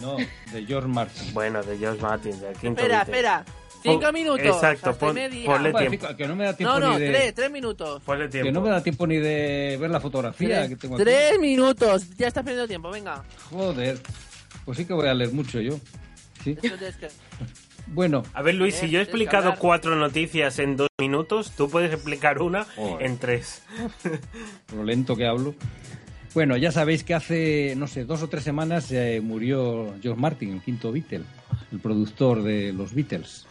No, 0.00 0.16
de 0.52 0.64
George 0.66 0.88
Martin. 0.88 1.34
Bueno, 1.34 1.62
de 1.62 1.78
George 1.78 2.00
Martin, 2.00 2.40
del 2.40 2.56
quinto 2.56 2.80
Espera, 2.80 3.04
Beatle. 3.04 3.12
espera. 3.14 3.44
Cinco 3.82 4.12
minutos. 4.12 4.40
Exacto, 4.46 4.90
hasta 4.90 5.06
pon- 5.06 5.14
media. 5.14 5.44
ponle 5.44 5.72
tiempo. 5.74 6.16
que 6.16 6.26
no 6.26 6.34
me 6.36 6.44
da 6.44 6.56
tiempo 6.56 6.80
No, 6.80 6.80
no, 6.80 6.94
ni 6.98 7.04
de... 7.04 7.10
tres, 7.10 7.34
tres 7.34 7.50
minutos. 7.50 8.02
Ponle 8.02 8.28
tiempo. 8.28 8.46
Que 8.46 8.52
no 8.52 8.60
me 8.62 8.70
da 8.70 8.82
tiempo 8.82 9.06
ni 9.06 9.18
de 9.18 9.76
ver 9.78 9.90
la 9.90 10.00
fotografía 10.00 10.60
Tres, 10.60 10.68
que 10.70 10.76
tengo 10.76 10.94
aquí. 10.94 11.04
tres 11.04 11.38
minutos. 11.38 12.08
Ya 12.16 12.28
estás 12.28 12.42
perdiendo 12.42 12.66
tiempo, 12.66 12.90
venga. 12.90 13.22
Joder. 13.50 14.00
Pues 14.64 14.78
sí 14.78 14.84
que 14.84 14.94
voy 14.94 15.08
a 15.08 15.14
leer 15.14 15.32
mucho 15.32 15.60
yo. 15.60 15.78
Sí. 16.42 16.56
Bueno, 17.86 18.22
A 18.32 18.40
ver, 18.40 18.54
Luis, 18.54 18.76
si 18.76 18.88
yo 18.88 18.98
he 18.98 19.02
explicado 19.02 19.56
cuatro 19.58 19.94
noticias 19.94 20.58
en 20.58 20.74
dos 20.74 20.88
minutos, 20.98 21.52
tú 21.54 21.68
puedes 21.68 21.92
explicar 21.92 22.40
una 22.40 22.64
Joder. 22.64 23.06
en 23.06 23.18
tres. 23.18 23.62
lo 24.74 24.84
lento 24.84 25.14
que 25.16 25.26
hablo. 25.26 25.54
Bueno, 26.32 26.56
ya 26.56 26.72
sabéis 26.72 27.04
que 27.04 27.12
hace, 27.12 27.74
no 27.76 27.86
sé, 27.86 28.06
dos 28.06 28.22
o 28.22 28.28
tres 28.28 28.42
semanas 28.42 28.90
eh, 28.90 29.20
murió 29.22 29.94
George 30.02 30.18
Martin, 30.20 30.54
el 30.54 30.62
quinto 30.62 30.90
Beatle, 30.92 31.24
el 31.70 31.78
productor 31.78 32.42
de 32.42 32.72
los 32.72 32.94
Beatles. 32.94 33.46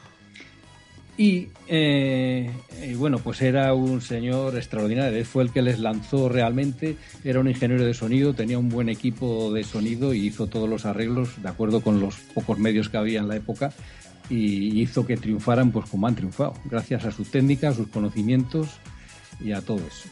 Y, 1.16 1.49
eh, 1.68 2.49
y 2.84 2.93
bueno, 2.95 3.20
pues 3.20 3.41
era 3.41 3.74
un 3.74 4.01
señor 4.01 4.55
extraordinario. 4.55 5.18
Él 5.18 5.26
fue 5.26 5.43
el 5.43 5.51
que 5.51 5.61
les 5.61 5.80
lanzó 5.80 6.28
realmente. 6.28 6.97
Era 7.24 7.39
un 7.39 7.47
ingeniero 7.47 7.86
de 7.86 7.93
sonido, 7.93 8.34
tenía 8.34 8.57
un 8.57 8.70
buen 8.70 8.89
equipo 8.89 9.53
de 9.53 9.64
sonido 9.64 10.14
y 10.14 10.26
hizo 10.26 10.47
todos 10.47 10.68
los 10.68 10.86
arreglos 10.86 11.41
de 11.41 11.49
acuerdo 11.49 11.82
con 11.82 11.99
los 11.99 12.16
pocos 12.34 12.57
medios 12.57 12.89
que 12.89 12.97
había 12.97 13.20
en 13.20 13.28
la 13.28 13.36
época 13.36 13.72
y 14.30 14.82
hizo 14.82 15.05
que 15.05 15.18
triunfaran 15.18 15.72
pues 15.72 15.89
como 15.89 16.07
han 16.07 16.16
triunfado, 16.16 16.53
gracias 16.66 17.05
a 17.05 17.11
su 17.11 17.24
técnica, 17.24 17.70
a 17.70 17.74
sus 17.74 17.88
conocimientos 17.89 18.68
y 19.39 19.51
a 19.51 19.61
todo 19.61 19.80
eso. 19.80 20.09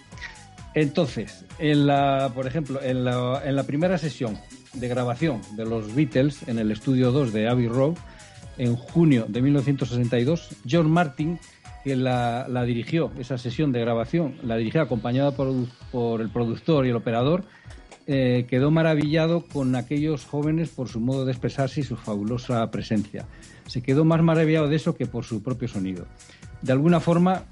Entonces, 0.73 1.45
en 1.59 1.87
la, 1.87 2.31
por 2.33 2.47
ejemplo, 2.47 2.81
en 2.81 3.03
la, 3.03 3.41
en 3.43 3.55
la 3.55 3.63
primera 3.63 3.97
sesión 3.97 4.37
de 4.73 4.87
grabación 4.87 5.41
de 5.55 5.65
los 5.65 5.93
Beatles 5.93 6.47
en 6.47 6.59
el 6.59 6.71
estudio 6.71 7.11
2 7.11 7.33
de 7.33 7.49
Abbey 7.49 7.67
Road, 7.67 7.95
en 8.57 8.75
junio 8.75 9.25
de 9.27 9.41
1962, 9.41 10.49
George 10.65 10.89
Martin, 10.89 11.39
que 11.83 11.95
la, 11.95 12.45
dirigió, 12.65 13.11
esa 13.17 13.37
sesión 13.37 13.71
de 13.71 13.79
grabación, 13.79 14.35
la 14.43 14.57
dirigió 14.57 14.81
acompañada 14.81 15.31
por, 15.31 15.51
por 15.91 16.21
el 16.21 16.29
productor 16.29 16.85
y 16.85 16.89
el 16.89 16.95
operador, 16.95 17.43
eh, 18.07 18.45
quedó 18.49 18.71
maravillado 18.71 19.45
con 19.45 19.75
aquellos 19.75 20.25
jóvenes 20.25 20.69
por 20.69 20.89
su 20.89 20.99
modo 20.99 21.25
de 21.25 21.31
expresarse 21.31 21.81
y 21.81 21.83
su 21.83 21.95
fabulosa 21.95 22.69
presencia. 22.71 23.25
Se 23.67 23.81
quedó 23.81 24.05
más 24.05 24.21
maravillado 24.23 24.67
de 24.67 24.75
eso 24.75 24.95
que 24.95 25.05
por 25.05 25.23
su 25.23 25.43
propio 25.43 25.67
sonido. 25.67 26.07
De 26.61 26.71
alguna 26.71 26.99
forma, 26.99 27.45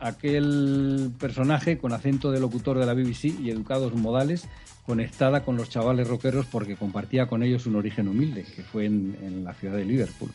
aquel 0.00 1.12
personaje 1.18 1.78
con 1.78 1.92
acento 1.92 2.32
de 2.32 2.40
locutor 2.40 2.78
de 2.78 2.86
la 2.86 2.94
BBC 2.94 3.40
y 3.40 3.50
educados 3.50 3.94
modales 3.94 4.48
conectada 4.86 5.44
con 5.44 5.56
los 5.56 5.70
chavales 5.70 6.08
rockeros 6.08 6.46
porque 6.46 6.76
compartía 6.76 7.26
con 7.26 7.42
ellos 7.42 7.66
un 7.66 7.76
origen 7.76 8.08
humilde, 8.08 8.44
que 8.44 8.62
fue 8.62 8.86
en, 8.86 9.16
en 9.22 9.44
la 9.44 9.54
ciudad 9.54 9.76
de 9.76 9.84
Liverpool. 9.84 10.30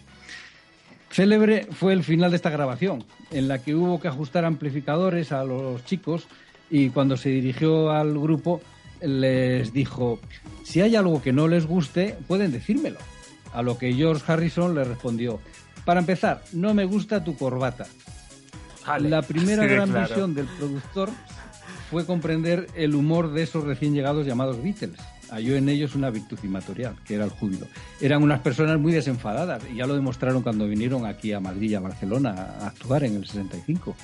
Célebre 1.10 1.68
fue 1.72 1.94
el 1.94 2.04
final 2.04 2.32
de 2.32 2.38
esta 2.38 2.50
grabación, 2.50 3.04
en 3.32 3.48
la 3.48 3.60
que 3.60 3.76
hubo 3.76 4.00
que 4.00 4.08
ajustar 4.08 4.46
amplificadores 4.46 5.32
a 5.32 5.44
los 5.44 5.84
chicos 5.86 6.28
y 6.70 6.90
cuando 6.90 7.18
se 7.18 7.30
dirigió 7.30 7.92
al 7.92 8.14
grupo 8.14 8.62
les 9.02 9.74
dijo, 9.74 10.20
si 10.64 10.82
hay 10.82 10.96
algo 10.96 11.22
que 11.22 11.34
no 11.34 11.48
les 11.48 11.66
guste, 11.66 12.18
pueden 12.28 12.52
decírmelo. 12.52 13.00
A 13.54 13.62
lo 13.62 13.78
que 13.78 13.94
George 13.94 14.24
Harrison 14.32 14.76
le 14.76 14.84
respondió, 14.84 15.40
para 15.86 16.00
empezar, 16.00 16.44
no 16.54 16.74
me 16.74 16.86
gusta 16.86 17.24
tu 17.24 17.38
corbata. 17.38 17.88
La 19.00 19.22
primera 19.22 19.66
gran 19.66 19.90
claro. 19.90 20.08
visión 20.08 20.36
del 20.36 20.46
productor 20.46 21.10
fue 21.90 22.06
comprender 22.06 22.68
el 22.76 22.96
humor 22.96 23.32
de 23.32 23.44
esos 23.44 23.64
recién 23.64 23.94
llegados 23.94 24.26
llamados 24.26 24.62
Beatles. 24.62 25.00
Halló 25.30 25.56
en 25.56 25.68
ellos 25.70 25.96
una 25.96 26.10
virtud 26.10 26.40
imatorial, 26.44 26.96
que 27.06 27.16
era 27.16 27.26
el 27.26 27.32
júbilo. 27.32 27.68
Eran 28.00 28.24
unas 28.24 28.40
personas 28.40 28.80
muy 28.80 28.94
desenfadadas, 28.94 29.62
y 29.72 29.76
ya 29.76 29.86
lo 29.86 29.96
demostraron 29.96 30.42
cuando 30.42 30.68
vinieron 30.68 31.06
aquí 31.06 31.34
a 31.34 31.40
Madrid 31.40 31.72
y 31.72 31.76
a 31.76 31.80
Barcelona 31.80 32.56
a 32.60 32.68
actuar 32.68 33.04
en 33.04 33.16
el 33.16 33.26
65. 33.26 33.96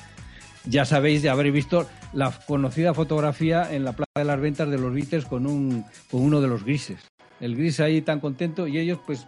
Ya 0.66 0.86
sabéis 0.86 1.22
de 1.22 1.30
haber 1.30 1.52
visto 1.52 1.88
la 2.14 2.32
conocida 2.46 2.94
fotografía 2.94 3.74
en 3.74 3.84
la 3.84 3.94
Plaza 3.94 4.12
de 4.16 4.26
las 4.26 4.40
Ventas 4.40 4.70
de 4.70 4.78
los 4.78 4.94
Beatles 4.94 5.26
con, 5.26 5.46
un, 5.46 5.86
con 6.10 6.22
uno 6.22 6.40
de 6.42 6.48
los 6.48 6.64
grises. 6.64 7.00
el 7.42 7.56
gris 7.58 7.82
ahí 7.82 8.02
tan 8.02 8.22
contento 8.22 8.68
y 8.68 8.78
ellos 8.78 9.00
pues 9.06 9.28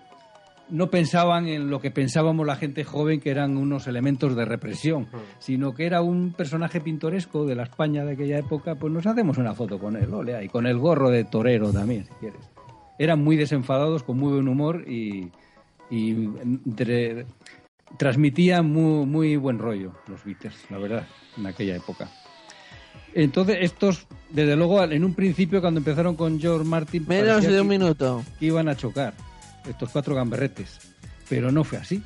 no 0.70 0.90
pensaban 0.90 1.48
en 1.48 1.70
lo 1.70 1.80
que 1.80 1.92
pensábamos 1.92 2.46
la 2.48 2.56
gente 2.56 2.84
joven 2.84 3.20
que 3.20 3.30
eran 3.30 3.56
unos 3.58 3.86
elementos 3.88 4.36
de 4.36 4.46
represión, 4.46 5.08
sino 5.40 5.74
que 5.76 5.86
era 5.86 6.02
un 6.02 6.34
personaje 6.34 6.82
pintoresco 6.82 7.46
de 7.46 7.56
la 7.56 7.64
España 7.64 8.04
de 8.04 8.14
aquella 8.14 8.40
época, 8.40 8.76
pues 8.76 8.92
nos 8.92 9.06
hacemos 9.06 9.38
una 9.38 9.54
foto 9.54 9.78
con 9.80 9.96
él, 9.96 10.14
ole, 10.14 10.44
y 10.44 10.50
con 10.50 10.66
el 10.66 10.78
gorro 10.80 11.10
de 11.10 11.24
torero 11.24 11.72
también, 11.72 12.06
si 12.06 12.12
quieres. 12.20 12.42
Eran 12.98 13.24
muy 13.24 13.36
desenfadados, 13.36 14.04
con 14.04 14.18
muy 14.18 14.34
buen 14.34 14.48
humor 14.48 14.86
y, 14.90 15.30
y 15.92 16.12
entre- 16.66 17.26
transmitían 17.98 18.66
muy, 18.72 19.06
muy 19.06 19.36
buen 19.38 19.60
rollo 19.60 19.92
los 20.08 20.24
Beatles, 20.26 20.56
la 20.70 20.78
verdad, 20.80 21.06
en 21.38 21.46
aquella 21.46 21.76
época. 21.76 22.10
Entonces, 23.14 23.58
estos, 23.62 24.08
desde 24.30 24.56
luego, 24.56 24.84
en 24.84 25.04
un 25.06 25.14
principio, 25.14 25.62
cuando 25.62 25.80
empezaron 25.80 26.16
con 26.16 26.40
George 26.40 26.68
Martin, 26.68 27.06
Menos 27.08 27.44
de 27.44 27.62
un 27.62 27.70
que- 27.70 27.78
minuto. 27.78 28.24
que 28.40 28.48
iban 28.48 28.68
a 28.68 28.76
chocar 28.76 29.14
estos 29.70 29.90
cuatro 29.92 30.16
gamberretes, 30.16 30.80
pero 31.30 31.52
no 31.52 31.64
fue 31.64 31.78
así. 31.78 32.02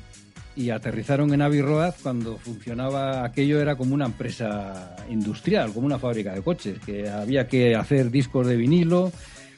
Y 0.56 0.70
aterrizaron 0.70 1.32
en 1.32 1.62
Road 1.62 1.94
cuando 2.02 2.36
funcionaba 2.36 3.24
aquello 3.24 3.60
era 3.60 3.76
como 3.76 3.94
una 3.94 4.06
empresa 4.06 4.96
industrial, 5.08 5.72
como 5.72 5.86
una 5.86 5.98
fábrica 5.98 6.34
de 6.34 6.42
coches, 6.42 6.78
que 6.84 7.08
había 7.08 7.46
que 7.46 7.76
hacer 7.76 8.10
discos 8.10 8.46
de 8.46 8.56
vinilo 8.56 9.12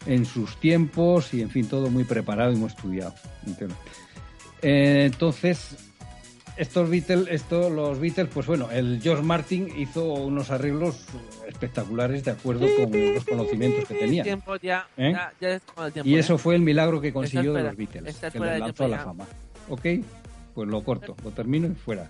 en 0.07 0.26
sus 0.26 0.59
tiempos 0.61 1.32
y 1.34 1.42
en 1.42 1.50
fin 1.50 1.66
todo 1.66 1.90
muy 1.90 2.05
preparado 2.05 2.53
y 2.53 2.57
muy 2.57 2.68
estudiado. 2.68 3.14
Eh, 4.61 5.05
entonces 5.07 5.91
estos 6.62 6.88
Beatles, 6.88 7.26
esto, 7.28 7.68
los 7.68 7.98
Beatles, 7.98 8.28
pues 8.32 8.46
bueno, 8.46 8.70
el 8.70 9.00
George 9.02 9.24
Martin 9.24 9.68
hizo 9.76 10.04
unos 10.04 10.50
arreglos 10.50 11.04
espectaculares 11.48 12.24
de 12.24 12.30
acuerdo 12.30 12.66
con 12.76 13.14
los 13.14 13.24
conocimientos 13.24 13.88
que 13.88 13.94
tenía. 13.94 14.22
Tiempo 14.22 14.54
ya, 14.56 14.86
¿Eh? 14.96 15.10
ya, 15.12 15.32
ya 15.40 15.48
es 15.56 15.62
como 15.62 15.86
el 15.86 15.92
tiempo, 15.92 16.08
Y 16.08 16.14
¿eh? 16.14 16.20
eso 16.20 16.38
fue 16.38 16.54
el 16.54 16.62
milagro 16.62 17.00
que 17.00 17.12
consiguió 17.12 17.52
de 17.52 17.64
los 17.64 17.76
Beatles, 17.76 18.16
que 18.16 18.38
les 18.38 18.60
lanzó 18.60 18.84
a 18.84 18.88
la 18.88 18.98
fama. 18.98 19.26
¿Ok? 19.68 19.86
Pues 20.54 20.68
lo 20.68 20.84
corto, 20.84 21.16
lo 21.24 21.30
termino 21.32 21.66
y 21.66 21.74
fuera. 21.74 22.08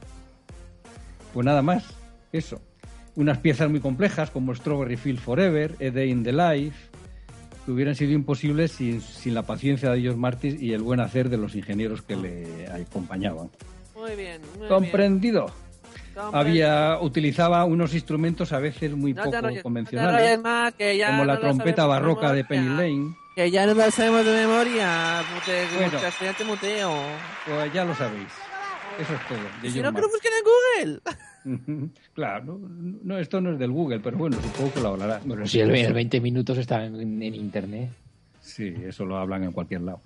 Pues 1.32 1.46
nada 1.46 1.62
más, 1.62 1.84
eso. 2.30 2.60
Unas 3.14 3.38
piezas 3.38 3.70
muy 3.70 3.80
complejas 3.80 4.30
como 4.30 4.54
Strawberry 4.54 4.96
Field 4.98 5.18
Forever, 5.18 5.76
A 5.80 5.90
Day 5.90 6.10
in 6.10 6.24
the 6.24 6.32
Life, 6.32 6.90
que 7.64 7.72
hubieran 7.72 7.94
sido 7.94 8.12
imposibles 8.12 8.72
sin, 8.72 9.00
sin 9.00 9.32
la 9.32 9.44
paciencia 9.44 9.90
de 9.92 10.02
George 10.02 10.18
Martin 10.18 10.58
y 10.60 10.72
el 10.72 10.82
buen 10.82 11.00
hacer 11.00 11.30
de 11.30 11.38
los 11.38 11.54
ingenieros 11.54 12.02
que 12.02 12.16
le 12.16 12.66
acompañaban. 12.66 13.50
Muy 14.02 14.16
bien, 14.16 14.40
muy 14.58 14.66
Comprendido. 14.68 15.44
bien. 15.46 16.26
Había, 16.32 16.98
utilizaba 17.00 17.64
unos 17.64 17.94
instrumentos 17.94 18.52
a 18.52 18.58
veces 18.58 18.92
muy 18.94 19.14
No 19.14 19.22
te 19.22 19.30
poco 19.30 19.50
no 19.50 19.62
convencionales, 19.62 20.20
enrolles 20.20 20.40
más, 20.42 20.74
que 20.74 20.96
ya 20.98 21.06
como 21.06 21.24
la 21.24 21.34
no 21.34 21.40
lo 21.40 21.46
trompeta 21.46 21.82
de 21.82 21.88
barroca 21.88 22.32
de 22.32 22.42
memoria. 22.42 22.48
Penny 22.48 22.68
Lane. 22.98 23.16
Que 23.36 23.50
ya 23.50 23.64
no 23.64 23.74
lo 23.74 23.90
sabemos 23.90 24.24
de 24.26 24.32
memoria, 24.32 25.22
mute, 25.32 25.66
Bueno. 25.76 25.98
mute, 26.28 26.44
muteo. 26.44 26.92
Pues 27.46 27.72
ya 27.72 27.84
lo 27.84 27.94
sabéis. 27.94 28.28
Eso 29.00 29.14
es 29.14 29.26
todo. 29.28 29.38
de 29.62 29.68
Si 29.68 29.74
George 29.74 29.82
no, 29.82 29.94
que 29.94 30.00
lo 30.02 30.08
busquen 30.10 30.32
en 30.36 30.44
Google. 31.64 31.90
claro, 32.14 32.44
no, 32.44 32.98
no, 33.04 33.18
esto 33.18 33.40
no 33.40 33.52
es 33.52 33.58
del 33.58 33.70
Google, 33.70 34.00
pero 34.00 34.18
bueno, 34.18 34.36
supongo 34.42 34.74
que 34.74 34.80
lo 34.80 34.88
hablará. 34.88 35.20
Bueno, 35.24 35.46
Si 35.46 35.60
el, 35.60 35.74
el 35.74 35.94
20 35.94 36.20
minutos 36.20 36.58
está 36.58 36.84
en, 36.84 37.00
en 37.00 37.34
internet. 37.34 37.88
Sí, 38.42 38.74
eso 38.84 39.06
lo 39.06 39.16
hablan 39.16 39.44
en 39.44 39.52
cualquier 39.52 39.80
lado. 39.80 40.00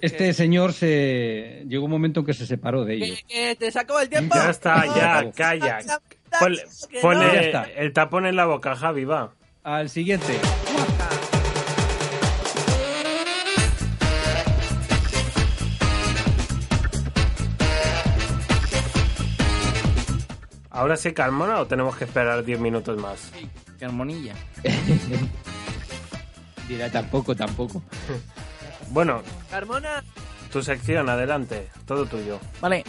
Este 0.00 0.32
señor 0.32 0.72
se 0.72 1.64
llegó 1.68 1.84
un 1.84 1.90
momento 1.90 2.20
en 2.20 2.26
que 2.26 2.34
se 2.34 2.46
separó 2.46 2.84
de 2.84 2.94
ellos. 2.94 3.24
Que 3.28 3.54
te 3.56 3.70
sacó 3.70 4.00
el 4.00 4.08
tiempo. 4.08 4.34
Ya 4.34 4.50
está, 4.50 4.86
ya, 4.86 5.30
calla. 5.32 5.78
Ponle, 6.38 6.62
Que 6.90 7.00
ponle 7.00 7.26
no. 7.26 7.32
Ya 7.34 7.40
está. 7.40 7.64
el 7.64 7.92
tapón 7.92 8.26
en 8.26 8.36
la 8.36 8.46
boca, 8.46 8.74
Javi, 8.76 9.04
va. 9.04 9.32
Al 9.62 9.88
siguiente. 9.88 10.38
¿Ahora 20.70 20.96
sí, 20.96 21.12
Carmona, 21.12 21.60
o 21.60 21.66
tenemos 21.66 21.96
que 21.96 22.04
esperar 22.04 22.44
10 22.44 22.60
minutos 22.60 23.00
más? 23.00 23.30
Carmonilla. 23.80 24.34
Dirá 26.68 26.90
tampoco, 26.90 27.34
tampoco. 27.34 27.82
Bueno, 28.90 29.22
Carmona, 29.50 30.02
tu 30.52 30.62
sección, 30.62 31.08
adelante. 31.08 31.68
Todo 31.86 32.06
tuyo. 32.06 32.38
Vale. 32.60 32.84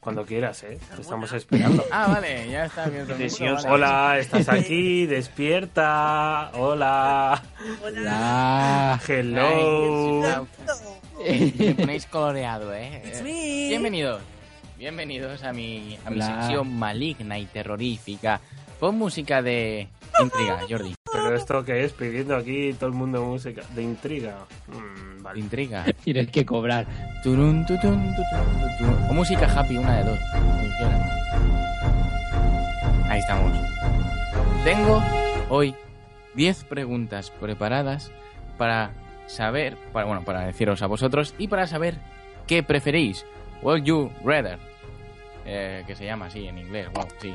Cuando 0.00 0.26
quieras, 0.26 0.62
¿eh? 0.64 0.78
Te 0.94 1.00
estamos 1.00 1.32
esperando. 1.32 1.82
Ah, 1.90 2.08
vale, 2.08 2.50
ya 2.50 2.66
está 2.66 2.86
bien. 2.88 3.08
Vale. 3.08 3.28
Hola, 3.68 4.18
¿estás 4.18 4.48
aquí? 4.50 5.06
Despierta. 5.06 6.50
Hola. 6.54 7.42
Hola. 7.82 9.00
Hello. 9.08 10.46
Me 11.58 11.74
ponéis 11.74 12.04
coloreado, 12.06 12.74
¿eh? 12.74 13.02
Bienvenidos. 13.22 14.20
Bienvenidos 14.76 15.42
a 15.42 15.52
mi, 15.54 15.98
a 16.04 16.10
mi 16.10 16.20
sección 16.20 16.76
maligna 16.78 17.38
y 17.38 17.46
terrorífica. 17.46 18.40
Pon 18.78 18.98
música 18.98 19.40
de 19.40 19.88
intriga, 20.20 20.60
Jordi. 20.68 20.94
Pero 21.34 21.42
esto 21.42 21.64
que 21.64 21.82
es 21.82 21.92
pidiendo 21.92 22.36
aquí 22.36 22.72
todo 22.74 22.90
el 22.90 22.94
mundo 22.94 23.20
música 23.24 23.62
de 23.74 23.82
intriga. 23.82 24.46
Mm, 24.68 25.16
De 25.16 25.22
vale. 25.22 25.40
intriga. 25.40 25.84
Tienes 26.04 26.30
que 26.30 26.46
cobrar. 26.46 26.86
Turun, 27.24 27.66
tutun, 27.66 28.14
tutun, 28.14 28.78
tutun. 28.78 29.06
O 29.10 29.12
música 29.12 29.46
happy, 29.52 29.76
una 29.76 29.96
de 29.96 30.10
dos. 30.10 30.18
Ahí 33.08 33.18
estamos. 33.18 33.52
Tengo 34.62 35.02
hoy 35.48 35.74
10 36.36 36.62
preguntas 36.64 37.32
preparadas 37.32 38.12
para 38.56 38.92
saber, 39.26 39.76
para, 39.92 40.06
bueno, 40.06 40.22
para 40.24 40.46
deciros 40.46 40.82
a 40.82 40.86
vosotros 40.86 41.34
y 41.36 41.48
para 41.48 41.66
saber 41.66 41.96
qué 42.46 42.62
preferís. 42.62 43.26
Will 43.60 43.82
you 43.82 44.12
rather? 44.24 44.60
Eh, 45.46 45.82
que 45.84 45.96
se 45.96 46.04
llama 46.04 46.26
así 46.26 46.46
en 46.46 46.58
inglés, 46.58 46.86
wow, 46.94 47.08
sí. 47.20 47.34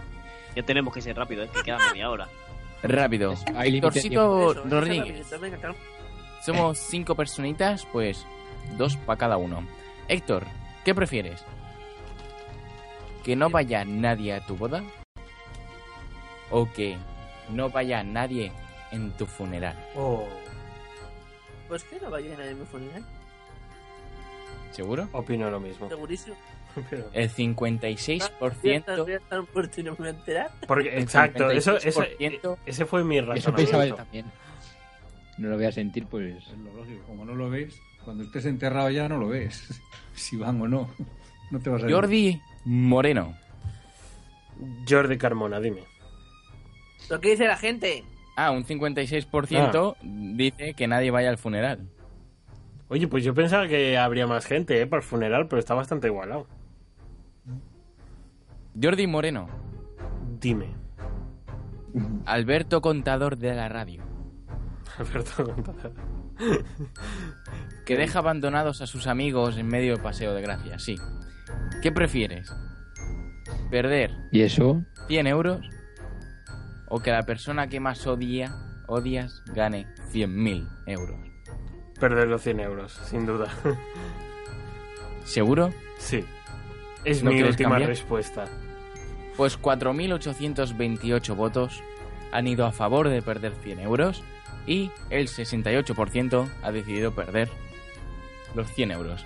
Ya 0.56 0.64
tenemos 0.64 0.94
que 0.94 1.02
ser 1.02 1.18
rápido, 1.18 1.44
¿eh? 1.44 1.50
que 1.54 1.64
queda 1.64 1.78
media 1.92 2.10
hora. 2.10 2.30
Rápido. 2.84 3.34
Eso, 3.34 4.54
Rodríguez. 4.66 5.28
Somos 6.46 6.78
cinco 6.78 7.16
personitas, 7.16 7.86
pues 7.92 8.26
dos 8.78 8.96
para 8.98 9.18
cada 9.18 9.38
uno. 9.38 9.68
Héctor, 10.08 10.46
¿qué 10.86 10.96
prefieres? 10.96 11.44
¿Que 13.24 13.36
no 13.36 13.50
vaya 13.50 13.84
nadie 13.86 14.34
a 14.34 14.46
tu 14.46 14.56
boda? 14.56 14.84
¿O 16.52 16.72
que 16.72 16.98
no 17.50 17.70
vaya 17.70 18.04
nadie 18.04 18.52
en 18.92 19.12
tu 19.12 19.26
funeral? 19.26 19.76
Oh, 19.96 20.26
Pues 21.68 21.84
que 21.84 22.00
no 22.00 22.10
vaya 22.10 22.36
nadie 22.38 22.52
a 22.52 22.56
mi 22.56 22.66
funeral, 22.66 23.06
¿Seguro? 24.72 25.08
opino 25.12 25.52
lo 25.52 25.60
mismo. 25.60 25.88
segurísimo. 25.90 26.36
Pero- 26.90 27.10
El 27.14 27.28
Voy 27.30 27.46
a 27.46 27.54
56%... 27.56 29.10
estar 29.10 29.44
muerto 29.54 29.82
y 29.82 29.84
no 29.84 29.96
me. 30.00 30.14
Porque, 30.68 30.90
El 30.96 31.04
exacto, 31.04 31.50
eso, 31.52 31.78
eso- 31.78 32.04
56%. 32.04 32.58
ese 32.66 32.86
fue 32.86 33.04
mi 33.04 33.18
Eso 33.18 33.28
pensaba 33.28 33.86
yo 33.86 33.96
razonamiento. 33.96 33.96
también. 33.98 34.26
No 35.38 35.50
lo 35.50 35.56
voy 35.56 35.66
a 35.66 35.72
sentir, 35.72 36.06
pues. 36.06 36.36
Es 36.48 36.58
lo 36.58 36.74
lógico, 36.74 37.04
como 37.08 37.26
no 37.26 37.34
lo 37.36 37.50
ves, 37.50 37.80
cuando 38.04 38.24
estés 38.24 38.46
enterrado 38.46 38.90
ya 38.90 39.08
no 39.10 39.18
lo 39.18 39.28
ves. 39.30 39.82
Si 40.14 40.36
van 40.36 40.62
o 40.62 40.68
no. 40.68 40.90
No 41.50 41.60
te 41.60 41.70
vas 41.70 41.82
a 41.84 41.90
Jordi 41.90 42.42
Moreno. 42.66 43.36
Jordi 44.88 45.18
Carmona, 45.18 45.60
dime. 45.62 45.84
Lo 47.10 47.22
que 47.22 47.32
dice 47.32 47.48
la 47.48 47.56
gente. 47.56 48.04
Ah, 48.36 48.52
un 48.52 48.66
56% 48.66 49.96
dice 50.36 50.74
que 50.74 50.88
nadie 50.88 51.10
vaya 51.12 51.30
al 51.30 51.38
funeral. 51.38 51.90
Oye, 52.90 53.08
pues 53.08 53.24
yo 53.24 53.34
pensaba 53.34 53.68
que 53.68 53.98
habría 53.98 54.28
más 54.28 54.46
gente, 54.46 54.82
¿eh? 54.82 54.88
Para 54.88 55.02
el 55.02 55.08
funeral, 55.08 55.48
pero 55.48 55.60
está 55.60 55.74
bastante 55.74 56.08
igualado. 56.08 56.48
Jordi 58.82 59.08
Moreno. 59.08 59.48
Dime. 60.40 60.76
Alberto 62.26 62.82
Contador 62.82 63.38
de 63.38 63.54
la 63.56 63.68
radio. 63.70 64.04
Alberto 64.98 65.44
Contador. 65.46 65.94
Que 67.86 67.98
deja 67.98 68.20
abandonados 68.20 68.82
a 68.82 68.88
sus 68.88 69.08
amigos 69.08 69.58
en 69.58 69.68
medio 69.68 69.94
del 69.94 70.02
paseo 70.04 70.34
de 70.34 70.42
gracia, 70.42 70.80
sí. 70.80 70.96
¿Qué 71.82 71.92
prefieres? 71.92 72.54
¿Perder 73.72 74.12
¿Y 74.32 74.42
eso? 74.42 74.84
100 75.08 75.28
euros? 75.28 75.60
¿O 76.88 77.00
que 77.02 77.12
la 77.12 77.24
persona 77.24 77.68
que 77.68 77.80
más 77.80 78.06
odia, 78.08 78.56
odias 78.88 79.44
gane 79.54 79.88
100.000 80.12 80.68
euros? 80.88 81.18
Perder 82.00 82.28
los 82.28 82.42
100 82.42 82.60
euros, 82.62 82.94
sin 83.06 83.26
duda. 83.26 83.48
¿Seguro? 85.24 85.74
sí. 85.98 86.24
Es 87.06 87.24
¿No 87.24 87.32
mi 87.32 87.42
última 87.42 87.70
cambiar? 87.70 87.90
respuesta. 87.90 88.46
Pues 89.40 89.58
4.828 89.58 91.34
votos 91.34 91.82
han 92.34 92.46
ido 92.46 92.66
a 92.66 92.74
favor 92.74 93.08
de 93.08 93.22
perder 93.22 93.54
100 93.64 93.80
euros 93.80 94.22
y 94.68 94.92
el 95.10 95.30
68% 95.30 96.50
ha 96.62 96.72
decidido 96.74 97.16
perder 97.16 97.48
los 98.54 98.70
100 98.74 98.92
euros. 98.92 99.26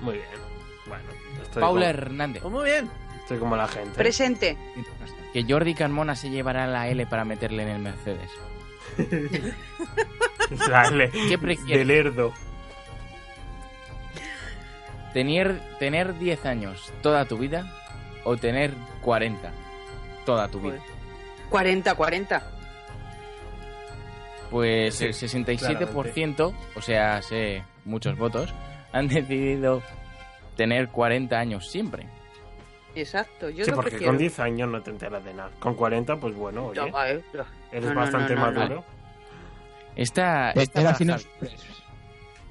Muy 0.00 0.14
bien. 0.14 0.28
Bueno, 0.86 1.04
estoy, 1.42 1.60
Paula 1.60 1.88
como, 1.88 1.98
Hernández. 1.98 2.40
Pues 2.40 2.54
muy 2.54 2.64
bien. 2.64 2.90
estoy 3.20 3.38
como 3.38 3.54
la 3.54 3.68
gente. 3.68 3.90
Presente. 3.90 4.56
que 5.34 5.44
Jordi 5.44 5.74
Carmona 5.74 6.16
se 6.16 6.30
llevará 6.30 6.66
la 6.66 6.88
L 6.88 7.04
para 7.04 7.26
meterle 7.26 7.64
en 7.64 7.68
el 7.68 7.82
Mercedes. 7.82 8.30
Dale. 10.70 11.10
¿Qué 11.28 11.36
prefieres? 11.36 11.80
De 11.80 11.84
lerdo. 11.84 12.32
¿Tener, 15.12 15.60
¿Tener 15.78 16.18
10 16.18 16.46
años 16.46 16.90
toda 17.02 17.26
tu 17.26 17.36
vida 17.36 17.76
o 18.24 18.36
tener 18.36 18.72
40 19.02 19.50
toda 20.26 20.48
tu 20.48 20.60
vida? 20.60 20.78
40, 21.50 21.94
40. 21.94 22.42
Pues 24.50 24.94
Sí, 24.96 25.04
el 25.06 25.12
67%, 25.14 26.52
o 26.74 26.80
sea, 26.82 27.22
sé 27.22 27.62
muchos 27.84 28.16
votos, 28.18 28.52
han 28.92 29.06
decidido 29.08 29.82
tener 30.56 30.88
40 30.88 31.38
años 31.38 31.70
siempre. 31.70 32.06
Exacto, 32.96 33.48
yo 33.50 33.64
sí, 33.64 33.70
lo 33.70 33.76
porque 33.76 33.90
prefiero. 33.90 34.12
con 34.12 34.18
10 34.18 34.40
años 34.40 34.68
no 34.68 34.82
te 34.82 34.90
enteras 34.90 35.24
de 35.24 35.32
nada. 35.32 35.50
Con 35.60 35.74
40, 35.74 36.16
pues 36.16 36.34
bueno, 36.34 36.66
oye, 36.66 36.80
eh. 36.80 37.22
eres 37.70 37.84
No, 37.88 37.94
no, 37.94 38.00
bastante 38.00 38.34
no, 38.34 38.40
no, 38.46 38.50
no. 38.52 38.58
maduro. 38.60 38.84
Esta, 39.94 40.52
Te- 40.54 40.62
esta 40.62 40.80
Era 40.80 40.90
baja- 40.90 40.96
así 41.14 41.24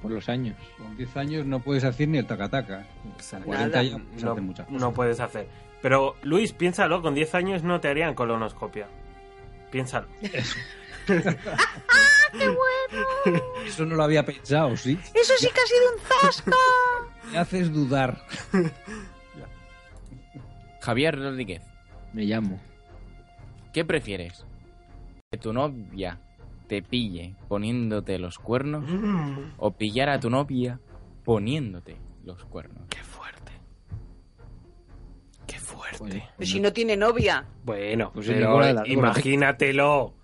por 0.00 0.10
los 0.10 0.28
años. 0.28 0.56
Con 0.78 0.96
10 0.96 1.16
años 1.16 1.46
no 1.46 1.60
puedes 1.60 1.84
hacer 1.84 2.08
ni 2.08 2.18
el 2.18 2.26
tacataca. 2.26 2.86
Con 3.30 3.42
40 3.42 3.82
ya 3.82 3.98
puedes 3.98 4.22
no, 4.22 4.32
hacer 4.32 4.42
muchas 4.42 4.66
cosas. 4.66 4.80
no 4.80 4.92
puedes 4.92 5.20
hacer. 5.20 5.46
Pero, 5.82 6.16
Luis, 6.22 6.52
piénsalo, 6.52 7.00
con 7.02 7.14
10 7.14 7.34
años 7.34 7.62
no 7.62 7.80
te 7.80 7.88
harían 7.88 8.14
colonoscopia. 8.14 8.88
Piénsalo. 9.70 10.06
Eso 13.66 13.84
no 13.86 13.96
lo 13.96 14.04
había 14.04 14.24
pensado, 14.24 14.76
¿sí? 14.76 14.98
Eso 15.14 15.34
sí 15.38 15.48
que 15.48 15.60
ha 15.60 15.66
sido 15.66 15.92
un 15.94 16.00
zasca. 16.00 16.52
Me 17.32 17.38
haces 17.38 17.72
dudar. 17.72 18.24
Javier 20.80 21.18
Rodríguez, 21.18 21.62
Me 22.12 22.24
llamo. 22.24 22.60
¿qué 23.72 23.84
prefieres? 23.84 24.44
¿Que 25.30 25.38
tu 25.38 25.52
novia 25.52 26.18
te 26.70 26.82
pille 26.82 27.34
poniéndote 27.48 28.16
los 28.20 28.38
cuernos 28.38 28.84
o 29.58 29.72
pillar 29.72 30.08
a 30.08 30.20
tu 30.20 30.30
novia 30.30 30.78
poniéndote 31.24 31.96
los 32.22 32.44
cuernos? 32.44 32.84
Qué 32.88 33.02
fuerte. 33.02 33.52
Qué 35.48 35.58
fuerte. 35.58 36.22
Pues 36.36 36.48
si 36.48 36.60
no 36.60 36.72
tiene 36.72 36.96
novia. 36.96 37.44
Bueno, 37.64 38.12
Pues 38.14 38.28
pero 38.28 38.84
imagínatelo. 38.86 40.14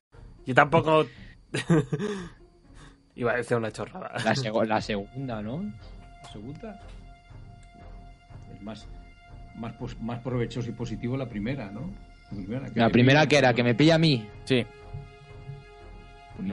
Yo 0.46 0.54
tampoco... 0.54 1.04
Iba 3.16 3.32
a 3.32 3.36
decir 3.38 3.56
una 3.56 3.72
chorrada. 3.72 4.12
La, 4.24 4.34
seg- 4.36 4.66
la 4.66 4.80
segunda, 4.80 5.42
¿no? 5.42 5.64
La 6.22 6.28
segunda 6.32 6.80
es 8.54 8.62
más, 8.62 8.86
más, 9.56 9.74
más 10.00 10.20
provechoso 10.20 10.68
y 10.70 10.72
positivo 10.74 11.16
la 11.16 11.28
primera, 11.28 11.72
¿no? 11.72 11.90
La 12.30 12.36
primera, 12.36 12.68
La 12.74 12.88
primera 12.90 13.26
que 13.26 13.38
era, 13.38 13.52
que 13.52 13.64
me 13.64 13.74
pilla 13.74 13.96
a 13.96 13.98
mí. 13.98 14.28
Sí. 14.44 14.64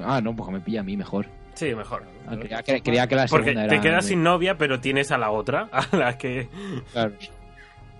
Ah, 0.03 0.22
no, 0.22 0.35
pues 0.35 0.49
me 0.49 0.60
pilla 0.60 0.81
a 0.81 0.84
mí 0.84 0.95
mejor. 0.97 1.27
Sí, 1.55 1.73
mejor. 1.76 2.03
Ah, 2.27 2.35
creía, 2.38 2.64
que, 2.64 2.81
creía 2.81 3.07
que 3.07 3.15
la 3.15 3.27
Porque 3.27 3.51
segunda 3.51 3.68
te 3.68 3.76
era... 3.76 3.81
quedas 3.84 4.05
sin 4.05 4.23
novia, 4.23 4.57
pero 4.57 4.80
tienes 4.80 5.11
a 5.11 5.18
la 5.18 5.30
otra, 5.31 5.69
a 5.72 5.95
la 5.95 6.18
que... 6.18 6.47
Claro. 6.91 7.14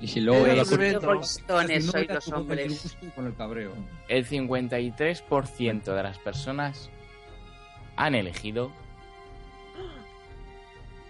Y 0.02 0.08
si 0.08 0.22
luego... 0.22 0.44
Qué 0.46 0.52
ella- 0.54 0.64
bolsones 0.64 0.94
los 0.94 1.06
el 2.28 2.34
hombres. 2.34 2.70
gusto 2.84 3.06
y 3.06 3.10
Con 3.12 3.28
el 3.28 3.36
cabreo. 3.36 3.72
El 4.08 4.26
53% 4.28 5.84
de 5.84 6.04
las 6.04 6.18
personas 6.20 6.90
han 7.96 8.16
elegido 8.16 8.72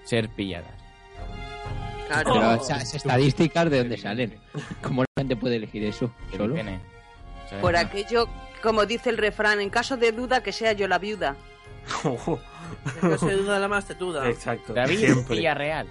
ser 0.04 0.30
pilladas. 0.30 0.70
Claro. 2.08 2.34
Pero 2.34 2.54
esas 2.56 2.94
estadísticas, 2.94 3.70
¿de 3.70 3.78
dónde 3.80 3.98
salen? 3.98 4.36
¿Cómo 4.82 5.02
la 5.04 5.08
gente 5.22 5.36
puede 5.38 5.56
elegir 5.56 5.84
eso? 5.86 6.12
¿Solo? 6.36 6.56
Por 7.62 7.76
aquello, 7.76 8.28
como 8.64 8.86
dice 8.88 9.10
el 9.12 9.18
refrán, 9.18 9.60
en 9.62 9.70
caso 9.70 9.98
de 9.98 10.12
duda, 10.12 10.42
que 10.42 10.52
sea 10.52 10.72
yo 10.74 10.88
la 10.88 10.98
viuda. 10.98 11.36
No 13.04 13.18
se 13.18 13.32
duda 13.34 13.60
la 13.60 13.68
más 13.68 13.86
tetuda. 13.86 14.28
Exacto. 14.28 14.74
David 14.74 14.98
siempre. 14.98 15.36
Villarreal, 15.36 15.88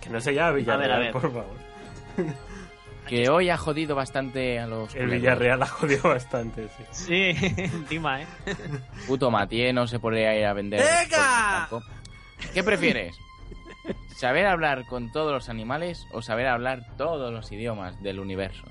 Que 0.00 0.08
no 0.10 0.20
se 0.20 0.34
llame 0.34 0.56
Villarreal, 0.56 0.90
A 0.92 0.96
ver, 0.96 0.96
a 0.96 0.98
ver. 0.98 1.12
por 1.12 1.22
favor. 1.22 1.44
que 3.06 3.28
hoy 3.28 3.48
ha 3.50 3.56
jodido 3.56 3.94
bastante 3.94 4.58
a 4.58 4.66
los... 4.66 4.88
El 4.94 5.02
culeros. 5.02 5.20
Villarreal 5.20 5.62
ha 5.62 5.66
jodido 5.66 6.08
bastante, 6.08 6.68
sí. 6.68 7.34
Sí, 7.36 7.54
encima, 7.58 8.22
¿eh? 8.22 8.26
Puto 9.06 9.30
Matié 9.30 9.72
no 9.72 9.86
se 9.86 10.00
podría 10.00 10.36
ir 10.36 10.46
a 10.46 10.52
vender. 10.54 10.80
¡Venga! 10.80 11.68
¿Qué 12.52 12.64
prefieres? 12.64 13.14
¿Saber 14.16 14.46
hablar 14.46 14.86
con 14.86 15.12
todos 15.12 15.32
los 15.32 15.48
animales 15.48 16.06
o 16.12 16.22
saber 16.22 16.46
hablar 16.46 16.82
todos 16.96 17.32
los 17.32 17.52
idiomas 17.52 18.02
del 18.02 18.20
universo? 18.20 18.64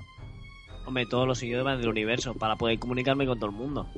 Hombre, 0.86 1.06
todos 1.06 1.26
los 1.26 1.42
idiomas 1.42 1.78
del 1.78 1.88
universo 1.88 2.34
para 2.34 2.56
poder 2.56 2.78
comunicarme 2.78 3.26
con 3.26 3.38
todo 3.38 3.50
el 3.50 3.56
mundo. 3.56 3.88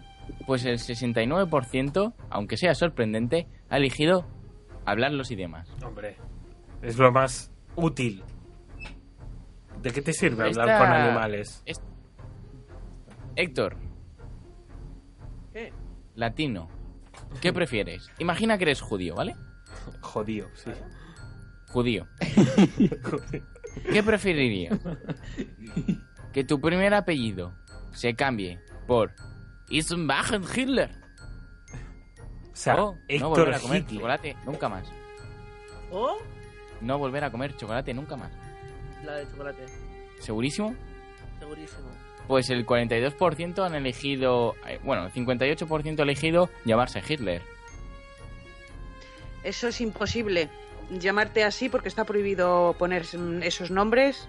Pues 0.47 0.65
el 0.65 0.79
69%, 0.79 2.15
aunque 2.31 2.57
sea 2.57 2.75
sorprendente, 2.75 3.49
ha 3.69 3.77
elegido 3.79 4.27
hablar 4.85 5.13
los 5.13 5.31
idiomas. 5.31 5.69
Hombre, 5.85 6.17
es 6.83 6.97
lo 6.97 7.11
más 7.11 7.51
útil. 7.75 8.23
¿De 9.83 9.91
qué 9.91 10.01
te 10.03 10.13
sirve 10.13 10.45
hablar 10.45 10.79
con 10.79 10.93
animales? 10.93 11.63
es- 11.67 11.81
Héctor, 13.37 13.77
¿Qué? 15.53 15.73
latino, 16.15 16.69
¿qué 17.43 17.53
prefieres? 17.53 18.11
Imagina 18.19 18.57
que 18.57 18.65
eres 18.65 18.81
judío, 18.81 19.15
¿vale? 19.17 19.35
Jodido, 20.01 20.49
sí. 20.55 20.71
Judío. 21.69 22.07
¿Qué 23.93 24.03
preferirías? 24.03 24.79
Que 26.37 26.45
tu 26.45 26.61
primer 26.61 26.93
apellido 26.93 27.55
se 27.93 28.15
cambie 28.15 28.61
por 28.87 29.15
Ismachen 29.71 30.45
Hitler. 30.45 30.91
O 32.53 32.55
sea, 32.55 32.75
no 32.75 33.31
volver 33.31 33.55
a 33.55 33.59
comer 33.59 33.81
Hitler. 33.81 33.97
chocolate 33.97 34.37
nunca 34.45 34.69
más. 34.69 34.87
¿O? 35.91 36.19
No 36.83 36.99
volver 36.99 37.25
a 37.25 37.31
comer 37.31 37.57
chocolate 37.57 37.95
nunca 37.95 38.17
más. 38.17 38.33
La 39.03 39.15
de 39.15 39.27
chocolate. 39.31 39.65
¿Segurísimo? 40.21 40.75
Segurísimo. 41.39 41.89
Pues 42.29 42.51
el 42.51 42.67
42% 42.67 43.65
han 43.65 43.75
elegido, 43.75 44.57
eh, 44.69 44.79
bueno, 44.85 45.07
el 45.07 45.13
58% 45.15 46.01
ha 46.01 46.03
elegido 46.03 46.51
llamarse 46.67 47.01
Hitler. 47.09 47.41
Eso 49.43 49.69
es 49.69 49.81
imposible. 49.81 50.51
Llamarte 50.91 51.45
así 51.45 51.71
porque 51.71 51.89
está 51.89 52.05
prohibido 52.05 52.77
poner 52.79 53.07
esos 53.41 53.71
nombres 53.71 54.29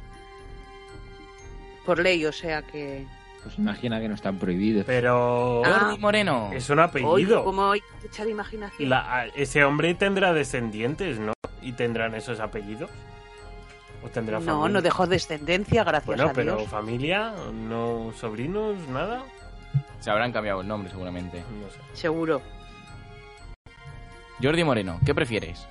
por 1.87 1.99
ley, 1.99 2.23
o 2.25 2.31
sea 2.31 2.61
que... 2.61 3.07
Pues 3.43 3.57
imagina 3.57 3.99
que 4.01 4.09
no 4.09 4.15
están 4.15 4.37
prohibidos. 4.37 4.85
Pero 4.85 5.63
Ah. 5.65 5.79
Jordi 5.79 5.97
Moreno. 5.99 6.51
es 6.53 6.69
un 6.69 6.79
Oye, 6.79 6.87
apellido. 6.89 7.43
como 7.45 7.71
hay 7.71 7.79
que 8.01 8.07
echar 8.07 8.27
imaginación. 8.27 8.89
La- 8.89 9.27
ese 9.35 9.63
hombre 9.63 9.93
tendrá 9.95 10.33
descendientes, 10.33 11.17
¿no? 11.17 11.31
Y 11.61 11.71
tendrán 11.71 12.13
esos 12.13 12.39
apellidos. 12.41 12.89
¿O 14.03 14.09
tendrá 14.09 14.39
No, 14.39 14.45
familia? 14.45 14.69
no 14.73 14.81
dejó 14.81 15.07
descendencia, 15.07 15.83
gracias 15.83 16.05
Bueno, 16.05 16.25
a 16.29 16.33
pero 16.33 16.57
Dios. 16.57 16.69
familia, 16.69 17.33
no 17.53 18.11
sobrinos, 18.15 18.75
nada. 18.89 19.23
Se 20.01 20.11
habrán 20.11 20.31
cambiado 20.33 20.61
el 20.61 20.67
nombre 20.67 20.91
seguramente. 20.91 21.39
No 21.61 21.69
sé. 21.69 21.79
Seguro. 21.93 22.41
Jordi 24.41 24.63
Moreno, 24.63 24.99
¿qué 25.05 25.15
prefieres? 25.15 25.67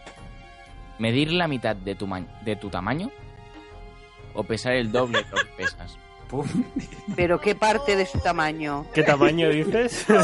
¿Medir 0.98 1.30
la 1.32 1.47
mitad 1.47 1.76
de 1.76 1.94
tu, 1.94 2.06
ma- 2.06 2.24
de 2.43 2.56
tu 2.56 2.68
tamaño? 2.70 3.10
¿O 4.34 4.43
pesar 4.44 4.72
el 4.72 4.90
doble 4.90 5.18
de 5.22 5.30
lo 5.30 5.36
que 5.36 5.44
pesas? 5.56 5.98
Pero 7.15 7.40
qué 7.40 7.55
parte 7.55 7.94
de 7.97 8.05
su 8.07 8.19
tamaño. 8.20 8.86
¿Qué 8.93 9.03
tamaño 9.03 9.48
dices? 9.51 10.05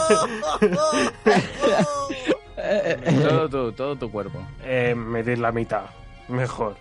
todo, 3.29 3.49
tu, 3.49 3.73
todo 3.73 3.97
tu 3.97 4.11
cuerpo. 4.11 4.39
eh, 4.65 4.95
medir 4.95 5.39
la 5.39 5.53
mitad. 5.53 5.85
Mejor. 6.29 6.77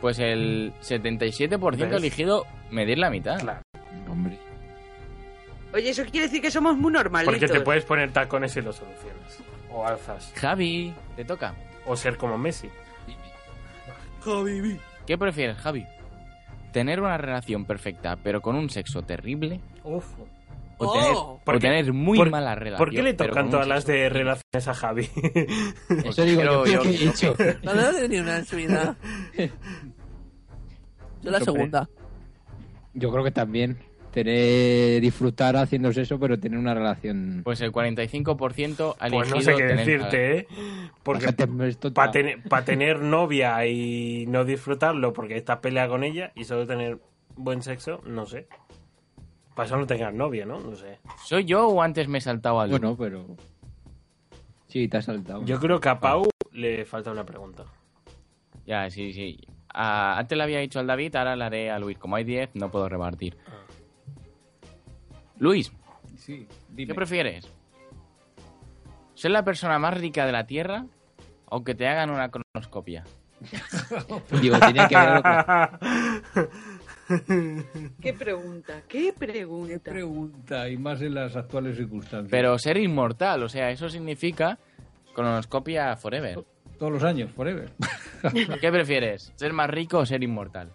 Pues 0.00 0.18
el 0.18 0.72
77% 0.82 1.54
ha 1.54 1.86
¿Ves? 1.86 1.92
elegido 1.98 2.46
medir 2.70 2.98
la 2.98 3.10
mitad. 3.10 3.38
Claro. 3.40 3.60
Hombre. 4.10 4.38
Oye, 5.72 5.90
eso 5.90 6.04
quiere 6.04 6.26
decir 6.26 6.40
que 6.42 6.50
somos 6.50 6.76
muy 6.76 6.92
normalitos. 6.92 7.34
Porque 7.34 7.48
te 7.52 7.60
puedes 7.60 7.84
poner 7.84 8.12
tacones 8.12 8.56
y 8.56 8.62
lo 8.62 8.72
solucionas. 8.72 9.38
O 9.70 9.86
alzas. 9.86 10.32
Javi, 10.36 10.94
te 11.16 11.24
toca. 11.24 11.54
O 11.86 11.96
ser 11.96 12.16
como 12.16 12.38
Messi. 12.38 12.70
¿Qué 15.06 15.16
prefieres, 15.18 15.56
Javi? 15.58 15.86
¿Tener 16.76 17.00
una 17.00 17.16
relación 17.16 17.64
perfecta 17.64 18.16
pero 18.22 18.42
con 18.42 18.54
un 18.54 18.68
sexo 18.68 19.00
terrible? 19.00 19.62
Uf. 19.82 20.04
¿O 20.76 20.92
tener, 20.92 21.12
Oh. 21.14 21.40
o 21.42 21.58
tener 21.58 21.90
muy 21.94 22.18
por- 22.18 22.28
mala 22.28 22.54
relación? 22.54 22.76
¿Por 22.76 22.94
qué 22.94 23.02
le 23.02 23.14
tocan 23.14 23.48
todas 23.48 23.66
las 23.66 23.86
de 23.86 23.94
terrible? 23.94 24.18
relaciones 24.34 24.68
a 24.68 24.74
Javi? 24.74 25.08
Eso 26.04 26.22
digo 26.26 26.42
yo, 26.42 26.64
Pero 26.64 26.66
yo- 26.66 26.82
¿qué 26.82 26.88
he 26.90 26.98
dicho? 26.98 27.34
No, 27.62 27.72
no 27.74 27.80
he 27.80 27.94
tenido 28.02 28.24
una 28.24 28.36
en 28.36 28.44
su 28.44 28.56
vida. 28.56 28.94
Yo 31.22 31.30
la 31.30 31.40
segunda. 31.40 31.88
Yo 32.92 33.10
creo 33.10 33.24
que 33.24 33.30
también. 33.30 33.78
Tener, 34.16 35.02
disfrutar 35.02 35.56
haciéndose 35.56 36.00
eso, 36.00 36.18
pero 36.18 36.38
tener 36.40 36.58
una 36.58 36.72
relación. 36.72 37.42
Pues 37.44 37.60
el 37.60 37.70
45% 37.70 38.96
ha 38.98 39.08
elegido 39.08 39.10
Pues 39.10 39.28
no 39.28 39.40
sé 39.42 39.52
qué 39.58 39.68
tener- 39.68 39.76
decirte, 39.86 40.38
¿eh? 40.38 40.46
Porque 41.02 41.26
La 41.26 41.92
para 41.92 42.10
tener, 42.12 42.42
pa 42.44 42.64
tener 42.64 43.00
novia 43.00 43.66
y 43.66 44.24
no 44.26 44.46
disfrutarlo 44.46 45.12
porque 45.12 45.36
estás 45.36 45.58
pelea 45.58 45.86
con 45.86 46.02
ella 46.02 46.32
y 46.34 46.44
solo 46.44 46.66
tener 46.66 46.98
buen 47.36 47.60
sexo, 47.60 48.00
no 48.06 48.24
sé. 48.24 48.46
Para 49.54 49.66
eso 49.66 49.76
no 49.76 49.86
tengas 49.86 50.14
novia, 50.14 50.46
¿no? 50.46 50.60
No 50.60 50.74
sé. 50.76 50.98
¿Soy 51.22 51.44
yo 51.44 51.68
o 51.68 51.82
antes 51.82 52.08
me 52.08 52.16
he 52.16 52.22
saltado 52.22 52.58
algo? 52.58 52.78
Bueno, 52.78 52.96
pero... 52.96 53.26
Sí, 54.68 54.88
te 54.88 54.96
has 54.96 55.04
saltado. 55.04 55.44
Yo 55.44 55.60
creo 55.60 55.78
que 55.78 55.90
a 55.90 56.00
Pau 56.00 56.26
le 56.52 56.86
falta 56.86 57.10
una 57.10 57.26
pregunta. 57.26 57.64
Ya, 58.66 58.88
sí, 58.88 59.12
sí. 59.12 59.38
Ah, 59.78 60.16
antes 60.16 60.38
le 60.38 60.42
había 60.42 60.60
dicho 60.60 60.80
al 60.80 60.86
David, 60.86 61.14
ahora 61.16 61.36
le 61.36 61.44
haré 61.44 61.70
a 61.70 61.78
Luis. 61.78 61.98
Como 61.98 62.16
hay 62.16 62.24
10, 62.24 62.48
no 62.54 62.70
puedo 62.70 62.88
repartir. 62.88 63.36
Luis, 65.38 65.72
Sí, 66.16 66.46
¿qué 66.76 66.94
prefieres? 66.94 67.48
¿Ser 69.14 69.30
la 69.30 69.44
persona 69.44 69.78
más 69.78 69.94
rica 69.98 70.26
de 70.26 70.32
la 70.32 70.46
Tierra 70.46 70.86
o 71.46 71.62
que 71.62 71.74
te 71.74 71.86
hagan 71.86 72.10
una 72.10 72.30
cronoscopia? 72.30 73.04
Digo, 74.40 74.58
tenía 74.58 74.88
que 74.88 74.96
¿Qué 78.00 78.12
pregunta? 78.12 78.82
¿Qué 78.88 79.14
pregunta? 79.16 79.72
Qué 79.74 79.78
pregunta, 79.78 80.68
y 80.68 80.76
más 80.76 81.00
en 81.02 81.14
las 81.14 81.36
actuales 81.36 81.76
circunstancias. 81.76 82.30
Pero 82.30 82.58
ser 82.58 82.78
inmortal, 82.78 83.42
o 83.42 83.48
sea, 83.48 83.70
eso 83.70 83.88
significa 83.88 84.58
cronoscopia 85.14 85.96
forever. 85.96 86.44
Todos 86.78 86.92
los 86.92 87.04
años, 87.04 87.30
forever. 87.30 87.70
¿Qué 88.60 88.72
prefieres? 88.72 89.32
¿Ser 89.36 89.52
más 89.52 89.70
rico 89.70 89.98
o 89.98 90.06
ser 90.06 90.22
inmortal? 90.24 90.72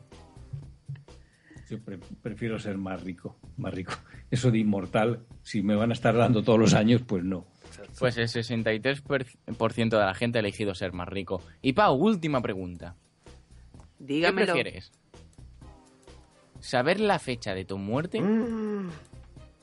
Yo 1.71 1.79
pre- 1.79 1.97
prefiero 2.21 2.59
ser 2.59 2.77
más 2.77 3.01
rico, 3.01 3.37
más 3.55 3.73
rico. 3.73 3.93
Eso 4.29 4.51
de 4.51 4.57
inmortal, 4.59 5.25
si 5.41 5.61
me 5.63 5.73
van 5.73 5.91
a 5.91 5.93
estar 5.93 6.13
dando 6.17 6.43
todos 6.43 6.59
los 6.59 6.73
años, 6.73 7.01
pues 7.07 7.23
no. 7.23 7.45
Pues 7.97 8.17
el 8.17 8.27
63% 8.27 9.89
de 9.89 9.97
la 10.05 10.13
gente 10.13 10.37
ha 10.37 10.41
elegido 10.41 10.75
ser 10.75 10.91
más 10.91 11.07
rico. 11.07 11.41
Y 11.61 11.71
Pau, 11.71 11.95
última 11.95 12.41
pregunta. 12.41 12.95
¿Qué 13.25 13.31
Dígamelo. 13.99 14.53
prefieres? 14.53 14.91
¿Saber 16.59 16.99
la 16.99 17.19
fecha 17.19 17.55
de 17.55 17.63
tu 17.63 17.77
muerte 17.77 18.21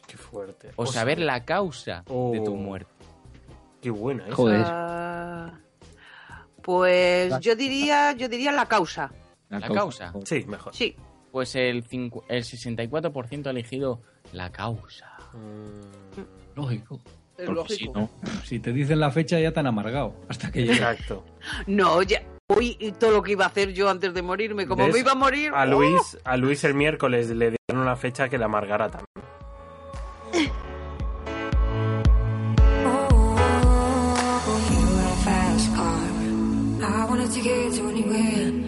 Qué 0.07 0.17
fuerte. 0.17 0.71
o 0.77 0.87
saber 0.87 1.19
la 1.21 1.45
causa 1.45 1.99
de 2.07 2.41
tu 2.41 2.55
Oh. 2.55 2.57
muerte? 2.57 2.91
Qué 3.83 3.91
buena 3.91 4.25
esa. 4.27 4.35
Joder. 4.35 4.63
Ah, 4.67 5.61
pues 6.63 7.39
yo 7.41 7.55
diría, 7.55 8.13
yo 8.13 8.29
diría 8.31 8.51
la 8.53 8.65
causa. 8.67 9.13
¿La, 9.51 9.61
causa? 9.61 10.13
Sí, 10.25 10.45
mejor. 10.47 10.75
Sí. 10.75 10.97
Pues 11.39 11.55
el, 11.55 11.85
cincu- 11.89 12.25
el 12.27 12.43
64% 12.43 13.47
ha 13.47 13.51
elegido 13.51 14.01
la 14.33 14.51
causa. 14.51 15.07
Lógico. 16.57 17.01
Es 17.37 17.49
lógico. 17.49 17.69
si 17.79 17.89
no- 17.91 18.11
Si 18.45 18.59
te 18.59 18.73
dicen 18.73 18.99
la 18.99 19.13
fecha 19.13 19.39
ya 19.39 19.53
te 19.53 19.61
han 19.61 19.69
amargado. 19.69 20.17
Hasta 20.29 20.51
que 20.51 20.63
llegue. 20.63 20.73
Exacto. 20.73 21.25
No, 21.69 22.03
ya. 22.03 22.25
Uy, 22.49 22.77
y 22.81 22.91
todo 22.91 23.13
lo 23.13 23.23
que 23.23 23.31
iba 23.33 23.45
a 23.45 23.49
hacer 23.51 23.73
yo 23.73 23.89
antes 23.89 24.13
de 24.15 24.21
morirme, 24.21 24.67
como 24.67 24.83
¿Ves? 24.87 24.95
me 24.95 24.99
iba 24.99 25.13
a 25.13 25.15
morir. 25.15 25.53
A 25.55 25.63
¡oh! 25.63 25.67
Luis, 25.67 26.19
a 26.25 26.37
Luis 26.37 26.65
el 26.65 26.75
miércoles 26.75 27.29
le 27.31 27.53
dieron 27.69 27.83
una 27.87 27.95
fecha 27.95 28.29
que 28.29 28.37
la 28.37 28.47
amargara 28.47 28.89
también. 28.91 29.07
Wanted 37.09 37.31
to 37.33 37.41
get 37.41 37.73
to 37.75 37.89
anywhere. 37.89 38.68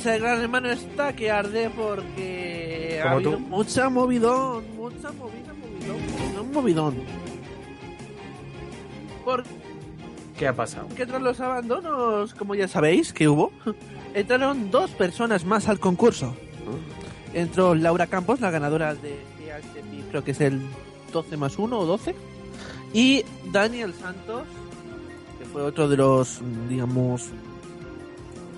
Casa 0.00 0.12
del 0.12 0.22
gran 0.22 0.40
hermano 0.40 0.70
está 0.70 1.12
que 1.12 1.30
arde 1.30 1.68
porque 1.76 3.02
ha 3.04 3.12
habido 3.12 3.38
mucha 3.38 3.90
movidón, 3.90 4.64
mucha 4.74 5.12
movida, 5.12 5.52
movidón, 5.52 5.98
movidón, 6.16 6.52
movidón. 6.52 6.94
Porque 9.22 9.50
¿Qué 10.38 10.48
ha 10.48 10.56
pasado? 10.56 10.88
tras 10.96 11.20
los 11.20 11.38
abandonos, 11.40 12.32
como 12.32 12.54
ya 12.54 12.66
sabéis 12.66 13.12
que 13.12 13.28
hubo, 13.28 13.52
entraron 14.14 14.70
dos 14.70 14.90
personas 14.92 15.44
más 15.44 15.68
al 15.68 15.78
concurso. 15.78 16.34
Entró 17.34 17.74
Laura 17.74 18.06
Campos, 18.06 18.40
la 18.40 18.50
ganadora 18.50 18.94
de 18.94 19.18
PHP, 19.36 20.08
creo 20.08 20.24
que 20.24 20.30
es 20.30 20.40
el 20.40 20.62
12 21.12 21.36
más 21.36 21.58
1 21.58 21.78
o 21.78 21.84
12, 21.84 22.14
y 22.94 23.22
Daniel 23.52 23.92
Santos, 23.92 24.44
que 25.38 25.44
fue 25.44 25.60
otro 25.60 25.90
de 25.90 25.98
los, 25.98 26.40
digamos, 26.70 27.24
que 27.24 27.49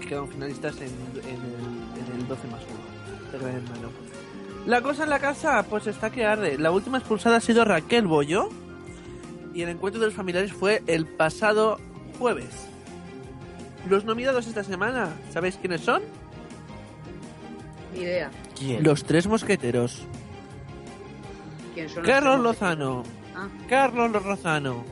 quedaron 0.06 0.28
finalistas 0.28 0.76
en, 0.80 0.88
en 1.24 1.36
el, 1.36 2.14
en 2.14 2.20
el 2.20 2.28
12 2.28 2.48
más 2.48 2.60
1 2.62 3.32
de 3.32 3.38
Gran 3.38 3.54
Hermano. 3.56 3.88
La 4.66 4.80
cosa 4.80 5.04
en 5.04 5.10
la 5.10 5.18
casa, 5.18 5.64
pues 5.68 5.86
está 5.86 6.10
que 6.10 6.24
arde. 6.24 6.56
La 6.58 6.70
última 6.70 6.98
expulsada 6.98 7.36
ha 7.36 7.40
sido 7.40 7.64
Raquel 7.64 8.06
Bollo, 8.06 8.48
y 9.54 9.62
el 9.62 9.68
encuentro 9.70 10.00
de 10.00 10.06
los 10.06 10.14
familiares 10.14 10.52
fue 10.52 10.82
el 10.86 11.06
pasado 11.06 11.78
jueves. 12.18 12.68
Los 13.88 14.04
nominados 14.04 14.46
esta 14.46 14.62
semana, 14.62 15.08
¿sabéis 15.32 15.56
quiénes 15.56 15.80
son? 15.80 16.02
Ni 17.94 18.00
idea. 18.02 18.30
¿Quién? 18.58 18.82
Los 18.84 19.04
tres 19.04 19.26
mosqueteros. 19.26 20.02
¿Quién 21.74 21.88
son 21.88 22.02
los 22.04 22.06
Carlos 22.12 22.40
Lozano, 22.40 23.02
Ah. 23.34 23.48
Carlos 23.68 24.12
Lozano, 24.12 24.84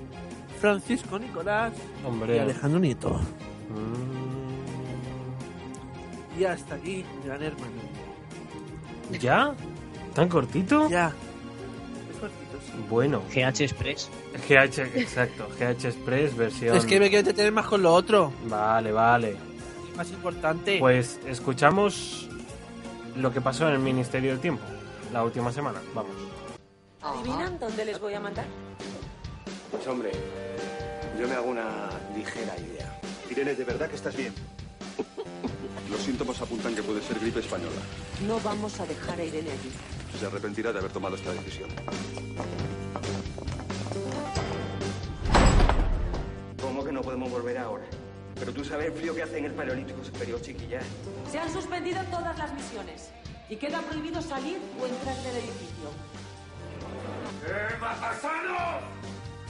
Francisco 0.60 1.18
Nicolás 1.18 1.72
Hombre. 2.06 2.36
y 2.36 2.38
Alejandro 2.40 2.80
Nieto. 2.80 3.10
Mm, 3.68 4.19
Y 6.40 6.44
hasta 6.46 6.76
aquí, 6.76 7.04
gran 7.22 7.42
hermano. 7.42 7.72
¿Ya? 9.20 9.54
¿Tan 10.14 10.26
cortito? 10.26 10.88
Ya. 10.88 11.12
Bueno. 12.88 13.22
GH 13.28 13.60
Express. 13.60 14.08
GH, 14.48 14.78
exacto. 14.98 15.46
GH 15.58 15.84
Express 15.84 16.34
versión. 16.34 16.74
Es 16.74 16.86
que 16.86 16.98
me 16.98 17.10
quiero 17.10 17.18
entretener 17.18 17.52
más 17.52 17.66
con 17.66 17.82
lo 17.82 17.92
otro. 17.92 18.32
Vale, 18.44 18.90
vale. 18.90 19.36
Más 19.98 20.10
importante. 20.12 20.78
Pues 20.78 21.20
escuchamos 21.26 22.26
lo 23.16 23.30
que 23.30 23.42
pasó 23.42 23.68
en 23.68 23.74
el 23.74 23.80
Ministerio 23.80 24.30
del 24.30 24.40
Tiempo 24.40 24.64
la 25.12 25.22
última 25.22 25.52
semana. 25.52 25.82
Vamos. 25.94 26.12
¿Adivinan 27.02 27.58
dónde 27.58 27.84
les 27.84 28.00
voy 28.00 28.14
a 28.14 28.20
mandar? 28.20 28.46
Pues 29.70 29.86
hombre, 29.86 30.10
Yo 31.20 31.28
me 31.28 31.34
hago 31.34 31.50
una 31.50 31.90
ligera 32.16 32.56
idea. 32.58 32.98
Irene, 33.28 33.54
¿de 33.54 33.64
verdad 33.64 33.90
que 33.90 33.96
estás 33.96 34.16
bien? 34.16 34.32
Los 35.90 36.02
síntomas 36.02 36.40
apuntan 36.40 36.74
que 36.74 36.82
puede 36.82 37.02
ser 37.02 37.18
gripe 37.18 37.40
española. 37.40 37.80
No 38.26 38.38
vamos 38.40 38.78
a 38.78 38.86
dejar 38.86 39.18
a 39.18 39.24
Irene 39.24 39.50
allí. 39.50 39.72
Se 40.18 40.26
arrepentirá 40.26 40.72
de 40.72 40.78
haber 40.78 40.92
tomado 40.92 41.16
esta 41.16 41.32
decisión. 41.32 41.68
¿Cómo 46.60 46.84
que 46.84 46.92
no 46.92 47.00
podemos 47.00 47.30
volver 47.30 47.58
ahora? 47.58 47.84
Pero 48.36 48.52
tú 48.52 48.64
sabes 48.64 48.86
el 48.86 48.92
frío 48.92 49.14
que 49.14 49.22
hace 49.22 49.38
en 49.38 49.46
el 49.46 49.52
Paleolítico 49.52 50.04
Superior, 50.04 50.40
chiquilla. 50.40 50.80
Se 51.30 51.38
han 51.38 51.52
suspendido 51.52 52.00
todas 52.04 52.38
las 52.38 52.54
misiones 52.54 53.10
y 53.48 53.56
queda 53.56 53.80
prohibido 53.82 54.22
salir 54.22 54.58
o 54.80 54.86
entrar 54.86 55.16
del 55.16 55.36
edificio. 55.36 55.90
¡Eh, 57.46 57.76
bajasanos! 57.80 58.84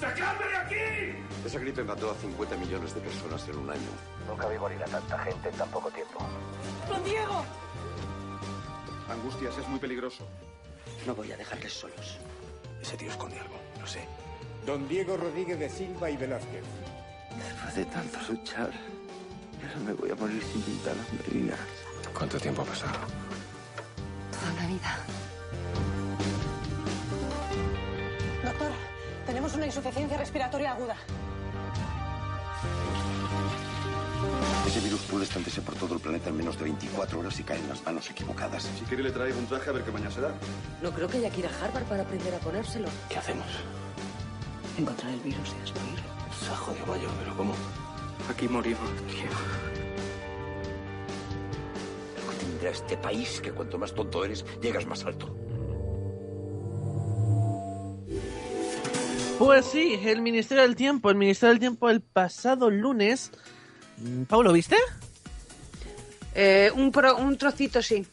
¡Sacadme 0.01 0.47
de 0.47 0.57
aquí! 0.57 1.13
Esa 1.45 1.59
gripe 1.59 1.85
mató 1.85 2.11
a 2.11 2.15
50 2.15 2.57
millones 2.57 2.95
de 2.95 3.01
personas 3.03 3.47
en 3.49 3.59
un 3.59 3.71
año. 3.71 3.91
Nunca 4.27 4.49
vi 4.49 4.59
morir 4.59 4.83
a 4.83 4.87
tanta 4.87 5.19
gente 5.19 5.51
en 5.51 5.55
tan 5.57 5.69
poco 5.69 5.91
tiempo. 5.91 6.27
¡Don 6.89 7.05
Diego! 7.05 7.45
Angustias 9.11 9.59
es 9.59 9.69
muy 9.69 9.79
peligroso. 9.79 10.27
No 11.07 11.15
voy 11.15 11.31
a 11.33 11.37
dejarles 11.37 11.73
solos. 11.75 12.19
Ese 12.81 12.97
tío 12.97 13.11
esconde 13.11 13.39
algo, 13.39 13.57
lo 13.79 13.87
sé. 13.87 14.07
Don 14.65 14.89
Diego 14.89 15.19
Rodríguez 15.19 15.59
de 15.59 15.69
Silva 15.69 16.09
y 16.09 16.17
Velázquez. 16.17 16.65
Después 17.37 17.75
de 17.75 17.85
tanto 17.87 18.19
luchar, 18.29 18.71
ahora 19.63 19.81
me 19.85 19.93
voy 19.93 20.11
a 20.11 20.15
morir 20.15 20.43
sin 20.43 20.63
pintar 20.63 20.97
las 20.97 21.13
merinas. 21.13 21.59
¿Cuánto 22.15 22.39
tiempo 22.39 22.63
ha 22.63 22.65
pasado? 22.65 22.99
Toda 24.33 24.53
una 24.53 24.67
vida. 24.67 24.99
Doctor, 28.45 28.73
tenemos 29.27 29.55
una 29.55 29.67
insuficiencia 29.67 30.17
respiratoria 30.17 30.73
aguda. 30.73 30.97
Ese 34.67 34.81
virus 34.81 35.01
puede 35.03 35.25
extenderse 35.25 35.63
por 35.63 35.75
todo 35.75 35.95
el 35.95 36.01
planeta 36.01 36.29
en 36.29 36.37
menos 36.37 36.57
de 36.57 36.65
24 36.65 37.19
horas 37.19 37.41
y 37.41 37.43
caer 37.43 37.61
en 37.61 37.69
las 37.69 37.85
manos 37.85 38.09
equivocadas. 38.11 38.69
Si 38.79 38.85
quiere 38.85 39.03
le 39.03 39.11
traigo 39.11 39.39
un 39.39 39.47
traje 39.47 39.71
a 39.71 39.73
ver 39.73 39.83
qué 39.83 39.91
mañana 39.91 40.11
se 40.11 40.21
da. 40.21 40.33
No 40.83 40.93
creo 40.93 41.09
que 41.09 41.19
haya 41.19 41.31
que 41.31 41.41
ir 41.41 41.47
a 41.47 41.65
Harvard 41.65 41.85
para 41.85 42.03
aprender 42.03 42.35
a 42.35 42.39
ponérselo. 42.39 42.89
¿Qué 43.09 43.19
hacemos? 43.19 43.47
Encontrar 44.79 45.13
el 45.13 45.21
virus 45.21 45.55
y 45.57 45.61
destruirlo. 45.61 46.07
Se 46.39 46.51
ha 46.53 46.57
jodido 46.57 46.87
mayo, 46.87 47.09
pero 47.19 47.37
¿cómo? 47.37 47.55
Aquí 48.31 48.49
morimos, 48.49 48.89
tío. 49.09 49.31
Algo 52.21 52.33
tendrá 52.39 52.71
este 52.71 52.97
país 52.97 53.41
que 53.41 53.53
cuanto 53.53 53.77
más 53.77 53.93
tonto 53.93 54.25
eres, 54.25 54.45
llegas 54.61 54.87
más 54.87 55.05
alto. 55.05 55.35
Pues 59.41 59.65
sí, 59.65 59.99
el 60.05 60.21
Ministerio 60.21 60.63
del 60.65 60.77
Tiempo. 60.77 61.09
El 61.09 61.17
Ministerio 61.17 61.53
del 61.55 61.61
Tiempo 61.61 61.89
el 61.89 62.03
pasado 62.03 62.69
lunes. 62.69 63.31
Mm, 63.97 64.25
Pablo, 64.25 64.53
¿viste? 64.53 64.77
Eh, 66.35 66.71
un, 66.75 66.93
pro- 66.93 67.17
un 67.17 67.39
trocito 67.39 67.81
sí. 67.81 68.07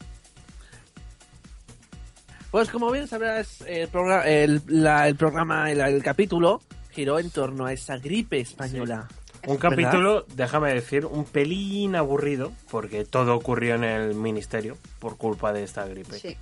Pues 2.49 2.69
como 2.69 2.89
bien 2.91 3.09
sabrás, 3.09 3.59
el, 3.67 3.91
progra- 3.91 4.25
el, 4.25 4.61
la- 4.67 5.05
el 5.09 5.17
programa, 5.17 5.69
el, 5.69 5.81
el 5.81 6.01
capítulo 6.01 6.61
giró 6.91 7.19
en 7.19 7.29
torno 7.29 7.65
a 7.65 7.73
esa 7.73 7.97
gripe 7.97 8.39
española. 8.39 9.09
Un 9.45 9.57
¿Verdad? 9.57 9.69
capítulo, 9.69 10.25
déjame 10.33 10.73
decir, 10.73 11.05
un 11.05 11.25
pelín 11.25 11.97
aburrido, 11.97 12.53
porque 12.71 13.03
todo 13.03 13.35
ocurrió 13.35 13.75
en 13.75 13.83
el 13.83 14.15
ministerio 14.15 14.77
por 14.99 15.17
culpa 15.17 15.51
de 15.51 15.63
esta 15.63 15.85
gripe. 15.85 16.17
Sí. 16.17 16.37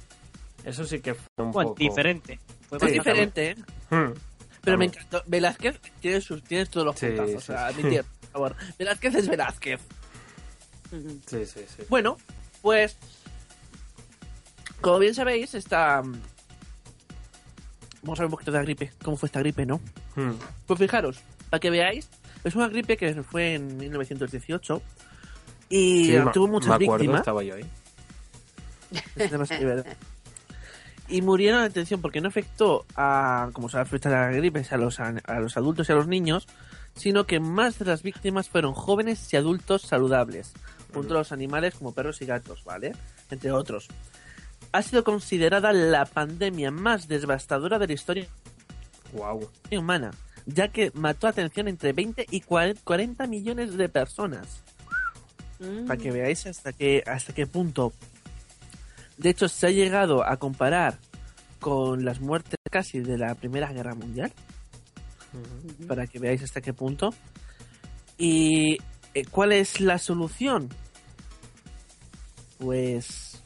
Eso 0.63 0.85
sí 0.85 0.99
que 0.99 1.15
fue 1.15 1.25
un 1.43 1.51
Bueno, 1.51 1.69
poco... 1.71 1.79
diferente. 1.79 2.39
Fue 2.69 2.77
Fue 2.77 2.89
Sí, 2.89 2.93
diferente, 2.93 3.49
¿eh? 3.49 3.55
Pero 4.65 4.77
me 4.77 4.85
encantó. 4.85 5.23
Velázquez 5.27 5.79
tiene 6.01 6.19
sus, 6.21 6.43
tienes 6.43 6.69
todos 6.69 6.85
los 6.87 6.99
Sí, 6.99 7.05
puntazos. 7.07 7.29
sí, 7.31 7.37
o 7.37 7.41
sea, 7.41 7.69
sí. 7.69 7.79
admitir, 7.79 8.03
por 8.03 8.29
favor. 8.31 8.55
Velázquez 8.77 9.15
es 9.15 9.27
Velázquez. 9.29 9.79
Sí, 11.27 11.45
sí, 11.45 11.61
sí. 11.77 11.83
Bueno, 11.89 12.17
pues. 12.61 12.97
Como 14.81 14.99
bien 14.99 15.13
sabéis, 15.15 15.53
esta. 15.55 16.01
Vamos 18.01 18.19
a 18.19 18.23
ver 18.23 18.25
un 18.25 18.31
poquito 18.31 18.51
de 18.51 18.57
la 18.57 18.63
gripe. 18.63 18.91
¿Cómo 19.03 19.17
fue 19.17 19.27
esta 19.27 19.39
gripe, 19.39 19.65
no? 19.65 19.79
Hmm. 20.15 20.33
Pues 20.67 20.79
fijaros, 20.79 21.19
para 21.49 21.59
que 21.59 21.69
veáis, 21.71 22.09
es 22.43 22.55
una 22.55 22.67
gripe 22.67 22.97
que 22.97 23.23
fue 23.23 23.55
en 23.55 23.77
1918 23.77 24.81
y 25.69 26.11
tuvo 26.33 26.47
muchas 26.47 26.69
me 26.69 26.75
acuerdo, 26.85 26.97
víctimas. 26.97 27.21
estaba 27.21 27.43
yo 27.43 27.55
ahí. 27.55 27.65
Es. 29.15 29.31
Y 31.07 31.21
murieron, 31.21 31.61
atención, 31.61 32.01
porque 32.01 32.21
no 32.21 32.27
afectó 32.29 32.85
a, 32.95 33.49
como 33.53 33.69
se 33.69 33.77
afecta 33.77 34.09
la 34.09 34.31
gripe, 34.31 34.65
a 34.69 34.77
los, 34.77 34.99
a, 34.99 35.13
a 35.25 35.39
los 35.39 35.55
adultos 35.57 35.87
y 35.87 35.91
a 35.91 35.95
los 35.95 36.07
niños, 36.07 36.47
sino 36.95 37.25
que 37.25 37.39
más 37.39 37.77
de 37.79 37.85
las 37.85 38.03
víctimas 38.03 38.49
fueron 38.49 38.73
jóvenes 38.73 39.31
y 39.33 39.37
adultos 39.37 39.83
saludables, 39.83 40.53
junto 40.93 41.13
a 41.13 41.17
los 41.19 41.31
animales 41.31 41.75
como 41.75 41.93
perros 41.93 42.21
y 42.21 42.25
gatos, 42.25 42.63
¿vale? 42.63 42.93
Entre 43.29 43.51
otros. 43.51 43.87
Ha 44.71 44.81
sido 44.81 45.03
considerada 45.03 45.71
la 45.73 46.05
pandemia 46.05 46.71
más 46.71 47.07
devastadora 47.07 47.79
de 47.79 47.87
la 47.87 47.93
historia 47.93 48.27
Wow. 49.13 49.49
humana, 49.71 50.11
ya 50.45 50.67
que 50.69 50.91
mató, 50.93 51.27
atención, 51.27 51.67
entre 51.67 51.93
20 51.93 52.25
y 52.29 52.41
40 52.41 53.27
millones 53.27 53.77
de 53.77 53.87
personas. 53.89 54.61
Para 55.87 55.97
que 55.97 56.11
veáis 56.11 56.45
hasta 56.47 56.73
qué, 56.73 57.01
hasta 57.07 57.33
qué 57.33 57.47
punto. 57.47 57.93
De 59.17 59.29
hecho, 59.29 59.47
se 59.47 59.67
ha 59.67 59.71
llegado 59.71 60.23
a 60.27 60.37
comparar 60.37 60.99
con 61.59 62.03
las 62.05 62.19
muertes 62.19 62.55
casi 62.69 62.99
de 62.99 63.17
la 63.17 63.35
Primera 63.35 63.71
Guerra 63.71 63.95
Mundial. 63.95 64.31
Para 65.87 66.07
que 66.07 66.19
veáis 66.19 66.43
hasta 66.43 66.61
qué 66.61 66.73
punto. 66.73 67.13
¿Y 68.17 68.77
eh, 69.13 69.25
cuál 69.29 69.51
es 69.51 69.81
la 69.81 69.97
solución? 69.97 70.69
Pues. 72.57 73.41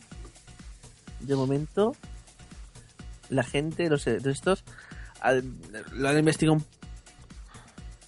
De 1.19 1.35
momento. 1.35 1.95
La 3.29 3.43
gente, 3.43 3.89
los 3.89 4.05
de 4.05 4.19
estos. 4.31 4.63
Lo 5.93 6.09
han 6.09 6.17
investigado 6.17 6.57
un 6.57 6.65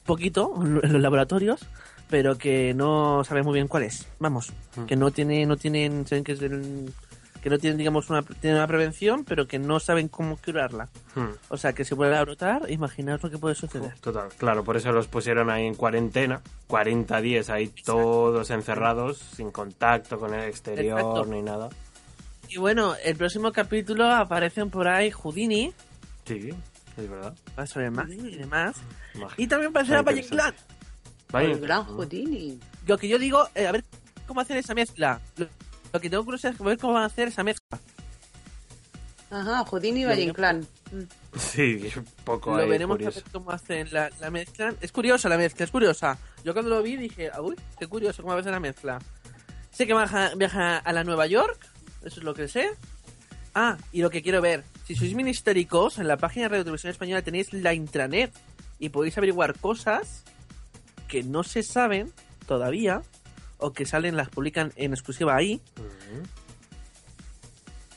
poquito 0.05 0.53
en 0.63 0.73
los 0.93 1.01
laboratorios 1.01 1.61
pero 2.09 2.38
que 2.38 2.73
no 2.73 3.23
saben 3.23 3.45
muy 3.45 3.53
bien 3.53 3.69
cuál 3.69 3.83
es. 3.83 4.05
Vamos, 4.19 4.51
que 4.85 4.97
no 4.97 5.11
tiene, 5.11 5.45
no 5.45 5.55
tienen, 5.55 6.05
saben 6.05 6.25
que 6.25 6.33
es 6.33 6.39
del- 6.41 6.93
que 7.41 7.49
no 7.49 7.57
tienen, 7.57 7.77
digamos, 7.77 8.09
una, 8.09 8.22
tienen 8.22 8.57
una 8.57 8.68
prevención, 8.68 9.23
pero 9.26 9.47
que 9.47 9.57
no 9.59 9.80
saben 9.80 10.07
cómo 10.07 10.38
curarla. 10.38 10.89
Hmm. 11.15 11.30
O 11.49 11.57
sea, 11.57 11.73
que 11.73 11.84
se 11.84 11.95
vuelve 11.95 12.15
a 12.15 12.22
brotar, 12.22 12.69
imaginaos 12.69 13.23
lo 13.23 13.30
que 13.31 13.38
puede 13.38 13.55
suceder. 13.55 13.93
Total, 13.99 14.30
claro, 14.38 14.63
por 14.63 14.77
eso 14.77 14.91
los 14.91 15.07
pusieron 15.07 15.49
ahí 15.49 15.65
en 15.65 15.73
cuarentena, 15.76 16.41
40 16.68 17.19
días 17.22 17.49
ahí 17.49 17.68
todos 17.84 18.49
encerrados, 18.51 19.18
sin 19.18 19.49
contacto 19.51 20.19
con 20.19 20.34
el 20.34 20.47
exterior 20.47 20.99
Exacto. 20.99 21.26
ni 21.26 21.41
nada. 21.41 21.69
Y 22.47 22.57
bueno, 22.57 22.95
el 23.03 23.15
próximo 23.15 23.51
capítulo 23.51 24.05
aparecen 24.11 24.69
por 24.69 24.88
ahí 24.88 25.09
Houdini, 25.09 25.73
Sí, 26.27 26.49
es 26.97 27.09
verdad. 27.09 27.34
va 27.57 27.65
sobre 27.65 27.89
magia 27.89 28.15
y 28.15 28.35
demás. 28.35 28.76
Magia. 29.15 29.35
Y 29.38 29.47
también 29.47 29.72
aparecerá 29.72 30.01
Valle. 30.03 30.22
Inclán. 30.22 30.53
Valle 31.34 31.45
El 31.47 31.51
Inclán. 31.53 31.84
gran 31.85 31.95
Houdini. 31.95 32.59
Lo 32.85 32.97
que 32.97 33.07
yo 33.07 33.18
digo, 33.18 33.47
eh, 33.55 33.65
a 33.68 33.72
ver 33.72 33.84
cómo 34.27 34.41
hacer 34.41 34.57
esa 34.57 34.76
mezcla. 34.76 35.19
Lo, 35.93 35.99
que 35.99 36.09
tengo 36.09 36.23
curiosidad 36.23 36.53
es 36.53 36.59
ver 36.59 36.77
cómo 36.77 36.93
van 36.93 37.03
a 37.03 37.07
hacer 37.07 37.27
esa 37.27 37.43
mezcla. 37.43 37.80
Ajá, 39.30 39.63
Houdini 39.65 40.01
y 40.01 40.05
Valle 40.05 40.23
Inclán. 40.23 40.68
Mm. 40.91 41.38
Sí, 41.38 41.89
un 41.95 42.05
poco 42.26 42.51
Lo 42.51 42.63
ahí 42.63 42.69
veremos 42.69 42.99
a 42.99 43.09
ver 43.09 43.23
cómo 43.31 43.51
hacen 43.51 43.88
la, 43.91 44.09
la 44.19 44.30
mezcla. 44.30 44.73
Es 44.81 44.91
curiosa 44.91 45.30
la 45.30 45.38
mezcla, 45.38 45.63
es 45.63 45.72
curiosa. 45.72 46.18
Yo 46.43 46.53
cuando 46.53 46.69
lo 46.69 46.84
vi 46.84 46.97
dije, 46.97 47.31
uy, 47.39 47.55
qué 47.80 47.88
curioso 47.88 48.22
cómo 48.22 48.34
va 48.34 48.41
a 48.41 48.43
ser 48.43 48.51
la 48.51 48.59
mezcla. 48.59 48.99
Sé 49.72 49.88
que 49.88 49.93
viaja, 49.93 50.35
viaja 50.35 50.77
a 50.77 50.91
la 50.91 51.03
Nueva 51.05 51.27
York, 51.27 51.65
eso 52.03 52.19
es 52.19 52.23
lo 52.23 52.34
que 52.34 52.47
sé. 52.49 52.72
Ah, 53.55 53.77
y 53.91 54.01
lo 54.01 54.09
que 54.09 54.22
quiero 54.22 54.41
ver, 54.41 54.63
si 54.85 54.95
sois 54.95 55.13
ministéricos, 55.13 55.97
en 55.97 56.07
la 56.07 56.18
página 56.18 56.45
de 56.45 56.49
Radio 56.49 56.63
Televisión 56.65 56.91
Española 56.91 57.22
tenéis 57.22 57.53
la 57.53 57.73
intranet 57.73 58.31
y 58.80 58.89
podéis 58.89 59.18
averiguar 59.18 59.57
cosas 59.59 60.23
que 61.07 61.23
no 61.23 61.43
se 61.43 61.63
saben 61.63 62.11
todavía 62.47 63.01
o 63.61 63.71
que 63.73 63.85
salen, 63.85 64.17
las 64.17 64.29
publican 64.29 64.73
en 64.75 64.91
exclusiva 64.93 65.35
ahí 65.35 65.61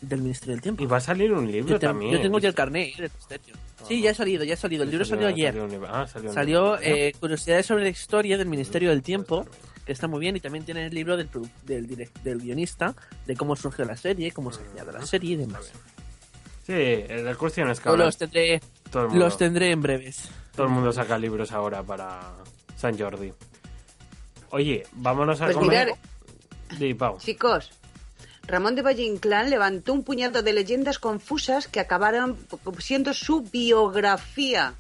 del 0.01 0.21
Ministerio 0.21 0.55
del 0.55 0.63
Tiempo. 0.63 0.83
Y 0.83 0.87
va 0.87 0.99
a 0.99 1.01
salir 1.01 1.33
un 1.33 1.51
libro 1.51 1.71
Yo, 1.71 1.79
te- 1.79 1.87
también. 1.87 2.13
yo 2.13 2.21
tengo 2.21 2.39
ya 2.39 2.49
el 2.49 2.55
carnet 2.55 2.95
del 2.97 3.11
Ministerio. 3.11 3.55
Sí, 3.89 4.01
ya 4.01 4.11
ha 4.13 4.15
salido, 4.15 4.45
ya 4.45 4.55
ha 4.55 4.57
salido. 4.57 4.83
El 4.85 4.91
libro 4.91 5.05
salió, 5.05 5.27
ayer. 5.27 5.55
Salió. 5.55 5.87
Ah, 5.89 6.07
salió 6.07 6.33
Salió 6.33 6.79
eh, 6.81 7.13
Curiosidades 7.21 7.67
sobre 7.67 7.85
la 7.85 7.91
historia 7.91 8.39
del 8.39 8.47
Ministerio 8.47 8.91
del 8.91 9.03
Tiempo, 9.03 9.47
que 9.85 9.93
está 9.93 10.07
muy 10.07 10.21
bien, 10.21 10.37
y 10.37 10.41
también 10.41 10.65
tiene 10.65 10.87
el 10.87 10.95
libro 10.95 11.17
del, 11.17 11.29
del, 11.65 11.87
direct- 11.89 12.23
del 12.23 12.39
guionista, 12.41 12.95
de 13.27 13.37
cómo 13.37 13.57
surgió 13.57 13.85
la 13.85 13.97
serie, 13.97 14.31
cómo 14.33 14.53
se 14.53 14.63
ha 14.63 14.67
creado 14.67 14.93
la 14.93 15.05
serie 15.07 15.33
y 15.33 15.37
demás. 15.37 15.71
Sí, 16.67 16.73
eh, 16.73 17.21
la 17.23 17.35
cuestión 17.35 17.69
es 17.71 17.81
que 17.81 17.91
los 17.95 18.17
tendré, 18.17 18.61
los 19.13 19.37
tendré 19.37 19.71
en 19.71 19.83
breves. 19.83 20.31
todo 20.57 20.67
el 20.67 20.73
mundo 20.73 20.93
saca 20.93 21.19
libros 21.19 21.53
ahora 21.53 21.83
para 21.83 22.33
San 22.77 22.99
Jordi. 22.99 23.33
Oye, 24.55 24.87
vámonos 24.93 25.41
a 25.41 25.47
Pues 25.47 25.57
comer. 25.57 25.93
mirar, 26.79 27.19
chicos, 27.19 27.73
Ramón 28.47 28.77
de 28.77 28.83
Valle 28.83 29.03
Inclán 29.03 29.51
levantó 29.51 29.93
un 29.93 30.05
puñado 30.05 30.43
de 30.43 30.53
leyendas 30.53 31.01
confusas 31.01 31.67
que 31.67 31.81
acabaron 31.81 32.39
siendo 32.79 33.13
su 33.15 33.41
biografía. 33.43 34.75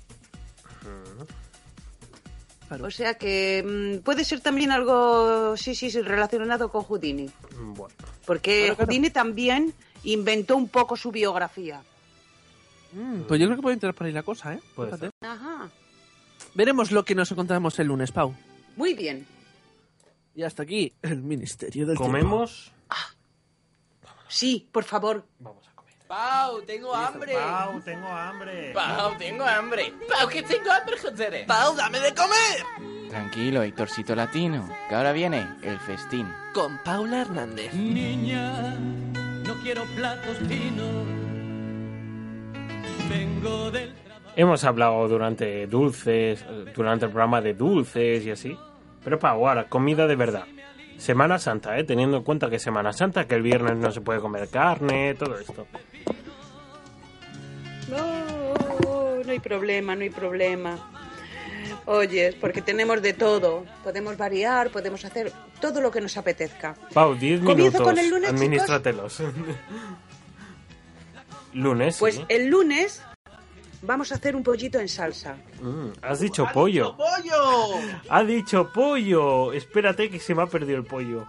O 2.80 2.90
sea 2.92 3.14
que 3.14 3.64
mm, 3.98 4.04
puede 4.04 4.24
ser 4.24 4.40
también 4.40 4.70
algo, 4.70 5.56
sí, 5.56 5.74
sí, 5.74 5.90
sí, 5.90 6.00
relacionado 6.02 6.70
con 6.70 6.84
Houdini. 6.84 7.28
Bueno. 7.56 7.92
Porque 8.26 8.66
Claro, 8.66 8.76
claro. 8.76 8.86
Houdini 8.86 9.10
también 9.10 9.74
inventó 10.04 10.56
un 10.56 10.68
poco 10.68 10.96
su 10.96 11.10
biografía. 11.10 11.82
Mm, 12.92 13.22
pues 13.22 13.40
yo 13.40 13.46
creo 13.46 13.56
que 13.56 13.62
puede 13.62 13.74
entrar 13.74 13.92
por 13.94 14.06
ahí 14.06 14.12
la 14.12 14.22
cosa, 14.22 14.54
¿eh? 14.54 14.60
Puede. 14.76 15.10
Ajá. 15.20 15.68
Veremos 16.54 16.92
lo 16.92 17.04
que 17.04 17.16
nos 17.16 17.32
encontramos 17.32 17.76
el 17.80 17.88
lunes, 17.88 18.12
Pau. 18.12 18.34
Muy 18.76 18.94
bien. 18.94 19.26
Y 20.34 20.42
hasta 20.42 20.62
aquí 20.64 20.92
el 21.02 21.22
Ministerio 21.22 21.86
del 21.86 21.96
¿Comemos? 21.96 22.72
Sí, 24.28 24.68
por 24.72 24.84
favor. 24.84 25.24
Pau, 26.08 26.62
tengo 26.62 26.94
hambre. 26.94 27.34
Pau, 27.34 27.80
tengo 27.80 28.08
hambre. 28.08 28.72
Pau, 28.74 29.16
tengo 29.16 29.44
hambre. 29.44 29.92
Pau, 30.08 30.28
que 30.28 30.42
tengo 30.42 30.70
hambre, 30.70 30.96
joder. 30.98 31.46
Pau, 31.46 31.74
dame 31.76 32.00
de 32.00 32.14
comer. 32.14 33.08
Tranquilo, 33.08 33.62
Héctorcito 33.62 34.14
Latino, 34.14 34.68
que 34.88 34.94
ahora 34.94 35.12
viene 35.12 35.46
el 35.62 35.78
festín. 35.78 36.28
Con 36.52 36.78
Paula 36.82 37.20
Hernández. 37.22 37.72
Niña, 37.74 38.74
no 38.76 39.54
quiero 39.62 39.84
platos 39.96 40.36
finos. 40.48 41.06
Vengo 43.08 43.70
del 43.70 43.94
Hemos 44.36 44.64
hablado 44.64 45.06
durante 45.06 45.68
dulces, 45.68 46.42
eh, 46.42 46.72
durante 46.74 47.04
el 47.04 47.12
programa 47.12 47.40
de 47.40 47.54
dulces 47.54 48.24
y 48.24 48.32
así. 48.32 48.58
Pero 49.04 49.18
para 49.18 49.34
ahora, 49.34 49.68
comida 49.68 50.06
de 50.06 50.16
verdad. 50.16 50.44
Semana 50.96 51.38
Santa, 51.38 51.76
¿eh? 51.78 51.84
Teniendo 51.84 52.16
en 52.16 52.22
cuenta 52.22 52.48
que 52.48 52.58
Semana 52.58 52.92
Santa, 52.92 53.26
que 53.26 53.34
el 53.34 53.42
viernes 53.42 53.76
no 53.76 53.90
se 53.90 54.00
puede 54.00 54.20
comer 54.20 54.48
carne, 54.48 55.14
todo 55.14 55.38
esto. 55.38 55.66
No, 57.90 59.22
no 59.24 59.30
hay 59.30 59.40
problema, 59.40 59.94
no 59.94 60.02
hay 60.02 60.10
problema. 60.10 60.78
Oyes, 61.86 62.34
porque 62.36 62.62
tenemos 62.62 63.02
de 63.02 63.12
todo. 63.12 63.64
Podemos 63.82 64.16
variar, 64.16 64.70
podemos 64.70 65.04
hacer 65.04 65.32
todo 65.60 65.80
lo 65.80 65.90
que 65.90 66.00
nos 66.00 66.16
apetezca. 66.16 66.74
Pau, 66.94 67.14
10 67.14 67.40
Comienzo 67.40 67.56
minutos. 67.56 67.82
con 67.82 67.98
el 67.98 68.08
lunes, 68.08 68.30
chicos. 68.30 68.40
Administratelos. 68.40 69.22
lunes, 71.52 71.98
Pues 71.98 72.14
sí. 72.16 72.24
el 72.28 72.46
lunes 72.46 73.02
vamos 73.84 74.10
a 74.12 74.16
hacer 74.16 74.34
un 74.36 74.42
pollito 74.42 74.78
en 74.78 74.88
salsa. 74.88 75.36
Mm, 75.60 75.88
has 76.02 76.20
dicho 76.20 76.46
pollo. 76.52 76.96
¡Pollo! 76.96 77.78
Ha 78.08 78.22
dicho 78.24 78.70
pollo. 78.72 79.52
Espérate 79.52 80.10
que 80.10 80.18
se 80.18 80.34
me 80.34 80.42
ha 80.42 80.46
perdido 80.46 80.78
el 80.78 80.84
pollo. 80.84 81.24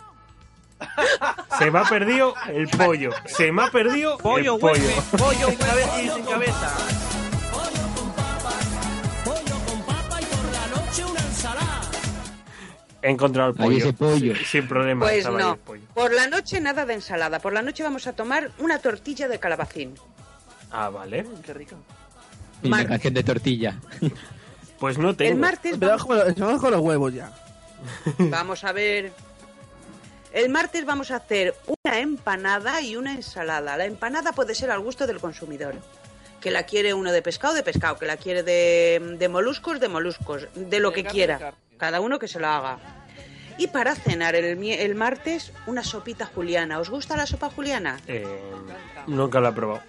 Se 1.58 1.72
me 1.72 1.80
ha 1.80 1.84
perdido 1.86 2.34
el 2.50 2.68
pollo. 2.68 3.12
Se 3.26 3.52
me 3.52 3.64
ha 3.64 3.72
perdido 3.72 4.18
Pollo, 4.18 4.56
el 4.56 4.60
pollo. 4.60 4.90
pollo 5.18 5.48
sin 5.48 5.58
cabe- 5.58 6.04
y 6.04 6.10
sin 6.10 6.26
cabeza. 6.26 6.72
He 13.02 13.10
encontrado 13.12 13.52
el 13.52 13.56
Ahí 13.62 13.66
pollo. 13.68 13.78
ese 13.78 13.94
pollo. 13.94 14.36
Sí, 14.36 14.46
sin 14.46 14.68
problema. 14.68 15.06
Pues 15.06 15.30
no. 15.30 15.54
el 15.54 15.60
pollo. 15.60 15.82
Por 15.94 16.14
la 16.14 16.28
noche 16.28 16.60
nada 16.60 16.86
de 16.86 16.96
ensalada. 16.96 17.40
Por 17.40 17.54
la 17.54 17.62
noche 17.62 17.84
vamos 17.84 18.08
a 18.08 18.14
tomar 18.14 18.52
una 18.60 18.80
tortilla 18.80 19.28
de 19.28 19.40
calabacín. 19.40 19.94
Ah, 20.72 20.90
vale. 20.90 21.26
Qué 21.46 21.54
rico. 21.54 21.76
Y 22.64 22.70
canción 22.72 23.14
de 23.14 23.24
tortilla. 23.24 23.76
Pues 24.80 24.98
no 24.98 25.16
tengo. 25.16 25.32
El 25.32 25.38
martes 25.40 25.80
Vamos 25.80 26.06
con, 26.06 26.18
los, 26.18 26.36
vamos 26.36 26.60
con 26.62 26.70
los 26.72 26.82
huevos 26.82 27.14
ya. 27.14 27.32
Vamos 28.20 28.64
a 28.66 28.74
ver. 28.74 29.14
El 30.34 30.50
martes 30.50 30.86
vamos 30.86 31.12
a 31.12 31.16
hacer 31.16 31.56
una 31.66 32.00
empanada 32.00 32.82
y 32.82 32.98
una 32.98 33.14
ensalada. 33.14 33.78
La 33.78 33.86
empanada 33.86 34.34
puede 34.34 34.54
ser 34.54 34.70
al 34.72 34.82
gusto 34.82 35.08
del 35.08 35.20
consumidor. 35.22 35.76
Que 36.42 36.52
la 36.52 36.64
quiere 36.64 36.94
uno 36.94 37.14
de 37.14 37.22
pescado, 37.22 37.54
de 37.54 37.64
pescado. 37.64 37.98
Que 37.98 38.06
la 38.06 38.18
quiere 38.18 38.44
de, 38.44 39.16
de 39.18 39.30
moluscos, 39.30 39.80
de 39.80 39.88
moluscos. 39.88 40.48
De 40.56 40.82
lo 40.82 40.90
De 40.90 40.96
que 40.96 41.04
carne, 41.04 41.14
quiera. 41.16 41.54
Cada 41.78 42.02
uno 42.02 42.20
que 42.20 42.28
se 42.28 42.42
lo 42.42 42.48
haga. 42.48 42.78
Y 43.58 43.68
para 43.68 43.96
cenar 43.96 44.36
el, 44.36 44.58
mi- 44.58 44.74
el 44.74 44.94
martes, 44.94 45.54
una 45.68 45.86
sopita 45.86 46.26
juliana. 46.26 46.80
¿Os 46.80 46.90
gusta 46.90 47.16
la 47.16 47.26
sopa 47.26 47.50
juliana? 47.50 47.98
Eh, 48.08 48.28
nunca 49.08 49.40
lo 49.40 49.48
he 49.48 49.54
probado. 49.54 49.82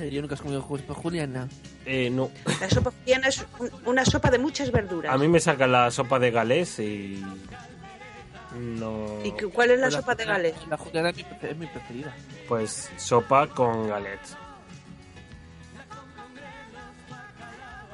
Serio, 0.00 0.22
nunca 0.22 0.34
has 0.34 0.40
comido 0.40 0.62
justo 0.62 0.94
Juliana. 0.94 1.46
Eh, 1.84 2.08
no. 2.08 2.30
La 2.58 2.70
sopa 2.70 2.90
juliana 2.90 3.28
es 3.28 3.44
un- 3.58 3.70
una 3.84 4.02
sopa 4.06 4.30
de 4.30 4.38
muchas 4.38 4.72
verduras. 4.72 5.12
A 5.12 5.18
mí 5.18 5.28
me 5.28 5.38
saca 5.40 5.66
la 5.66 5.90
sopa 5.90 6.18
de 6.18 6.30
galés 6.30 6.78
y. 6.78 7.22
No. 8.58 9.18
¿Y 9.22 9.30
cu- 9.32 9.50
cuál 9.50 9.72
es 9.72 9.80
la 9.80 9.90
sopa 9.90 10.14
de 10.14 10.24
gales? 10.24 10.54
La 10.70 10.78
Juliana 10.78 11.10
es 11.10 11.56
mi 11.58 11.66
preferida. 11.66 12.14
Pues 12.48 12.90
sopa 12.96 13.46
con 13.48 13.88
galets. 13.88 14.36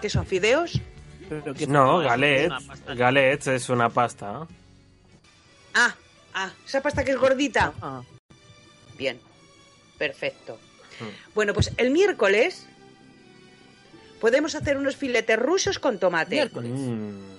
¿Qué 0.00 0.08
son 0.08 0.24
fideos? 0.26 0.80
Pero 1.28 1.54
que- 1.54 1.66
No, 1.66 1.98
galets. 1.98 2.54
Galets 2.96 3.46
es 3.48 3.68
una 3.68 3.88
pasta. 3.88 4.46
Ah, 5.74 5.94
ah, 6.34 6.50
esa 6.64 6.80
pasta 6.80 7.02
que 7.04 7.10
es 7.10 7.18
gordita. 7.18 7.72
Ah, 7.82 8.00
Bien, 8.96 9.18
perfecto. 9.98 10.58
Mm. 11.00 11.34
Bueno, 11.34 11.54
pues 11.54 11.72
el 11.76 11.90
miércoles 11.90 12.66
podemos 14.20 14.54
hacer 14.54 14.76
unos 14.76 14.96
filetes 14.96 15.38
rusos 15.38 15.78
con 15.78 15.98
tomate, 15.98 16.36
miércoles. 16.36 16.72
Mm. 16.74 17.36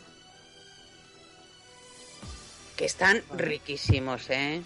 que 2.76 2.86
están 2.86 3.24
riquísimos, 3.36 4.30
¿eh? 4.30 4.62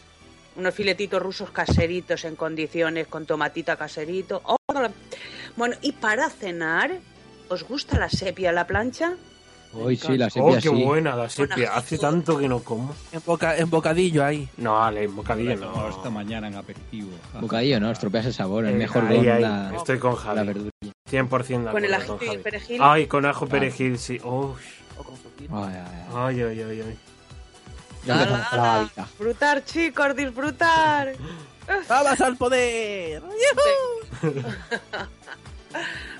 Unos 0.57 0.75
filetitos 0.75 1.21
rusos 1.21 1.51
caseritos 1.51 2.25
en 2.25 2.35
condiciones, 2.35 3.07
con 3.07 3.25
tomatita 3.25 3.77
caserito. 3.77 4.41
¡Oh! 4.43 4.57
Bueno, 5.55 5.75
y 5.81 5.93
para 5.93 6.29
cenar, 6.29 6.99
¿os 7.47 7.63
gusta 7.63 7.97
la 7.97 8.09
sepia 8.09 8.49
a 8.49 8.53
la 8.53 8.67
plancha? 8.67 9.15
Hoy 9.73 9.95
sí, 9.95 10.17
la 10.17 10.27
Oh, 10.27 10.29
sepia 10.29 10.55
qué 10.55 10.69
sí. 10.77 10.83
buena 10.83 11.15
la 11.15 11.29
sepia. 11.29 11.73
Hace 11.75 11.97
tanto 11.97 12.37
que 12.37 12.47
no 12.47 12.59
como. 12.59 12.93
En, 13.11 13.21
boca, 13.25 13.57
en 13.57 13.69
bocadillo 13.69 14.25
ahí. 14.25 14.49
No, 14.57 14.73
vale, 14.73 15.07
bocadillo 15.07 15.55
No, 15.55 15.87
esta 15.89 16.09
mañana 16.09 16.47
en 16.47 16.55
aperitivo. 16.55 17.09
Bocadillo, 17.39 17.79
¿no? 17.79 17.89
Estropeas 17.91 18.25
el 18.25 18.33
sabor. 18.33 18.65
Es 18.65 18.73
Eh, 18.73 18.77
mejor 18.77 19.05
ahí, 19.05 19.17
con 19.17 19.29
ahí, 19.29 19.41
la, 19.41 19.73
Estoy 19.77 19.97
con 19.99 20.11
la 20.15 20.17
Javi. 20.19 20.47
verdura. 20.47 20.71
100% 21.09 21.65
de 21.65 21.71
Con 21.71 21.85
el 21.85 21.93
ajito 21.93 22.19
y 22.21 22.27
el 22.29 22.39
perejil. 22.39 22.79
Ay, 22.81 23.07
con 23.07 23.25
ajo 23.25 23.47
perejil, 23.47 23.97
sí. 23.97 24.19
Uy. 24.23 24.53
O 24.97 25.03
con. 25.03 25.15
Ay, 25.51 25.75
ay, 25.75 25.75
ay. 25.75 26.05
Ay, 26.15 26.41
ay, 26.41 26.61
ay, 26.61 26.81
ay. 26.87 26.97
Ya 28.05 28.13
¡Hala, 28.15 28.23
empezamos 28.23 28.47
con 28.49 28.57
la 28.57 28.63
babita. 28.73 29.01
Disfrutar, 29.03 29.65
chicos, 29.65 30.15
disfrutar. 30.15 31.13
¡Vamos 31.89 32.21
al 32.21 32.35
poder! 32.37 33.21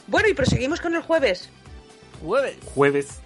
Bueno, 0.08 0.28
y 0.30 0.34
proseguimos 0.34 0.80
con 0.82 0.96
el 0.96 1.02
jueves. 1.02 1.50
Jueves. 2.22 2.58
Jueves. 2.74 3.20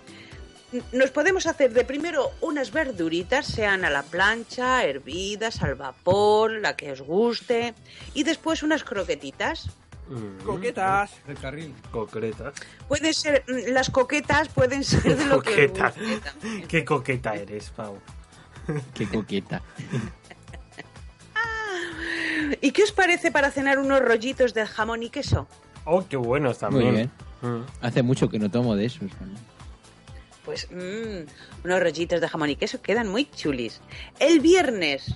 Nos 0.91 1.11
podemos 1.11 1.45
hacer 1.47 1.73
de 1.73 1.83
primero 1.85 2.31
unas 2.41 2.71
verduritas, 2.71 3.45
sean 3.45 3.85
a 3.85 3.89
la 3.89 4.03
plancha, 4.03 4.83
hervidas, 4.83 5.61
al 5.61 5.75
vapor, 5.75 6.51
la 6.61 6.75
que 6.75 6.91
os 6.91 7.01
guste, 7.01 7.73
y 8.13 8.23
después 8.23 8.63
unas 8.63 8.83
croquetitas. 8.83 9.69
Mm, 10.07 10.43
Coquetas. 10.43 11.11
De 11.25 11.33
carril. 11.33 11.73
Concretas. 11.91 12.53
Pueden 12.87 13.13
ser, 13.13 13.43
mm, 13.47 13.71
las 13.73 13.89
coquetas 13.89 14.49
pueden 14.49 14.83
ser 14.91 15.17
de 15.17 15.25
lo 15.25 15.41
que 15.41 15.49
os 15.49 15.55
Coqueta. 15.71 15.89
guste 15.89 16.19
también. 16.19 16.67
Qué 16.67 16.85
coqueta 16.85 17.33
eres, 17.35 17.69
Pau. 17.71 17.97
Qué 18.93 19.07
coqueta. 19.07 19.61
¿Y 22.61 22.71
qué 22.71 22.83
os 22.83 22.91
parece 22.91 23.31
para 23.31 23.51
cenar 23.51 23.79
unos 23.79 24.01
rollitos 24.01 24.53
de 24.53 24.65
jamón 24.65 25.03
y 25.03 25.09
queso? 25.09 25.47
Oh, 25.85 26.05
qué 26.07 26.17
buenos 26.17 26.57
también. 26.59 26.85
Muy 26.85 26.95
bien. 26.95 27.11
Mm. 27.41 27.61
Hace 27.81 28.03
mucho 28.03 28.29
que 28.29 28.39
no 28.39 28.49
tomo 28.49 28.75
de 28.75 28.85
esos. 28.85 29.03
¿no? 29.03 29.54
Pues 30.45 30.67
mm, 30.71 31.65
unos 31.65 31.79
rollitos 31.79 32.21
de 32.21 32.29
jamón 32.29 32.49
y 32.51 32.55
queso 32.55 32.81
quedan 32.81 33.07
muy 33.07 33.25
chulis. 33.31 33.81
El 34.19 34.39
viernes, 34.39 35.15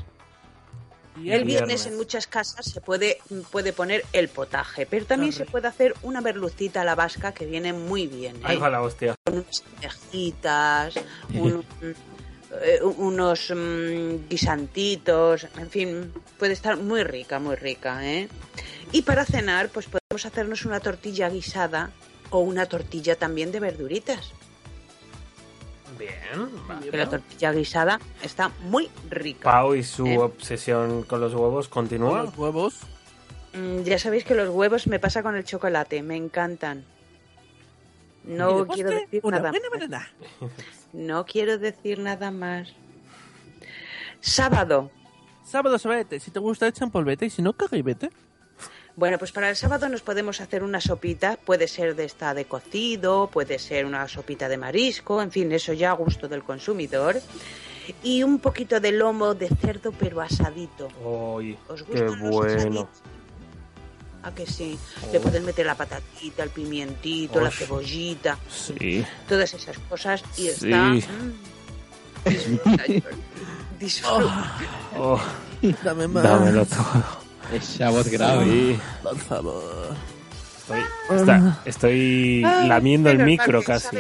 Y 1.22 1.32
el 1.32 1.44
viernes 1.44 1.68
viernes. 1.68 1.86
en 1.88 1.98
muchas 1.98 2.26
casas 2.28 2.66
se 2.66 2.82
puede, 2.82 3.20
puede 3.52 3.74
poner 3.74 4.04
el 4.14 4.28
potaje, 4.30 4.86
pero 4.86 5.06
también 5.06 5.32
se 5.34 5.46
puede 5.46 5.68
hacer 5.68 5.94
una 6.02 6.22
merlucita 6.22 6.82
a 6.82 6.86
la 6.86 6.96
vasca 6.96 7.34
que 7.34 7.46
viene 7.46 7.74
muy 7.74 8.08
bien. 8.08 8.38
¿eh? 8.38 8.42
Ahí 8.44 8.58
va 8.58 8.70
la 8.70 8.82
hostia. 8.82 9.16
con 9.26 9.36
unas 9.36 9.64
cejitas, 9.82 10.96
un- 11.34 11.64
eh, 12.64 12.80
unos 12.82 13.52
mm, 13.56 14.28
guisantitos, 14.28 15.46
en 15.58 15.70
fin, 15.70 16.14
puede 16.40 16.54
estar 16.54 16.78
muy 16.78 17.04
rica, 17.04 17.38
muy 17.40 17.56
rica, 17.56 18.04
¿eh? 18.08 18.28
Y 18.92 19.04
para 19.04 19.24
cenar, 19.26 19.70
pues 19.70 19.86
podemos 19.86 20.26
hacernos 20.26 20.66
una 20.66 20.80
tortilla 20.80 21.30
guisada 21.30 21.92
o 22.32 22.40
una 22.40 22.66
tortilla 22.66 23.16
también 23.18 23.52
de 23.52 23.60
verduritas. 23.60 24.32
Bien. 26.00 26.90
Que 26.90 26.98
la 26.98 27.10
tortilla 27.10 27.52
guisada 27.52 28.00
está 28.24 28.50
muy 28.62 28.90
rica. 29.10 29.52
Pau 29.52 29.76
y 29.76 29.84
su 29.84 30.08
¿Eh? 30.08 30.18
obsesión 30.18 31.04
con 31.04 31.20
los 31.22 31.34
huevos 31.34 31.68
Con 31.68 31.84
continúa. 31.84 32.24
los 32.24 32.38
huevos. 32.38 32.80
Mm, 33.54 33.82
ya 33.84 34.00
sabéis 34.00 34.24
que 34.24 34.34
los 34.36 34.50
huevos 34.50 34.88
me 34.88 35.00
pasa 35.00 35.22
con 35.22 35.36
el 35.36 35.44
chocolate, 35.44 36.02
me 36.02 36.16
encantan. 36.16 36.86
Y 38.26 38.32
No 38.32 38.64
de 38.64 38.74
quiero 38.74 38.90
decir 38.92 39.20
una 39.24 39.38
nada. 39.40 39.52
buena 39.52 39.70
más. 39.70 39.80
banana. 39.80 40.10
No 40.94 41.26
quiero 41.26 41.58
decir 41.58 42.00
nada 42.00 42.32
más. 42.32 42.74
Sábado, 44.22 44.92
Sábado 45.46 45.80
se 45.80 45.90
vete. 45.90 46.20
Si 46.20 46.30
te 46.30 46.40
gusta, 46.40 46.68
echa 46.68 46.86
en 46.86 46.92
polvete. 46.92 47.26
Y 47.26 47.30
si 47.32 47.42
no, 47.42 47.54
caga 47.54 47.76
y 47.76 47.82
vete. 47.82 48.12
Bueno, 49.00 49.18
pues 49.18 49.32
para 49.32 49.50
el 49.50 49.56
sábado 49.56 49.88
nos 49.88 50.02
podemos 50.02 50.42
hacer 50.42 50.62
una 50.62 50.82
sopita, 50.82 51.38
puede 51.46 51.70
ser 51.70 51.96
de 51.96 52.04
esta 52.04 52.34
de 52.34 52.44
cocido, 52.44 53.30
puede 53.32 53.58
ser 53.58 53.86
una 53.86 54.06
sopita 54.10 54.50
de 54.50 54.58
marisco, 54.58 55.22
en 55.22 55.32
fin, 55.32 55.50
eso 55.54 55.72
ya 55.72 55.92
a 55.92 55.94
gusto 55.94 56.28
del 56.28 56.44
consumidor. 56.44 57.22
Y 58.04 58.24
un 58.24 58.40
poquito 58.40 58.82
de 58.82 58.92
lomo 58.92 59.36
de 59.36 59.48
cerdo 59.48 59.94
pero 59.98 60.20
asadito. 60.20 60.90
Uy, 61.02 61.58
¿Os 61.70 61.84
qué 61.84 62.02
gustan 62.10 62.20
los 62.20 62.30
bueno. 62.30 62.90
¿A 64.24 64.32
que 64.36 64.46
sí? 64.46 64.78
Le 65.14 65.22
pueden 65.22 65.46
meter 65.46 65.66
la 65.66 65.76
patatita, 65.76 66.44
el 66.44 66.50
pimientito, 66.50 67.40
la 67.40 67.52
cebollita, 67.52 68.38
Sí. 68.52 69.06
todas 69.30 69.54
esas 69.54 69.78
cosas 69.90 70.22
y 70.38 70.50
Sí. 70.50 70.72
está... 70.74 70.78
mm, 70.90 71.02
disfruta, 72.30 72.84
disfruta. 73.80 74.58
Oh, 74.98 75.20
Dame 75.86 76.06
más. 76.10 76.24
dámelo 76.24 76.66
todo. 76.66 77.29
Esa 77.54 77.90
voz 77.90 78.08
grave. 78.08 78.46
Sí. 78.46 78.80
Por 79.04 79.18
favor. 79.18 79.96
Estoy, 80.70 80.82
está- 81.18 81.62
estoy 81.66 82.44
Ay, 82.46 82.68
lamiendo 82.68 83.10
el 83.10 83.20
micro 83.24 83.64
casi. 83.64 83.98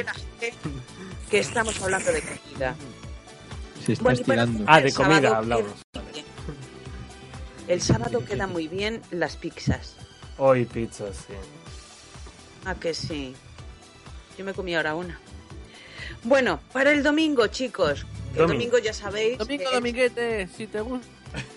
Que 1.30 1.40
estamos 1.40 1.82
hablando 1.82 2.12
de 2.12 2.22
comida. 2.22 2.76
Se 3.86 3.94
está 3.94 4.04
Bueno, 4.04 4.20
estirando. 4.20 4.64
Ah, 4.68 4.82
de 4.82 4.94
comida 4.94 5.38
hablamos. 5.38 5.72
El 7.68 7.82
sábado 7.82 8.24
quedan 8.26 8.52
muy 8.52 8.68
bien 8.68 9.02
las 9.12 9.36
pizzas. 9.36 9.96
Hoy 10.38 10.66
pizza, 10.66 11.06
sí. 11.14 11.34
¿A 12.66 12.76
que 12.76 12.94
sí? 12.94 13.34
Yo 14.38 14.46
me 14.46 14.54
comí 14.54 14.76
ahora 14.76 14.96
una. 14.96 15.20
Bueno, 16.24 16.60
para 16.72 16.92
el 16.92 17.04
domingo, 17.04 17.48
chicos. 17.48 18.06
El 18.32 18.38
Domingo. 18.40 18.54
domingo 18.54 18.78
ya 18.80 18.94
sabéis. 18.94 19.38
Domingo, 19.38 19.72
dominguete, 19.72 20.48
si 20.56 20.68
te 20.68 20.82
gusta. 20.82 21.08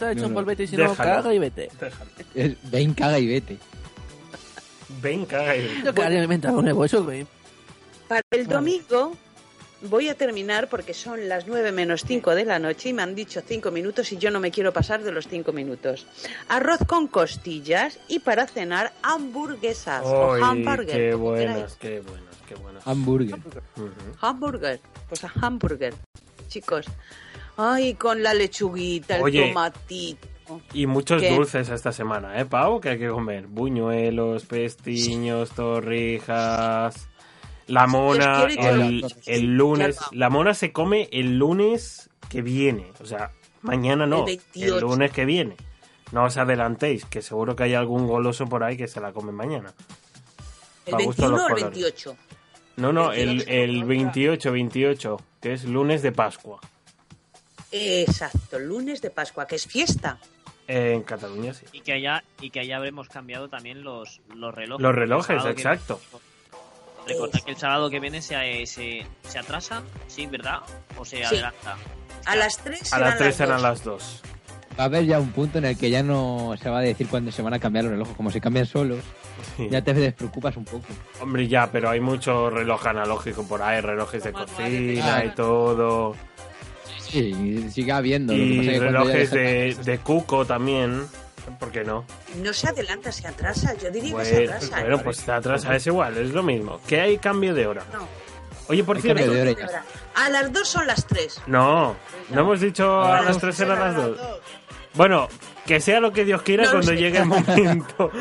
Está 0.00 0.12
hecho 0.12 0.22
No, 0.22 0.26
un 0.28 0.32
no. 0.32 0.40
polvete 0.40 0.62
y 0.62 0.66
si 0.66 0.76
no, 0.78 0.94
caga 0.94 1.34
y 1.34 1.38
vete. 1.38 1.68
Déjalo. 1.78 2.10
Ven, 2.70 2.94
caga 2.94 3.18
y 3.18 3.26
vete. 3.26 3.58
Ven, 5.02 5.26
caga 5.26 5.54
y- 5.56 5.82
Yo 5.84 5.94
cada 5.94 6.08
día 6.08 6.18
me 6.20 6.24
invento 6.24 6.50
un 6.54 6.64
negocio, 6.64 7.04
güey. 7.04 7.26
Para 8.08 8.22
el 8.30 8.46
domingo 8.46 9.12
voy 9.82 10.08
a 10.08 10.14
terminar 10.14 10.68
porque 10.70 10.94
son 10.94 11.28
las 11.28 11.46
9 11.46 11.70
menos 11.70 12.04
5 12.06 12.34
de 12.34 12.46
la 12.46 12.58
noche 12.58 12.88
y 12.88 12.92
me 12.94 13.02
han 13.02 13.14
dicho 13.14 13.42
5 13.46 13.70
minutos 13.70 14.10
y 14.12 14.16
yo 14.16 14.30
no 14.30 14.40
me 14.40 14.50
quiero 14.50 14.72
pasar 14.72 15.02
de 15.02 15.12
los 15.12 15.28
5 15.28 15.52
minutos. 15.52 16.06
Arroz 16.48 16.80
con 16.86 17.06
costillas 17.06 17.98
y 18.08 18.20
para 18.20 18.46
cenar 18.46 18.92
hamburguesas 19.02 20.02
o 20.06 20.32
Ay, 20.32 20.40
hamburger. 20.42 20.96
qué 20.96 21.14
buenas, 21.14 21.74
qué 21.76 22.00
buenas, 22.00 22.34
qué 22.48 22.54
buenas. 22.54 22.86
Hamburger. 22.86 23.34
Ujú. 23.76 23.90
Hamburger. 24.22 24.80
Pues 25.10 25.24
a 25.24 25.32
hamburger, 25.42 25.92
chicos. 26.48 26.86
Ay, 27.62 27.94
con 27.94 28.22
la 28.22 28.32
lechuguita, 28.32 29.16
el 29.16 29.22
Oye. 29.22 29.48
tomatito. 29.48 30.28
Y 30.72 30.86
muchos 30.86 31.20
¿Qué? 31.20 31.34
dulces 31.34 31.68
esta 31.68 31.92
semana, 31.92 32.40
¿eh, 32.40 32.44
Pau? 32.46 32.80
Que 32.80 32.90
hay 32.90 32.98
que 32.98 33.08
comer. 33.08 33.46
Buñuelos, 33.46 34.46
pestiños, 34.46 35.50
torrijas... 35.50 37.06
La 37.66 37.86
mona, 37.86 38.44
el, 38.44 39.04
el 39.26 39.56
lunes... 39.56 39.98
La 40.10 40.28
mona 40.28 40.54
se 40.54 40.72
come 40.72 41.08
el 41.12 41.38
lunes 41.38 42.10
que 42.28 42.42
viene. 42.42 42.90
O 43.00 43.06
sea, 43.06 43.30
mañana 43.62 44.06
no. 44.06 44.26
El 44.26 44.30
El, 44.32 44.40
28. 44.54 44.80
lunes 44.80 45.12
que 45.12 45.24
viene. 45.24 45.56
No 46.10 46.24
os 46.24 46.36
adelantéis, 46.36 47.04
que 47.04 47.22
seguro 47.22 47.54
que 47.54 47.62
hay 47.64 47.74
algún 47.74 48.08
goloso 48.08 48.46
por 48.46 48.64
ahí 48.64 48.76
que 48.76 48.88
se 48.88 49.00
la 49.00 49.12
come 49.12 49.30
mañana. 49.30 49.72
¿El 50.86 50.92
Pa' 50.92 51.02
gusto 51.04 51.22
21 51.30 51.30
los 51.30 51.40
o 51.40 51.46
el 51.46 51.54
colores. 51.62 51.78
28? 51.78 52.16
No, 52.78 52.92
no, 52.92 53.12
el, 53.12 53.28
28. 53.28 53.52
el 53.52 53.84
28, 53.84 54.52
28, 54.52 55.16
que 55.40 55.52
es 55.52 55.64
lunes 55.64 56.02
de 56.02 56.10
Pascua. 56.10 56.58
Exacto, 57.72 58.58
lunes 58.58 59.00
de 59.00 59.10
Pascua, 59.10 59.46
que 59.46 59.56
es 59.56 59.66
fiesta. 59.66 60.18
En 60.66 61.02
Cataluña, 61.02 61.52
sí. 61.54 61.66
Y 61.72 61.80
que 61.80 61.92
allá, 61.94 62.22
y 62.40 62.50
que 62.50 62.60
allá 62.60 62.76
habremos 62.76 63.08
cambiado 63.08 63.48
también 63.48 63.82
los, 63.82 64.20
los 64.34 64.54
relojes. 64.54 64.82
Los 64.82 64.90
El 64.90 64.96
relojes, 64.96 65.26
sábado 65.26 65.44
que- 65.54 65.62
exacto. 65.62 66.00
Recordad 67.06 67.40
que 67.44 67.50
el 67.52 67.56
sábado 67.56 67.90
que 67.90 67.98
viene 67.98 68.20
se, 68.22 68.66
se, 68.66 69.04
se 69.26 69.38
atrasa, 69.38 69.82
sí, 70.06 70.26
¿verdad? 70.26 70.60
O 70.98 71.04
se 71.04 71.16
Sí. 71.18 71.22
adelanta. 71.24 71.76
A 72.26 72.36
las 72.36 72.58
3 72.58 72.92
A 72.92 72.98
las 72.98 73.16
3 73.18 73.34
serán 73.34 73.62
las 73.62 73.82
2. 73.82 74.22
Va 74.78 74.84
a 74.84 74.86
haber 74.86 75.06
ya 75.06 75.18
un 75.18 75.32
punto 75.32 75.58
en 75.58 75.64
el 75.64 75.78
que 75.78 75.90
ya 75.90 76.02
no 76.02 76.54
se 76.62 76.68
va 76.68 76.78
a 76.78 76.82
decir 76.82 77.08
cuándo 77.08 77.32
se 77.32 77.42
van 77.42 77.54
a 77.54 77.58
cambiar 77.58 77.84
los 77.86 77.92
relojes. 77.92 78.16
Como 78.16 78.30
se 78.30 78.40
cambian 78.40 78.66
solos, 78.66 79.00
ya 79.70 79.82
te 79.82 79.94
despreocupas 79.94 80.56
un 80.56 80.64
poco. 80.66 80.84
Hombre, 81.20 81.48
ya, 81.48 81.70
pero 81.72 81.88
hay 81.90 82.00
mucho 82.00 82.50
reloj 82.50 82.86
analógico 82.86 83.44
por 83.48 83.62
ahí, 83.62 83.80
relojes 83.80 84.22
de 84.22 84.32
cocina 84.32 85.24
y 85.24 85.30
todo. 85.30 86.14
Sí, 87.10 87.66
sigue 87.70 87.92
habiendo. 87.92 88.32
lo 88.32 88.38
que 88.38 88.44
Y 88.44 88.68
que 88.68 88.78
relojes 88.80 89.30
de, 89.30 89.76
de 89.84 89.98
cuco 89.98 90.44
también. 90.44 91.06
¿Por 91.58 91.70
qué 91.72 91.82
no? 91.82 92.04
No 92.42 92.52
se 92.52 92.68
adelanta, 92.68 93.10
se 93.10 93.26
atrasa. 93.26 93.74
Yo 93.76 93.90
diría 93.90 94.16
que 94.16 94.24
se 94.24 94.44
atrasa. 94.44 94.78
¿eh? 94.78 94.82
bueno, 94.82 95.02
pues 95.02 95.28
atrás 95.28 95.64
es 95.64 95.86
igual, 95.86 96.16
es 96.18 96.30
lo 96.30 96.42
mismo. 96.42 96.80
Que 96.86 97.00
hay 97.00 97.18
cambio 97.18 97.54
de 97.54 97.66
hora. 97.66 97.82
No. 97.92 98.06
Oye, 98.68 98.84
por 98.84 98.96
Hay 98.96 99.02
cierto. 99.02 99.22
cambio 99.24 99.42
de 99.44 99.52
hora 99.52 99.60
ya. 99.72 99.84
A 100.14 100.28
las 100.28 100.52
2 100.52 100.68
son 100.68 100.86
las 100.86 101.04
3. 101.06 101.42
No, 101.48 101.96
no 102.30 102.40
hemos 102.42 102.60
dicho 102.60 103.02
a 103.02 103.20
las 103.22 103.38
3 103.38 103.60
eran 103.60 103.80
las 103.80 103.96
2. 103.96 104.18
Bueno, 104.94 105.28
que 105.66 105.80
sea 105.80 105.98
lo 105.98 106.12
que 106.12 106.24
Dios 106.24 106.42
quiera 106.42 106.64
No 106.64 106.72
cuando 106.72 106.92
llegue 106.92 107.18
el 107.18 107.26
momento. 107.26 108.10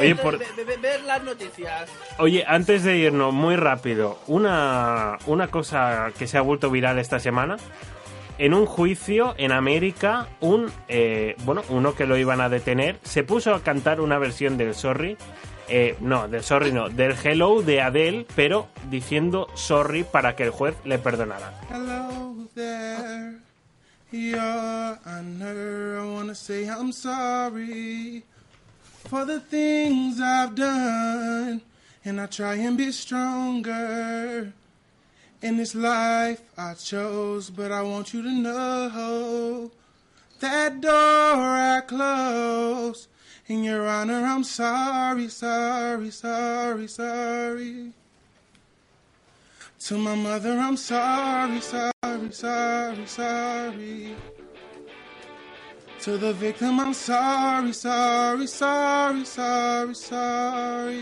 Oye, 0.00 0.14
por, 0.16 0.38
Ve- 0.38 0.46
ve- 0.56 0.64
ve- 0.64 0.76
ver 0.76 1.02
las 1.04 1.22
noticias. 1.22 1.88
Oye, 2.18 2.44
antes 2.46 2.82
de 2.84 2.96
irnos, 2.96 3.32
muy 3.32 3.56
rápido, 3.56 4.18
una, 4.26 5.18
una 5.26 5.48
cosa 5.48 6.10
que 6.18 6.26
se 6.26 6.38
ha 6.38 6.40
vuelto 6.40 6.70
viral 6.70 6.98
esta 6.98 7.18
semana. 7.20 7.56
En 8.36 8.52
un 8.52 8.66
juicio 8.66 9.34
en 9.38 9.52
América, 9.52 10.26
un 10.40 10.70
eh, 10.88 11.36
bueno, 11.44 11.62
uno 11.68 11.94
que 11.94 12.04
lo 12.06 12.16
iban 12.16 12.40
a 12.40 12.48
detener, 12.48 12.98
se 13.04 13.22
puso 13.22 13.54
a 13.54 13.62
cantar 13.62 14.00
una 14.00 14.18
versión 14.18 14.56
del 14.58 14.74
Sorry. 14.74 15.16
eh, 15.68 15.96
no, 16.00 16.26
del 16.28 16.42
Sorry 16.42 16.72
no, 16.72 16.88
del 16.88 17.14
Hello 17.22 17.62
de 17.62 17.80
Adele, 17.80 18.26
pero 18.34 18.66
diciendo 18.90 19.46
sorry 19.54 20.02
para 20.04 20.34
que 20.34 20.42
el 20.42 20.50
juez 20.50 20.74
le 20.84 20.98
perdonara. 20.98 21.52
Hello 21.70 22.34
there, 22.54 23.38
Your 24.10 24.98
Honor. 25.06 26.00
I 26.02 26.06
want 26.14 26.28
to 26.28 26.34
say 26.34 26.64
I'm 26.66 26.92
sorry 26.92 28.24
for 29.14 29.24
the 29.24 29.38
things 29.38 30.20
I've 30.20 30.56
done, 30.56 31.62
and 32.04 32.20
I 32.20 32.26
try 32.26 32.54
and 32.56 32.76
be 32.76 32.90
stronger 32.90 34.52
in 35.40 35.56
this 35.56 35.72
life 35.76 36.42
I 36.58 36.74
chose. 36.74 37.48
But 37.48 37.70
I 37.70 37.82
want 37.82 38.12
you 38.12 38.22
to 38.22 38.28
know 38.28 39.70
that 40.40 40.80
door 40.80 40.92
I 40.92 41.80
closed. 41.86 43.06
In 43.46 43.62
Your 43.62 43.86
Honor, 43.86 44.24
I'm 44.24 44.42
sorry, 44.42 45.28
sorry, 45.28 46.10
sorry, 46.10 46.88
sorry. 46.88 47.92
To 49.78 49.96
my 49.96 50.16
mother, 50.16 50.58
I'm 50.58 50.76
sorry, 50.76 51.60
sorry, 51.60 52.32
sorry, 52.32 53.06
sorry. 53.06 54.16
To 56.04 56.18
the 56.18 56.34
victim, 56.34 56.78
I'm 56.80 56.92
sorry, 56.92 57.72
sorry, 57.72 58.46
sorry, 58.46 59.24
sorry, 59.24 59.94
sorry. 59.94 61.00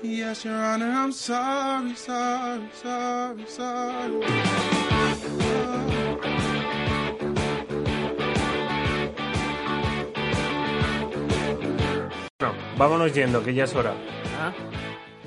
Yes, 0.00 0.44
Your 0.44 0.54
Honor, 0.54 0.92
I'm 0.92 1.10
sorry, 1.10 1.92
sorry, 1.96 2.68
sorry, 2.72 3.44
sorry. 3.48 4.20
Bueno, 12.38 12.54
vámonos 12.78 13.12
yendo, 13.12 13.42
que 13.42 13.52
ya 13.52 13.64
es 13.64 13.74
hora. 13.74 13.92
Ah, 14.38 14.52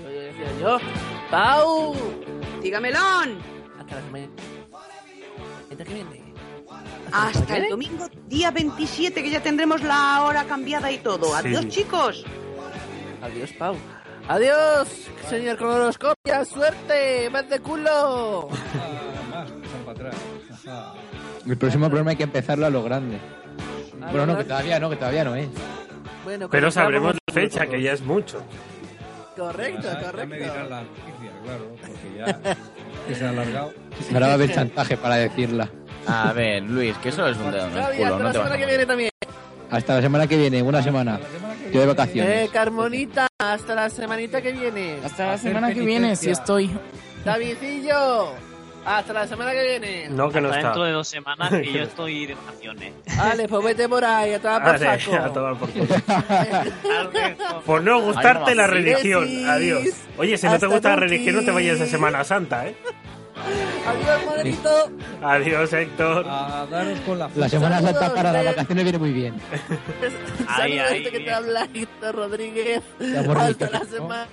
yo, 0.02 0.10
yo 0.10 0.22
decía 0.22 0.48
yo. 0.62 0.78
¡Pau! 1.30 1.94
Dígamelón. 2.62 3.40
Hasta 3.78 3.96
la 3.96 4.02
semana. 4.04 4.28
¿Esta 5.70 5.84
que 5.84 5.94
viene? 5.94 6.25
Hasta 7.18 7.58
el 7.58 7.70
domingo, 7.70 8.08
día 8.28 8.52
27, 8.52 9.24
que 9.24 9.30
ya 9.30 9.42
tendremos 9.42 9.82
la 9.82 10.22
hora 10.24 10.44
cambiada 10.44 10.92
y 10.92 10.98
todo. 10.98 11.28
Sí. 11.28 11.34
Adiós, 11.48 11.68
chicos. 11.70 12.26
Adiós, 13.22 13.52
Pau. 13.54 13.76
Adiós, 14.28 14.88
señor 15.30 15.58
colonoscopia. 15.58 16.44
¡Suerte! 16.46 17.30
¡Más 17.30 17.48
de 17.50 17.60
culo! 17.60 18.50
El 21.46 21.58
próximo 21.58 21.88
programa 21.88 22.12
hay 22.12 22.18
que 22.18 22.24
empezarlo 22.24 22.66
a 22.66 22.70
lo 22.70 22.84
grande. 22.84 23.18
A 24.02 24.08
Bueno, 24.12 24.26
no, 24.26 24.38
que 24.38 24.44
todavía 24.44 24.80
no, 24.80 24.90
que 24.90 24.96
todavía 24.98 25.24
no 25.24 25.36
es. 25.36 25.48
Bueno, 26.24 26.50
Pero 26.50 26.72
sabremos 26.72 27.16
la 27.28 27.34
fecha, 27.34 27.68
que 27.68 27.82
ya 27.82 27.94
es 27.94 28.02
mucho. 28.02 28.42
Correcto, 29.38 29.84
Ya- 29.84 30.02
ya 30.02 30.12
correcto. 30.12 30.28
me 30.28 30.40
la 30.40 30.82
noticia, 30.82 31.32
claro, 31.44 31.76
porque 31.80 32.18
ya 32.18 32.56
que 33.08 33.16
se 33.16 33.26
ha 33.26 33.30
alargado. 33.30 33.74
Ahora 34.14 34.26
va 34.28 34.32
a 34.32 34.36
haber 34.36 34.52
chantaje 34.54 34.98
para 34.98 35.16
decirla. 35.16 35.70
A 36.08 36.34
ver, 36.34 36.64
Luis, 36.64 36.96
que 36.98 37.10
eso 37.10 37.28
es 37.28 37.38
un 37.38 37.52
dedo 37.52 37.68
en 37.68 37.78
el 37.78 37.84
culo, 37.84 37.86
hasta 37.88 38.10
no 38.10 38.10
la 38.10 38.18
te 38.18 38.24
vas 38.24 38.34
semana 38.34 38.56
a 38.56 38.58
que 38.58 38.66
viene 38.66 38.86
también. 38.86 39.10
Hasta 39.72 39.96
la 39.96 40.02
semana 40.02 40.28
que 40.28 40.38
viene, 40.38 40.62
una 40.64 40.82
semana. 40.84 41.20
Yo 41.74 41.80
de 41.82 41.88
vacaciones. 41.88 42.32
Eh, 42.32 42.50
Carmonita, 42.54 43.28
hasta 43.40 43.76
la 43.76 43.90
semanita 43.90 44.42
que 44.42 44.52
viene. 44.52 44.98
Hasta 45.04 45.26
la 45.28 45.38
semana 45.38 45.74
que 45.74 45.82
viene, 45.82 46.16
si 46.16 46.30
estoy. 46.30 46.70
Davidillo, 47.26 48.34
Hasta 48.86 49.14
la 49.14 49.26
semana 49.28 49.52
que 49.52 49.64
viene. 49.64 50.08
No, 50.10 50.30
que 50.30 50.40
no 50.40 50.50
Hasta 50.50 50.60
está. 50.60 50.70
dentro 50.70 50.84
de 50.84 50.92
dos 50.92 51.08
semanas 51.08 51.50
que 51.50 51.74
yo 51.74 51.82
estoy 51.84 52.28
de 52.28 52.36
vacaciones. 52.36 52.94
Vale, 53.18 53.48
pues 53.48 53.64
vete 53.66 53.90
por 53.90 54.06
ahí, 54.06 54.34
a 54.34 54.40
tomar 54.40 54.62
por 54.64 54.72
Vale, 54.80 55.00
saco. 55.02 55.16
a 55.16 55.34
tomar 55.34 55.56
por 55.58 55.70
culo. 55.72 55.86
Por 57.66 57.82
no 57.82 58.00
gustarte 58.02 58.52
Ay, 58.52 58.56
no, 58.56 58.62
la 58.62 58.68
religión. 58.68 59.28
Adiós. 59.50 59.88
Oye, 60.20 60.38
si 60.38 60.46
no 60.48 60.60
te 60.60 60.68
gusta 60.68 60.90
la 60.90 60.96
religión, 60.98 61.36
no 61.38 61.44
te 61.44 61.52
vayas 61.52 61.80
de 61.80 61.88
Semana 61.88 62.24
Santa, 62.24 62.68
¿eh? 62.68 62.76
Adiós, 63.36 64.26
modelito. 64.26 64.92
Adiós, 65.22 65.74
Héctor. 65.74 66.26
A 66.28 66.66
daros 66.70 67.00
con 67.02 67.20
la 67.20 67.30
La 67.36 67.50
Semana 67.50 67.82
Santa 67.82 68.14
para 68.14 68.32
las 68.32 68.46
vacaciones 68.46 68.84
viene 68.84 68.98
muy 69.00 69.12
bien. 69.12 69.36
Ahí, 70.48 70.78
Saludos 70.78 70.92
ahí. 70.92 70.98
este 70.98 71.12
que 71.12 71.20
te 71.20 71.32
habla 71.34 71.68
Héctor 71.74 72.16
Rodríguez. 72.16 72.82
Hasta 73.38 73.70
la 73.70 73.80
¿no? 73.80 73.86
semana 73.86 74.28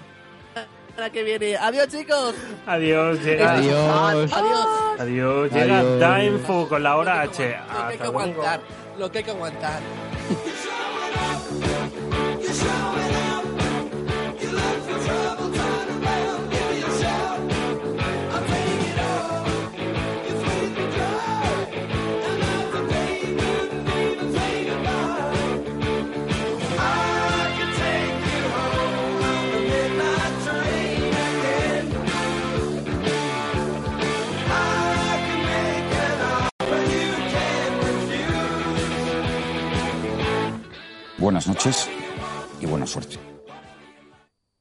que 1.13 1.23
viene. 1.25 1.57
Adiós, 1.57 1.89
chicos. 1.89 2.35
Adiós, 2.67 3.23
llega. 3.25 3.53
Adiós. 3.55 4.33
Adiós. 4.33 4.69
Adiós, 5.01 5.53
llega. 5.53 5.83
Dainfo 5.99 6.69
con 6.69 6.83
la 6.83 6.97
hora 6.97 7.23
H. 7.23 7.57
Lo 7.59 7.89
que 7.89 7.93
hay 7.93 7.99
que 7.99 8.05
aguantar. 8.05 8.61
Lo 8.99 9.11
que 9.11 9.19
hay 9.19 9.25
que 9.25 9.31
aguantar. 9.31 9.81
Buenas 41.23 41.47
noches 41.47 41.89
y 42.61 42.67
buena 42.67 42.85
suerte. 42.85 43.32